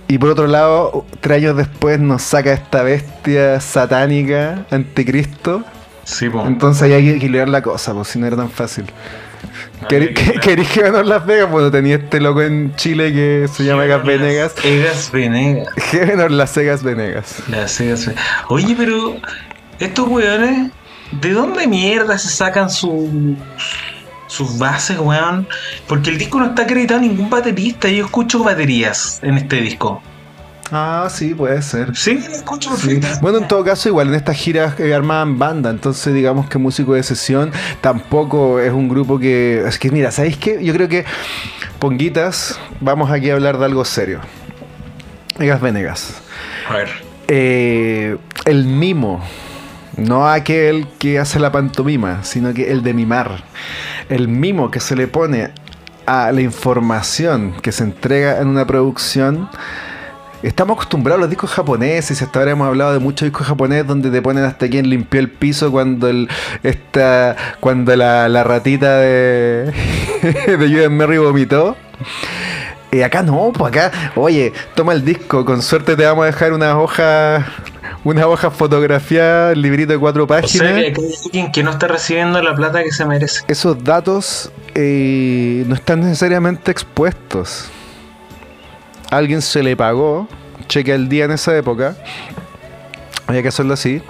y 0.08 0.18
por 0.18 0.30
otro 0.30 0.46
lado, 0.46 1.06
tres 1.20 1.38
años 1.38 1.56
después 1.56 1.98
nos 1.98 2.22
saca 2.22 2.52
esta 2.52 2.82
bestia 2.82 3.60
satánica, 3.60 4.66
anticristo. 4.70 5.64
Sí, 6.04 6.28
po. 6.28 6.44
Entonces 6.46 6.82
ahí 6.82 6.92
hay 6.92 7.04
que 7.04 7.16
equilibrar 7.16 7.48
la 7.48 7.62
cosa, 7.62 7.94
pues 7.94 8.08
si 8.08 8.18
no 8.18 8.26
era 8.26 8.36
tan 8.36 8.50
fácil. 8.50 8.84
¿Querí- 9.88 10.12
que 10.14 10.32
que- 10.32 10.40
¿Querís 10.40 10.68
que 10.68 10.82
ganó 10.82 11.02
Las 11.02 11.24
Vegas? 11.26 11.50
Bueno, 11.50 11.70
tenía 11.70 11.96
este 11.96 12.20
loco 12.20 12.42
en 12.42 12.74
Chile 12.76 13.12
que 13.12 13.48
se 13.52 13.64
llama 13.64 13.84
Egas 13.86 14.04
Venegas. 14.04 14.52
Egas 14.64 15.10
Venegas. 15.12 15.68
Heaven 15.90 16.20
or 16.20 16.30
Las 16.30 16.54
Vegas 16.54 16.82
Venegas. 16.82 17.36
Las 17.48 17.80
Egas 17.80 18.06
Venegas. 18.06 18.26
Oye, 18.48 18.74
pero 18.76 19.16
estos 19.80 20.06
weones, 20.08 20.70
¿de 21.20 21.32
dónde 21.32 21.66
mierda 21.66 22.18
se 22.18 22.28
sacan 22.28 22.70
sus 22.70 23.08
sus 24.26 24.58
bases, 24.58 24.98
weón? 24.98 25.46
Porque 25.86 26.10
el 26.10 26.18
disco 26.18 26.40
no 26.40 26.46
está 26.46 26.62
acreditado 26.62 27.00
a 27.00 27.02
ningún 27.02 27.28
baterista. 27.28 27.88
y 27.88 27.96
Yo 27.96 28.06
escucho 28.06 28.42
baterías 28.42 29.20
en 29.22 29.36
este 29.36 29.60
disco. 29.60 30.02
Ah, 30.74 31.08
sí, 31.10 31.34
puede 31.34 31.60
ser. 31.60 31.94
Sí, 31.94 32.14
lo 32.14 32.34
escucho 32.34 32.74
Sí. 32.78 32.98
Bueno, 33.20 33.38
en 33.38 33.48
todo 33.48 33.62
caso, 33.62 33.90
igual 33.90 34.08
en 34.08 34.14
estas 34.14 34.36
giras 34.36 34.80
eh, 34.80 34.94
armaban 34.94 35.38
banda, 35.38 35.68
entonces 35.68 36.14
digamos 36.14 36.48
que 36.48 36.56
músico 36.56 36.94
de 36.94 37.02
sesión 37.02 37.52
tampoco 37.82 38.58
es 38.58 38.72
un 38.72 38.88
grupo 38.88 39.18
que... 39.18 39.62
Es 39.66 39.78
que 39.78 39.90
mira, 39.90 40.10
¿sabéis 40.10 40.38
qué? 40.38 40.64
Yo 40.64 40.72
creo 40.72 40.88
que 40.88 41.04
Ponguitas, 41.78 42.58
vamos 42.80 43.10
aquí 43.10 43.28
a 43.28 43.34
hablar 43.34 43.58
de 43.58 43.66
algo 43.66 43.84
serio. 43.84 44.20
Egas 45.38 45.60
Venegas. 45.60 46.22
A 46.70 46.72
ver. 46.74 46.88
Eh, 47.28 48.16
el 48.46 48.64
mimo, 48.64 49.22
no 49.96 50.28
aquel 50.28 50.86
que 50.98 51.18
hace 51.18 51.38
la 51.38 51.52
pantomima, 51.52 52.24
sino 52.24 52.54
que 52.54 52.70
el 52.70 52.82
de 52.82 52.94
mimar. 52.94 53.44
El 54.08 54.28
mimo 54.28 54.70
que 54.70 54.80
se 54.80 54.96
le 54.96 55.06
pone 55.06 55.50
a 56.06 56.32
la 56.32 56.40
información 56.40 57.54
que 57.62 57.72
se 57.72 57.84
entrega 57.84 58.40
en 58.40 58.48
una 58.48 58.66
producción. 58.66 59.48
Estamos 60.42 60.74
acostumbrados 60.74 61.20
a 61.20 61.22
los 61.22 61.30
discos 61.30 61.50
japoneses, 61.50 62.20
hasta 62.20 62.40
ahora 62.40 62.52
hemos 62.52 62.66
hablado 62.66 62.92
de 62.92 62.98
muchos 62.98 63.26
discos 63.26 63.46
japoneses 63.46 63.86
donde 63.86 64.10
te 64.10 64.20
ponen 64.20 64.44
hasta 64.44 64.68
quien 64.68 64.90
limpió 64.90 65.20
el 65.20 65.30
piso 65.30 65.70
cuando 65.70 66.08
el 66.08 66.28
esta, 66.64 67.36
cuando 67.60 67.94
la, 67.94 68.28
la 68.28 68.42
ratita 68.42 68.98
de, 68.98 69.72
de 70.22 70.56
Julian 70.56 70.96
Merry 70.96 71.18
vomitó. 71.18 71.76
Y 72.90 73.02
acá 73.02 73.22
no, 73.22 73.52
pues 73.54 73.74
acá, 73.74 74.12
oye, 74.16 74.52
toma 74.74 74.92
el 74.92 75.04
disco, 75.04 75.44
con 75.44 75.62
suerte 75.62 75.96
te 75.96 76.04
vamos 76.04 76.24
a 76.24 76.26
dejar 76.26 76.52
unas 76.52 76.74
hojas, 76.74 77.42
unas 78.04 78.24
hojas 78.24 78.54
fotografiadas, 78.54 79.52
el 79.52 79.62
librito 79.62 79.92
de 79.92 79.98
cuatro 79.98 80.24
O 80.24 80.26
páginas. 80.26 80.50
sea 80.52 80.74
que 80.74 80.86
hay 80.86 80.94
alguien 81.24 81.52
que 81.52 81.62
no 81.62 81.70
está 81.70 81.88
recibiendo 81.88 82.42
la 82.42 82.54
plata 82.54 82.82
que 82.82 82.92
se 82.92 83.04
merece. 83.04 83.42
Esos 83.48 83.82
datos 83.82 84.50
eh, 84.74 85.64
no 85.66 85.74
están 85.74 86.00
necesariamente 86.00 86.70
expuestos. 86.70 87.70
A 89.10 89.16
alguien 89.16 89.42
se 89.42 89.62
le 89.62 89.76
pagó, 89.76 90.26
cheque 90.68 90.92
al 90.92 91.08
día 91.08 91.26
en 91.26 91.32
esa 91.32 91.56
época, 91.56 91.96
había 93.26 93.42
que 93.42 93.48
hacerlo 93.48 93.74
así. 93.74 94.02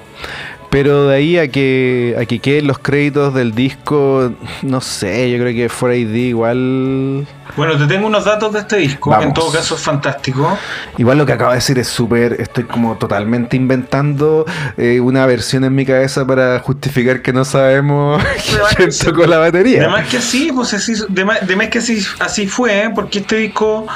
Pero 0.72 1.08
de 1.08 1.16
ahí 1.16 1.36
a 1.36 1.48
que, 1.48 2.16
a 2.18 2.24
que 2.24 2.38
queden 2.38 2.66
los 2.66 2.78
créditos 2.78 3.34
del 3.34 3.54
disco, 3.54 4.32
no 4.62 4.80
sé, 4.80 5.30
yo 5.30 5.36
creo 5.36 5.54
que 5.54 5.68
For 5.68 5.92
ID 5.92 6.14
igual 6.14 7.26
Bueno, 7.58 7.76
te 7.76 7.86
tengo 7.86 8.06
unos 8.06 8.24
datos 8.24 8.54
de 8.54 8.60
este 8.60 8.76
disco, 8.78 9.14
que 9.18 9.22
en 9.22 9.34
todo 9.34 9.52
caso 9.52 9.74
es 9.74 9.82
fantástico. 9.82 10.56
Igual 10.96 11.18
lo 11.18 11.26
que 11.26 11.34
acabo 11.34 11.50
de 11.50 11.56
decir 11.56 11.78
es 11.78 11.88
súper, 11.88 12.40
estoy 12.40 12.64
como 12.64 12.96
totalmente 12.96 13.54
inventando 13.54 14.46
eh, 14.78 14.98
una 14.98 15.26
versión 15.26 15.64
en 15.64 15.74
mi 15.74 15.84
cabeza 15.84 16.26
para 16.26 16.58
justificar 16.60 17.20
que 17.20 17.34
no 17.34 17.44
sabemos 17.44 18.22
quién 18.74 18.88
tocó 18.98 19.26
la 19.26 19.36
batería. 19.36 19.82
De 19.82 19.88
más 19.88 20.08
que 20.08 20.16
así, 20.16 20.52
pues 20.54 20.72
así, 20.72 20.94
de 21.06 21.24
más, 21.26 21.46
de 21.46 21.54
más 21.54 21.68
que 21.68 21.80
así, 21.80 22.02
así 22.18 22.46
fue, 22.46 22.84
¿eh? 22.84 22.90
porque 22.94 23.18
este 23.18 23.36
disco 23.36 23.86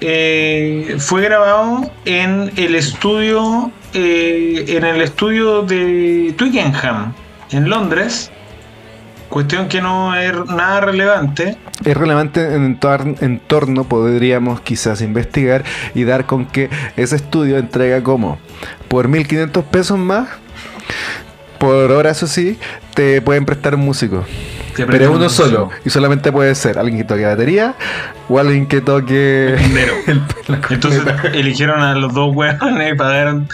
eh, 0.00 0.96
fue 0.98 1.22
grabado 1.22 1.90
en 2.04 2.52
el 2.56 2.74
estudio, 2.74 3.70
eh, 3.94 4.64
en 4.68 4.84
el 4.84 5.00
estudio 5.02 5.62
de 5.62 6.34
Twickenham, 6.36 7.12
en 7.50 7.68
Londres. 7.68 8.30
Cuestión 9.28 9.68
que 9.68 9.82
no 9.82 10.14
es 10.16 10.32
nada 10.46 10.80
relevante. 10.80 11.58
Es 11.84 11.96
relevante 11.96 12.54
en 12.54 12.78
entor- 12.80 13.16
entorno, 13.20 13.84
podríamos 13.84 14.60
quizás 14.62 15.02
investigar 15.02 15.64
y 15.94 16.04
dar 16.04 16.24
con 16.24 16.46
que 16.46 16.70
ese 16.96 17.16
estudio 17.16 17.58
entrega 17.58 18.02
como 18.02 18.38
por 18.88 19.06
1500 19.08 19.64
pesos 19.66 19.98
más, 19.98 20.28
por 21.58 21.90
hora 21.92 22.10
eso 22.10 22.26
sí, 22.26 22.58
te 22.94 23.20
pueden 23.22 23.44
prestar 23.44 23.74
un 23.74 23.82
músico. 23.82 24.24
Pero 24.76 24.94
es 24.94 25.08
uno 25.10 25.24
un 25.24 25.30
solo. 25.30 25.70
Y 25.84 25.90
solamente 25.90 26.30
puede 26.30 26.54
ser 26.54 26.78
alguien 26.78 26.98
que 26.98 27.04
toque 27.04 27.24
batería 27.26 27.74
o 28.28 28.38
alguien 28.38 28.66
que 28.66 28.80
toque. 28.80 29.54
El- 30.06 30.22
Entonces 30.70 31.02
eligieron 31.32 31.80
a 31.80 31.94
los 31.96 32.14
dos 32.14 32.34
hueones 32.34 32.92
y 32.92 32.96
pagaron 32.96 33.48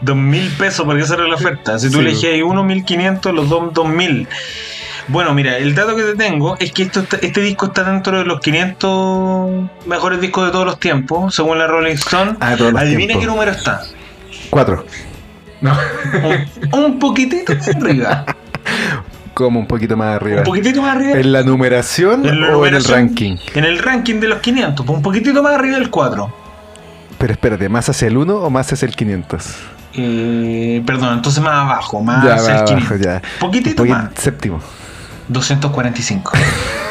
dos 0.00 0.16
mil 0.16 0.48
pesos 0.52 0.86
porque 0.86 1.02
esa 1.02 1.14
era 1.14 1.28
la 1.28 1.34
oferta. 1.34 1.78
Si 1.78 1.88
tú 1.90 1.98
Sí. 1.98 2.00
elegías 2.00 2.32
uno 2.44 2.64
mil 2.64 2.82
quinientos, 2.86 3.34
los 3.34 3.48
dos 3.50 3.74
dos 3.74 3.88
mil. 3.88 4.26
Bueno, 5.08 5.34
mira, 5.34 5.58
el 5.58 5.74
dato 5.74 5.96
que 5.96 6.02
te 6.02 6.14
tengo 6.14 6.56
es 6.60 6.72
que 6.72 6.84
esto 6.84 7.04
este 7.20 7.40
disco 7.42 7.66
está 7.66 7.84
dentro 7.84 8.16
de 8.18 8.24
los 8.24 8.40
500 8.40 9.50
mejores 9.86 10.20
discos 10.20 10.46
de 10.46 10.52
todos 10.52 10.64
los 10.64 10.78
tiempos, 10.80 11.34
según 11.34 11.58
la 11.58 11.66
Rolling 11.66 11.94
Stone. 11.94 12.36
Ah, 12.40 12.52
Adivina 12.52 12.80
tiempos. 12.84 13.16
qué 13.18 13.26
número 13.26 13.50
está. 13.50 13.82
Cuatro. 14.50 14.86
Un, 15.62 16.72
un 16.84 16.98
poquitito 16.98 17.54
más 17.54 17.68
arriba. 17.68 18.24
Como 19.34 19.60
un 19.60 19.66
poquito 19.66 19.96
más 19.96 20.16
arriba. 20.16 20.38
Un 20.38 20.44
poquitito 20.44 20.82
más 20.82 20.96
arriba. 20.96 21.18
¿En 21.18 21.32
la 21.32 21.42
numeración 21.42 22.26
En 22.26 22.40
la 22.40 22.48
o 22.56 22.66
en 22.66 22.74
el 22.74 22.82
numeración, 22.82 22.92
ranking? 23.08 23.36
En 23.54 23.64
el 23.64 23.78
ranking 23.78 24.20
de 24.20 24.28
los 24.28 24.40
500, 24.40 24.84
pues 24.84 24.96
un 24.96 25.02
poquitito 25.02 25.42
más 25.42 25.54
arriba 25.54 25.76
del 25.78 25.90
4. 25.90 26.34
Pero 27.18 27.32
espérate, 27.32 27.68
¿más 27.68 27.88
hacia 27.88 28.08
el 28.08 28.16
1 28.16 28.34
o 28.36 28.50
más 28.50 28.72
hacia 28.72 28.86
el 28.86 28.96
500? 28.96 29.54
Eh, 29.94 30.82
perdón, 30.86 31.14
entonces 31.14 31.42
más 31.42 31.54
abajo, 31.54 32.00
más 32.02 32.24
ya, 32.24 32.34
hacia 32.34 32.54
el 32.54 32.60
más 32.60 32.70
500. 32.70 32.90
abajo, 33.06 33.22
ya. 33.24 33.38
Poquitito 33.38 33.84
Poquit- 33.84 33.90
más. 33.90 34.10
Séptimo. 34.16 34.60
245. 35.28 36.32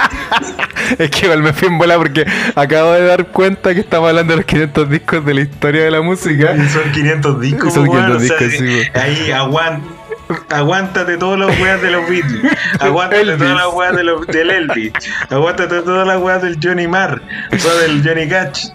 Es 0.98 1.10
que 1.10 1.26
igual 1.26 1.42
me 1.42 1.52
fui 1.52 1.68
en 1.68 1.78
bola 1.78 1.96
porque 1.96 2.26
acabo 2.54 2.92
de 2.92 3.04
dar 3.04 3.26
cuenta 3.28 3.74
que 3.74 3.80
estamos 3.80 4.08
hablando 4.08 4.32
de 4.32 4.38
los 4.38 4.46
500 4.46 4.90
discos 4.90 5.24
de 5.24 5.34
la 5.34 5.40
historia 5.40 5.84
de 5.84 5.90
la 5.90 6.02
música. 6.02 6.54
Y 6.54 6.68
son 6.68 6.90
500 6.92 7.40
discos, 7.40 7.74
Son 7.74 7.88
weón, 7.88 8.06
500 8.06 8.16
o 8.16 8.26
sea, 8.26 8.46
discos, 8.48 8.58
sí. 8.58 8.82
Ahí 8.94 9.30
aguant, 9.30 9.84
aguántate 10.50 11.16
todos 11.16 11.38
los 11.38 11.48
weas 11.60 11.80
de 11.82 11.90
los 11.90 12.08
Beatles. 12.08 12.52
Aguántate 12.80 13.22
Elvis. 13.22 13.38
todas 13.38 13.56
las 13.56 13.74
weas 13.74 13.96
de 13.96 14.04
los, 14.04 14.26
del 14.26 14.50
Elvis. 14.50 14.92
Aguántate 15.30 15.82
todas 15.82 16.06
las 16.06 16.20
weas 16.20 16.42
del 16.42 16.58
Johnny 16.62 16.86
Marr. 16.86 17.22
O 17.52 17.58
sea, 17.58 17.74
del 17.74 18.02
Johnny 18.06 18.28
Cash. 18.28 18.68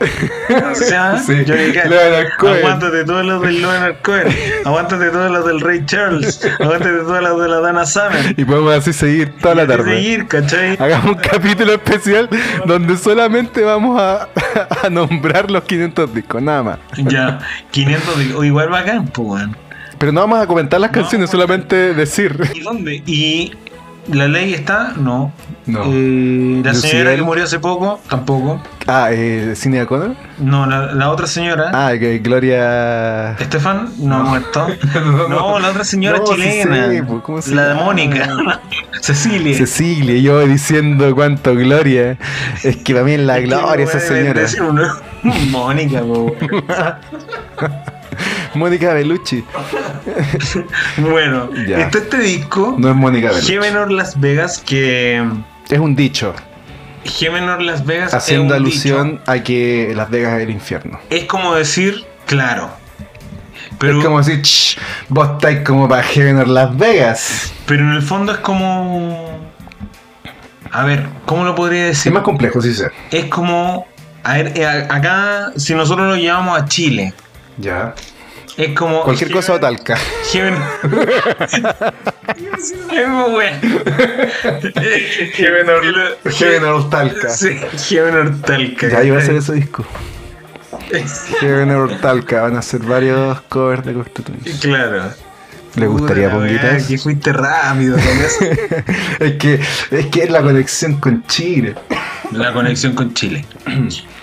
¿Cómo 0.48 0.76
se 0.76 0.92
llama? 0.92 1.20
Sí, 1.20 1.44
Johnny 1.48 1.72
Cash. 1.74 1.92
Aguántate 2.40 3.06
todos 3.06 3.26
los 3.26 3.42
del 3.42 3.62
Leonard 3.62 3.96
Cohen. 4.02 4.28
Aguántate 4.66 5.10
todos 5.10 5.32
los 5.32 5.46
del 5.46 5.62
Ray 5.62 5.86
Charles. 5.86 6.46
Aguántate 6.60 6.98
todos 7.00 7.22
los 7.22 7.42
de 7.42 7.48
la 7.50 7.60
Dana 7.60 7.86
Summer. 7.86 8.36
Y 8.38 8.46
podemos 8.46 8.74
así 8.76 8.94
seguir 8.94 9.34
toda 9.42 9.56
la 9.56 9.68
tarde. 9.68 9.96
seguir, 9.96 10.28
¿cachai? 10.28 10.78
Hagamos 10.80 11.16
un 11.16 11.22
capítulo 11.22 11.74
especial 11.74 12.30
donde 12.66 12.98
solamente 12.98 13.62
vamos 13.64 14.00
a, 14.00 14.30
a 14.84 14.90
nombrar 14.90 15.50
los 15.52 15.64
500 15.64 16.14
discos, 16.14 16.42
nada 16.42 16.64
más. 16.64 16.80
Ya, 16.98 17.40
500 17.72 18.18
de, 18.18 18.36
o 18.36 18.44
igual 18.44 18.70
bacán, 18.70 19.08
pues, 19.08 19.28
weón. 19.28 19.67
Pero 19.98 20.12
no 20.12 20.22
vamos 20.22 20.40
a 20.40 20.48
comentar 20.48 20.80
las 20.80 20.92
No, 20.92 21.02
canciones, 21.02 21.30
solamente 21.30 21.94
decir. 21.94 22.40
¿Y 22.54 22.62
dónde? 22.62 23.02
¿Y 23.06 23.52
la 24.12 24.28
ley 24.28 24.54
está? 24.54 24.94
No. 24.96 25.32
No. 25.66 25.82
Eh, 25.86 26.62
la 26.64 26.74
señora 26.74 27.14
que 27.16 27.22
murió 27.24 27.44
hace 27.44 27.60
poco, 27.60 28.00
tampoco. 28.10 28.62
Ah, 28.86 29.10
eh, 29.12 29.52
Cine 29.56 29.86
Connor. 29.86 30.16
No, 30.38 30.66
la, 30.66 30.94
la 30.94 31.10
otra 31.12 31.28
señora, 31.28 31.72
Ah, 31.74 31.92
que 32.00 32.20
Gloria. 32.20 33.34
Estefan, 33.34 33.90
no, 34.00 34.16
ha 34.16 34.24
muerto. 34.24 34.66
No, 35.30 35.60
la 35.60 35.70
otra 35.72 35.84
señora 35.84 36.20
No, 36.20 36.26
chilena. 36.26 37.04
pues, 37.06 37.22
¿cómo 37.24 37.42
se 37.42 37.54
la 37.54 37.70
de? 37.70 37.74
Mónica. 37.76 38.30
Cecilia. 39.02 39.58
Cecilia, 39.58 40.18
yo 40.22 40.40
diciendo 40.48 41.14
cuánto 41.14 41.54
Gloria. 41.54 42.18
Es 42.64 42.78
que 42.78 42.94
para 42.94 43.04
mí 43.06 43.14
es 43.14 43.20
la 43.20 43.40
gloria 43.40 43.84
esa 43.86 44.00
señora. 44.00 44.44
Mónica, 45.52 46.02
po. 46.02 46.34
Mónica 48.56 48.94
Bellucci. 48.94 49.44
Bueno, 50.98 51.50
Ya. 51.68 51.80
está 51.82 52.00
este 52.00 52.18
disco. 52.20 52.76
No 52.78 52.90
es 52.90 52.96
Mónica 52.96 53.30
Bellucci. 53.30 53.54
G 53.56 53.60
Menor 53.60 53.92
Las 53.92 54.20
Vegas, 54.20 54.60
que. 54.60 55.24
Es 55.70 55.80
un 55.80 55.96
dicho, 55.96 56.34
G 57.06 57.32
Menor 57.32 57.62
Las 57.62 57.86
Vegas. 57.86 58.14
haciendo 58.14 58.54
es 58.56 58.60
un 58.60 58.66
alusión 58.66 59.12
dicho. 59.20 59.32
a 59.32 59.40
que 59.44 59.94
Las 59.96 60.10
Vegas 60.10 60.38
es 60.38 60.44
el 60.44 60.50
infierno. 60.52 61.00
Es 61.10 61.26
como 61.26 61.56
decir, 61.56 62.06
claro. 62.26 62.70
Pero, 63.80 64.00
es 64.00 64.06
como 64.06 64.18
decir, 64.20 64.42
"Ch, 64.42 64.80
vos 65.10 65.30
estáis 65.34 65.60
como 65.60 65.88
para 65.88 66.02
Heaven 66.02 66.38
or 66.38 66.48
Las 66.48 66.76
Vegas. 66.78 67.54
pero 67.66 67.84
en 67.84 67.92
el 67.92 68.02
fondo 68.02 68.32
es 68.32 68.40
como. 68.40 69.38
A 70.72 70.84
ver, 70.84 71.08
¿cómo 71.26 71.44
lo 71.46 71.54
podría 71.56 71.86
decir? 71.86 72.10
Es 72.10 72.14
más 72.14 72.24
complejo, 72.24 72.62
sí 72.62 72.74
sé. 72.74 72.90
Es 73.12 73.26
como. 73.26 73.86
A 74.24 74.34
ver, 74.34 74.54
eh, 74.56 74.66
acá, 74.66 75.52
si 75.56 75.74
nosotros 75.74 76.08
lo 76.08 76.16
llevamos 76.18 76.60
a 76.60 76.66
Chile, 76.66 77.14
Ya. 77.58 77.94
Es 78.58 78.74
como. 78.74 79.04
Cualquier 79.04 79.32
cosa 79.32 79.54
o 79.54 79.60
talca. 79.60 79.98
Heaven. 80.32 80.56
Es 82.58 83.08
muy 83.08 83.32
bueno. 83.32 83.60
Heaven 85.34 85.70
or, 85.70 86.32
Heaven 86.34 86.64
or 86.64 86.90
talca. 86.90 87.30
Sí, 87.30 87.60
Heaven 87.90 88.16
or 88.16 88.42
Talca. 88.42 88.90
Ya 88.90 89.04
iba 89.04 89.18
a 89.18 89.22
ser 89.22 89.36
ese 89.36 89.54
disco. 89.54 89.86
Heaven 91.40 91.72
or 91.72 92.00
talca. 92.00 92.42
Van 92.42 92.56
a 92.56 92.60
hacer 92.60 92.82
varios 92.82 93.42
covers 93.42 93.86
de 93.86 93.94
Constitution. 93.94 94.58
Claro. 94.60 95.12
¿Le 95.76 95.86
gustaría 95.86 96.32
ponguitas? 96.32 96.88
Que 96.88 96.98
fuiste 96.98 97.32
rápido 97.32 97.98
con 97.98 98.18
eso. 98.18 98.46
es 99.20 99.34
que 99.34 99.60
es 99.92 100.06
que 100.08 100.24
es 100.24 100.30
la 100.32 100.42
conexión 100.42 101.00
con 101.00 101.24
Chile. 101.28 101.76
La 102.32 102.52
conexión 102.52 102.94
con 102.94 103.14
Chile. 103.14 103.46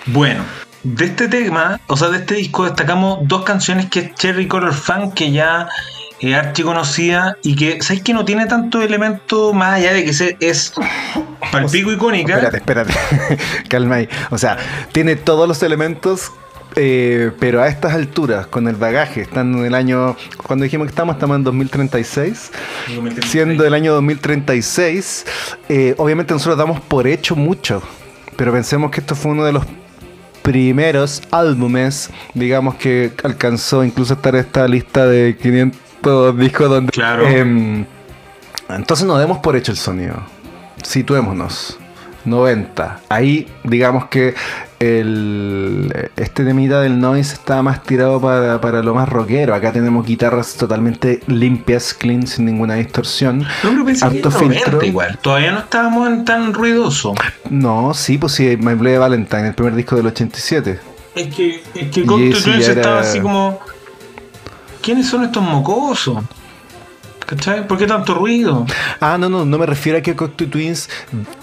Bueno, 0.07 0.43
de 0.85 1.05
este 1.05 1.27
tema, 1.27 1.79
o 1.87 1.97
sea, 1.97 2.09
de 2.09 2.17
este 2.17 2.35
disco 2.35 2.63
destacamos 2.65 3.19
dos 3.27 3.43
canciones 3.43 3.87
que 3.87 3.99
es 4.01 4.15
Cherry 4.15 4.47
Color 4.47 4.73
Fan, 4.73 5.11
que 5.11 5.31
ya 5.31 5.67
es 6.19 6.33
archi 6.35 6.61
conocida 6.63 7.35
y 7.43 7.55
que, 7.55 7.81
¿sabes 7.81 8.03
que 8.03 8.13
no 8.13 8.23
tiene 8.23 8.45
tanto 8.45 8.81
elemento 8.81 9.51
más 9.53 9.75
allá 9.79 9.93
de 9.93 10.05
que 10.05 10.13
se- 10.13 10.37
es 10.39 10.73
palpico 11.51 11.91
icónica? 11.91 12.33
Espérate, 12.35 12.57
espérate. 12.57 12.93
Calma 13.69 13.95
ahí. 13.95 14.09
O 14.29 14.37
sea, 14.37 14.57
tiene 14.91 15.15
todos 15.15 15.47
los 15.47 15.61
elementos. 15.63 16.31
eh, 16.77 17.31
pero 17.39 17.61
a 17.63 17.67
estas 17.69 17.93
alturas, 17.93 18.47
con 18.47 18.67
el 18.67 18.75
bagaje, 18.75 19.21
estando 19.21 19.59
en 19.59 19.65
el 19.65 19.75
año. 19.75 20.15
Cuando 20.45 20.63
dijimos 20.63 20.85
que 20.87 20.91
estamos, 20.91 21.15
estamos 21.15 21.37
en 21.37 21.43
2036. 21.45 22.51
Siendo 23.27 23.65
el 23.65 23.73
año 23.73 23.93
2036, 23.93 25.25
eh, 25.69 25.95
obviamente 25.97 26.33
nosotros 26.33 26.57
damos 26.57 26.79
por 26.81 27.07
hecho 27.07 27.35
mucho. 27.35 27.81
Pero 28.35 28.51
pensemos 28.51 28.91
que 28.91 28.99
esto 28.99 29.15
fue 29.15 29.31
uno 29.31 29.45
de 29.45 29.53
los 29.53 29.63
primeros 30.45 31.23
álbumes, 31.31 32.11
digamos, 32.35 32.75
que 32.75 33.11
alcanzó 33.23 33.83
incluso 33.83 34.13
a 34.13 34.17
estar 34.17 34.35
en 34.35 34.41
esta 34.41 34.67
lista 34.67 35.07
de 35.07 35.35
500 35.35 36.37
discos 36.37 36.69
donde... 36.69 36.91
Claro. 36.91 37.27
Em, 37.27 37.83
entonces 38.69 39.07
no 39.07 39.17
demos 39.17 39.39
por 39.39 39.55
hecho 39.55 39.71
el 39.71 39.77
sonido. 39.77 40.15
Situémonos. 40.83 41.79
90. 42.25 43.01
Ahí 43.09 43.47
digamos 43.63 44.05
que 44.05 44.33
el, 44.79 46.09
este 46.15 46.43
temita 46.43 46.81
del 46.81 46.99
noise 46.99 47.33
está 47.33 47.61
más 47.61 47.83
tirado 47.83 48.19
para, 48.21 48.59
para 48.61 48.81
lo 48.83 48.93
más 48.93 49.07
rockero. 49.09 49.53
Acá 49.55 49.71
tenemos 49.71 50.05
guitarras 50.05 50.55
totalmente 50.55 51.21
limpias, 51.27 51.93
clean, 51.93 52.27
sin 52.27 52.45
ninguna 52.45 52.75
distorsión. 52.75 53.39
No, 53.39 53.69
pero 53.71 53.85
pensé 53.85 54.09
que 54.09 54.17
Harto 54.17 54.29
90 54.31 54.55
filtro. 54.63 54.83
igual. 54.83 55.17
Todavía 55.21 55.51
no 55.51 55.59
estábamos 55.59 56.07
en 56.09 56.25
tan 56.25 56.53
ruidoso. 56.53 57.13
No, 57.49 57.93
sí, 57.93 58.17
pues 58.17 58.33
sí, 58.33 58.57
My 58.59 58.73
Bloody 58.75 58.97
Valentine, 58.97 59.47
el 59.47 59.53
primer 59.55 59.75
disco 59.75 59.95
del 59.95 60.07
87. 60.07 60.79
Es 61.15 61.33
que, 61.35 61.63
es 61.73 61.91
que 61.91 62.01
ese 62.01 62.41
Twins 62.43 62.67
era- 62.67 62.81
estaba 62.81 62.99
así 62.99 63.19
como. 63.19 63.59
¿Quiénes 64.81 65.07
son 65.07 65.23
estos 65.23 65.41
mocosos? 65.41 66.23
¿Cachai? 67.25 67.67
¿Por 67.67 67.77
qué 67.79 67.87
tanto 67.87 68.13
ruido? 68.13 68.67
Ah, 68.99 69.17
no, 69.17 69.29
no, 69.29 69.45
no 69.45 69.57
me 69.57 69.65
refiero 69.65 69.97
a 69.97 70.01
que 70.01 70.15
Cocteau 70.15 70.47
Twins 70.47 70.89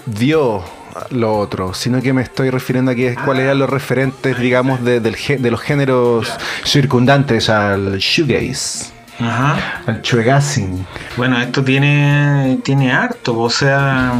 dio 0.05 0.63
lo 1.09 1.37
otro, 1.37 1.73
sino 1.73 2.01
que 2.01 2.13
me 2.13 2.21
estoy 2.21 2.49
refiriendo 2.49 2.91
a 2.91 2.95
que 2.95 3.15
cuáles 3.15 3.45
eran 3.45 3.59
los 3.59 3.69
referentes, 3.69 4.39
digamos, 4.39 4.83
de, 4.83 4.99
del 4.99 5.15
de 5.39 5.51
los 5.51 5.61
géneros 5.61 6.31
circundantes 6.63 7.49
al 7.49 7.97
shoegaze, 7.97 8.91
Ajá. 9.19 9.81
al 9.85 10.01
shoegazing. 10.01 10.85
Bueno, 11.17 11.39
esto 11.41 11.63
tiene, 11.63 12.59
tiene 12.63 12.91
harto, 12.91 13.37
o 13.39 13.49
sea, 13.49 14.13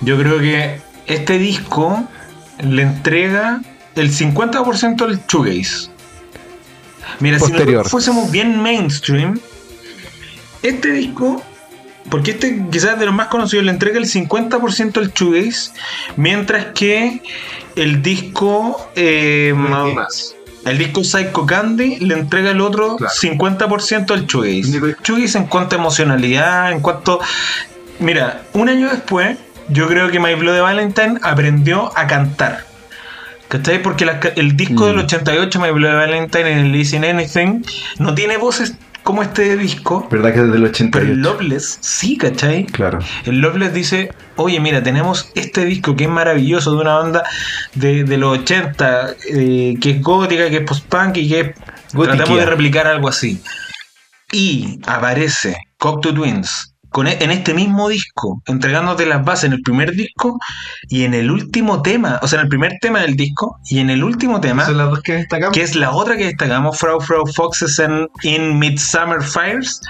yo 0.00 0.18
creo 0.18 0.38
que 0.38 0.80
este 1.06 1.38
disco 1.38 2.04
le 2.60 2.82
entrega 2.82 3.60
el 3.94 4.10
50% 4.10 5.02
al 5.02 5.26
shoegaze. 5.26 5.90
Mira, 7.20 7.38
si 7.38 7.52
nosotros 7.52 7.90
fuésemos 7.90 8.30
bien 8.30 8.60
mainstream, 8.60 9.40
este 10.62 10.92
disco, 10.92 11.42
porque 12.10 12.32
este 12.32 12.62
quizás 12.70 12.98
de 12.98 13.06
los 13.06 13.14
más 13.14 13.28
conocidos, 13.28 13.64
le 13.64 13.70
entrega 13.72 13.98
el 13.98 14.06
50% 14.06 14.96
al 14.98 15.12
shoegaze, 15.12 15.70
mientras 16.16 16.66
que 16.74 17.22
el 17.74 18.02
disco 18.02 18.90
eh, 18.96 19.52
más. 19.56 20.34
El 20.64 20.78
disco 20.78 21.04
Psycho 21.04 21.46
Candy 21.46 21.96
le 22.00 22.14
entrega 22.14 22.50
el 22.50 22.60
otro 22.60 22.96
Claro. 22.96 23.12
50% 23.14 24.10
al 24.12 24.26
shoegaze. 24.26 24.96
Shoegaze 25.04 25.38
en 25.38 25.46
cuanto 25.46 25.76
a 25.76 25.78
emocionalidad, 25.78 26.72
en 26.72 26.80
cuanto... 26.80 27.20
Mira, 28.00 28.42
un 28.52 28.68
año 28.68 28.88
después, 28.90 29.38
yo 29.68 29.86
creo 29.86 30.10
que 30.10 30.18
My 30.18 30.34
Bloody 30.34 30.60
Valentine 30.60 31.18
aprendió 31.22 31.96
a 31.96 32.06
cantar. 32.08 32.66
¿Cachai? 33.48 33.80
Porque 33.80 34.04
la 34.04 34.18
el 34.34 34.56
disco 34.56 34.84
Mm. 34.84 34.86
del 34.88 34.98
88, 34.98 35.60
My 35.60 35.70
Bloody 35.70 35.94
Valentine, 35.94 36.50
en 36.50 36.58
el 36.58 36.72
Listen 36.72 37.04
Anything, 37.04 37.62
no 37.98 38.12
tiene 38.16 38.36
voces 38.36 38.74
como 39.06 39.22
este 39.22 39.56
disco. 39.56 40.06
¿Verdad 40.10 40.34
que 40.34 40.40
es 40.40 40.42
del 40.42 40.50
Pero 40.50 40.64
el 40.66 40.70
88? 40.70 41.14
Loveless 41.14 41.78
sí, 41.80 42.18
¿cachai? 42.18 42.66
Claro. 42.66 42.98
El 43.24 43.38
Loveless 43.40 43.72
dice, 43.72 44.12
oye, 44.34 44.58
mira, 44.60 44.82
tenemos 44.82 45.30
este 45.36 45.64
disco 45.64 45.94
que 45.96 46.04
es 46.04 46.10
maravilloso 46.10 46.72
de 46.74 46.80
una 46.82 46.94
banda 46.96 47.22
de, 47.74 48.02
de 48.04 48.16
los 48.18 48.38
80, 48.40 49.14
eh, 49.30 49.76
que 49.80 49.90
es 49.90 50.02
gótica, 50.02 50.50
que 50.50 50.56
es 50.56 50.62
post-punk 50.64 51.16
y 51.18 51.28
que 51.28 51.40
es- 51.40 51.54
tratamos 51.92 52.38
de 52.38 52.46
replicar 52.46 52.86
algo 52.88 53.08
así. 53.08 53.40
Y 54.32 54.80
aparece 54.86 55.56
Cocteau 55.78 56.12
Twins 56.12 56.74
con 56.90 57.06
e- 57.06 57.18
en 57.20 57.30
este 57.30 57.52
mismo 57.54 57.88
disco, 57.88 58.42
entregándote 58.46 59.04
las 59.06 59.24
bases 59.24 59.44
en 59.44 59.52
el 59.54 59.62
primer 59.62 59.92
disco 59.92 60.38
y 60.88 61.04
en 61.04 61.14
el 61.14 61.30
último 61.30 61.82
tema, 61.82 62.18
o 62.22 62.28
sea, 62.28 62.38
en 62.40 62.44
el 62.44 62.48
primer 62.48 62.72
tema 62.80 63.00
del 63.00 63.16
disco 63.16 63.58
y 63.68 63.80
en 63.80 63.90
el 63.90 64.02
último 64.04 64.40
tema, 64.40 64.64
Son 64.64 64.78
las 64.78 64.88
dos 64.90 65.00
que 65.02 65.12
destacamos. 65.14 65.54
que 65.54 65.62
es 65.62 65.74
la 65.76 65.90
otra 65.90 66.16
que 66.16 66.24
destacamos, 66.24 66.78
Frau 66.78 67.00
Frau 67.00 67.26
Foxes 67.26 67.78
en 67.78 68.08
In 68.22 68.58
Midsummer 68.58 69.22
Fires, 69.22 69.80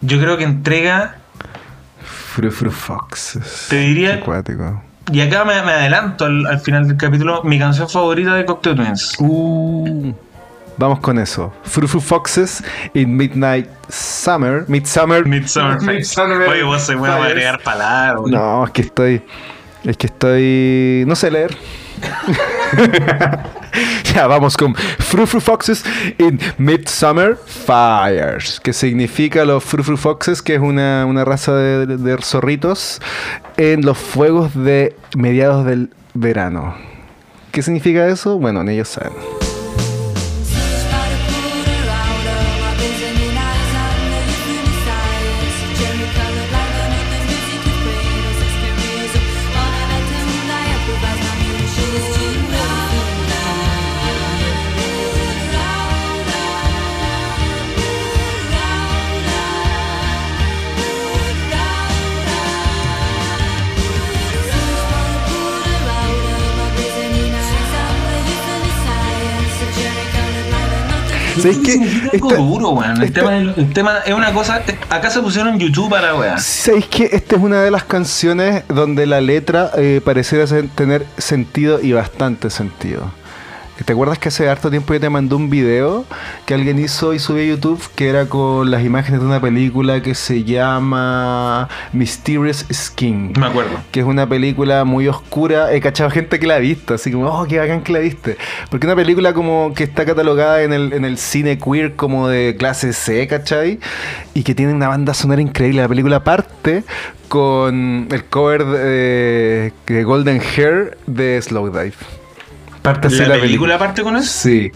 yo 0.00 0.18
creo 0.20 0.36
que 0.36 0.44
entrega 0.44 1.16
Fru 2.34 2.50
Fru 2.50 2.70
Foxes. 2.70 3.66
Te 3.70 3.76
diría- 3.80 4.16
Qué 4.18 4.24
cuático. 4.24 4.82
y 5.12 5.20
acá 5.20 5.44
me, 5.44 5.60
me 5.62 5.72
adelanto 5.72 6.24
al, 6.26 6.46
al 6.46 6.60
final 6.60 6.86
del 6.88 6.96
capítulo, 6.96 7.42
mi 7.44 7.58
canción 7.58 7.88
favorita 7.88 8.34
de 8.34 8.44
Cocktail 8.44 8.76
Twins. 8.76 9.14
Uh, 9.18 10.12
vamos 10.76 11.00
con 11.00 11.18
eso. 11.18 11.52
Frou 11.64 11.88
Foxes 11.88 12.62
in 12.94 13.16
Midnight 13.16 13.68
Summer. 13.88 14.64
Midsummer. 14.68 15.26
Midsummer. 15.26 15.80
Midsummer 15.82 16.48
Oye, 16.48 16.62
vos 16.62 16.82
se 16.82 16.96
puede 16.96 17.12
agregar 17.12 17.62
palabras. 17.62 18.26
No, 18.26 18.64
es 18.64 18.70
que 18.70 18.82
estoy. 18.82 19.22
Es 19.84 19.96
que 19.96 20.06
estoy. 20.06 21.04
No 21.06 21.14
sé 21.14 21.30
leer. 21.30 21.56
ya, 24.14 24.26
vamos 24.26 24.56
con 24.56 24.74
Frou 24.74 25.26
Foxes 25.26 25.84
in 26.18 26.38
Midsummer 26.58 27.36
Fires. 27.36 28.60
Que 28.60 28.72
significa 28.72 29.44
los 29.44 29.64
Frou 29.64 29.96
Foxes, 29.96 30.42
que 30.42 30.56
es 30.56 30.60
una, 30.60 31.06
una 31.06 31.24
raza 31.24 31.54
de, 31.54 31.86
de 31.86 32.22
zorritos 32.22 33.00
en 33.56 33.84
los 33.84 33.96
fuegos 33.96 34.54
de 34.54 34.96
mediados 35.16 35.64
del 35.64 35.90
verano. 36.14 36.74
¿Qué 37.52 37.62
significa 37.62 38.06
eso? 38.08 38.38
Bueno, 38.38 38.64
ni 38.64 38.74
ellos 38.74 38.88
saben. 38.88 39.12
¿Sabes 71.52 71.58
qué? 71.64 72.08
Esta- 72.12 72.36
duro, 72.36 72.70
weón. 72.70 72.96
El, 72.96 73.02
esta- 73.04 73.20
tema, 73.20 73.36
el 73.38 73.72
tema 73.72 73.98
es 74.04 74.14
una 74.14 74.32
cosa. 74.32 74.62
Acá 74.90 75.10
se 75.10 75.20
pusieron 75.20 75.58
YouTube 75.58 75.90
para 75.90 76.14
weón. 76.14 76.38
¿Sabéis 76.40 76.86
que 76.86 77.08
esta 77.12 77.36
es 77.36 77.42
una 77.42 77.62
de 77.62 77.70
las 77.70 77.84
canciones 77.84 78.64
donde 78.68 79.06
la 79.06 79.20
letra 79.20 79.70
eh, 79.76 80.00
pareciera 80.04 80.46
tener 80.74 81.06
sentido 81.18 81.80
y 81.80 81.92
bastante 81.92 82.50
sentido? 82.50 83.10
¿Te 83.84 83.92
acuerdas 83.92 84.18
que 84.18 84.28
hace 84.28 84.48
harto 84.48 84.70
tiempo 84.70 84.94
yo 84.94 85.00
te 85.00 85.10
mandé 85.10 85.34
un 85.34 85.50
video 85.50 86.06
que 86.46 86.54
alguien 86.54 86.78
hizo 86.78 87.12
y 87.12 87.18
subió 87.18 87.42
a 87.42 87.46
YouTube 87.46 87.82
que 87.94 88.08
era 88.08 88.26
con 88.26 88.70
las 88.70 88.82
imágenes 88.82 89.20
de 89.20 89.26
una 89.26 89.38
película 89.38 90.00
que 90.00 90.14
se 90.14 90.44
llama 90.44 91.68
Mysterious 91.92 92.64
Skin? 92.72 93.34
Me 93.38 93.46
acuerdo. 93.46 93.78
que 93.92 94.00
es 94.00 94.06
una 94.06 94.26
película 94.26 94.84
muy 94.84 95.08
oscura. 95.08 95.74
He 95.74 95.80
cachado 95.82 96.10
gente 96.10 96.40
que 96.40 96.46
la 96.46 96.54
ha 96.54 96.58
visto, 96.58 96.94
así 96.94 97.12
como, 97.12 97.26
oh, 97.26 97.46
qué 97.46 97.58
bacán 97.58 97.82
que 97.82 97.92
la 97.92 97.98
viste. 97.98 98.38
Porque 98.70 98.86
es 98.86 98.92
una 98.92 98.96
película 98.96 99.34
como 99.34 99.72
que 99.74 99.84
está 99.84 100.06
catalogada 100.06 100.62
en 100.62 100.72
el, 100.72 100.94
en 100.94 101.04
el 101.04 101.18
cine 101.18 101.58
queer 101.58 101.96
como 101.96 102.28
de 102.28 102.56
clase 102.58 102.94
C, 102.94 103.26
¿cachai? 103.28 103.78
Y 104.32 104.42
que 104.42 104.54
tiene 104.54 104.72
una 104.72 104.88
banda 104.88 105.12
sonora 105.12 105.42
increíble. 105.42 105.82
La 105.82 105.88
película 105.88 106.24
parte 106.24 106.82
con 107.28 108.08
el 108.10 108.24
cover 108.24 108.64
de, 108.64 109.72
de 109.86 110.04
Golden 110.04 110.40
Hair 110.40 110.96
de 111.06 111.40
Slowdive. 111.42 111.94
Parte 112.86 113.08
así 113.08 113.24
¿La 113.26 113.34
película 113.40 113.78
parte 113.78 114.02
con 114.02 114.16
eso? 114.16 114.26
Sí. 114.30 114.70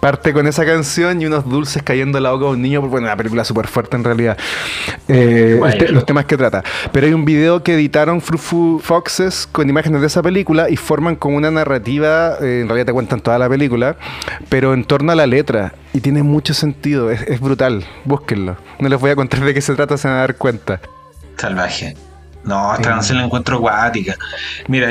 Parte 0.00 0.32
con 0.32 0.46
esa 0.46 0.64
canción 0.64 1.20
y 1.20 1.26
unos 1.26 1.46
dulces 1.46 1.82
cayendo 1.82 2.16
en 2.16 2.24
la 2.24 2.30
boca 2.30 2.46
de 2.46 2.50
un 2.52 2.62
niño. 2.62 2.80
Bueno, 2.80 3.06
una 3.06 3.16
película 3.16 3.44
súper 3.44 3.66
fuerte 3.66 3.96
en 3.98 4.04
realidad. 4.04 4.38
Eh, 5.08 5.56
Bueno. 5.58 5.74
el 5.74 5.78
te- 5.78 5.92
los 5.92 6.06
temas 6.06 6.24
que 6.24 6.38
trata. 6.38 6.64
Pero 6.90 7.06
hay 7.06 7.12
un 7.12 7.26
video 7.26 7.62
que 7.62 7.74
editaron 7.74 8.22
Frou 8.22 8.80
Foxes 8.82 9.46
con 9.52 9.68
imágenes 9.68 10.00
de 10.00 10.06
esa 10.06 10.22
película 10.22 10.70
y 10.70 10.76
forman 10.76 11.16
como 11.16 11.36
una 11.36 11.50
narrativa. 11.50 12.36
eh, 12.40 12.60
en 12.62 12.68
realidad 12.68 12.86
te 12.86 12.92
cuentan 12.94 13.20
toda 13.20 13.38
la 13.38 13.46
película, 13.50 13.96
pero 14.48 14.72
en 14.72 14.84
torno 14.84 15.12
a 15.12 15.14
la 15.14 15.26
letra. 15.26 15.74
Y 15.92 16.00
tiene 16.00 16.22
mucho 16.22 16.54
sentido. 16.54 17.10
Es, 17.10 17.20
es 17.22 17.38
brutal. 17.38 17.84
Búsquenlo. 18.06 18.56
No 18.78 18.88
les 18.88 18.98
voy 18.98 19.10
a 19.10 19.16
contar 19.16 19.40
de 19.40 19.52
qué 19.52 19.60
se 19.60 19.74
trata, 19.74 19.98
se 19.98 20.08
van 20.08 20.16
a 20.16 20.20
dar 20.20 20.36
cuenta. 20.36 20.80
Salvaje. 21.36 21.94
No, 22.42 22.72
esta 22.74 22.88
canción 22.88 23.18
la 23.18 23.24
encuentro 23.24 23.56
acuática. 23.58 24.14
Mira, 24.66 24.90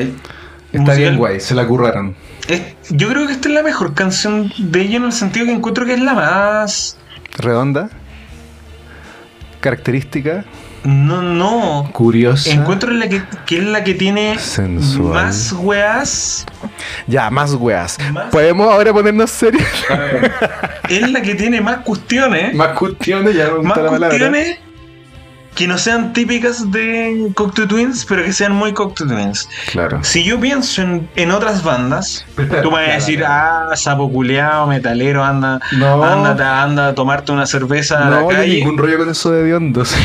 Está 0.72 0.94
bien 0.94 1.18
guay, 1.18 1.40
se 1.40 1.56
la 1.56 1.66
curraron. 1.66 2.16
Es- 2.50 2.62
yo 2.90 3.08
creo 3.10 3.26
que 3.28 3.34
esta 3.34 3.48
es 3.50 3.56
la 3.56 3.64
mejor 3.64 3.94
canción 3.94 4.52
de 4.58 4.82
ella 4.82 4.98
en 4.98 5.04
el 5.06 5.12
sentido 5.14 5.46
que 5.46 5.54
encuentro 5.54 5.86
que 5.86 5.94
es 5.94 6.02
la 6.02 6.14
más. 6.14 6.98
Redonda. 7.38 7.90
Característica. 9.62 10.46
No, 10.86 11.22
no. 11.22 11.90
Curiosa. 11.92 12.52
Encuentro 12.52 12.92
la 12.92 13.10
que, 13.10 13.22
que 13.46 13.58
es 13.58 13.64
la 13.66 13.84
que 13.84 13.94
tiene 13.96 14.40
Sensual. 14.40 15.14
más 15.14 15.52
weas. 15.52 16.46
Ya, 17.06 17.30
más 17.30 17.54
weas. 17.54 17.98
Más- 18.14 18.32
¿Podemos 18.32 18.72
ahora 18.72 18.94
ponernos 18.94 19.30
serios? 19.30 19.64
Es 20.88 21.10
la 21.12 21.22
que 21.22 21.36
tiene 21.36 21.60
más 21.60 21.80
cuestiones. 21.80 22.56
Más 22.56 22.70
cuestiones, 22.78 23.36
ya 23.36 23.46
me 23.48 23.54
gusta 23.56 23.68
más 23.68 23.78
la 23.78 23.90
palabra. 23.90 24.18
Que 25.60 25.68
no 25.68 25.78
sean 25.78 26.14
típicas 26.14 26.72
de 26.72 27.32
Cocteau 27.36 27.68
Twins, 27.68 28.06
pero 28.08 28.24
que 28.24 28.32
sean 28.32 28.54
muy 28.54 28.72
Cocteau 28.72 29.10
Twins. 29.10 29.50
Claro. 29.74 30.00
Si 30.04 30.24
yo 30.24 30.40
pienso 30.40 30.82
en, 30.82 31.10
en 31.18 31.32
otras 31.32 31.66
bandas, 31.66 32.26
Pero- 32.38 32.62
tú 32.62 32.72
me 32.72 32.78
vas 32.82 32.90
a 32.90 32.94
decir, 32.94 33.20
claro. 33.20 33.68
ah, 33.72 33.76
sapo 33.76 34.10
culeado, 34.10 34.68
metalero, 34.68 35.22
anda, 35.22 35.60
No. 35.74 36.02
anda, 36.02 36.64
anda 36.64 36.88
a 36.88 36.96
tomarte 36.96 37.34
una 37.34 37.46
cerveza 37.46 38.08
a 38.08 38.10
la 38.10 38.22
No, 38.22 38.28
calle. 38.30 38.56
ningún 38.56 38.78
rollo 38.78 39.00
con 39.00 39.10
eso 39.10 39.32
de 39.32 39.44
biondos. 39.44 39.94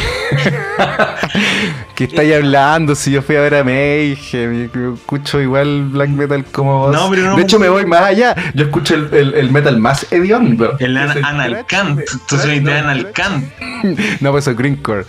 ¿Qué 1.95 2.05
estáis 2.05 2.35
hablando? 2.35 2.97
Si 2.97 3.13
yo 3.13 3.23
fui 3.23 3.37
a 3.37 3.41
ver 3.41 3.55
a 3.55 3.63
Mayhem, 3.65 4.69
yo 4.75 4.95
escucho 4.95 5.41
igual 5.41 5.85
black 5.91 6.09
metal 6.09 6.45
como 6.47 6.79
vos. 6.81 6.93
No, 6.97 7.09
pero 7.09 7.23
no 7.31 7.37
de 7.37 7.43
hecho, 7.43 7.61
me 7.61 7.69
voy 7.69 7.87
más 7.87 8.03
allá. 8.03 8.35
Yo 8.55 8.65
escucho 8.65 8.97
el, 8.97 9.09
el- 9.15 9.35
el 9.35 9.53
metal 9.53 9.79
más 9.79 10.05
hediondo. 10.11 10.77
El 10.81 10.97
an- 10.97 11.25
Analcant, 11.25 12.01
tú 12.27 12.37
soy 12.37 12.59
de 12.59 12.83
no, 12.83 12.91
Analcant. 12.91 13.45
No, 14.21 14.33
pues 14.33 14.45
soy 14.45 14.55
greencore. 14.55 15.05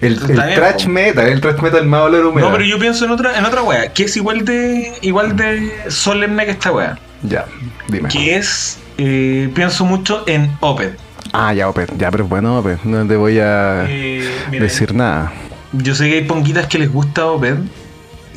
El, 0.00 0.16
po. 0.16 0.88
metal, 0.88 1.28
el 1.28 1.40
thrash 1.40 1.60
metal 1.60 1.86
más 1.86 2.02
olor 2.02 2.26
húmedo. 2.26 2.46
No, 2.46 2.52
pero 2.52 2.64
yo 2.64 2.78
pienso 2.78 3.04
en 3.04 3.10
otra, 3.10 3.38
en 3.38 3.44
otra 3.44 3.62
wea, 3.62 3.92
que 3.92 4.04
es 4.04 4.16
igual 4.16 4.44
de, 4.44 4.92
igual 5.02 5.36
de 5.36 5.72
solemne 5.88 6.44
que 6.44 6.52
esta 6.52 6.72
wea. 6.72 6.98
Ya, 7.22 7.44
dime. 7.88 8.08
Que 8.08 8.36
es, 8.36 8.78
eh, 8.98 9.50
pienso 9.54 9.84
mucho 9.84 10.24
en 10.26 10.50
Opeth. 10.60 10.98
Ah, 11.32 11.52
ya, 11.52 11.68
Opet. 11.68 11.90
Ya, 11.98 12.10
pero 12.10 12.26
bueno, 12.26 12.58
Opet. 12.58 12.82
No 12.84 13.06
te 13.06 13.16
voy 13.16 13.38
a 13.38 13.84
Eh, 13.88 14.28
mira, 14.50 14.64
decir 14.64 14.94
nada. 14.94 15.32
Yo 15.72 15.94
sé 15.94 16.08
que 16.08 16.14
hay 16.16 16.24
ponguitas 16.24 16.66
que 16.66 16.78
les 16.78 16.92
gusta 16.92 17.26
Opeth 17.26 17.58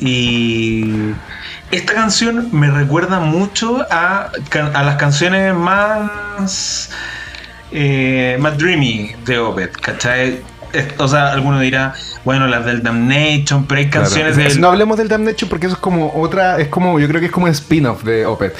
y 0.00 1.12
esta 1.70 1.94
canción 1.94 2.48
me 2.52 2.70
recuerda 2.70 3.20
mucho 3.20 3.86
a, 3.90 4.30
a 4.74 4.82
las 4.82 4.96
canciones 4.96 5.54
más 5.54 6.90
eh, 7.72 8.36
más 8.40 8.58
dreamy 8.58 9.14
de 9.24 9.38
Opeth, 9.38 9.76
¿cachai? 9.76 10.40
O 10.98 11.08
sea, 11.08 11.32
alguno 11.32 11.58
dirá, 11.60 11.94
bueno, 12.24 12.46
las 12.46 12.64
del 12.64 12.82
Damnation, 12.82 13.66
pero 13.66 13.80
hay 13.80 13.88
Claro. 13.90 14.04
canciones 14.06 14.36
Es- 14.38 14.44
del... 14.54 14.60
No 14.60 14.68
hablemos 14.68 14.96
del 14.98 15.08
Damnation 15.08 15.48
porque 15.48 15.66
eso 15.66 15.74
es 15.76 15.80
como 15.80 16.12
otra. 16.14 16.58
Es 16.60 16.68
como. 16.68 16.98
Yo 17.00 17.08
creo 17.08 17.20
que 17.20 17.26
es 17.26 17.32
como 17.32 17.46
un 17.46 17.52
spin-off 17.52 18.02
de 18.04 18.26
Opet. 18.26 18.54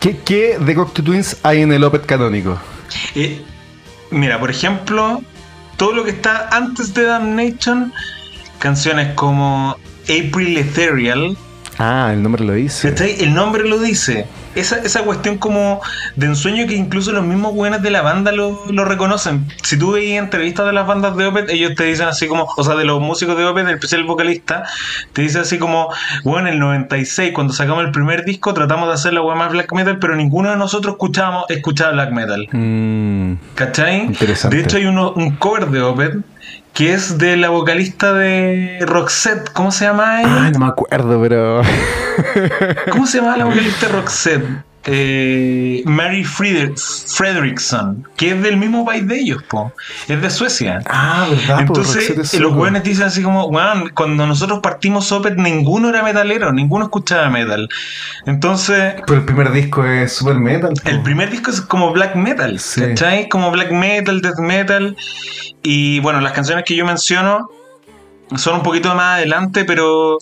¿Qué, 0.00 0.16
qué, 0.24 0.58
de 0.60 0.74
Cocteau 0.74 1.04
Twins 1.04 1.36
hay 1.42 1.62
en 1.62 1.72
el 1.72 1.82
Opet 1.82 2.06
canónico? 2.06 2.58
Eh, 3.14 3.42
mira, 4.10 4.38
por 4.38 4.50
ejemplo, 4.50 5.22
todo 5.76 5.92
lo 5.92 6.04
que 6.04 6.10
está 6.10 6.48
antes 6.52 6.94
de 6.94 7.02
Damnation, 7.04 7.92
canciones 8.58 9.14
como 9.14 9.76
April 10.04 10.56
Ethereal, 10.58 11.36
Ah, 11.80 12.10
el 12.12 12.22
nombre 12.24 12.44
lo 12.44 12.54
dice. 12.54 12.92
El 13.20 13.34
nombre 13.34 13.62
lo 13.68 13.78
dice. 13.78 14.26
Esa, 14.58 14.76
esa 14.76 15.02
cuestión 15.02 15.38
como 15.38 15.80
de 16.16 16.26
ensueño 16.26 16.66
que 16.66 16.74
incluso 16.74 17.12
los 17.12 17.24
mismos 17.24 17.54
buenos 17.54 17.82
de 17.82 17.90
la 17.90 18.02
banda 18.02 18.32
lo, 18.32 18.64
lo 18.70 18.84
reconocen. 18.84 19.46
Si 19.62 19.78
tú 19.78 19.92
veis 19.92 20.18
entrevistas 20.18 20.66
de 20.66 20.72
las 20.72 20.86
bandas 20.86 21.16
de 21.16 21.26
Opeth, 21.26 21.50
ellos 21.50 21.74
te 21.74 21.84
dicen 21.84 22.08
así 22.08 22.26
como, 22.26 22.48
o 22.56 22.64
sea, 22.64 22.74
de 22.74 22.84
los 22.84 23.00
músicos 23.00 23.36
de 23.36 23.44
Opeth, 23.44 23.66
en 23.66 23.74
especial 23.74 24.00
el 24.02 24.06
vocalista, 24.06 24.64
te 25.12 25.22
dice 25.22 25.40
así 25.40 25.58
como, 25.58 25.92
bueno, 26.24 26.48
en 26.48 26.54
el 26.54 26.60
96, 26.60 27.32
cuando 27.34 27.52
sacamos 27.52 27.84
el 27.84 27.92
primer 27.92 28.24
disco, 28.24 28.54
tratamos 28.54 28.88
de 28.88 28.94
hacer 28.94 29.12
la 29.12 29.22
wea 29.22 29.36
más 29.36 29.52
black 29.52 29.72
metal, 29.72 29.98
pero 29.98 30.16
ninguno 30.16 30.50
de 30.50 30.56
nosotros 30.56 30.94
escuchábamos, 30.94 31.44
escuchaba 31.48 31.92
black 31.92 32.12
metal. 32.12 32.48
Mm, 32.52 33.34
¿Cachai? 33.54 34.00
Interesante. 34.00 34.56
De 34.56 34.62
hecho, 34.62 34.76
hay 34.76 34.86
uno, 34.86 35.12
un 35.12 35.36
cover 35.36 35.68
de 35.68 35.82
Opeth 35.82 36.16
que 36.78 36.92
es 36.92 37.18
de 37.18 37.36
la 37.36 37.48
vocalista 37.48 38.12
de 38.12 38.78
Roxette. 38.82 39.50
¿Cómo 39.52 39.72
se 39.72 39.86
llama 39.86 40.22
ella? 40.22 40.44
Ay, 40.44 40.52
no 40.52 40.60
me 40.60 40.66
acuerdo, 40.66 41.20
pero. 41.20 41.62
¿Cómo 42.92 43.04
se 43.04 43.18
llama 43.18 43.36
la 43.36 43.46
vocalista 43.46 43.88
de 43.88 43.92
Roxette? 43.94 44.67
Eh, 44.90 45.82
Mary 45.84 46.24
Fredrickson, 46.24 48.06
que 48.16 48.30
es 48.30 48.42
del 48.42 48.56
mismo 48.56 48.84
país 48.84 49.06
de 49.06 49.18
ellos, 49.18 49.42
po. 49.42 49.72
Es 50.08 50.20
de 50.22 50.30
Suecia. 50.30 50.80
Ah, 50.86 51.26
¿verdad? 51.30 51.60
Entonces, 51.60 52.34
eh, 52.34 52.40
los 52.40 52.54
buenos 52.54 52.82
dicen 52.82 53.04
así 53.06 53.22
como, 53.22 53.46
weón, 53.46 53.90
cuando 53.94 54.26
nosotros 54.26 54.60
partimos 54.62 55.10
Opeth, 55.12 55.36
ninguno 55.36 55.90
era 55.90 56.02
metalero, 56.02 56.52
ninguno 56.52 56.86
escuchaba 56.86 57.28
metal. 57.28 57.68
Entonces, 58.26 58.94
Pero 59.06 59.20
el 59.20 59.24
primer 59.26 59.52
disco 59.52 59.84
es 59.84 60.12
super 60.12 60.36
metal. 60.36 60.72
po. 60.82 60.88
el 60.88 61.02
primer 61.02 61.30
disco 61.30 61.50
es 61.50 61.60
como 61.60 61.92
black 61.92 62.14
metal, 62.16 62.58
Sí. 62.58 62.80
¿cachai? 62.80 63.28
Como 63.28 63.50
black 63.50 63.70
metal, 63.72 64.20
death 64.20 64.38
metal. 64.38 64.96
Y 65.62 66.00
bueno, 66.00 66.20
las 66.20 66.32
canciones 66.32 66.64
que 66.64 66.74
yo 66.76 66.86
menciono 66.86 67.48
son 68.36 68.56
un 68.56 68.62
poquito 68.62 68.94
más 68.94 69.16
adelante, 69.18 69.64
pero, 69.64 70.18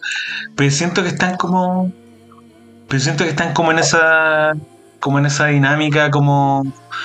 pero 0.56 0.70
siento 0.70 1.02
que 1.02 1.08
están 1.10 1.36
como. 1.36 1.92
Pero 2.88 3.00
siento 3.00 3.24
que 3.24 3.30
están 3.30 3.52
como 3.52 3.70
en 3.72 3.78
esa. 3.78 4.54
como 5.00 5.18
en 5.18 5.26
esa 5.26 5.46
dinámica, 5.46 6.10
como. 6.10 6.64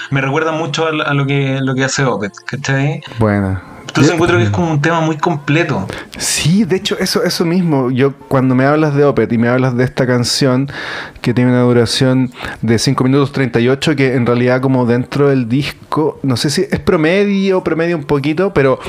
Me 0.10 0.22
recuerda 0.22 0.52
mucho 0.52 0.88
a, 0.88 1.14
lo 1.14 1.26
que 1.26 1.60
lo 1.62 1.76
que 1.76 1.84
hace 1.84 2.06
Opet, 2.06 2.34
¿cachai? 2.46 3.02
Bueno. 3.20 3.62
Entonces 3.92 4.14
encuentro 4.14 4.38
que 4.38 4.46
es 4.46 4.50
como 4.52 4.72
un 4.72 4.82
tema 4.82 5.02
muy 5.02 5.18
completo. 5.18 5.86
Sí, 6.18 6.64
de 6.64 6.78
hecho, 6.78 6.98
eso, 6.98 7.24
eso 7.24 7.44
mismo. 7.44 7.92
Yo, 7.92 8.14
cuando 8.30 8.56
me 8.56 8.64
hablas 8.64 8.96
de 8.96 9.04
Opet 9.04 9.34
y 9.34 9.38
me 9.38 9.50
hablas 9.50 9.76
de 9.76 9.84
esta 9.84 10.08
canción 10.08 10.72
que 11.20 11.34
tiene 11.34 11.52
una 11.52 11.64
duración 11.64 12.32
de 12.62 12.80
5 12.80 13.04
minutos 13.04 13.34
38, 13.34 13.98
que 13.98 14.16
en 14.16 14.26
realidad, 14.26 14.62
como 14.62 14.86
dentro 14.86 15.28
del 15.28 15.50
disco, 15.50 16.22
no 16.24 16.38
sé 16.38 16.50
si 16.50 16.62
es 16.72 16.80
promedio, 16.80 17.66
promedio 17.66 17.98
un 17.98 18.06
poquito, 18.06 18.54
pero 18.54 18.80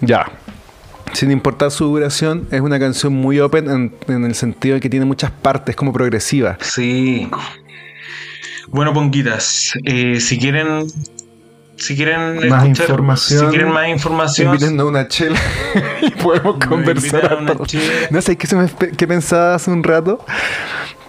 ya. 0.00 0.30
Sin 1.12 1.30
importar 1.30 1.70
su 1.70 1.84
duración, 1.86 2.46
es 2.50 2.60
una 2.60 2.78
canción 2.78 3.12
muy 3.12 3.38
open 3.40 3.70
en, 3.70 3.94
en 4.08 4.24
el 4.24 4.34
sentido 4.34 4.74
de 4.76 4.80
que 4.80 4.88
tiene 4.88 5.04
muchas 5.06 5.30
partes, 5.30 5.76
como 5.76 5.92
progresiva. 5.92 6.56
Sí. 6.60 7.28
Bueno, 8.68 8.92
Ponguitas, 8.94 9.74
eh, 9.84 10.18
si 10.20 10.38
quieren 10.38 10.86
si 11.76 11.96
quieren 11.96 12.48
Más 12.48 12.62
escuchar, 12.62 12.90
información, 12.90 13.40
si 13.40 13.46
quieren 13.56 13.72
más 13.72 13.88
información, 13.88 14.48
Inviten 14.54 14.78
a 14.78 14.84
una 14.84 15.08
chela 15.08 15.38
y 16.02 16.10
podemos 16.10 16.64
conversar. 16.64 17.24
a. 17.34 17.56
No 18.10 18.22
sé 18.22 18.36
qué, 18.36 18.46
se 18.46 18.56
me, 18.56 18.68
qué 18.96 19.06
pensaba 19.06 19.56
hace 19.56 19.70
un 19.70 19.82
rato. 19.82 20.24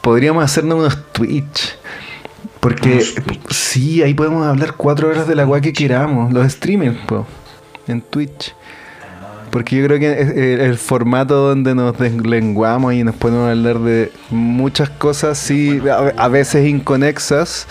Podríamos 0.01 0.43
hacernos 0.43 0.79
unos 0.79 1.11
Twitch. 1.13 1.77
Porque 2.59 2.93
Unos 2.93 3.13
Twitch. 3.15 3.51
sí, 3.51 4.01
ahí 4.01 4.13
podemos 4.13 4.45
hablar 4.45 4.73
cuatro 4.75 5.09
horas 5.09 5.27
de 5.27 5.35
la 5.35 5.43
agua 5.43 5.61
que 5.61 5.73
queramos. 5.73 6.33
Los 6.33 6.51
streamers, 6.51 6.97
po, 7.05 7.27
en 7.87 8.01
Twitch. 8.01 8.55
Porque 9.53 9.75
yo 9.75 9.85
creo 9.85 9.99
que 9.99 10.11
es 10.19 10.29
el, 10.31 10.61
el 10.61 10.77
formato 10.79 11.35
donde 11.49 11.75
nos 11.75 11.95
deslenguamos 11.99 12.95
y 12.95 13.03
nos 13.03 13.13
podemos 13.13 13.47
hablar 13.49 13.77
de 13.79 14.11
muchas 14.31 14.89
cosas, 14.89 15.37
sí, 15.37 15.79
a, 15.87 16.11
a 16.17 16.27
veces 16.27 16.67
inconexas, 16.67 17.67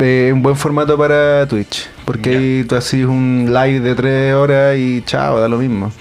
eh, 0.00 0.32
un 0.34 0.42
buen 0.42 0.56
formato 0.56 0.98
para 0.98 1.46
Twitch. 1.46 1.88
Porque 2.04 2.30
ahí 2.30 2.64
tú 2.64 2.74
haces 2.74 3.04
un 3.04 3.46
live 3.54 3.78
de 3.78 3.94
tres 3.94 4.34
horas 4.34 4.76
y 4.76 5.00
chao, 5.06 5.38
da 5.38 5.46
lo 5.46 5.58
mismo. 5.58 5.92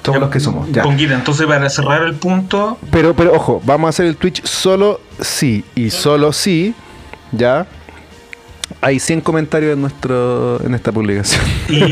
Todos 0.00 0.16
Ya, 0.16 0.20
los 0.20 0.30
que 0.30 0.40
somos. 0.40 0.72
Ya. 0.72 0.82
Ponguita, 0.82 1.12
entonces 1.14 1.46
para 1.46 1.68
cerrar 1.68 2.02
el 2.04 2.14
punto, 2.14 2.78
Pero, 2.90 3.14
pero 3.14 3.34
ojo, 3.34 3.60
vamos 3.66 3.88
a 3.88 3.90
hacer 3.90 4.06
el 4.06 4.16
Twitch 4.16 4.42
solo 4.46 5.00
sí 5.20 5.64
y 5.74 5.90
solo 5.90 6.32
sí, 6.32 6.74
ya. 7.32 7.66
Hay 8.84 9.00
100 9.00 9.22
comentarios 9.22 9.72
en 9.72 9.80
nuestro 9.80 10.62
en 10.62 10.74
esta 10.74 10.92
publicación. 10.92 11.40
y, 11.70 11.84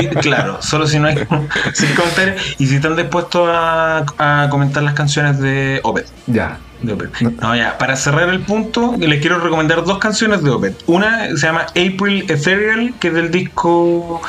y, 0.00 0.08
claro, 0.22 0.62
solo 0.62 0.86
si 0.86 0.98
no 0.98 1.08
hay 1.08 1.16
sin 1.74 1.94
comentarios 1.94 2.56
y 2.58 2.66
si 2.66 2.76
están 2.76 2.96
dispuestos 2.96 3.46
a, 3.52 4.06
a 4.16 4.48
comentar 4.48 4.82
las 4.82 4.94
canciones 4.94 5.38
de 5.38 5.80
Opet. 5.82 6.06
Ya. 6.28 6.58
de 6.80 6.94
Opeth. 6.94 7.20
No, 7.42 7.54
ya, 7.54 7.76
para 7.76 7.94
cerrar 7.94 8.30
el 8.30 8.40
punto, 8.40 8.94
les 8.98 9.20
quiero 9.20 9.38
recomendar 9.38 9.84
dos 9.84 9.98
canciones 9.98 10.42
de 10.42 10.48
Opeth. 10.48 10.82
Una 10.86 11.26
se 11.36 11.46
llama 11.46 11.66
April 11.72 12.24
Ethereal, 12.30 12.94
que 12.98 13.08
es 13.08 13.14
del 13.14 13.30
disco 13.30 14.22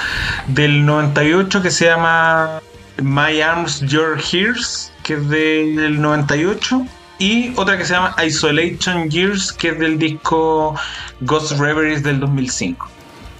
del 0.47 0.85
98, 0.85 1.61
que 1.61 1.71
se 1.71 1.85
llama 1.85 2.59
My 3.01 3.39
Arms, 3.39 3.79
Your 3.87 4.19
Hears, 4.19 4.91
que 5.03 5.13
es 5.13 5.29
del 5.29 6.01
98. 6.01 6.85
Y 7.21 7.53
otra 7.55 7.77
que 7.77 7.85
se 7.85 7.93
llama 7.93 8.15
Isolation 8.25 9.07
Years, 9.07 9.53
que 9.53 9.69
es 9.69 9.77
del 9.77 9.99
disco 9.99 10.75
Ghost 11.19 11.51
Reveries 11.59 12.01
del 12.01 12.19
2005. 12.19 12.89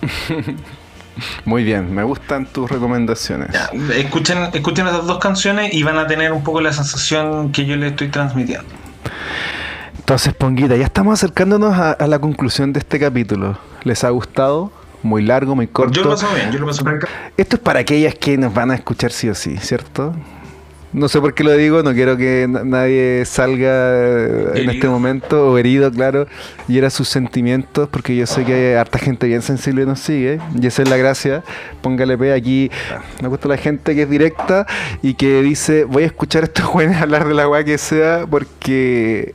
Muy 1.45 1.63
bien, 1.63 1.91
me 1.91 2.03
gustan 2.03 2.45
tus 2.45 2.69
recomendaciones. 2.69 3.49
Ya, 3.51 3.71
escuchen, 3.95 4.49
escuchen 4.53 4.85
esas 4.85 5.07
dos 5.07 5.17
canciones 5.17 5.73
y 5.73 5.81
van 5.81 5.97
a 5.97 6.05
tener 6.05 6.31
un 6.31 6.43
poco 6.43 6.61
la 6.61 6.71
sensación 6.71 7.51
que 7.51 7.65
yo 7.65 7.75
les 7.75 7.93
estoy 7.93 8.09
transmitiendo. 8.09 8.67
Entonces, 9.97 10.35
Ponguita, 10.35 10.75
ya 10.75 10.85
estamos 10.85 11.15
acercándonos 11.15 11.75
a, 11.75 11.93
a 11.93 12.05
la 12.05 12.19
conclusión 12.19 12.73
de 12.73 12.79
este 12.81 12.99
capítulo. 12.99 13.57
¿Les 13.83 14.03
ha 14.03 14.11
gustado? 14.11 14.71
Muy 15.01 15.23
largo, 15.23 15.55
muy 15.55 15.65
corto. 15.65 15.93
Yo 15.93 16.03
lo 16.03 16.11
paso 16.11 16.27
bien, 16.35 16.51
yo 16.51 16.59
lo 16.59 16.67
paso 16.67 16.83
bien. 16.83 16.99
Esto 17.35 17.55
es 17.55 17.61
para 17.63 17.79
aquellas 17.79 18.13
que 18.13 18.37
nos 18.37 18.53
van 18.53 18.69
a 18.69 18.75
escuchar 18.75 19.11
sí 19.11 19.27
o 19.27 19.33
sí, 19.33 19.57
¿cierto? 19.57 20.13
No 20.93 21.07
sé 21.07 21.22
por 21.22 21.34
qué 21.34 21.43
lo 21.45 21.53
digo, 21.53 21.84
no 21.84 21.93
quiero 21.93 22.18
que 22.18 22.47
na- 22.49 22.65
nadie 22.65 23.23
salga 23.26 23.69
eh, 23.72 24.51
en 24.55 24.69
este 24.72 24.88
momento 24.89 25.49
o 25.49 25.57
herido, 25.57 25.89
claro, 25.89 26.27
y 26.68 26.77
era 26.77 26.89
sus 26.89 27.07
sentimientos, 27.07 27.88
porque 27.89 28.13
yo 28.15 28.27
sé 28.27 28.43
que 28.43 28.53
hay 28.53 28.73
harta 28.76 28.99
gente 28.99 29.26
bien 29.27 29.41
sensible 29.41 29.85
nos 29.85 30.01
sigue, 30.01 30.39
y 30.61 30.68
esa 30.68 30.81
es 30.84 30.89
la 30.89 30.97
gracia. 30.97 31.43
Póngale 31.81 32.18
P 32.18 32.34
aquí. 32.34 32.69
Me 33.22 33.30
gusta 33.30 33.47
la 33.47 33.55
gente 33.57 33.95
que 33.95 34.01
es 34.03 34.09
directa 34.09 34.68
y 35.01 35.13
que 35.13 35.41
dice: 35.41 35.85
Voy 35.85 36.03
a 36.03 36.07
escuchar 36.07 36.43
a 36.43 36.45
estos 36.47 36.65
jóvenes 36.72 37.01
hablar 37.01 37.26
de 37.27 37.34
la 37.35 37.47
weá 37.47 37.63
que 37.63 37.77
sea, 37.77 38.26
porque 38.30 39.34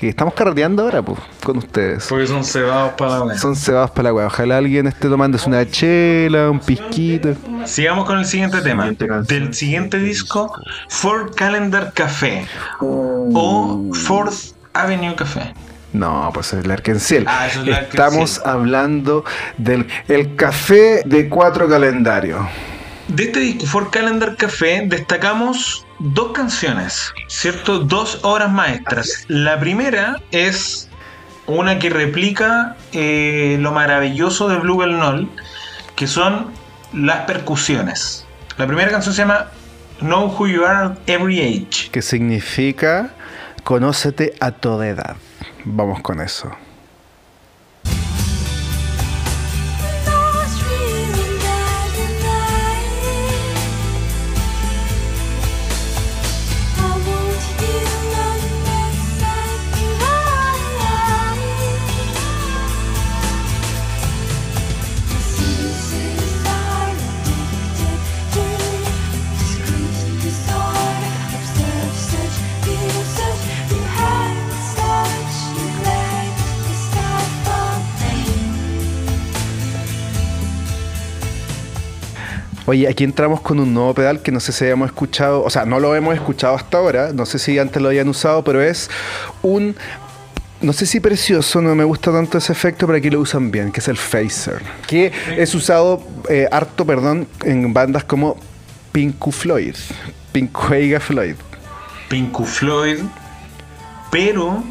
que 0.00 0.08
estamos 0.08 0.32
carreteando 0.34 0.82
ahora, 0.84 1.02
pues, 1.02 1.18
con 1.44 1.58
ustedes. 1.58 2.06
Porque 2.08 2.26
son 2.26 2.42
cebados 2.42 2.94
para 2.94 3.18
la 3.18 3.22
wea. 3.22 3.38
Son 3.38 3.54
cebados 3.54 3.90
para 3.90 4.04
la 4.04 4.14
weá. 4.14 4.26
Ojalá 4.26 4.56
alguien 4.56 4.86
esté 4.86 5.08
tomándose 5.08 5.48
una 5.48 5.68
chela, 5.70 6.50
un 6.50 6.58
pisquito. 6.58 7.34
Sigamos 7.66 8.06
con 8.06 8.18
el 8.18 8.24
siguiente 8.24 8.60
tema. 8.62 8.90
Del 9.28 9.52
siguiente 9.54 9.98
disco, 9.98 10.52
Four 10.88 11.34
Calendar 11.34 11.92
Café 11.92 12.46
o 12.80 13.90
Fourth 13.92 14.54
Avenue 14.72 15.14
Café. 15.14 15.52
No, 15.92 16.30
pues 16.32 16.52
es 16.52 16.64
el 16.64 16.70
Arkenciel. 16.70 17.24
Ah, 17.28 17.46
eso 17.48 17.62
es 17.62 17.68
el 17.68 17.74
Estamos 17.74 18.38
Arkenciel. 18.38 18.48
hablando 18.50 19.24
del 19.58 19.86
el 20.08 20.34
café 20.36 21.02
de 21.04 21.28
cuatro 21.28 21.68
calendarios. 21.68 22.40
De 23.08 23.24
este 23.24 23.40
disco, 23.40 23.66
Four 23.66 23.90
Calendar 23.90 24.36
Café, 24.36 24.84
destacamos 24.86 25.84
dos 26.00 26.32
canciones, 26.32 27.12
¿cierto? 27.28 27.78
Dos 27.80 28.18
obras 28.22 28.50
maestras. 28.50 29.24
La 29.28 29.60
primera 29.60 30.16
es 30.32 30.88
una 31.46 31.78
que 31.78 31.90
replica 31.90 32.76
eh, 32.92 33.56
lo 33.60 33.72
maravilloso 33.72 34.48
de 34.48 34.56
Blue 34.56 34.84
Noll, 34.86 35.28
que 35.96 36.06
son 36.06 36.46
las 36.92 37.20
percusiones. 37.26 38.26
La 38.56 38.66
primera 38.66 38.90
canción 38.90 39.14
se 39.14 39.22
llama 39.22 39.50
Know 40.00 40.34
Who 40.34 40.48
You 40.48 40.64
Are 40.64 40.86
at 40.86 40.98
Every 41.06 41.40
Age. 41.40 41.90
Que 41.90 42.02
significa 42.02 43.10
conócete 43.62 44.34
a 44.40 44.52
toda 44.52 44.88
edad. 44.88 45.16
Vamos 45.64 46.00
con 46.00 46.20
eso. 46.20 46.50
Oye, 82.70 82.86
aquí 82.86 83.02
entramos 83.02 83.40
con 83.40 83.58
un 83.58 83.74
nuevo 83.74 83.92
pedal 83.94 84.22
que 84.22 84.30
no 84.30 84.38
sé 84.38 84.52
si 84.52 84.64
hayamos 84.64 84.90
escuchado, 84.90 85.42
o 85.42 85.50
sea, 85.50 85.64
no 85.64 85.80
lo 85.80 85.96
hemos 85.96 86.14
escuchado 86.14 86.54
hasta 86.54 86.78
ahora, 86.78 87.10
no 87.12 87.26
sé 87.26 87.40
si 87.40 87.58
antes 87.58 87.82
lo 87.82 87.88
hayan 87.88 88.08
usado, 88.08 88.44
pero 88.44 88.62
es 88.62 88.88
un, 89.42 89.74
no 90.60 90.72
sé 90.72 90.86
si 90.86 91.00
precioso, 91.00 91.60
no 91.60 91.74
me 91.74 91.82
gusta 91.82 92.12
tanto 92.12 92.38
ese 92.38 92.52
efecto, 92.52 92.86
pero 92.86 92.98
aquí 92.98 93.10
lo 93.10 93.18
usan 93.18 93.50
bien, 93.50 93.72
que 93.72 93.80
es 93.80 93.88
el 93.88 93.96
phaser, 93.96 94.62
que 94.86 95.10
es 95.36 95.52
usado 95.52 96.00
eh, 96.28 96.46
harto, 96.52 96.86
perdón, 96.86 97.26
en 97.42 97.74
bandas 97.74 98.04
como 98.04 98.36
Pinku 98.92 99.32
Floyd, 99.32 99.74
Pinkuega 100.30 101.00
Floyd. 101.00 101.34
Pinku 102.08 102.44
Floyd, 102.44 103.00
pero 104.12 104.62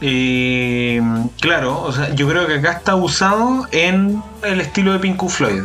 eh, 0.00 1.00
claro, 1.40 1.82
o 1.82 1.92
sea, 1.92 2.12
yo 2.16 2.28
creo 2.28 2.48
que 2.48 2.54
acá 2.54 2.72
está 2.72 2.96
usado 2.96 3.68
en 3.70 4.20
el 4.42 4.60
estilo 4.60 4.92
de 4.92 4.98
Pinku 4.98 5.28
Floyd. 5.28 5.62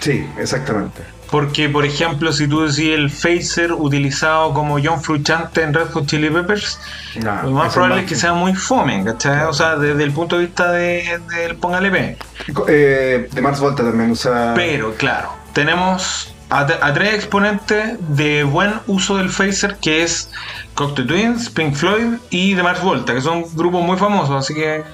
Sí, 0.00 0.26
exactamente. 0.38 1.02
Porque, 1.30 1.68
por 1.68 1.84
ejemplo, 1.84 2.32
si 2.32 2.46
tú 2.46 2.60
decís 2.66 2.90
el 2.94 3.10
phaser 3.10 3.72
utilizado 3.72 4.54
como 4.54 4.78
John 4.82 5.02
Frusciante 5.02 5.62
en 5.62 5.74
Red 5.74 5.88
Hot 5.90 6.06
Chili 6.06 6.30
Peppers, 6.30 6.78
No, 7.16 7.42
lo 7.42 7.50
más 7.50 7.72
probable 7.74 8.02
es 8.02 8.06
que 8.08 8.14
sea 8.14 8.32
muy 8.32 8.54
fome, 8.54 9.02
¿cachai? 9.04 9.42
O 9.44 9.52
sea, 9.52 9.74
desde 9.76 10.04
el 10.04 10.12
punto 10.12 10.38
de 10.38 10.44
vista 10.46 10.70
de- 10.70 11.18
del 11.34 11.56
Póngale 11.56 11.90
P. 11.90 12.16
Eh, 12.68 13.28
de 13.32 13.40
Mars 13.42 13.58
Volta 13.58 13.82
también 13.82 14.12
usa... 14.12 14.52
Pero, 14.54 14.94
claro, 14.94 15.32
tenemos 15.52 16.32
a, 16.48 16.60
a 16.60 16.94
tres 16.94 17.14
exponentes 17.14 17.96
de 18.16 18.44
buen 18.44 18.74
uso 18.86 19.16
del 19.16 19.28
phaser, 19.30 19.78
que 19.80 20.04
es 20.04 20.30
Cocteau 20.74 21.08
Twins, 21.08 21.50
Pink 21.50 21.74
Floyd 21.74 22.18
y 22.30 22.54
The 22.54 22.62
Mars 22.62 22.82
Volta, 22.82 23.12
que 23.14 23.20
son 23.20 23.44
grupos 23.56 23.82
muy 23.82 23.96
famosos, 23.96 24.36
así 24.44 24.54
que 24.54 24.84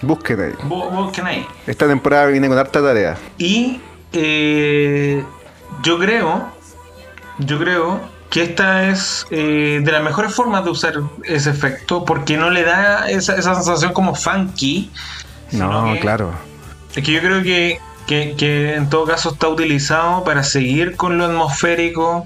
Busquen 0.00 0.40
ahí. 0.40 0.52
bu- 0.66 0.90
busquen 0.90 1.26
ahí. 1.26 1.46
Esta 1.66 1.86
temporada 1.86 2.26
viene 2.28 2.48
con 2.48 2.56
harta 2.56 2.80
tarea. 2.82 3.16
Y 3.36 3.80
eh, 4.14 5.24
yo 5.82 5.98
creo 5.98 6.52
yo 7.38 7.58
creo 7.58 8.00
que 8.30 8.42
esta 8.42 8.88
es 8.88 9.26
eh, 9.30 9.80
de 9.82 9.92
las 9.92 10.02
mejores 10.02 10.34
formas 10.34 10.64
de 10.64 10.70
usar 10.70 10.94
ese 11.24 11.50
efecto 11.50 12.04
porque 12.04 12.36
no 12.36 12.50
le 12.50 12.62
da 12.64 13.08
esa, 13.10 13.36
esa 13.36 13.54
sensación 13.54 13.92
como 13.92 14.14
funky. 14.14 14.90
No, 15.52 15.92
que- 15.92 16.00
claro. 16.00 16.32
Es 16.94 17.02
que 17.04 17.12
yo 17.12 17.20
creo 17.20 17.42
que, 17.42 17.78
que- 18.06 18.34
que 18.36 18.74
en 18.74 18.88
todo 18.88 19.04
caso 19.04 19.30
está 19.32 19.48
utilizado 19.48 20.24
para 20.24 20.42
seguir 20.42 20.96
con 20.96 21.16
lo 21.18 21.24
atmosférico, 21.26 22.24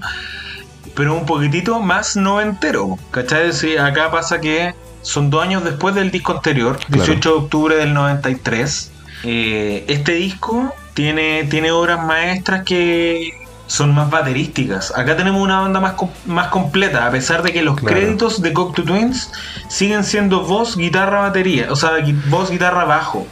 pero 0.95 1.13
un 1.15 1.25
poquitito 1.25 1.79
más 1.79 2.15
noventero. 2.15 2.97
¿Cachai? 3.11 3.51
Sí, 3.53 3.77
acá 3.77 4.09
pasa 4.11 4.39
que 4.41 4.73
son 5.01 5.29
dos 5.29 5.43
años 5.43 5.63
después 5.63 5.93
del 5.95 6.11
disco 6.11 6.33
anterior, 6.33 6.77
Claro. 6.77 7.03
18 7.03 7.29
de 7.29 7.35
octubre 7.35 7.75
del 7.75 7.93
93. 7.93 8.91
Eh, 9.23 9.85
este 9.87 10.13
disco 10.13 10.73
tiene, 10.93 11.43
tiene 11.49 11.71
obras 11.71 12.03
maestras 12.05 12.63
que 12.63 13.33
son 13.67 13.93
más 13.93 14.09
baterísticas. 14.09 14.91
Acá 14.97 15.15
tenemos 15.15 15.41
una 15.41 15.59
banda 15.61 15.79
más, 15.79 15.93
com- 15.93 16.09
más 16.25 16.47
completa, 16.47 17.05
a 17.05 17.11
pesar 17.11 17.43
de 17.43 17.51
que 17.53 17.61
los 17.61 17.75
Claro. 17.77 17.95
créditos 17.95 18.41
de 18.41 18.51
Cocteau 18.53 18.85
Twins 18.85 19.31
siguen 19.67 20.03
siendo 20.03 20.41
voz, 20.41 20.75
guitarra, 20.75 21.21
batería. 21.21 21.67
O 21.69 21.75
sea, 21.75 21.97
gui- 21.99 22.19
voz, 22.29 22.49
guitarra, 22.49 22.85
bajo. 22.85 23.27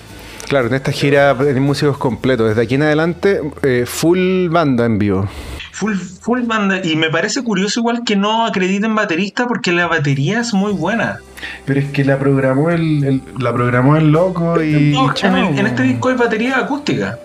Claro, 0.48 0.68
en 0.68 0.76
esta 0.76 0.92
gira 0.94 1.34
de 1.34 1.60
músicos 1.60 1.98
completos. 1.98 2.48
Desde 2.50 2.62
aquí 2.62 2.76
en 2.76 2.84
adelante, 2.84 3.42
eh, 3.64 3.84
full 3.86 4.48
banda 4.50 4.86
en 4.86 4.98
vivo. 4.98 5.28
Full, 5.74 5.96
full 5.96 6.44
banda. 6.44 6.80
Y 6.86 6.96
me 6.96 7.10
parece 7.10 7.44
curioso 7.44 7.82
igual 7.82 8.04
que 8.06 8.16
no 8.16 8.46
acrediten 8.46 8.96
baterista 8.96 9.46
porque 9.48 9.72
la 9.74 9.88
batería 9.88 10.40
es 10.40 10.54
muy 10.54 10.72
buena. 10.72 11.18
Pero 11.66 11.80
es 11.82 11.92
que 11.92 12.06
la 12.06 12.18
programó 12.18 12.70
el, 12.70 13.22
la 13.40 13.54
programó 13.54 13.98
el 13.98 14.10
loco 14.12 14.62
y. 14.64 14.94
No, 14.94 15.14
en, 15.22 15.36
el- 15.36 15.60
en 15.60 15.68
este 15.68 15.84
disco 15.84 16.10
hay 16.10 16.16
batería 16.16 16.60
acústica. 16.60 17.20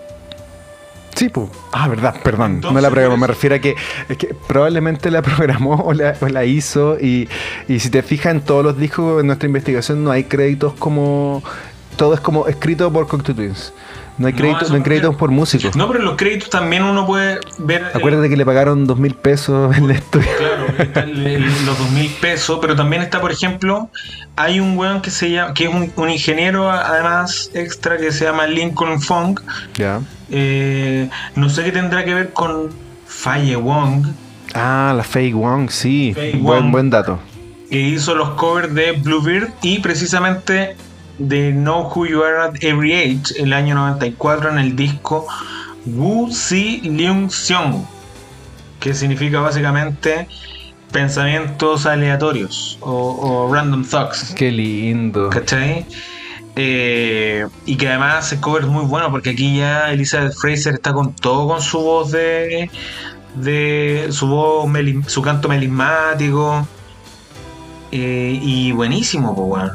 Sí, 1.15 1.29
pues. 1.29 1.49
Ah, 1.71 1.87
verdad, 1.87 2.15
perdón. 2.23 2.53
Entonces, 2.55 2.73
no 2.75 2.81
la 2.81 2.89
programó. 2.89 3.17
Me 3.17 3.27
refiero 3.27 3.55
a 3.55 3.59
que, 3.59 3.75
es 4.09 4.17
que 4.17 4.33
probablemente 4.47 5.11
la 5.11 5.21
programó 5.21 5.75
o 5.75 5.93
la, 5.93 6.15
o 6.21 6.27
la 6.27 6.43
hizo. 6.45 6.97
Y, 6.99 7.29
y 7.67 7.79
si 7.79 7.89
te 7.89 8.01
fijas 8.01 8.33
en 8.33 8.41
todos 8.41 8.63
los 8.63 8.77
discos, 8.77 9.21
en 9.21 9.27
nuestra 9.27 9.47
investigación 9.47 10.03
no 10.03 10.11
hay 10.11 10.23
créditos 10.25 10.73
como. 10.73 11.43
Todo 11.97 12.15
es 12.15 12.19
como 12.19 12.47
escrito 12.47 12.91
por 12.91 13.07
Cocteau 13.07 13.35
Twins. 13.35 13.71
No 14.17 14.25
hay, 14.27 14.33
crédito- 14.33 14.67
no 14.69 14.75
hay 14.75 14.81
créditos 14.81 15.15
por 15.15 15.29
músicos. 15.31 15.75
No, 15.75 15.87
pero 15.87 15.99
en 15.99 16.05
los 16.05 16.15
créditos 16.17 16.49
también 16.49 16.83
uno 16.83 17.05
puede 17.05 17.39
ver. 17.59 17.81
el- 17.91 17.97
Acuérdate 17.97 18.29
que 18.29 18.37
le 18.37 18.45
pagaron 18.45 18.85
dos 18.87 18.97
mil 18.97 19.13
pesos 19.15 19.75
en 19.77 19.85
el 19.85 19.91
estudio. 19.91 20.27
Claro, 20.37 20.52
está 20.77 21.01
el- 21.01 21.25
el- 21.27 21.65
los 21.65 21.77
dos 21.77 21.89
mil 21.91 22.09
pesos, 22.21 22.59
pero 22.61 22.75
también 22.75 23.01
está, 23.01 23.19
por 23.21 23.31
ejemplo, 23.31 23.89
hay 24.35 24.59
un 24.59 24.77
weón 24.77 25.01
que 25.01 25.11
se 25.11 25.31
llama, 25.31 25.53
que 25.53 25.65
es 25.65 25.73
un, 25.73 25.91
un 25.95 26.09
ingeniero 26.09 26.69
además 26.71 27.49
extra 27.53 27.97
que 27.97 28.11
se 28.11 28.25
llama 28.25 28.47
Lincoln 28.47 29.01
Funk. 29.01 29.41
Ya. 29.75 30.01
Eh, 30.29 31.09
no 31.35 31.49
sé 31.49 31.63
qué 31.63 31.71
tendrá 31.71 32.03
que 32.05 32.13
ver 32.13 32.33
con 32.33 32.69
Faye 33.07 33.55
Wong, 33.55 34.07
Ah, 34.55 34.93
la 34.95 35.03
Faye 35.03 35.33
Wong, 35.33 35.69
sí. 35.71 36.11
Faye 36.13 36.33
buen, 36.37 36.63
Wong. 36.63 36.71
buen 36.71 36.89
dato. 36.89 37.19
que 37.71 37.79
hizo 37.79 38.13
los 38.13 38.29
covers 38.31 38.71
de 38.75 38.91
Bluebeard 38.91 39.49
y 39.63 39.79
precisamente 39.79 40.75
de 41.17 41.51
Know 41.53 41.87
Who 41.91 42.05
You 42.05 42.23
Are 42.23 42.37
at 42.49 42.53
Every 42.63 42.93
Age, 42.93 43.33
el 43.41 43.51
año 43.51 43.73
94, 43.73 44.51
en 44.51 44.59
el 44.59 44.75
disco 44.75 45.25
Wu 45.87 46.31
Si 46.31 46.81
Leung 46.81 47.31
Seong, 47.31 47.83
que 48.79 48.93
significa 48.93 49.39
básicamente 49.39 50.27
pensamientos 50.93 51.85
aleatorios 51.85 52.77
o, 52.79 52.91
o 53.47 53.53
random 53.53 53.83
thoughts. 53.83 54.33
Qué 54.37 54.49
lindo. 54.51 55.29
¿Cachai? 55.29 55.85
Eh, 56.55 57.47
y 57.65 57.75
que 57.77 57.87
además 57.89 58.25
hace 58.25 58.39
covers 58.39 58.67
muy 58.67 58.85
buenos 58.85 59.09
porque 59.09 59.31
aquí 59.31 59.57
ya 59.57 59.91
Elizabeth 59.91 60.33
Fraser 60.35 60.75
está 60.75 60.93
con 60.93 61.13
todo 61.13 61.47
con 61.49 61.61
su 61.61 61.79
voz 61.81 62.11
de. 62.11 62.69
de 63.35 64.07
su 64.11 64.27
voz, 64.27 64.67
meli- 64.69 65.03
su 65.07 65.21
canto 65.21 65.49
melismático. 65.49 66.65
Eh, 67.91 68.39
y 68.41 68.71
buenísimo, 68.71 69.35
pues 69.35 69.47
weón. 69.49 69.71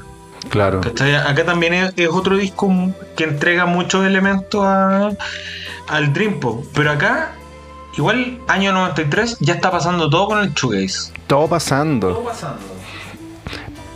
Claro. 0.50 0.80
¿Cachai? 0.80 1.14
Acá 1.16 1.44
también 1.44 1.74
es, 1.74 1.92
es 1.96 2.08
otro 2.08 2.36
disco 2.36 2.72
que 3.16 3.24
entrega 3.24 3.66
muchos 3.66 4.06
elementos 4.06 4.64
a- 4.64 5.10
al 5.88 6.12
Dream 6.12 6.40
Pop. 6.40 6.64
Pero 6.74 6.90
acá, 6.92 7.32
igual, 7.98 8.38
año 8.48 8.72
93, 8.72 9.36
ya 9.40 9.54
está 9.54 9.70
pasando 9.70 10.08
todo 10.08 10.28
con 10.28 10.38
el 10.40 10.54
shoegaze. 10.54 11.12
Todo 11.26 11.46
pasando. 11.48 12.22
pasando. 12.24 12.58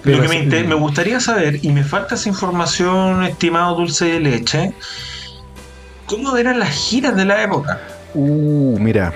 Pero 0.03 0.17
Lo 0.17 0.23
que 0.25 0.29
me, 0.29 0.39
inter- 0.43 0.67
me 0.67 0.75
gustaría 0.75 1.21
saber, 1.21 1.61
y 1.65 1.69
me 1.71 1.85
falta 1.85 2.17
esa 2.17 2.29
información, 2.29 3.23
estimado 3.25 3.77
dulce 3.77 4.07
de 4.07 4.21
leche, 4.21 4.73
¿cómo 6.07 6.37
eran 6.37 6.59
las 6.59 6.71
giras 6.71 7.15
de 7.17 7.25
la 7.25 7.43
época? 7.43 7.81
Uh, 8.15 8.77
mira. 8.79 9.13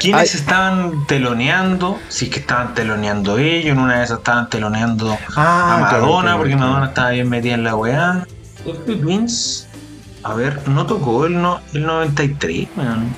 ¿Quiénes 0.00 0.34
Ay. 0.34 0.40
estaban 0.40 1.06
teloneando? 1.06 1.98
Si 2.08 2.26
es 2.26 2.30
que 2.30 2.40
estaban 2.40 2.74
teloneando 2.74 3.38
ellos, 3.38 3.72
en 3.72 3.78
una 3.78 3.98
de 3.98 4.04
esas 4.04 4.18
estaban 4.18 4.48
teloneando 4.48 5.16
Ah, 5.36 5.74
a 5.76 5.78
Madonna, 5.80 5.88
claro, 5.88 6.20
claro, 6.20 6.36
porque 6.38 6.52
claro. 6.54 6.66
Madonna 6.68 6.86
estaba 6.88 7.10
bien 7.10 7.28
metida 7.28 7.54
en 7.54 7.64
la 7.64 7.76
weá. 7.76 8.26
Twins, 8.86 9.66
a 10.22 10.34
ver, 10.34 10.66
no 10.68 10.86
tocó 10.86 11.26
el, 11.26 11.40
no, 11.40 11.60
el 11.74 11.84
93, 11.84 12.68
weón. 12.76 13.14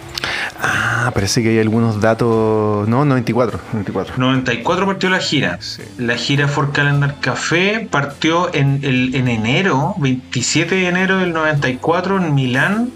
Ah, 0.61 1.11
parece 1.13 1.43
que 1.43 1.49
hay 1.51 1.59
algunos 1.59 2.01
datos. 2.01 2.87
No, 2.89 3.05
94. 3.05 3.59
94. 3.73 4.15
94 4.17 4.87
partió 4.87 5.11
la 5.11 5.19
gira. 5.19 5.59
La 5.99 6.17
gira 6.17 6.47
For 6.49 6.73
Calendar 6.73 7.17
Café 7.21 7.87
partió 7.91 8.55
en, 8.55 8.81
el, 8.83 9.15
en 9.15 9.29
enero, 9.29 9.95
27 9.99 10.75
de 10.77 10.89
enero 10.89 11.19
del 11.19 11.33
94 11.33 12.19
en 12.25 12.35
Milán, 12.35 12.91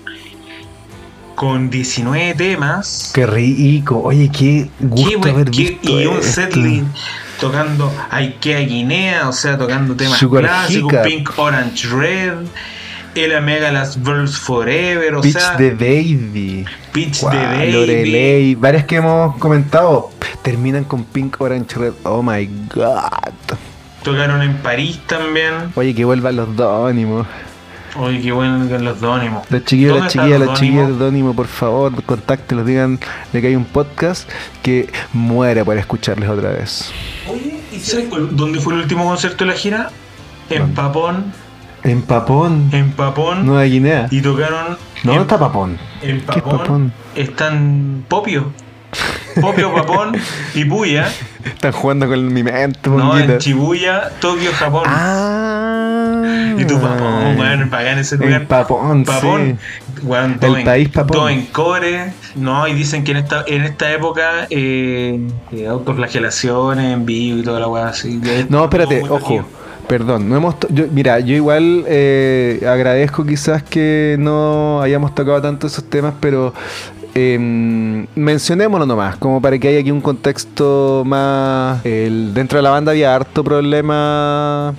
con 1.35 1.71
19 1.71 2.35
temas. 2.35 3.11
Qué 3.15 3.27
rico. 3.27 4.01
Oye, 4.03 4.31
qué 4.31 4.69
gusto 4.81 5.11
Qué 5.11 5.17
buen- 5.17 5.35
haber 5.35 5.51
qué- 5.51 5.59
visto 5.63 6.01
y 6.01 6.07
un 6.07 6.23
setlist 6.23 6.87
tocando 7.41 7.93
Ikea 8.11 8.61
Guinea, 8.61 9.29
o 9.29 9.33
sea, 9.33 9.57
tocando 9.57 9.95
temas 9.95 10.19
Sugar 10.19 10.43
clásicos. 10.45 10.93
Pink 11.05 11.31
Orange 11.39 11.87
Red, 11.89 12.33
Ella 13.15 13.41
Mega 13.41 13.73
Las 13.73 13.99
Girls 14.03 14.39
Forever, 14.39 15.17
o 15.17 15.21
Pitch 15.21 15.33
sea, 15.33 15.57
the 15.57 15.71
Baby. 15.71 16.65
Pitch 16.93 17.21
Guau, 17.21 17.33
the 17.33 17.39
Baby. 17.39 17.73
Lorelei. 17.73 18.55
Varias 18.55 18.85
que 18.85 18.97
hemos 18.97 19.37
comentado. 19.37 20.11
Terminan 20.43 20.85
con 20.85 21.05
Pink 21.05 21.41
Orange 21.41 21.77
Red. 21.77 21.93
Oh 22.05 22.23
my 22.23 22.49
god. 22.75 23.57
Tocaron 24.03 24.43
en 24.43 24.57
París 24.59 25.01
también. 25.07 25.73
Oye, 25.75 25.95
que 25.95 26.05
vuelvan 26.05 26.37
los 26.37 26.55
dónimos. 26.55 27.27
Oye, 27.97 28.21
que 28.21 28.31
los 28.31 29.01
Dónimos. 29.01 29.51
Los 29.51 29.65
chiquillos, 29.65 29.95
¿Dónde 29.95 30.05
las 30.05 30.13
chiquillas, 30.13 30.39
los 30.39 30.49
las 30.49 30.61
chiquillas 30.61 30.89
de? 30.89 30.95
Dónimo, 30.95 31.35
por 31.35 31.47
favor, 31.47 32.03
contáctelos, 32.05 32.65
digan 32.65 32.99
de 33.33 33.41
que 33.41 33.49
hay 33.49 33.57
un 33.57 33.65
podcast 33.65 34.29
que 34.63 34.89
muere 35.13 35.65
para 35.65 35.81
escucharles 35.81 36.29
otra 36.29 36.51
vez. 36.51 36.93
Oye, 37.27 37.59
¿y 37.73 37.81
sabes 37.81 38.09
dónde 38.31 38.61
fue 38.61 38.75
el 38.75 38.81
último 38.81 39.05
concierto 39.05 39.45
de 39.45 39.51
la 39.51 39.57
gira? 39.57 39.91
En 40.49 40.59
¿Dónde? 40.61 40.77
Papón, 40.77 41.33
En 41.85 42.03
Papón, 42.03 42.69
en 42.73 42.91
Papón. 42.93 43.47
Nueva 43.47 43.63
Guinea. 43.65 44.09
Y 44.11 44.21
tocaron. 44.21 44.77
No, 45.05 45.15
en, 45.15 45.21
está 45.23 45.39
Papón. 45.39 45.79
en 46.03 46.21
¿Qué 46.21 46.39
es 46.39 46.43
Papón, 46.43 46.59
Papón? 46.59 46.93
Están 47.15 48.05
Popio. 48.09 48.53
Popio, 49.41 49.73
Papón 49.75 50.17
y 50.55 50.65
Puya. 50.65 51.09
Están 51.45 51.73
jugando 51.73 52.09
con 52.09 52.33
mi 52.33 52.43
mente, 52.43 52.91
No, 52.91 53.17
en 53.19 53.39
Shibuya, 53.39 54.11
Tokio, 54.21 54.51
Japón. 54.53 54.83
Ah. 54.87 56.55
y 56.59 56.65
tu 56.65 56.81
Papón, 56.81 57.39
weón, 57.39 57.71
pagan 57.71 57.99
ese 57.99 58.17
lugar. 58.17 58.43
En 58.43 58.47
Papón, 58.49 59.05
Papón, 59.05 59.59
sí. 59.97 60.03
todo 60.41 60.55
El 60.55 60.61
en- 60.61 60.65
país 60.65 60.89
Papón. 60.89 61.17
Todo 61.17 61.29
en 61.29 61.47
core. 61.47 62.13
No, 62.35 62.67
y 62.67 62.75
dicen 62.75 63.05
que 63.05 63.13
en 63.13 63.19
esta, 63.19 63.45
en 63.47 63.63
esta 63.63 63.93
época 63.93 64.47
eh, 64.51 65.21
eh, 65.53 65.67
autoflagelaciones 65.69 66.93
en 66.93 67.07
vivo 67.07 67.39
y 67.39 67.43
toda 67.43 67.61
la 67.61 67.69
weá 67.69 67.89
así. 67.89 68.21
No, 68.49 68.65
espérate, 68.65 69.03
ojo. 69.09 69.45
Perdón, 69.89 70.29
no 70.29 70.37
hemos 70.37 70.55
yo- 70.69 70.87
mira, 70.93 71.19
yo 71.21 71.35
igual 71.35 71.85
eh, 71.89 72.61
agradezco 72.69 73.25
quizás 73.25 73.63
que 73.63 74.17
no 74.19 74.83
hayamos 74.83 75.15
tocado 75.15 75.41
tanto 75.41 75.67
esos 75.67 75.83
temas, 75.85 76.13
pero 76.21 76.53
eh, 77.15 78.07
mencionémoslo 78.15 78.85
nomás, 78.85 79.17
como 79.17 79.41
para 79.41 79.59
que 79.59 79.69
haya 79.69 79.81
aquí 79.81 79.91
un 79.91 80.03
contexto 80.03 81.05
más... 81.07 81.85
el- 81.87 82.35
dentro 82.35 82.59
de 82.59 82.63
la 82.65 82.71
banda 82.71 82.93
había 82.93 83.15
harto 83.15 83.43
problema 83.43 84.75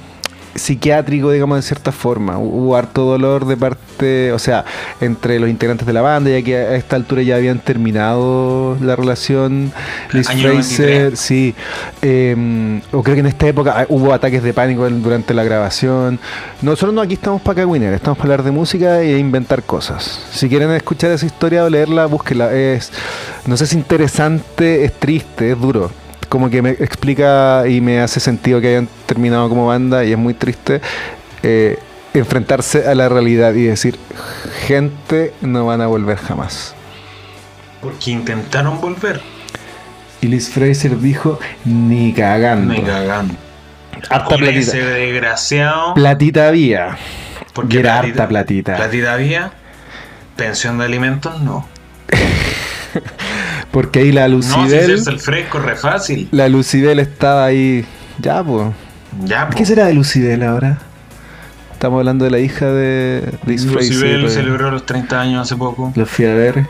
psiquiátrico, 0.56 1.32
digamos, 1.32 1.58
de 1.58 1.62
cierta 1.64 1.92
forma. 1.92 2.38
Hu- 2.38 2.60
Hubo 2.60 2.76
harto 2.76 3.04
dolor 3.06 3.46
de 3.46 3.56
parte, 3.58 4.32
o 4.34 4.40
sea, 4.40 4.66
entre 5.02 5.40
los 5.40 5.50
integrantes 5.50 5.88
de 5.88 5.94
la 5.94 6.02
banda, 6.02 6.30
ya 6.32 6.42
que 6.42 6.56
a 6.58 6.76
esta 6.76 6.96
altura 6.96 7.22
ya 7.22 7.36
habían 7.38 7.60
terminado 7.60 8.78
la 8.82 8.96
relación. 8.96 9.72
Liz 10.12 10.28
Fraser, 10.52 11.18
sí. 11.18 11.56
Eh, 12.02 12.82
o 12.92 13.02
creo 13.04 13.16
que 13.16 13.20
en 13.22 13.26
esta 13.28 13.48
época 13.48 13.74
ah, 13.78 13.86
hubo 13.90 14.14
ataques 14.14 14.44
de 14.44 14.54
pánico 14.54 14.90
durante 14.90 15.34
la 15.34 15.44
grabación. 15.44 16.20
Nosotros 16.62 16.94
no 16.94 17.02
aquí 17.02 17.14
estamos 17.14 17.42
para 17.42 17.56
cagüinear, 17.62 17.94
estamos 17.94 18.18
para 18.18 18.34
hablar 18.34 18.44
de 18.44 18.52
música 18.52 19.02
e 19.02 19.18
inventar 19.18 19.64
cosas. 19.64 20.22
Si 20.32 20.50
quieren 20.50 20.72
escuchar 20.72 21.12
esa 21.12 21.26
historia 21.26 21.64
o 21.64 21.70
leerla, 21.70 22.06
búsquenla. 22.08 22.54
Es, 22.54 22.92
no 23.46 23.56
sé 23.58 23.66
si 23.66 23.76
interesante, 23.78 24.84
es 24.84 24.94
triste, 24.94 25.52
es 25.52 25.60
duro. 25.60 25.92
Como 26.30 26.50
que 26.50 26.62
me 26.62 26.70
explica 26.72 27.64
y 27.68 27.82
me 27.82 28.00
hace 28.02 28.20
sentido 28.20 28.62
que 28.62 28.68
hayan 28.70 28.88
terminado 29.08 29.50
como 29.50 29.66
banda 29.68 30.06
y 30.06 30.12
es 30.12 30.18
muy 30.18 30.34
triste. 30.34 30.80
eh, 31.44 31.78
enfrentarse 32.14 32.88
a 32.88 32.96
la 32.96 33.08
realidad 33.08 33.54
y 33.54 33.64
decir, 33.64 33.98
gente 34.66 35.32
no 35.42 35.66
van 35.68 35.80
a 35.82 35.88
volver 35.88 36.18
jamás. 36.18 36.74
Porque 37.82 38.10
intentaron 38.12 38.82
volver. 38.82 39.22
Y 40.20 40.28
Liz 40.28 40.50
Fraser 40.50 41.00
dijo, 41.00 41.40
ni 41.66 42.12
cagando. 42.14 42.74
Me 42.74 42.82
cagan. 42.84 43.38
Harta 44.10 44.36
platita. 44.38 44.60
ese 44.60 44.84
desgraciado. 44.84 45.94
Platita 45.94 46.48
había. 46.48 46.98
porque 47.54 47.80
era 47.80 48.02
platita- 48.02 48.10
harta 48.24 48.28
platita. 48.28 48.76
Platita 48.76 49.14
había. 49.14 49.52
Pensión 50.36 50.78
de 50.80 50.86
alimentos, 50.86 51.40
no. 51.42 51.68
Porque 53.72 54.00
ahí 54.00 54.12
la 54.12 54.28
No, 54.28 54.42
si 54.42 54.50
Lucibel, 54.60 55.04
el 55.08 55.20
fresco 55.20 55.60
es 55.60 55.66
re 55.66 55.76
fácil. 55.76 56.28
la 56.32 56.48
Lucibel 56.50 57.00
estaba 57.00 57.46
ahí. 57.46 57.86
Ya, 58.20 58.44
pues. 58.44 58.68
Ya, 59.26 59.48
po. 59.50 59.56
¿Qué 59.56 59.66
será 59.66 59.86
de 59.86 59.94
Lucibel 59.94 60.44
ahora? 60.44 60.80
Estamos 61.74 62.00
hablando 62.00 62.26
de 62.26 62.32
la 62.32 62.40
hija 62.40 62.66
de 62.66 63.32
Liz 63.46 63.64
Lucibel 63.66 64.00
Fraser. 64.00 64.26
eh. 64.26 64.30
celebró 64.30 64.72
los 64.72 64.86
30 64.86 65.22
años 65.22 65.42
hace 65.44 65.56
poco. 65.56 65.94
Lo 65.96 66.06
fui 66.06 66.26
a 66.26 66.34
ver, 66.34 66.66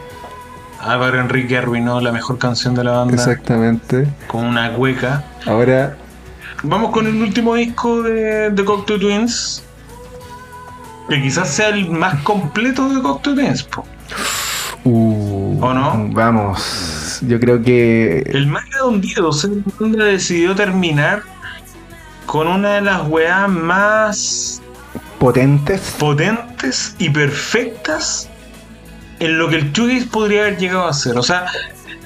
Álvaro 0.82 1.20
Enrique 1.20 1.58
arruinó 1.58 2.00
la 2.00 2.12
mejor 2.12 2.38
canción 2.38 2.76
de 2.76 2.84
la 2.84 2.92
banda 2.92 3.16
exactamente. 3.16 4.08
con 4.28 4.46
una 4.46 4.72
cueca. 4.74 5.24
Ahora, 5.46 5.96
Vamos 6.62 6.92
con 6.92 7.08
el 7.08 7.16
último 7.22 7.56
disco 7.56 8.02
de, 8.04 8.50
de 8.52 8.66
Cocteau 8.66 9.00
Twins. 9.00 9.64
Que 11.10 11.22
quizás 11.22 11.50
sea 11.50 11.70
el 11.70 11.90
más 11.90 12.22
completo 12.24 12.88
de 12.94 13.02
Cocteau 13.02 13.34
Twins. 13.36 13.64
po. 13.64 13.86
uh, 14.84 15.39
¿O 15.62 15.74
no? 15.74 16.10
Vamos. 16.12 17.20
Yo 17.22 17.40
creo 17.40 17.62
que 17.62 18.20
El 18.28 18.48
más 18.48 18.70
redondito. 18.70 19.28
O 19.28 19.34
sea, 19.34 19.50
la 19.50 19.74
banda 19.80 20.06
decidió 20.06 20.56
terminar 20.56 21.24
con 22.26 22.48
una 22.48 22.76
de 22.76 22.82
las 22.82 23.08
weas 23.08 23.50
más 23.50 24.62
potentes. 25.20 25.96
potentes 26.00 26.96
y 27.00 27.10
perfectas 27.10 28.30
en 29.20 29.38
lo 29.38 29.50
que 29.50 29.58
el 29.58 29.74
shoegaze 29.74 30.08
podría 30.08 30.42
haber 30.42 30.58
llegado 30.58 30.88
a 30.88 30.94
ser. 30.94 31.18
O 31.18 31.24
sea, 31.24 31.46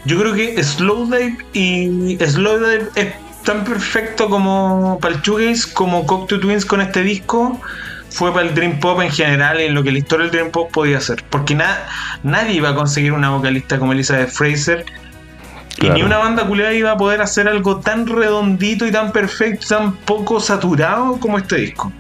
yo 0.06 0.20
creo 0.20 0.34
que 0.34 0.64
Slowdive 0.64 1.38
y 1.54 2.18
Slowdive 2.20 2.90
es 2.96 3.14
tan 3.44 3.64
perfecto 3.64 4.30
como 4.30 4.98
para 5.02 5.16
el 5.16 5.22
shoegaze 5.22 5.74
como 5.74 6.06
Cocteau 6.06 6.40
Twins 6.40 6.66
con 6.66 6.82
este 6.82 7.02
disco 7.02 7.60
fue 8.14 8.31
para 8.34 8.48
el 8.48 8.53
Dream 8.56 8.80
Pop 8.80 9.02
en 9.02 9.11
general 9.11 9.60
y 9.60 9.64
en 9.65 9.73
lo 9.73 9.84
que 9.84 9.91
la 9.91 9.98
historia 9.98 10.23
del 10.26 10.31
Dream 10.31 10.52
Pop 10.52 10.72
podía 10.72 10.98
hacer. 10.99 11.23
Porque 11.30 11.56
na- 11.56 11.80
nadie 12.23 12.53
iba 12.53 12.69
a 12.69 12.76
conseguir 12.76 13.11
una 13.14 13.31
vocalista 13.31 13.77
como 13.80 13.91
Elizabeth 13.94 14.30
Fraser. 14.30 14.85
Y 15.76 15.80
Claro. 15.81 15.95
ni 15.95 16.03
una 16.03 16.18
banda 16.19 16.45
culiada 16.48 16.72
iba 16.73 16.91
a 16.91 16.98
poder 16.98 17.19
hacer 17.22 17.48
algo 17.48 17.80
tan 17.80 18.06
redondito 18.06 18.85
y 18.85 18.91
tan 18.91 19.11
perfecto, 19.11 19.65
tan 19.68 19.94
poco 19.95 20.40
saturado 20.40 21.19
como 21.19 21.40
este 21.40 21.56
disco. 21.57 21.91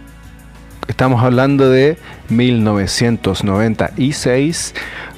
Estamos 0.87 1.23
hablando 1.23 1.67
de 1.69 1.97
1996, 2.29 4.73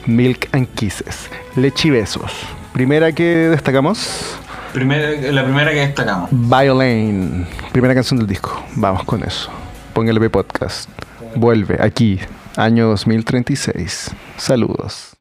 Milk 0.05 0.47
and 0.53 0.67
Kisses, 0.76 1.30
Leche 1.55 1.88
y 1.89 1.91
Besos. 1.91 2.31
Primera 2.73 3.11
que 3.11 3.49
destacamos, 3.49 4.38
Primera- 4.73 5.11
la 5.31 5.43
primera 5.43 5.72
que 5.72 5.80
destacamos. 5.80 6.30
Violin, 6.31 7.45
primera 7.72 7.93
canción 7.93 8.17
del 8.19 8.27
disco. 8.27 8.63
Vamos 8.76 9.03
con 9.05 9.23
eso. 9.23 9.49
Póngale 9.95 10.19
podcast. 10.30 10.89
Vuelve 11.35 11.77
aquí, 11.81 12.19
año 12.57 12.88
2036. 12.89 14.11
Saludos. 14.35 15.14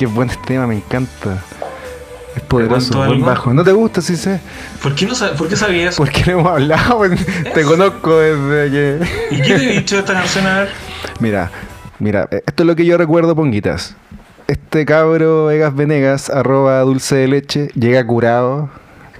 Qué 0.00 0.06
buen 0.06 0.30
este 0.30 0.42
tema, 0.46 0.66
me 0.66 0.76
encanta. 0.76 1.44
Es 2.34 2.42
poderoso, 2.44 2.96
buen 2.96 3.10
algo? 3.10 3.26
bajo. 3.26 3.52
¿No 3.52 3.62
te 3.62 3.72
gusta, 3.72 4.00
sí 4.00 4.16
sé? 4.16 4.40
¿Por 4.82 4.94
qué, 4.94 5.04
no 5.04 5.12
¿Por 5.36 5.46
qué 5.46 5.56
sabías 5.56 5.92
eso? 5.92 6.02
Porque 6.02 6.24
no 6.24 6.40
hemos 6.40 6.52
hablado, 6.52 7.02
te 7.54 7.62
conozco 7.64 8.18
desde 8.18 8.70
que... 8.70 9.06
¿Y 9.30 9.42
qué 9.42 9.54
te 9.56 9.70
he 9.70 9.78
dicho 9.80 9.96
de 9.96 10.00
esta 10.00 10.14
canción? 10.14 10.46
A 10.46 10.60
ver. 10.60 10.68
Mira, 11.18 11.50
mira, 11.98 12.26
eh, 12.30 12.42
esto 12.46 12.62
es 12.62 12.66
lo 12.66 12.74
que 12.76 12.86
yo 12.86 12.96
recuerdo, 12.96 13.36
Ponguitas. 13.36 13.94
Este 14.46 14.86
cabro 14.86 15.44
Vegas 15.44 15.76
Venegas, 15.76 16.30
arroba 16.30 16.80
dulce 16.80 17.16
de 17.16 17.28
leche, 17.28 17.68
llega 17.74 18.06
curado, 18.06 18.70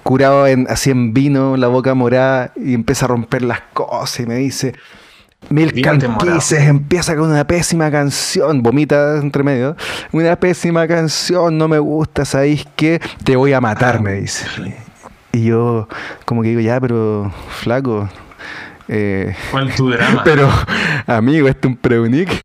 curado 0.01 0.47
en, 0.47 0.65
así 0.67 0.89
en 0.89 1.13
vino, 1.13 1.57
la 1.57 1.67
boca 1.67 1.93
morada, 1.93 2.53
y 2.55 2.73
empieza 2.73 3.05
a 3.05 3.09
romper 3.09 3.43
las 3.43 3.61
cosas 3.73 4.21
y 4.21 4.25
me 4.25 4.37
dice, 4.37 4.73
Mil 5.49 5.81
canquises, 5.81 6.61
empieza 6.61 7.15
con 7.15 7.29
una 7.29 7.45
pésima 7.45 7.91
canción, 7.91 8.63
vomita 8.63 9.17
entre 9.17 9.43
medio, 9.43 9.75
una 10.11 10.35
pésima 10.37 10.87
canción, 10.87 11.57
no 11.57 11.67
me 11.67 11.79
gusta, 11.79 12.23
¿sabéis 12.23 12.65
qué? 12.75 13.01
Te 13.23 13.35
voy 13.35 13.51
a 13.51 13.59
matar, 13.59 14.01
me 14.01 14.13
dice. 14.13 14.45
Y 15.33 15.45
yo 15.45 15.87
como 16.25 16.41
que 16.41 16.49
digo, 16.49 16.61
ya, 16.61 16.79
pero 16.79 17.33
flaco, 17.49 18.07
eh, 18.93 19.33
¿Cuál 19.51 19.69
es 19.69 19.75
tu 19.75 19.89
drama? 19.89 20.21
pero, 20.25 20.49
amigo, 21.07 21.47
este 21.47 21.67
es 21.67 21.71
un 21.71 21.77
preunic. 21.77 22.29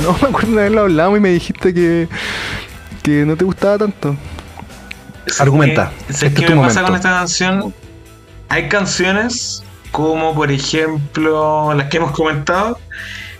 No 0.00 0.12
me 0.20 0.28
acuerdo 0.28 0.52
de 0.52 0.58
haberlo 0.58 0.80
hablado 0.82 1.16
y 1.16 1.20
me 1.20 1.30
dijiste 1.30 1.72
que, 1.72 2.08
que 3.04 3.26
no 3.26 3.36
te 3.36 3.44
gustaba 3.44 3.78
tanto. 3.78 4.16
Argumenta. 5.38 5.92
¿Sabes 6.08 6.08
Este 6.08 6.26
es 6.26 6.34
qué 6.34 6.46
tu 6.46 6.54
me 6.56 6.62
pasa 6.62 6.82
con 6.82 6.96
esta 6.96 7.10
canción? 7.10 7.74
Hay 8.48 8.68
canciones 8.68 9.62
como 9.92 10.34
por 10.34 10.50
ejemplo 10.50 11.72
las 11.74 11.88
que 11.88 11.98
hemos 11.98 12.12
comentado 12.12 12.80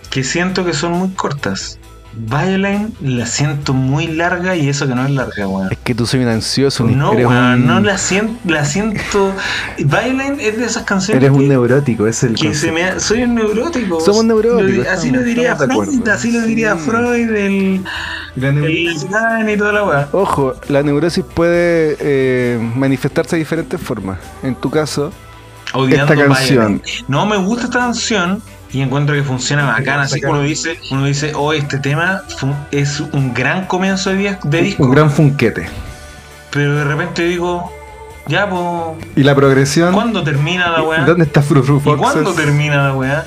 que 0.09 0.23
siento 0.23 0.63
que 0.63 0.73
son 0.73 0.93
muy 0.93 1.09
cortas. 1.09 1.79
Violine 2.17 2.91
la 3.01 3.25
siento 3.25 3.73
muy 3.73 4.07
larga 4.07 4.55
y 4.55 4.69
eso 4.69 4.87
que 4.87 4.95
no 4.95 5.03
es 5.05 5.11
larga, 5.11 5.47
weón. 5.47 5.71
Es 5.71 5.77
que 5.79 5.93
tú 5.93 6.05
soy 6.05 6.21
un 6.21 6.29
ansioso, 6.29 6.85
un- 6.85 6.97
No, 6.97 7.11
weón, 7.11 7.33
un, 7.35 7.67
no 7.67 7.79
la 7.81 7.97
siento, 7.97 8.33
la 8.45 8.63
siento. 8.65 9.33
Violine 9.77 10.37
es 10.39 10.57
de 10.57 10.65
esas 10.65 10.83
canciones 10.83 11.21
eres 11.23 11.35
un 11.35 11.47
neurótico, 11.47 12.07
es 12.07 12.23
el 12.23 12.35
que 12.35 12.53
se 12.53 12.71
me, 12.71 12.99
soy 12.99 13.23
un 13.23 13.35
neurótico. 13.35 13.99
Somos 13.99 14.23
neuróticos, 14.25 14.85
Lo 14.85 14.91
así 14.91 15.11
lo 15.11 15.21
diría 15.23 15.55
Freud, 15.55 16.07
así 16.07 16.31
lo 16.31 16.41
diría 16.41 16.75
Sí. 16.75 16.89
Freud, 16.89 17.29
el, 17.35 17.83
La 18.37 18.49
el 18.49 19.49
y 19.49 19.57
toda 19.57 19.71
la 19.73 19.83
weá. 19.83 20.07
Ojo, 20.11 20.55
la 20.69 20.83
neurosis 20.83 21.23
puede 21.23 21.97
eh, 21.99 22.59
manifestarse 22.75 23.35
de 23.35 23.39
diferentes 23.39 23.79
formas. 23.81 24.19
En 24.43 24.55
tu 24.55 24.69
caso, 24.69 25.11
odiando 25.73 26.13
Esta 26.13 26.25
canción. 26.27 26.81
No 27.07 27.25
me 27.25 27.37
gusta 27.37 27.65
esta 27.65 27.79
canción 27.79 28.41
y 28.71 28.81
encuentro 28.81 29.15
que 29.15 29.23
funciona 29.23 29.65
bacán. 29.65 29.99
Así 29.99 30.19
que 30.19 30.27
uno 30.27 30.41
dice, 30.41 30.77
uno 30.91 31.05
dice, 31.05 31.31
oh, 31.35 31.53
este 31.53 31.79
tema 31.79 32.23
es 32.71 32.99
un 32.99 33.33
gran 33.33 33.65
comienzo 33.67 34.09
de, 34.11 34.15
di- 34.17 34.37
de 34.43 34.61
disco. 34.61 34.83
un 34.83 34.91
gran 34.91 35.09
funquete. 35.11 35.67
Pero 36.51 36.75
de 36.75 36.83
repente 36.83 37.23
digo, 37.25 37.71
ya, 38.27 38.49
pues, 38.49 39.05
Y 39.15 39.23
la 39.23 39.35
progresión. 39.35 39.93
¿cuándo 39.93 40.23
termina 40.23 40.69
la 40.71 40.81
weá? 40.83 41.05
¿Dónde 41.05 41.25
está 41.25 41.41
Frufru 41.41 41.77
¿Y 41.77 41.81
Foxes? 41.81 42.01
cuándo 42.01 42.33
termina 42.33 42.87
la 42.89 42.93
weá? 42.95 43.25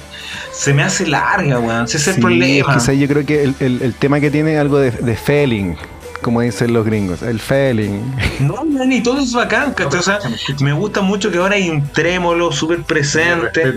Se 0.52 0.74
me 0.74 0.82
hace 0.82 1.06
larga, 1.06 1.59
weón. 1.60 1.85
Ese 1.85 1.98
es 1.98 2.09
el 2.09 2.15
Sí, 2.16 2.20
problema. 2.20 2.77
es 2.77 2.98
yo 2.98 3.06
creo 3.09 3.24
que 3.24 3.44
el, 3.44 3.55
el- 3.60 3.82
el 3.82 3.94
tema 3.94 4.19
que 4.20 4.31
tiene 4.31 4.59
algo 4.59 4.78
de, 4.78 4.90
de 4.90 5.16
feeling, 5.16 5.74
como 6.22 6.40
dicen 6.40 6.72
los 6.72 6.84
gringos, 6.84 7.22
el 7.22 7.38
feeling. 7.38 8.00
No, 8.40 8.64
man, 8.64 8.90
y 8.92 9.02
todo 9.02 9.20
es 9.20 9.32
bacán, 9.32 9.72
¿cachai? 9.74 10.00
O 10.00 10.02
sea, 10.02 10.18
me 10.60 10.72
gusta 10.72 11.00
mucho 11.00 11.30
que 11.30 11.38
ahora 11.38 11.56
hay 11.56 11.68
un 11.68 11.86
trémolo 11.92 12.52
súper 12.52 12.82
presente. 12.82 13.72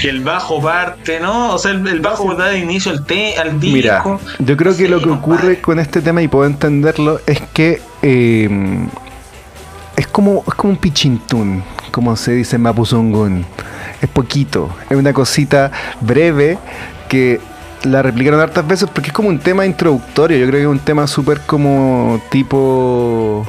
Que 0.00 0.08
el 0.08 0.20
bajo 0.20 0.60
parte, 0.60 1.20
¿no? 1.20 1.54
O 1.54 1.58
sea, 1.58 1.70
el, 1.70 1.86
el 1.86 2.00
bajo 2.00 2.34
da 2.34 2.48
de 2.48 2.58
inicio 2.58 2.92
al, 2.92 3.04
te, 3.04 3.36
al 3.36 3.60
disco. 3.60 3.74
Mira, 3.74 4.04
yo 4.38 4.56
creo 4.56 4.76
que 4.76 4.80
Sí, 4.80 4.88
lo 4.88 5.02
que 5.02 5.10
ocurre 5.10 5.60
con 5.60 5.78
este 5.78 6.00
tema, 6.00 6.22
y 6.22 6.28
puedo 6.28 6.46
entenderlo, 6.46 7.20
es 7.26 7.40
que 7.52 7.82
eh, 8.00 8.48
es, 9.94 10.06
como, 10.06 10.42
es 10.48 10.54
como 10.54 10.72
un 10.72 10.78
pichintún, 10.78 11.62
como 11.90 12.16
se 12.16 12.32
dice 12.32 12.56
en 12.56 12.62
Mapuzungun. 12.62 13.44
Es 14.00 14.08
poquito, 14.08 14.70
es 14.88 14.96
una 14.96 15.12
cosita 15.12 15.70
breve 16.00 16.56
que 17.10 17.40
la 17.84 18.02
replicaron 18.02 18.40
hartas 18.40 18.66
veces 18.66 18.88
porque 18.92 19.08
es 19.08 19.12
como 19.12 19.28
un 19.28 19.38
tema 19.38 19.64
introductorio. 19.66 20.36
Yo 20.38 20.46
creo 20.46 20.58
que 20.58 20.62
es 20.62 20.68
un 20.68 20.78
tema 20.80 21.06
súper 21.06 21.40
como 21.40 22.20
tipo 22.30 23.46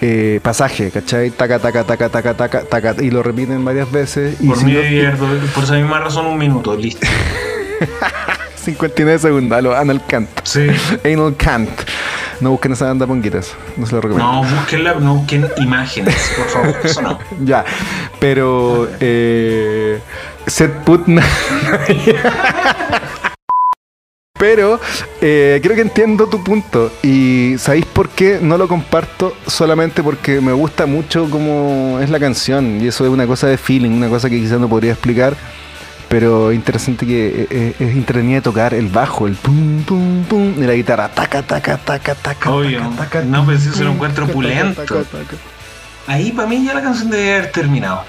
eh, 0.00 0.40
pasaje, 0.42 0.90
¿cachai? 0.90 1.30
Taca, 1.30 1.58
taca, 1.58 1.84
taca, 1.84 2.08
taca, 2.08 2.34
taca, 2.34 2.62
taca, 2.64 2.94
y 3.02 3.10
lo 3.10 3.22
repiten 3.22 3.64
varias 3.64 3.90
veces. 3.90 4.36
Y 4.40 4.48
Por 4.48 4.56
si 4.58 4.64
mí 4.64 4.72
no- 4.72 4.80
divierto, 4.80 5.26
por 5.54 5.64
esa 5.64 5.74
misma 5.74 6.00
razón 6.00 6.26
un 6.26 6.38
minuto, 6.38 6.74
listo. 6.76 7.06
59 8.56 9.18
segundos, 9.18 9.56
a 9.58 9.62
lo 9.62 9.74
anal 9.74 10.02
cant. 10.06 10.28
Sí. 10.44 10.66
Anal 11.04 11.34
Kant. 11.36 11.70
No 12.42 12.50
busquen 12.52 12.72
esa 12.72 12.86
banda 12.86 13.06
ponguitas. 13.06 13.52
No 13.76 13.86
se 13.86 13.94
lo 13.94 14.00
recomiendo. 14.02 14.32
No, 14.32 14.44
busquen, 14.44 14.84
la- 14.84 14.94
no 14.94 15.14
busquen 15.16 15.46
imágenes, 15.58 16.32
por 16.36 16.46
favor. 16.46 16.74
Eso 16.84 17.00
no. 17.02 17.18
Ya, 17.44 17.64
pero 18.18 18.88
eh, 19.00 19.98
Set 20.46 20.72
Putna. 20.84 21.22
Pero 24.40 24.80
eh, 25.20 25.60
creo 25.62 25.76
que 25.76 25.82
entiendo 25.82 26.26
tu 26.26 26.42
punto 26.42 26.90
y 27.02 27.56
¿sabéis 27.58 27.84
por 27.84 28.08
qué 28.08 28.38
no 28.40 28.56
lo 28.56 28.68
comparto? 28.68 29.36
Solamente 29.46 30.02
porque 30.02 30.40
me 30.40 30.52
gusta 30.52 30.86
mucho 30.86 31.28
cómo 31.28 31.98
es 32.00 32.08
la 32.08 32.18
canción 32.18 32.80
y 32.80 32.86
eso 32.86 33.04
es 33.04 33.10
una 33.10 33.26
cosa 33.26 33.48
de 33.48 33.58
feeling, 33.58 33.90
una 33.90 34.08
cosa 34.08 34.30
que 34.30 34.40
quizás 34.40 34.58
no 34.58 34.66
podría 34.66 34.92
explicar. 34.92 35.36
Pero 36.08 36.50
es 36.50 36.56
interesante 36.56 37.06
que 37.06 37.46
eh, 37.50 37.74
eh, 37.78 37.96
es 37.96 38.06
de 38.06 38.40
tocar 38.40 38.72
el 38.72 38.88
bajo, 38.88 39.28
el 39.28 39.34
pum, 39.34 39.84
pum, 39.84 40.24
pum, 40.24 40.54
y 40.56 40.62
la 40.62 40.74
guitarra, 40.74 41.08
taca, 41.10 41.42
taca, 41.42 41.76
taca, 41.76 42.14
taca. 42.14 42.50
Obvio. 42.50 42.80
taca, 42.96 43.20
taca, 43.20 43.22
No, 43.22 43.44
pero 43.44 43.58
si 43.60 43.68
eso 43.68 43.84
lo 43.84 43.92
encuentro 43.92 44.24
opulento. 44.24 44.82
Ahí 46.06 46.32
para 46.32 46.48
mí 46.48 46.64
ya 46.64 46.74
la 46.74 46.82
canción 46.82 47.10
debe 47.10 47.34
haber 47.34 47.52
terminado. 47.52 48.04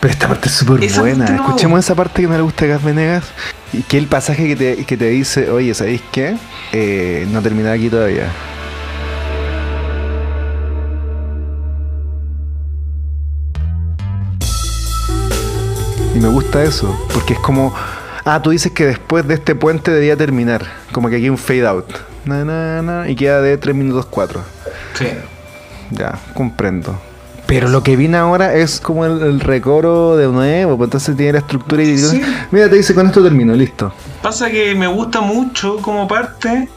Pero 0.00 0.12
esta 0.12 0.28
parte 0.28 0.48
es 0.48 0.54
súper 0.54 0.90
buena. 0.98 1.26
parte 1.26 1.32
no. 1.36 1.46
Escuchemos 1.46 1.80
esa 1.80 1.94
parte 1.94 2.22
que 2.22 2.28
no 2.28 2.36
le 2.36 2.42
gusta 2.42 2.64
a 2.64 2.68
Gas 2.68 2.82
Venegas. 2.82 3.24
Y 3.72 3.82
que 3.82 3.98
el 3.98 4.06
pasaje 4.06 4.46
que 4.48 4.56
te, 4.56 4.84
que 4.84 4.96
te 4.96 5.06
dice, 5.06 5.50
oye, 5.50 5.72
¿sabéis 5.74 6.02
qué? 6.10 6.36
Eh, 6.72 7.26
no 7.30 7.40
termina 7.40 7.72
aquí 7.72 7.88
todavía. 7.88 8.26
Y 16.14 16.18
me 16.18 16.28
gusta 16.28 16.64
eso, 16.64 16.98
porque 17.14 17.34
es 17.34 17.38
como, 17.38 17.72
ah, 18.24 18.42
tú 18.42 18.50
dices 18.50 18.72
que 18.72 18.86
después 18.86 19.26
de 19.28 19.34
este 19.34 19.54
puente 19.54 19.92
debía 19.92 20.16
terminar, 20.16 20.66
como 20.90 21.08
que 21.08 21.16
aquí 21.16 21.24
hay 21.26 21.30
un 21.30 21.38
fade 21.38 21.66
out, 21.66 21.86
na, 22.24 22.44
na, 22.44 22.82
na, 22.82 23.08
y 23.08 23.14
queda 23.14 23.40
de 23.40 23.56
3 23.56 23.76
minutos 23.76 24.06
4. 24.06 24.42
Sí. 24.94 25.06
Ya, 25.92 26.18
comprendo. 26.34 27.00
Pero 27.50 27.68
lo 27.68 27.82
que 27.82 27.96
viene 27.96 28.16
ahora 28.16 28.54
es 28.54 28.78
como 28.80 29.04
el, 29.04 29.20
el 29.22 29.40
recoro 29.40 30.16
de 30.16 30.28
nuevo, 30.28 30.76
pues 30.76 30.86
entonces 30.86 31.16
tiene 31.16 31.32
la 31.32 31.38
estructura 31.40 31.82
y... 31.82 31.98
Sí. 31.98 32.22
Mira, 32.52 32.70
te 32.70 32.76
dice, 32.76 32.94
con 32.94 33.08
esto 33.08 33.24
termino, 33.24 33.54
listo. 33.54 33.92
Pasa 34.22 34.48
que 34.50 34.76
me 34.76 34.86
gusta 34.86 35.20
mucho 35.20 35.78
como 35.78 36.06
parte, 36.06 36.68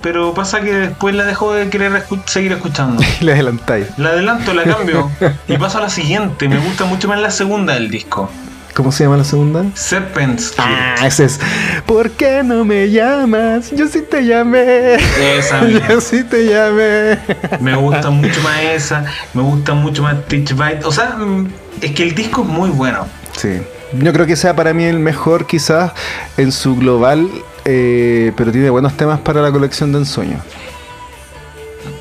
pero 0.00 0.32
pasa 0.32 0.62
que 0.62 0.72
después 0.72 1.14
la 1.14 1.24
dejo 1.24 1.52
de 1.52 1.68
querer 1.68 1.92
escu- 1.92 2.22
seguir 2.24 2.52
escuchando. 2.52 3.02
Y 3.20 3.24
le 3.26 3.32
adelantáis. 3.32 3.88
La 3.98 4.08
adelanto, 4.08 4.54
la 4.54 4.64
cambio 4.64 5.10
y 5.48 5.58
paso 5.58 5.76
a 5.76 5.82
la 5.82 5.90
siguiente. 5.90 6.48
Me 6.48 6.60
gusta 6.60 6.86
mucho 6.86 7.08
más 7.08 7.20
la 7.20 7.30
segunda 7.30 7.74
del 7.74 7.90
disco. 7.90 8.30
¿Cómo 8.76 8.92
se 8.92 9.04
llama 9.04 9.16
la 9.16 9.24
segunda? 9.24 9.64
Serpent 9.72 10.38
Street. 10.38 10.68
Ah, 10.68 11.06
ese 11.06 11.24
es. 11.24 11.40
¿Por 11.86 12.10
qué 12.10 12.42
no 12.44 12.62
me 12.62 12.90
llamas? 12.90 13.70
Yo 13.70 13.88
sí 13.88 14.02
te 14.02 14.26
llamé. 14.26 14.96
Esa 15.38 15.62
misma. 15.62 15.88
Yo 15.88 16.00
sí 16.02 16.22
te 16.24 16.44
llamé. 16.44 17.18
Me 17.58 17.74
gusta 17.74 18.10
mucho 18.10 18.38
más 18.42 18.60
esa. 18.60 19.06
Me 19.32 19.40
gusta 19.40 19.72
mucho 19.72 20.02
más 20.02 20.22
Teach 20.26 20.52
Bite. 20.52 20.84
O 20.84 20.92
sea, 20.92 21.16
mm, 21.16 21.48
es 21.80 21.92
que 21.92 22.02
el 22.02 22.14
disco 22.14 22.42
es 22.42 22.48
muy 22.48 22.68
bueno. 22.68 23.06
Sí. 23.34 23.62
Yo 23.94 24.12
creo 24.12 24.26
que 24.26 24.36
sea 24.36 24.54
para 24.54 24.74
mí 24.74 24.84
el 24.84 24.98
mejor 24.98 25.46
quizás 25.46 25.92
en 26.36 26.52
su 26.52 26.76
global, 26.76 27.30
eh, 27.64 28.32
pero 28.36 28.52
tiene 28.52 28.68
buenos 28.68 28.94
temas 28.94 29.20
para 29.20 29.40
la 29.40 29.50
colección 29.50 29.90
de 29.92 30.00
ensueños. 30.00 30.42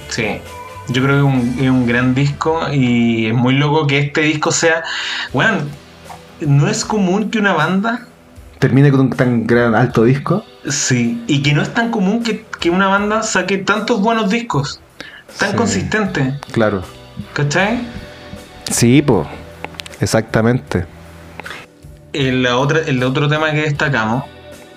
Sí. 0.09 0.41
Yo 0.89 1.01
creo 1.01 1.23
que 1.23 1.29
es 1.29 1.41
un, 1.41 1.63
es 1.63 1.69
un 1.69 1.87
gran 1.87 2.13
disco 2.13 2.59
y 2.69 3.27
es 3.27 3.33
muy 3.33 3.53
loco 3.53 3.87
que 3.87 3.99
este 3.99 4.21
disco 4.21 4.51
sea. 4.51 4.83
Bueno, 5.31 5.59
no 6.41 6.67
es 6.67 6.85
común 6.85 7.29
que 7.29 7.39
una 7.39 7.53
banda. 7.53 8.05
Termine 8.59 8.89
con 8.91 9.01
un 9.01 9.09
tan 9.11 9.45
gran 9.45 9.75
alto 9.75 10.03
disco. 10.03 10.43
Sí. 10.67 11.23
Y 11.27 11.41
que 11.43 11.53
no 11.53 11.61
es 11.61 11.73
tan 11.73 11.91
común 11.91 12.23
que, 12.23 12.45
que 12.59 12.69
una 12.69 12.87
banda 12.87 13.21
saque 13.23 13.57
tantos 13.59 14.01
buenos 14.01 14.29
discos. 14.29 14.79
Tan 15.37 15.51
Sí. 15.51 15.55
consistentes. 15.57 16.33
Claro. 16.51 16.81
¿Cachai? 17.33 17.79
Sí, 18.71 19.01
po. 19.01 19.27
Exactamente. 19.99 20.85
El, 22.13 22.43
la 22.43 22.57
otra, 22.57 22.79
el 22.79 23.03
otro 23.03 23.27
tema 23.27 23.51
que 23.51 23.61
destacamos, 23.61 24.23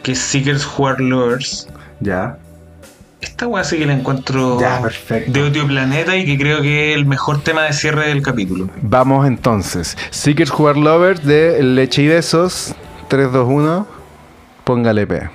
que 0.02 0.12
es 0.12 0.18
Seekers 0.18 0.66
Who 0.76 0.88
Are 0.88 1.02
Lovers. 1.02 1.68
Ya. 2.00 2.36
Esta 3.38 3.46
weá 3.46 3.62
sí 3.62 3.78
que 3.78 3.86
la 3.86 3.92
encuentro 3.92 4.58
Ya, 4.60 4.82
de 5.28 5.42
otro 5.44 5.66
planeta 5.68 6.16
y 6.16 6.24
que 6.26 6.36
creo 6.36 6.60
que 6.60 6.90
es 6.90 6.96
el 6.96 7.06
mejor 7.06 7.40
tema 7.40 7.62
de 7.62 7.72
cierre 7.72 8.08
del 8.08 8.20
capítulo. 8.20 8.68
Vamos 8.82 9.28
entonces. 9.28 9.96
Seekers 10.10 10.50
Who 10.50 10.66
Are 10.66 10.80
Lovers 10.80 11.24
de 11.24 11.62
Leche 11.62 12.02
y 12.02 12.08
Besos. 12.08 12.74
3, 13.06 13.30
2, 13.30 13.48
1. 13.48 13.86
Póngale 14.64 15.06
P. 15.06 15.30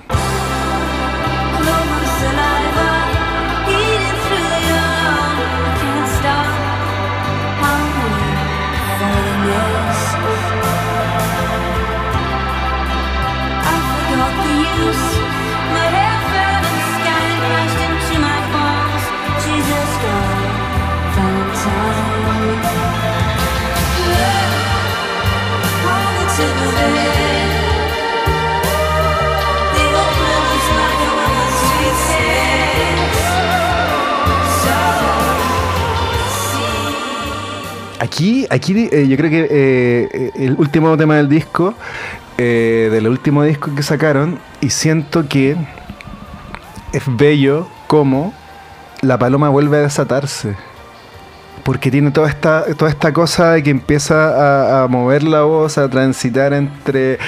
Aquí, 38.14 38.46
aquí 38.48 38.88
eh, 38.92 39.08
yo 39.08 39.16
creo 39.16 39.28
que 39.28 39.48
eh, 39.50 40.30
el 40.36 40.54
último 40.56 40.96
tema 40.96 41.16
del 41.16 41.28
disco, 41.28 41.74
eh, 42.38 42.88
del 42.92 43.08
último 43.08 43.42
disco 43.42 43.74
que 43.74 43.82
sacaron, 43.82 44.38
y 44.60 44.70
siento 44.70 45.28
que 45.28 45.56
es 46.92 47.02
bello 47.08 47.66
como 47.88 48.32
la 49.00 49.18
paloma 49.18 49.48
vuelve 49.48 49.78
a 49.78 49.80
desatarse. 49.80 50.54
Porque 51.64 51.90
tiene 51.90 52.10
toda 52.10 52.28
esta, 52.28 52.64
toda 52.76 52.90
esta 52.90 53.12
cosa 53.12 53.52
de 53.52 53.62
que 53.62 53.70
empieza 53.70 54.80
a, 54.80 54.84
a 54.84 54.88
mover 54.88 55.22
la 55.22 55.42
voz, 55.42 55.78
a 55.78 55.88
transitar 55.88 56.52
entre, 56.52 57.18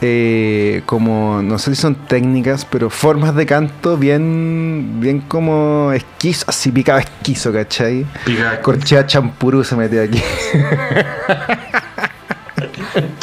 eh, 0.00 0.82
como, 0.84 1.40
no 1.42 1.58
sé 1.58 1.74
si 1.74 1.80
son 1.80 1.94
técnicas, 1.94 2.64
pero 2.64 2.90
formas 2.90 3.34
de 3.36 3.46
canto 3.46 3.96
bien, 3.96 4.96
bien 5.00 5.20
como 5.20 5.92
esquizo, 5.92 6.44
así 6.48 6.72
picado 6.72 6.98
esquizo, 6.98 7.52
¿cachai? 7.52 8.04
Pica, 8.24 8.60
Corchea 8.60 9.06
champurú 9.06 9.62
se 9.62 9.76
metió 9.76 10.02
aquí. 10.02 10.20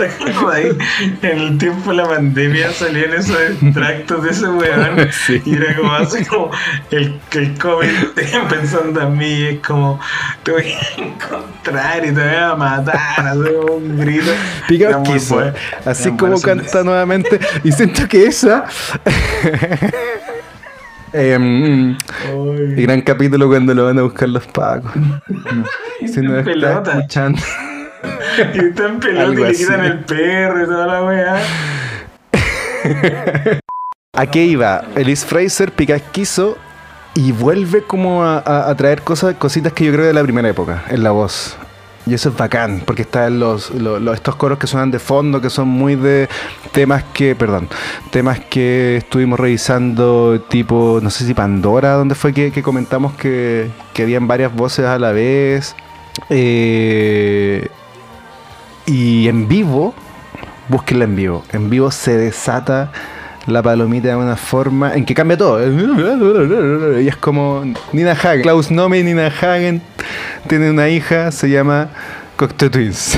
En 1.22 1.40
el 1.40 1.57
tiempo 1.57 1.91
de 1.91 1.98
la 1.98 2.07
pandemia 2.07 2.72
salían 2.72 3.14
esos 3.14 3.38
extractos 3.40 4.23
de 4.23 4.30
ese 4.30 4.48
weón. 4.48 5.10
Sí. 5.11 5.41
Y 5.45 5.56
era 5.56 5.76
como 5.76 5.94
así 5.94 6.26
como 6.26 6.52
el, 6.90 7.19
el 7.32 7.57
COVID 7.60 7.90
pensando 8.49 9.02
en 9.02 9.18
mí. 9.18 9.44
Es 9.44 9.60
como 9.60 9.99
te 10.44 10.52
voy 10.52 10.64
a 10.64 11.02
encontrar 11.02 12.06
y 12.06 12.11
te 12.11 12.22
voy 12.22 12.36
a 12.36 12.56
matar. 12.56 12.98
Así 13.18 13.53
como 13.53 13.73
un 13.76 13.98
grito. 13.98 14.32
Pica 14.68 14.98
bueno. 14.98 15.53
Así 15.86 16.10
Era 16.10 16.18
como 16.18 16.41
canta 16.41 16.84
nuevamente. 16.84 17.40
Y 17.64 17.72
siento 17.72 18.07
que 18.07 18.26
esa. 18.26 18.65
Em, 21.14 21.98
y 22.78 22.84
gran 22.84 23.02
capítulo 23.02 23.49
cuando 23.49 23.73
lo 23.73 23.86
van 23.86 23.99
a 23.99 24.03
buscar 24.03 24.30
los 24.30 24.48
pacos. 24.48 24.91
Si 26.06 26.22
no 26.22 26.44
pelota. 26.44 26.99
escuchando. 26.99 27.41
Y 28.53 28.57
está 28.60 28.88
en 28.88 28.99
pelota 28.99 29.22
Algo 29.23 29.45
y 29.45 29.48
le 29.52 29.56
quitan 29.56 29.84
el 29.86 29.99
perro 29.99 30.64
y 30.64 30.65
toda 30.65 30.88
la 30.88 31.03
weá. 31.03 31.38
¿A 34.15 34.26
qué 34.28 34.44
iba? 34.45 34.84
Elise 34.95 35.26
Fraser 35.26 35.72
pica 35.72 35.95
esquizo 35.95 36.57
y 37.15 37.32
vuelve 37.32 37.84
como 37.84 38.23
a, 38.23 38.38
a- 38.40 38.69
a 38.69 38.76
traer 38.76 39.02
cosas, 39.02 39.36
cositas 39.36 39.73
que 39.73 39.86
yo 39.86 39.94
creo 39.94 40.06
de 40.06 40.14
la 40.14 40.23
primera 40.23 40.49
época, 40.49 40.84
en 40.90 41.03
la 41.03 41.11
voz. 41.11 41.56
Y 42.07 42.14
eso 42.15 42.30
es 42.30 42.36
bacán, 42.38 42.82
porque 42.86 43.03
están 43.03 43.40
los, 43.40 43.69
los- 43.72 44.02
los- 44.02 44.15
estos 44.15 44.36
coros 44.36 44.57
que 44.57 44.68
suenan 44.68 44.91
de 44.91 44.99
fondo, 44.99 45.40
que 45.40 45.49
son 45.49 45.68
muy 45.68 45.95
de 45.95 46.28
temas 46.72 47.03
que, 47.14 47.36
perdón, 47.36 47.68
temas 48.11 48.40
que 48.40 48.98
estuvimos 48.98 49.40
revisando, 49.40 50.41
tipo, 50.49 50.99
no 51.02 51.10
sé 51.10 51.26
si 51.26 51.34
Pandora, 51.34 51.94
donde 51.94 52.15
fue 52.15 52.34
que, 52.34 52.52
que 52.52 52.64
comentamos 52.64 53.14
que, 53.14 53.69
que 53.94 54.03
habían 54.03 54.28
varias 54.28 54.53
voces 54.53 54.86
a 54.86 54.98
la 54.99 55.11
vez. 55.11 55.76
Eh, 56.30 57.68
y 58.92 59.30
en 59.30 59.48
vivo, 59.48 59.96
búsquenla 60.68 61.06
en 61.06 61.16
vivo. 61.16 61.46
En 61.54 61.70
vivo 61.70 61.92
se 61.92 62.18
desata 62.18 62.92
la 63.48 63.64
palomita 63.64 64.10
de 64.10 64.16
una 64.18 64.36
forma 64.36 64.94
en 64.94 65.06
que 65.06 65.16
cambia 65.16 65.38
todo. 65.38 65.62
Y 67.00 67.08
es 67.08 67.16
como 67.16 67.64
Nina 67.94 68.12
Hagen. 68.12 68.42
Klaus 68.42 68.70
Nome 68.70 69.00
y 69.00 69.04
Nina 69.04 69.28
Hagen 69.28 69.82
tienen 70.48 70.72
una 70.72 70.90
hija, 70.90 71.32
se 71.32 71.50
llama 71.50 71.88
Cocteau 72.36 72.70
Twins. 72.70 73.18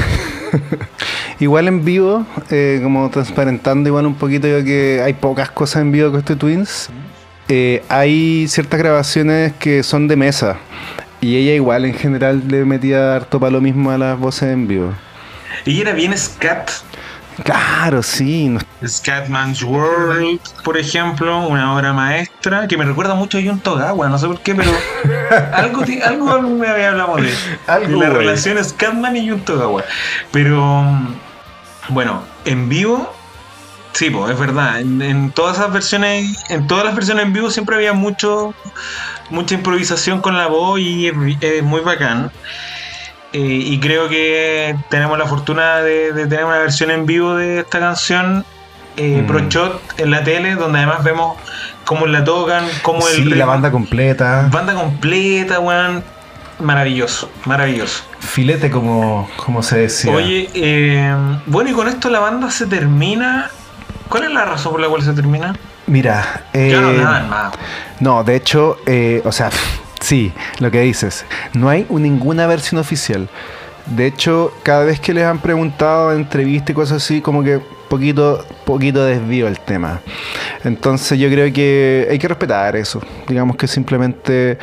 igual 1.39 1.67
en 1.67 1.83
vivo, 1.83 2.23
eh, 2.51 2.79
como 2.83 3.09
transparentando 3.09 3.89
igual 3.89 4.05
un 4.05 4.15
poquito 4.15 4.47
yo 4.47 4.63
que 4.63 5.01
hay 5.03 5.13
pocas 5.13 5.49
cosas 5.49 5.81
en 5.81 5.91
vivo 5.91 6.11
de 6.11 6.17
Cocteau 6.17 6.37
Twins. 6.37 6.91
eh, 7.49 7.81
hay 7.89 8.47
ciertas 8.47 8.79
grabaciones 8.79 9.53
que 9.53 9.81
son 9.81 10.07
de 10.07 10.17
mesa. 10.17 10.57
Y 11.19 11.35
ella 11.35 11.53
igual 11.53 11.85
en 11.85 11.95
general 11.95 12.43
le 12.47 12.63
metía 12.63 13.15
harto 13.15 13.39
para 13.39 13.51
lo 13.51 13.61
mismo 13.61 13.89
a 13.89 13.97
las 13.97 14.19
voces 14.19 14.49
en 14.53 14.67
vivo. 14.67 14.93
Y 15.65 15.81
era 15.81 15.93
bien 15.93 16.17
scat. 16.17 16.69
Claro, 17.43 18.03
sí. 18.03 18.47
no- 18.49 18.59
Scatman's 18.87 19.63
World, 19.63 20.39
por 20.63 20.77
ejemplo, 20.77 21.47
una 21.47 21.75
obra 21.75 21.91
maestra 21.91 22.67
que 22.67 22.77
me 22.77 22.85
recuerda 22.85 23.15
mucho 23.15 23.39
a 23.39 23.41
Jun 23.41 23.59
Togawa, 23.59 24.07
no 24.07 24.19
sé 24.19 24.27
por 24.27 24.39
qué, 24.41 24.53
pero 24.53 24.71
algo, 25.53 25.83
algo 26.05 26.41
me 26.41 26.67
había 26.67 26.89
hablado 26.91 27.15
de, 27.15 27.33
Algo, 27.65 27.87
de 27.87 28.05
la 28.05 28.09
güey. 28.11 28.19
relación 28.27 28.63
Scatman 28.63 29.15
y 29.17 29.27
Jun 29.29 29.41
Togawa. 29.41 29.83
Pero 30.31 30.85
bueno, 31.89 32.23
en 32.45 32.69
vivo, 32.69 33.11
sí, 33.93 34.11
pues, 34.11 34.31
es 34.31 34.39
verdad. 34.39 34.79
En, 34.81 35.01
en 35.01 35.31
todas 35.31 35.57
esas 35.57 35.73
versiones, 35.73 36.37
en 36.49 36.67
todas 36.67 36.85
las 36.85 36.93
versiones 36.93 37.25
en 37.25 37.33
vivo 37.33 37.49
siempre 37.49 37.75
había 37.75 37.93
mucho, 37.93 38.53
mucha 39.31 39.55
improvisación 39.55 40.21
con 40.21 40.37
la 40.37 40.45
voz 40.45 40.79
y 40.79 41.07
es, 41.07 41.15
es 41.41 41.63
muy 41.63 41.81
bacán. 41.81 42.31
Eh, 43.33 43.39
y 43.39 43.79
creo 43.79 44.09
que 44.09 44.75
tenemos 44.89 45.17
la 45.17 45.25
fortuna 45.25 45.77
de, 45.77 46.13
de 46.13 46.27
tener 46.27 46.45
una 46.45 46.59
versión 46.59 46.91
en 46.91 47.05
vivo 47.07 47.35
de 47.35 47.59
esta 47.61 47.79
canción 47.79 48.45
eh, 48.95 49.21
Mm. 49.23 49.25
Pro 49.27 49.39
Shot 49.49 49.81
en 49.99 50.11
la 50.11 50.23
tele, 50.23 50.53
donde 50.53 50.77
además 50.77 51.03
vemos 51.03 51.35
cómo 51.83 52.05
la 52.05 52.23
tocan, 52.23 52.63
cómo 52.83 53.07
el 53.07 53.15
Sí, 53.15 53.23
la 53.25 53.35
ritmo- 53.37 53.47
banda 53.47 53.71
completa. 53.71 54.47
banda 54.51 54.75
completa, 54.75 55.59
weón. 55.59 56.03
Maravilloso, 56.59 57.31
maravilloso. 57.45 58.03
Filete, 58.19 58.69
como, 58.69 59.27
como 59.35 59.63
se 59.63 59.79
decía. 59.79 60.13
Oye, 60.13 60.47
eh, 60.53 61.15
bueno, 61.47 61.71
y 61.71 61.73
con 61.73 61.87
esto 61.87 62.11
la 62.11 62.19
banda 62.19 62.51
se 62.51 62.67
termina. 62.67 63.49
¿Cuál 64.07 64.25
es 64.25 64.31
la 64.31 64.45
razón 64.45 64.73
por 64.73 64.81
la 64.81 64.87
cual 64.87 65.01
se 65.01 65.13
termina? 65.13 65.55
Mira, 65.87 66.43
Ya 66.53 66.79
no 66.79 66.91
eh, 66.91 66.97
nada 66.97 67.23
más. 67.23 67.53
No, 67.99 68.23
de 68.23 68.35
hecho, 68.35 68.77
eh, 68.85 69.21
o 69.25 69.31
sea, 69.31 69.49
sí, 70.03 70.31
lo 70.59 70.69
que 70.69 70.81
dices. 70.81 71.25
No 71.53 71.69
hay 71.69 71.85
un- 71.89 72.03
ninguna 72.03 72.45
versión 72.47 72.79
oficial. 72.79 73.27
De 73.85 74.05
hecho, 74.05 74.53
cada 74.63 74.85
vez 74.85 74.99
que 74.99 75.13
les 75.13 75.25
han 75.25 75.39
preguntado 75.39 76.11
en 76.13 76.19
entrevistas 76.19 76.69
y 76.69 76.73
cosas 76.73 77.03
así, 77.03 77.21
como 77.21 77.43
que 77.43 77.59
poquito, 77.89 78.45
poquito 78.65 79.03
desvío 79.03 79.47
el 79.47 79.59
tema. 79.59 79.99
Entonces 80.63 81.19
yo 81.19 81.27
creo 81.29 81.51
que 81.53 82.07
hay 82.09 82.17
que 82.17 82.27
respetar 82.27 82.75
eso. 82.75 83.01
Digamos 83.27 83.57
que 83.57 83.67
simplemente 83.67 84.57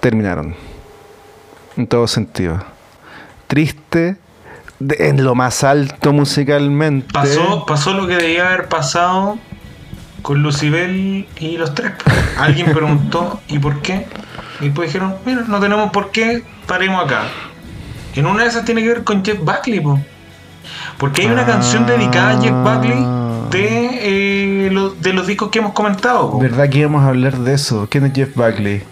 terminaron. 0.00 0.54
En 1.76 1.86
todo 1.86 2.06
sentido. 2.06 2.62
Triste. 3.46 4.16
de- 4.78 5.08
en 5.10 5.22
lo 5.22 5.36
más 5.36 5.62
alto 5.62 6.12
musicalmente. 6.12 7.06
Pasó, 7.12 7.64
pasó 7.66 7.92
lo 7.94 8.08
que 8.08 8.16
debía 8.16 8.48
haber 8.48 8.68
pasado 8.68 9.38
con 10.22 10.42
Lucibel 10.42 11.26
y 11.38 11.56
los 11.56 11.74
tres. 11.74 11.92
Alguien 12.38 12.72
preguntó, 12.72 13.40
¿y 13.48 13.58
por 13.58 13.80
qué? 13.82 14.06
Y 14.60 14.70
pues 14.70 14.88
dijeron, 14.92 15.16
mira, 15.26 15.42
no 15.48 15.58
tenemos 15.60 15.90
por 15.90 16.10
qué, 16.10 16.42
paremos 16.66 17.04
acá. 17.04 17.22
En 18.14 18.26
una 18.26 18.42
de 18.44 18.48
esas 18.48 18.64
tiene 18.64 18.82
que 18.82 18.88
ver 18.88 19.04
con 19.04 19.24
Jeff 19.24 19.38
Buckley, 19.40 19.80
po. 19.80 19.98
Porque 20.98 21.22
hay 21.22 21.28
una 21.28 21.42
Ah. 21.42 21.46
canción 21.46 21.86
dedicada 21.86 22.38
a 22.38 22.40
Jeff 22.40 22.52
Buckley 22.52 23.04
de, 23.50 24.66
eh, 24.66 24.70
los, 24.70 25.00
de 25.02 25.12
los 25.12 25.26
discos 25.26 25.50
que 25.50 25.58
hemos 25.58 25.72
comentado. 25.72 26.30
po. 26.30 26.38
¿Verdad 26.38 26.68
que 26.68 26.78
íbamos 26.78 27.02
a 27.02 27.08
hablar 27.08 27.36
de 27.38 27.54
eso? 27.54 27.86
¿Quién 27.90 28.06
es 28.06 28.12
Jeff 28.14 28.34
Buckley? 28.36 28.82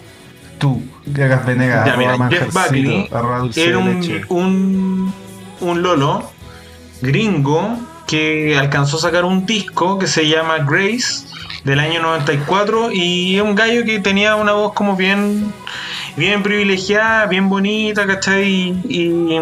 Tú, 0.59 0.83
Gagas 1.05 1.45
Venegas. 1.45 1.85
Ya, 1.87 1.95
mira, 1.97 2.17
Jeff 2.29 2.53
Buckley 2.53 3.09
era 3.55 3.77
un, 3.79 4.01
un, 4.29 5.13
un 5.61 5.81
lolo 5.81 6.29
gringo 7.01 7.77
que 8.11 8.57
alcanzó 8.57 8.97
a 8.97 8.99
sacar 8.99 9.23
un 9.23 9.45
disco 9.45 9.97
que 9.97 10.05
se 10.05 10.27
llama 10.27 10.57
Grace 10.69 11.25
del 11.63 11.79
año 11.79 12.01
94 12.01 12.91
y 12.91 13.37
es 13.37 13.41
un 13.41 13.55
gallo 13.55 13.85
que 13.85 13.99
tenía 13.99 14.35
una 14.35 14.51
voz 14.51 14.73
como 14.73 14.97
bien 14.97 15.53
bien 16.17 16.43
privilegiada, 16.43 17.25
bien 17.27 17.47
bonita, 17.47 18.05
¿cachai? 18.05 18.43
Y, 18.49 18.81
y 18.89 19.39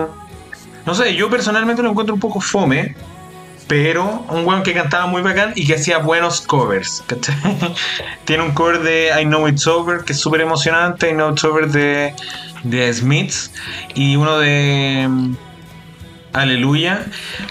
no 0.85 0.93
sé, 0.93 1.15
yo 1.15 1.31
personalmente 1.31 1.81
lo 1.81 1.89
encuentro 1.89 2.13
un 2.13 2.19
poco 2.19 2.41
fome, 2.41 2.95
pero 3.67 4.23
un 4.29 4.45
weón 4.45 4.61
que 4.61 4.75
cantaba 4.75 5.07
muy 5.07 5.23
bacán 5.23 5.53
y 5.55 5.65
que 5.65 5.73
hacía 5.73 5.97
buenos 5.97 6.41
covers, 6.41 7.03
¿cachai? 7.07 7.35
Tiene 8.25 8.43
un 8.43 8.51
cover 8.51 8.83
de 8.83 9.09
I 9.19 9.25
Know 9.25 9.47
It's 9.47 9.65
Over, 9.65 10.03
que 10.03 10.13
es 10.13 10.19
súper 10.19 10.41
emocionante, 10.41 11.09
I 11.09 11.13
Know 11.13 11.31
It's 11.31 11.43
Over 11.43 11.69
de, 11.69 12.13
de 12.61 12.93
Smiths, 12.93 13.51
y 13.95 14.15
uno 14.15 14.37
de 14.37 15.09
Aleluya, 16.33 17.05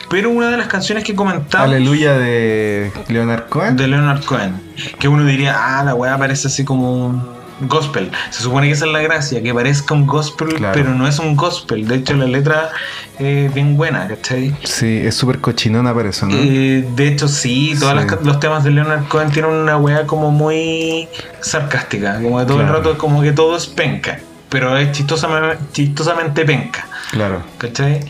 pero 0.09 0.30
una 0.30 0.50
de 0.50 0.56
las 0.56 0.68
canciones 0.68 1.02
que 1.05 1.14
comentaba 1.14 1.64
Aleluya 1.64 2.12
de 2.16 2.92
Leonard 3.09 3.48
Cohen. 3.48 3.76
de 3.76 3.88
Leonard 3.88 4.24
Cohen, 4.24 4.55
que 5.00 5.09
uno 5.09 5.24
diría, 5.24 5.56
ah, 5.59 5.82
la 5.84 5.94
weá 5.94 6.16
parece 6.16 6.46
así 6.46 6.64
como 6.64 7.06
un 7.06 7.38
gospel. 7.68 8.09
Se 8.30 8.40
supone 8.44 8.68
que 8.68 8.74
esa 8.74 8.86
es 8.86 8.92
la 8.92 9.00
gracia, 9.00 9.42
que 9.42 9.52
parezca 9.52 9.94
un 9.94 10.06
gospel, 10.06 10.55
Claro. 10.55 10.74
pero 10.74 10.94
no 10.94 11.09
es 11.09 11.18
un 11.18 11.34
gospel. 11.34 11.88
De 11.88 11.96
hecho, 11.96 12.14
la 12.14 12.26
letra 12.26 12.70
es 13.18 13.52
bien 13.52 13.76
buena, 13.76 14.06
¿cachai? 14.06 14.55
Sí, 14.62 15.00
es 15.05 15.16
súper 15.16 15.40
cochinona 15.40 15.92
para 15.92 16.10
eso, 16.10 16.26
¿no? 16.26 16.34
Eh, 16.36 16.86
de 16.94 17.09
hecho, 17.09 17.26
sí, 17.26 17.74
todos 17.80 18.00
Sí. 18.00 18.16
los 18.22 18.38
temas 18.38 18.62
de 18.62 18.70
Leonard 18.70 19.09
Cohen 19.09 19.32
tienen 19.32 19.50
una 19.50 19.76
weá 19.76 20.06
como 20.06 20.30
muy 20.30 21.09
sarcástica, 21.40 22.20
como 22.22 22.38
de 22.38 22.46
todo 22.46 22.60
el 22.60 22.68
rato, 22.68 22.96
como 22.96 23.22
que 23.22 23.32
todo 23.32 23.56
es 23.56 23.66
penca, 23.66 24.20
pero 24.48 24.76
es 24.76 24.92
chistosamente, 24.92 25.59
chistosamente 25.72 26.44
penca, 26.44 26.86
Claro. 27.10 27.42
¿cachai? 27.59 28.00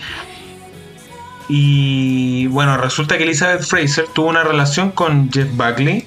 Y 1.48 2.46
bueno, 2.48 2.76
resulta 2.76 3.16
que 3.16 3.24
Elizabeth 3.24 3.62
Fraser 3.62 4.06
tuvo 4.12 4.28
una 4.28 4.44
relación 4.44 4.90
con 4.90 5.30
Jeff 5.32 5.48
Buckley 5.54 6.06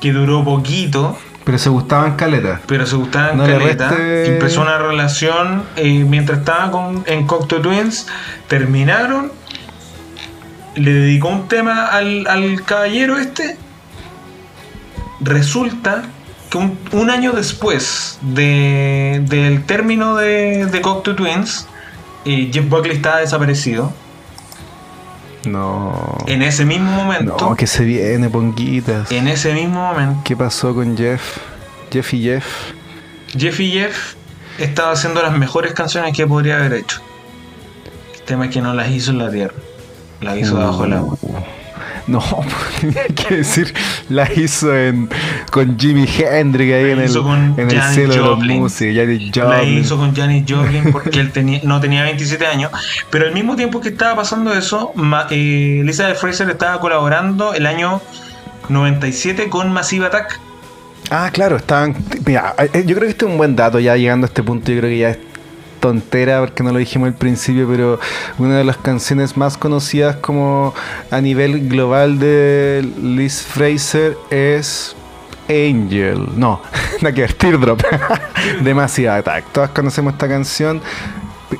que 0.00 0.12
duró 0.12 0.42
poquito, 0.42 1.18
Pero 1.44 1.58
se 1.58 1.68
gustaban 1.68 2.16
caletas. 2.16 2.60
pero 2.66 2.86
se 2.86 2.96
gustaban 2.96 3.36
No 3.36 3.46
le 3.46 3.58
caleta. 3.58 3.90
reste- 3.90 4.26
Empezó 4.34 4.62
una 4.62 4.78
relación 4.78 5.64
eh, 5.76 6.04
mientras 6.08 6.38
estaba 6.38 6.70
con, 6.70 7.02
en 7.06 7.26
Cocteau 7.26 7.60
Twins. 7.60 8.06
Terminaron. 8.48 9.30
Le 10.76 10.92
dedicó 10.92 11.28
un 11.28 11.48
tema 11.48 11.86
al, 11.88 12.26
al 12.28 12.62
caballero 12.64 13.18
este. 13.18 13.58
Resulta 15.20 16.04
que 16.48 16.56
un, 16.58 16.78
un 16.92 17.10
año 17.10 17.32
después 17.32 18.18
de- 18.22 19.22
del 19.28 19.64
término 19.64 20.16
de, 20.16 20.66
de 20.66 20.80
Cocteau 20.80 21.14
Twins, 21.14 21.66
eh, 22.24 22.50
Jeff 22.52 22.68
Buckley 22.68 22.96
estaba 22.96 23.18
desaparecido. 23.18 23.92
No. 25.46 26.18
En 26.26 26.42
ese 26.42 26.64
mismo 26.64 26.90
momento. 26.92 27.36
No, 27.40 27.56
que 27.56 27.66
se 27.66 27.84
viene, 27.84 28.28
ponguitas. 28.28 29.10
En 29.10 29.26
ese 29.28 29.54
mismo 29.54 29.80
momento. 29.80 30.20
¿Qué 30.24 30.36
pasó 30.36 30.74
con 30.74 30.96
Jeff? 30.96 31.38
Jeff 31.90 32.12
y 32.12 32.22
Jeff. 32.22 32.46
Jeff 33.36 33.58
y 33.60 33.72
Jeff 33.72 34.14
estaba 34.58 34.92
haciendo 34.92 35.22
las 35.22 35.36
mejores 35.36 35.72
canciones 35.72 36.14
que 36.14 36.26
podría 36.26 36.58
haber 36.58 36.74
hecho. 36.74 37.00
El 38.14 38.22
tema 38.22 38.46
es 38.46 38.52
que 38.52 38.60
no 38.60 38.74
las 38.74 38.90
hizo 38.90 39.10
en 39.10 39.18
la 39.18 39.30
tierra, 39.30 39.54
las 40.20 40.36
hizo 40.36 40.58
debajo 40.58 40.82
del 40.82 40.92
agua. 40.92 41.16
No, 42.06 42.20
tenía 42.80 43.06
que 43.06 43.36
decir, 43.36 43.74
la 44.08 44.30
hizo 44.32 44.74
en, 44.76 45.08
con 45.50 45.78
Jimi 45.78 46.06
Hendrix 46.06 46.72
ahí 46.72 46.84
La 46.84 46.92
en 46.92 47.00
el, 47.00 47.60
en 47.60 47.70
el 47.70 47.82
cielo 47.94 48.36
de 48.36 48.54
músicos. 48.54 48.96
Janis 48.96 49.36
La 49.36 49.62
hizo 49.62 49.96
con 49.96 50.14
Janis 50.14 50.44
Joplin 50.48 50.92
porque 50.92 51.20
él 51.20 51.32
tenía, 51.32 51.60
no 51.64 51.80
tenía 51.80 52.02
27 52.02 52.46
años. 52.46 52.70
Pero 53.10 53.26
al 53.26 53.34
mismo 53.34 53.56
tiempo 53.56 53.80
que 53.80 53.90
estaba 53.90 54.16
pasando 54.16 54.52
eso, 54.52 54.92
eh, 55.30 55.80
Elizabeth 55.82 56.16
Fraser 56.16 56.50
estaba 56.50 56.80
colaborando 56.80 57.54
el 57.54 57.66
año 57.66 58.00
97 58.68 59.48
con 59.48 59.72
Massive 59.72 60.06
Attack. 60.06 60.40
Ah, 61.10 61.30
claro, 61.32 61.56
estaban. 61.56 61.96
Mira, 62.24 62.54
eh, 62.58 62.84
yo 62.86 62.94
creo 62.94 63.06
que 63.06 63.12
este 63.12 63.24
es 63.24 63.30
un 63.30 63.36
buen 63.36 63.56
dato 63.56 63.80
ya 63.80 63.96
llegando 63.96 64.26
a 64.26 64.28
este 64.28 64.42
punto. 64.42 64.70
Yo 64.70 64.78
creo 64.78 64.90
que 64.90 64.98
ya 64.98 65.16
tontera 65.80 66.40
porque 66.40 66.62
no 66.62 66.72
lo 66.72 66.78
dijimos 66.78 67.08
al 67.08 67.14
principio, 67.14 67.66
pero 67.68 67.98
una 68.38 68.58
de 68.58 68.64
las 68.64 68.76
canciones 68.76 69.36
más 69.36 69.56
conocidas 69.56 70.16
como 70.16 70.74
a 71.10 71.20
nivel 71.20 71.68
global 71.68 72.18
de 72.18 72.88
Liz 73.02 73.42
Fraser 73.42 74.16
es 74.30 74.94
Angel. 75.48 76.28
No, 76.36 76.60
nada 77.00 77.14
que 77.14 77.22
ver, 77.22 77.32
Teardrop. 77.32 77.82
de 78.62 78.74
Massive 78.74 79.08
Attack. 79.08 79.46
Todas 79.52 79.70
conocemos 79.70 80.12
esta 80.12 80.28
canción. 80.28 80.80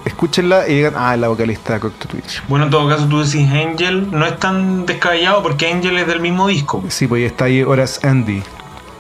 Escúchenla 0.05 0.69
y 0.69 0.77
digan, 0.77 0.95
ah, 0.97 1.17
la 1.17 1.27
vocalista 1.29 1.75
de 1.75 1.81
Cocteau 1.81 2.09
Twitch. 2.13 2.43
Bueno, 2.47 2.67
en 2.67 2.71
todo 2.71 2.89
caso, 2.89 3.09
tú 3.09 3.21
decís 3.25 3.49
Angel, 3.51 4.09
no 4.13 4.25
es 4.25 4.39
tan 4.39 4.87
descabellado 4.87 5.43
porque 5.43 5.69
Angel 5.69 5.99
es 5.99 6.07
del 6.07 6.21
mismo 6.21 6.47
disco. 6.47 6.85
Sí, 6.89 7.09
pues 7.09 7.21
ahí 7.21 7.27
está 7.27 7.47
ahí 7.47 7.63
Horas 7.65 8.05
Andy. 8.05 8.41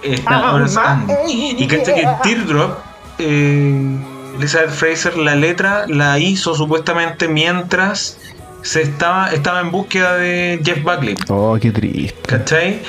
Está 0.03 0.53
Horace 0.53 0.79
Andy. 0.81 1.57
Y 1.59 1.67
cacha 1.69 1.95
que 1.95 2.09
Teardrop, 2.23 2.79
eh, 3.19 3.99
Elizabeth 4.41 4.71
Fraser, 4.71 5.17
la 5.17 5.35
letra 5.35 5.85
la 5.87 6.19
hizo 6.19 6.55
supuestamente 6.55 7.29
mientras 7.29 8.19
se 8.62 8.83
estaba, 8.83 9.31
estaba 9.33 9.61
en 9.61 9.71
búsqueda 9.71 10.17
de 10.17 10.61
Jeff 10.65 10.83
Buckley. 10.83 11.15
Oh, 11.29 11.57
qué 11.61 11.71
triste. 11.71 12.19
¿Cachai? 12.27 12.83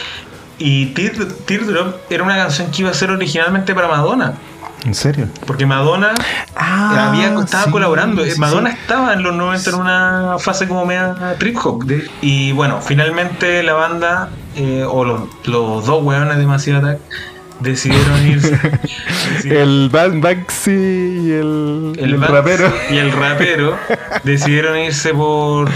Y 0.57 0.94
Tear- 0.94 1.28
Teardrop 1.45 1.95
era 2.10 2.23
una 2.23 2.36
canción 2.36 2.72
que 2.72 2.82
iba 2.84 2.91
a 2.91 2.94
ser 2.94 3.10
originalmente 3.11 3.73
para 3.73 3.88
Madonna. 3.88 4.34
¿En 4.86 4.95
serio? 4.95 5.28
Porque 5.45 5.65
Madonna 5.65 6.11
Ah, 6.56 7.10
había, 7.10 7.28
estaba 7.40 7.65
sí, 7.65 7.72
colaborando. 7.72 8.23
sí, 8.26 8.40
Madonna 8.40 8.72
sí. 8.72 8.78
estaba 8.82 9.14
en 9.14 9.22
los 9.23 9.36
90 9.36 9.69
en 9.69 9.76
una 9.76 10.36
fase 10.40 10.68
como 10.68 10.86
media 10.86 11.36
trip 11.38 11.56
hop. 11.64 11.86
Y 12.22 12.52
bueno, 12.53 12.82
finalmente 12.82 13.61
la 13.64 13.73
banda 13.73 14.30
eh, 14.56 14.84
o 14.88 15.03
los, 15.06 15.22
los 15.45 15.86
dos 15.86 16.03
weones 16.03 16.38
de 16.38 16.45
Massive 16.48 16.78
Attack, 16.78 16.99
decidieron 17.62 18.28
irse. 18.28 18.60
El 19.46 19.90
Bad 19.90 20.20
Banksy 20.20 20.72
y 20.72 21.32
el, 21.32 21.94
el 21.98 22.22
rapero. 22.22 22.72
y 22.92 22.98
el 22.98 23.12
rapero 23.12 23.78
decidieron 24.24 24.78
irse 24.78 25.14
por 25.14 25.70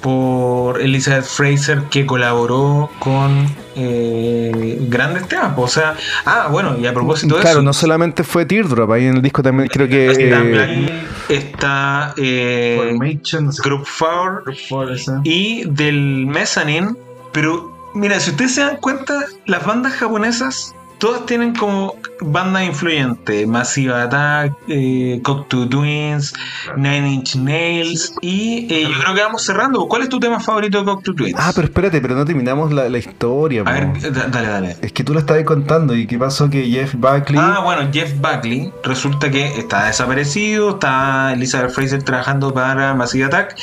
por 0.00 0.80
Elizabeth 0.80 1.24
Fraser 1.24 1.82
que 1.90 2.06
colaboró 2.06 2.90
con 2.98 3.46
eh, 3.74 4.78
grandes 4.88 5.26
temas. 5.28 5.52
O 5.56 5.68
sea, 5.68 5.96
ah, 6.24 6.48
bueno, 6.50 6.76
y 6.78 6.86
a 6.86 6.94
propósito 6.94 7.34
de 7.36 7.40
Claro, 7.40 7.58
eso, 7.58 7.62
no 7.62 7.72
solamente 7.72 8.24
fue 8.24 8.46
Teardrop, 8.46 8.90
ahí 8.92 9.06
en 9.06 9.16
el 9.16 9.22
disco 9.22 9.42
también 9.42 9.68
creo 9.68 9.88
que... 9.88 10.10
está, 10.10 10.44
eh, 10.44 11.04
está 11.28 12.14
eh, 12.16 12.76
Formation, 12.78 13.46
no 13.46 13.52
sé 13.52 13.62
Group 13.62 13.86
4 13.98 14.42
Group 14.44 14.58
Four, 14.68 14.92
ese. 14.92 15.12
y 15.24 15.68
del 15.68 16.26
Mezzanine, 16.26 16.94
pero 17.32 17.77
mira, 17.94 18.18
si 18.20 18.30
ustedes 18.30 18.54
se 18.54 18.60
dan 18.62 18.76
cuenta, 18.78 19.24
las 19.46 19.64
bandas 19.64 19.92
japonesas 19.94 20.74
todas 20.98 21.26
tienen 21.26 21.54
como 21.54 21.94
bandas 22.20 22.64
influyentes, 22.64 23.46
Massive 23.46 23.94
Attack, 23.94 24.52
eh, 24.66 25.20
Cocteau 25.22 25.68
Twins, 25.68 26.34
Nine 26.76 27.08
Inch 27.12 27.36
Nails 27.36 28.12
y 28.20 28.66
eh, 28.68 28.88
yo 28.90 28.98
creo 29.00 29.14
que 29.14 29.22
vamos 29.22 29.42
cerrando. 29.44 29.86
¿Cuál 29.86 30.02
es 30.02 30.08
tu 30.08 30.18
tema 30.18 30.40
favorito 30.40 30.80
de 30.80 30.84
Cocteau 30.84 31.14
Twins? 31.14 31.36
Ah, 31.38 31.52
pero 31.54 31.68
espérate, 31.68 32.00
pero 32.00 32.16
no 32.16 32.24
terminamos 32.24 32.72
la, 32.72 32.88
la 32.88 32.98
historia. 32.98 33.62
A 33.64 33.70
ver, 33.72 34.12
da- 34.12 34.26
dale, 34.26 34.48
dale. 34.48 34.76
Es 34.82 34.92
que 34.92 35.04
tú 35.04 35.12
lo 35.14 35.20
estabas 35.20 35.44
contando 35.44 35.94
y 35.94 36.08
qué 36.08 36.18
pasó 36.18 36.50
que 36.50 36.68
Jeff 36.68 36.94
Buckley... 36.96 37.38
Ah, 37.40 37.60
bueno, 37.62 37.88
Jeff 37.92 38.14
Buckley 38.18 38.72
resulta 38.82 39.30
que 39.30 39.56
está 39.56 39.86
desaparecido, 39.86 40.70
está 40.70 41.32
Elizabeth 41.32 41.70
Fraser 41.70 42.02
trabajando 42.02 42.52
para 42.52 42.94
Massive 42.94 43.26
Attack 43.26 43.54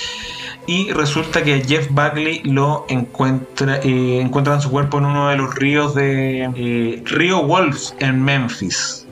y 0.67 0.91
resulta 0.91 1.43
que 1.43 1.63
Jeff 1.63 1.87
Buckley 1.91 2.41
lo 2.43 2.85
encuentra, 2.89 3.77
eh, 3.83 4.19
encuentran 4.19 4.61
su 4.61 4.71
cuerpo 4.71 4.97
en 4.97 5.05
uno 5.05 5.29
de 5.29 5.37
los 5.37 5.53
ríos 5.55 5.93
de 5.93 6.49
eh, 6.55 7.03
Río 7.05 7.43
Wolves 7.43 7.95
en 7.99 8.23
Memphis. 8.23 9.05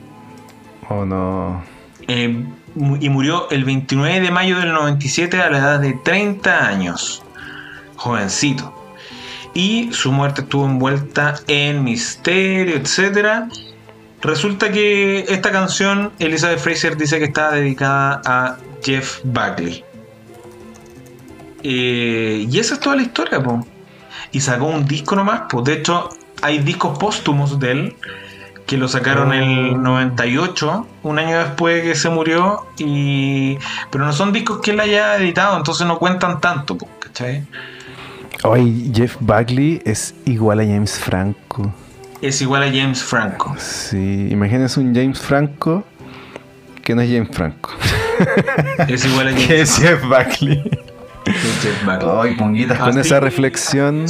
Oh, 0.90 1.06
no. 1.06 1.64
Eh, 2.08 2.44
y 3.00 3.10
murió 3.10 3.50
el 3.52 3.66
29 3.66 4.20
de 4.20 4.32
mayo 4.32 4.60
del 4.60 4.74
97 4.74 5.40
a 5.40 5.50
la 5.52 5.58
edad 5.60 5.80
de 5.80 5.94
30 6.04 6.68
años. 6.68 7.22
Jovencito. 7.98 8.74
Y 9.54 9.90
su 9.92 10.12
muerte 10.12 10.42
estuvo 10.42 10.66
envuelta 10.66 11.36
en 11.48 11.84
misterio, 11.84 12.76
etc. 12.76 13.46
Resulta 14.22 14.72
que 14.72 15.20
esta 15.30 15.52
canción, 15.52 16.12
Elizabeth 16.18 16.60
Fraser 16.60 16.98
dice 16.98 17.20
que 17.20 17.26
está 17.26 17.52
dedicada 17.52 18.22
a 18.26 18.58
Jeff 18.84 19.20
Buckley. 19.24 19.86
Eh, 21.64 22.46
y 22.50 22.60
esa 22.60 22.76
es 22.76 22.80
toda 22.80 22.96
la 22.96 23.02
historia, 23.02 23.42
po. 23.42 23.66
Y 24.32 24.42
sacó 24.42 24.66
un 24.66 24.86
disco 24.86 25.16
nomás, 25.16 25.44
pues. 25.50 25.66
De 25.66 25.74
hecho, 25.74 26.10
hay 26.42 26.60
discos 26.60 26.98
póstumos 26.98 27.60
de 27.60 27.72
él 27.72 27.96
que 28.66 28.78
lo 28.78 28.88
sacaron 28.88 29.34
en 29.34 29.44
el 29.44 29.84
98, 29.84 30.88
un 31.04 31.20
año 31.20 31.38
después 31.38 31.84
que 31.84 31.96
se 31.96 32.10
murió, 32.10 32.66
y 32.78 33.58
pero 33.92 34.06
no 34.06 34.14
son 34.14 34.32
discos 34.32 34.62
que 34.62 34.72
él 34.72 34.80
haya 34.80 35.18
editado, 35.18 35.58
entonces 35.58 35.86
no 35.86 36.00
cuentan 36.00 36.40
tanto, 36.40 36.78
po, 36.78 36.88
¿cachai? 37.00 37.46
Oye, 38.44 38.92
Jeff 38.94 39.18
Buckley 39.20 39.82
es 39.86 40.16
igual 40.26 40.62
a 40.62 40.64
James 40.64 40.98
Franco. 40.98 41.74
Es 42.22 42.42
igual 42.42 42.64
a 42.64 42.68
James 42.68 43.04
Franco. 43.04 43.56
Sí, 43.58 44.28
imagínense 44.32 44.80
un 44.80 44.96
James 44.96 45.20
Franco 45.20 45.84
que 46.84 46.96
no 46.96 47.02
es 47.02 47.10
James 47.10 47.30
Franco. 47.32 47.72
Es 48.88 49.06
igual 49.06 49.28
a 49.28 49.32
James, 49.34 49.48
que 49.48 49.62
es 49.62 49.78
Jeff 49.78 50.04
Buckley. 50.04 50.83
Ay, 52.22 52.36
ponguitas 52.36 52.80
Con 52.80 52.98
esa 52.98 53.20
reflexión 53.20 54.06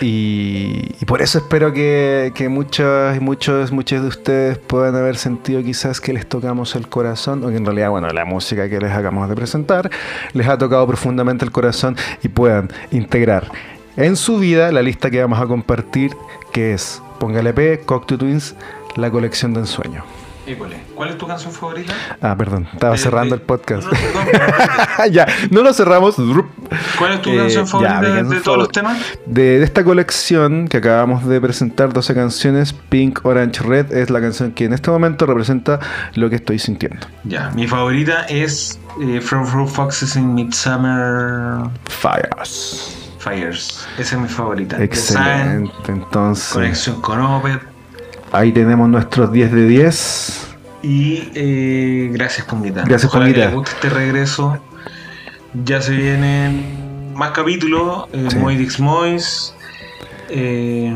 y, 0.00 0.94
y 1.00 1.04
por 1.06 1.22
eso 1.22 1.38
espero 1.38 1.72
que, 1.72 2.32
que 2.34 2.48
muchos 2.48 3.16
y 3.16 3.20
muchos 3.20 3.72
muchos 3.72 4.02
de 4.02 4.08
ustedes 4.08 4.58
puedan 4.58 4.96
haber 4.96 5.16
sentido 5.16 5.62
quizás 5.62 6.00
que 6.00 6.12
les 6.12 6.28
tocamos 6.28 6.74
el 6.74 6.88
corazón 6.88 7.44
o 7.44 7.48
que 7.48 7.56
en 7.56 7.64
realidad 7.64 7.90
bueno 7.90 8.08
la 8.08 8.24
música 8.24 8.68
que 8.68 8.80
les 8.80 8.90
acabamos 8.90 9.28
de 9.28 9.34
presentar 9.34 9.90
les 10.32 10.48
ha 10.48 10.58
tocado 10.58 10.86
profundamente 10.86 11.44
el 11.44 11.52
corazón 11.52 11.96
y 12.22 12.28
puedan 12.28 12.68
integrar 12.90 13.50
en 13.96 14.16
su 14.16 14.38
vida 14.38 14.72
la 14.72 14.82
lista 14.82 15.10
que 15.10 15.20
vamos 15.20 15.40
a 15.40 15.46
compartir 15.46 16.12
que 16.52 16.74
es 16.74 17.02
Póngale 17.18 17.52
P, 17.54 17.80
Cocteau 17.80 18.18
Twins, 18.18 18.54
la 18.96 19.10
colección 19.10 19.54
de 19.54 19.60
ensueño. 19.60 20.04
Híjole, 20.46 20.76
¿Cuál 20.94 21.08
es 21.10 21.18
tu 21.18 21.26
canción 21.26 21.52
favorita? 21.52 21.92
Ah, 22.22 22.36
perdón, 22.38 22.68
estaba 22.72 22.94
Eh, 22.94 22.98
cerrando 22.98 23.34
eh, 23.34 23.38
el 23.38 23.42
podcast. 23.42 23.88
no, 23.90 25.06
ya, 25.10 25.26
no 25.50 25.62
lo 25.62 25.72
cerramos. 25.74 26.14
¿Cuál 26.98 27.14
es 27.14 27.22
tu 27.22 27.30
Eh, 27.30 27.36
canción 27.38 27.66
favorita 27.66 28.00
de, 28.00 28.40
todos 28.40 28.58
los 28.58 28.68
temas? 28.70 28.96
De, 29.26 29.58
de 29.58 29.64
esta 29.64 29.82
colección 29.82 30.68
que 30.68 30.76
acabamos 30.76 31.26
de 31.26 31.40
presentar, 31.40 31.92
12 31.92 32.14
canciones, 32.14 32.72
Pink, 32.72 33.26
Orange, 33.26 33.60
Red, 33.64 33.92
es 33.92 34.08
la 34.10 34.20
canción 34.20 34.52
que 34.52 34.66
en 34.66 34.72
este 34.72 34.88
momento 34.90 35.26
representa 35.26 35.80
lo 36.14 36.30
que 36.30 36.36
estoy 36.36 36.60
sintiendo. 36.60 37.06
Ya, 37.24 37.50
mi 37.56 37.66
favorita 37.66 38.22
es 38.26 38.78
eh, 39.02 39.20
From 39.20 39.46
Fruit 39.46 39.68
Foxes 39.68 40.14
in 40.14 40.32
Midsummer 40.32 41.68
Fires. 41.88 42.96
Fires. 43.18 43.84
Esa 43.98 44.14
es 44.14 44.22
mi 44.22 44.28
favorita. 44.28 44.80
Excelente. 44.80 45.72
Entonces, 45.88 46.52
conexión 46.52 47.00
con 47.02 47.20
Opeth. 47.20 47.75
Ahí 48.32 48.52
tenemos 48.52 48.88
nuestros 48.88 49.32
10 49.32 49.52
de 49.52 49.64
10. 49.68 50.42
Y 50.82 51.30
eh, 51.34 52.10
gracias, 52.12 52.46
Ponguita. 52.46 52.82
Gracias, 52.84 53.10
Ojalá 53.10 53.26
que 53.26 53.38
les 53.38 53.52
guste 53.52 53.70
este 53.72 53.88
regreso. 53.90 54.58
Ya 55.64 55.80
se 55.80 55.92
vienen 55.92 57.12
más 57.14 57.30
capítulos. 57.32 58.04
Eh, 58.12 58.28
Sí. 58.30 58.36
Moidix 58.36 58.78
Mois. 58.78 59.52
Eh, 60.28 60.92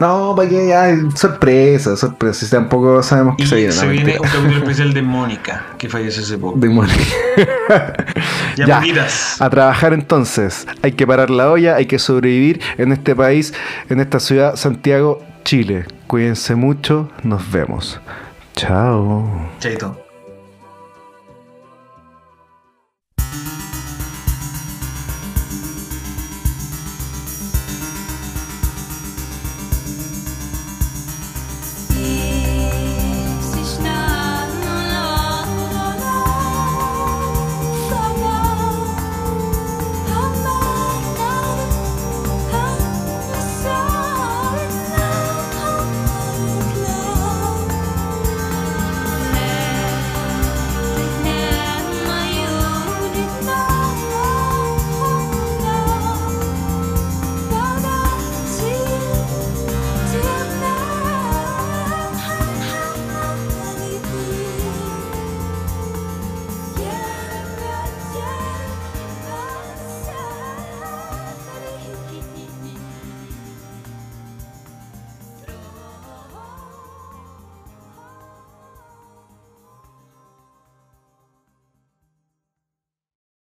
No, 0.00 0.34
para 0.36 0.48
que 0.48 0.68
ya, 0.68 0.94
sorpresa, 1.16 1.96
sorpresa. 1.96 2.44
Si 2.44 2.50
tampoco 2.50 3.02
sabemos 3.02 3.36
que 3.36 3.44
y 3.44 3.46
se 3.46 3.56
viene. 3.56 3.72
se 3.72 3.88
viene 3.88 4.18
un 4.18 4.26
capítulo 4.28 4.58
especial 4.58 4.92
de 4.92 5.02
Mónica, 5.02 5.64
que 5.78 5.88
falleció 5.88 6.22
hace 6.22 6.38
poco. 6.38 6.58
Demonio. 6.58 6.92
Ya, 8.56 8.66
Ya. 8.66 8.76
Ponguitas. 8.76 9.40
A 9.42 9.50
trabajar 9.50 9.92
entonces. 9.94 10.64
Hay 10.82 10.92
que 10.92 11.04
parar 11.08 11.28
la 11.30 11.50
olla, 11.50 11.74
hay 11.74 11.86
que 11.86 11.98
sobrevivir 11.98 12.60
en 12.78 12.92
este 12.92 13.16
país, 13.16 13.52
en 13.88 13.98
esta 13.98 14.20
ciudad, 14.20 14.54
Santiago, 14.54 15.20
Chile. 15.44 15.86
Cuídense 16.14 16.54
mucho, 16.54 17.08
nos 17.24 17.50
vemos. 17.50 18.00
Chao. 18.54 19.28
Chaito. 19.58 20.03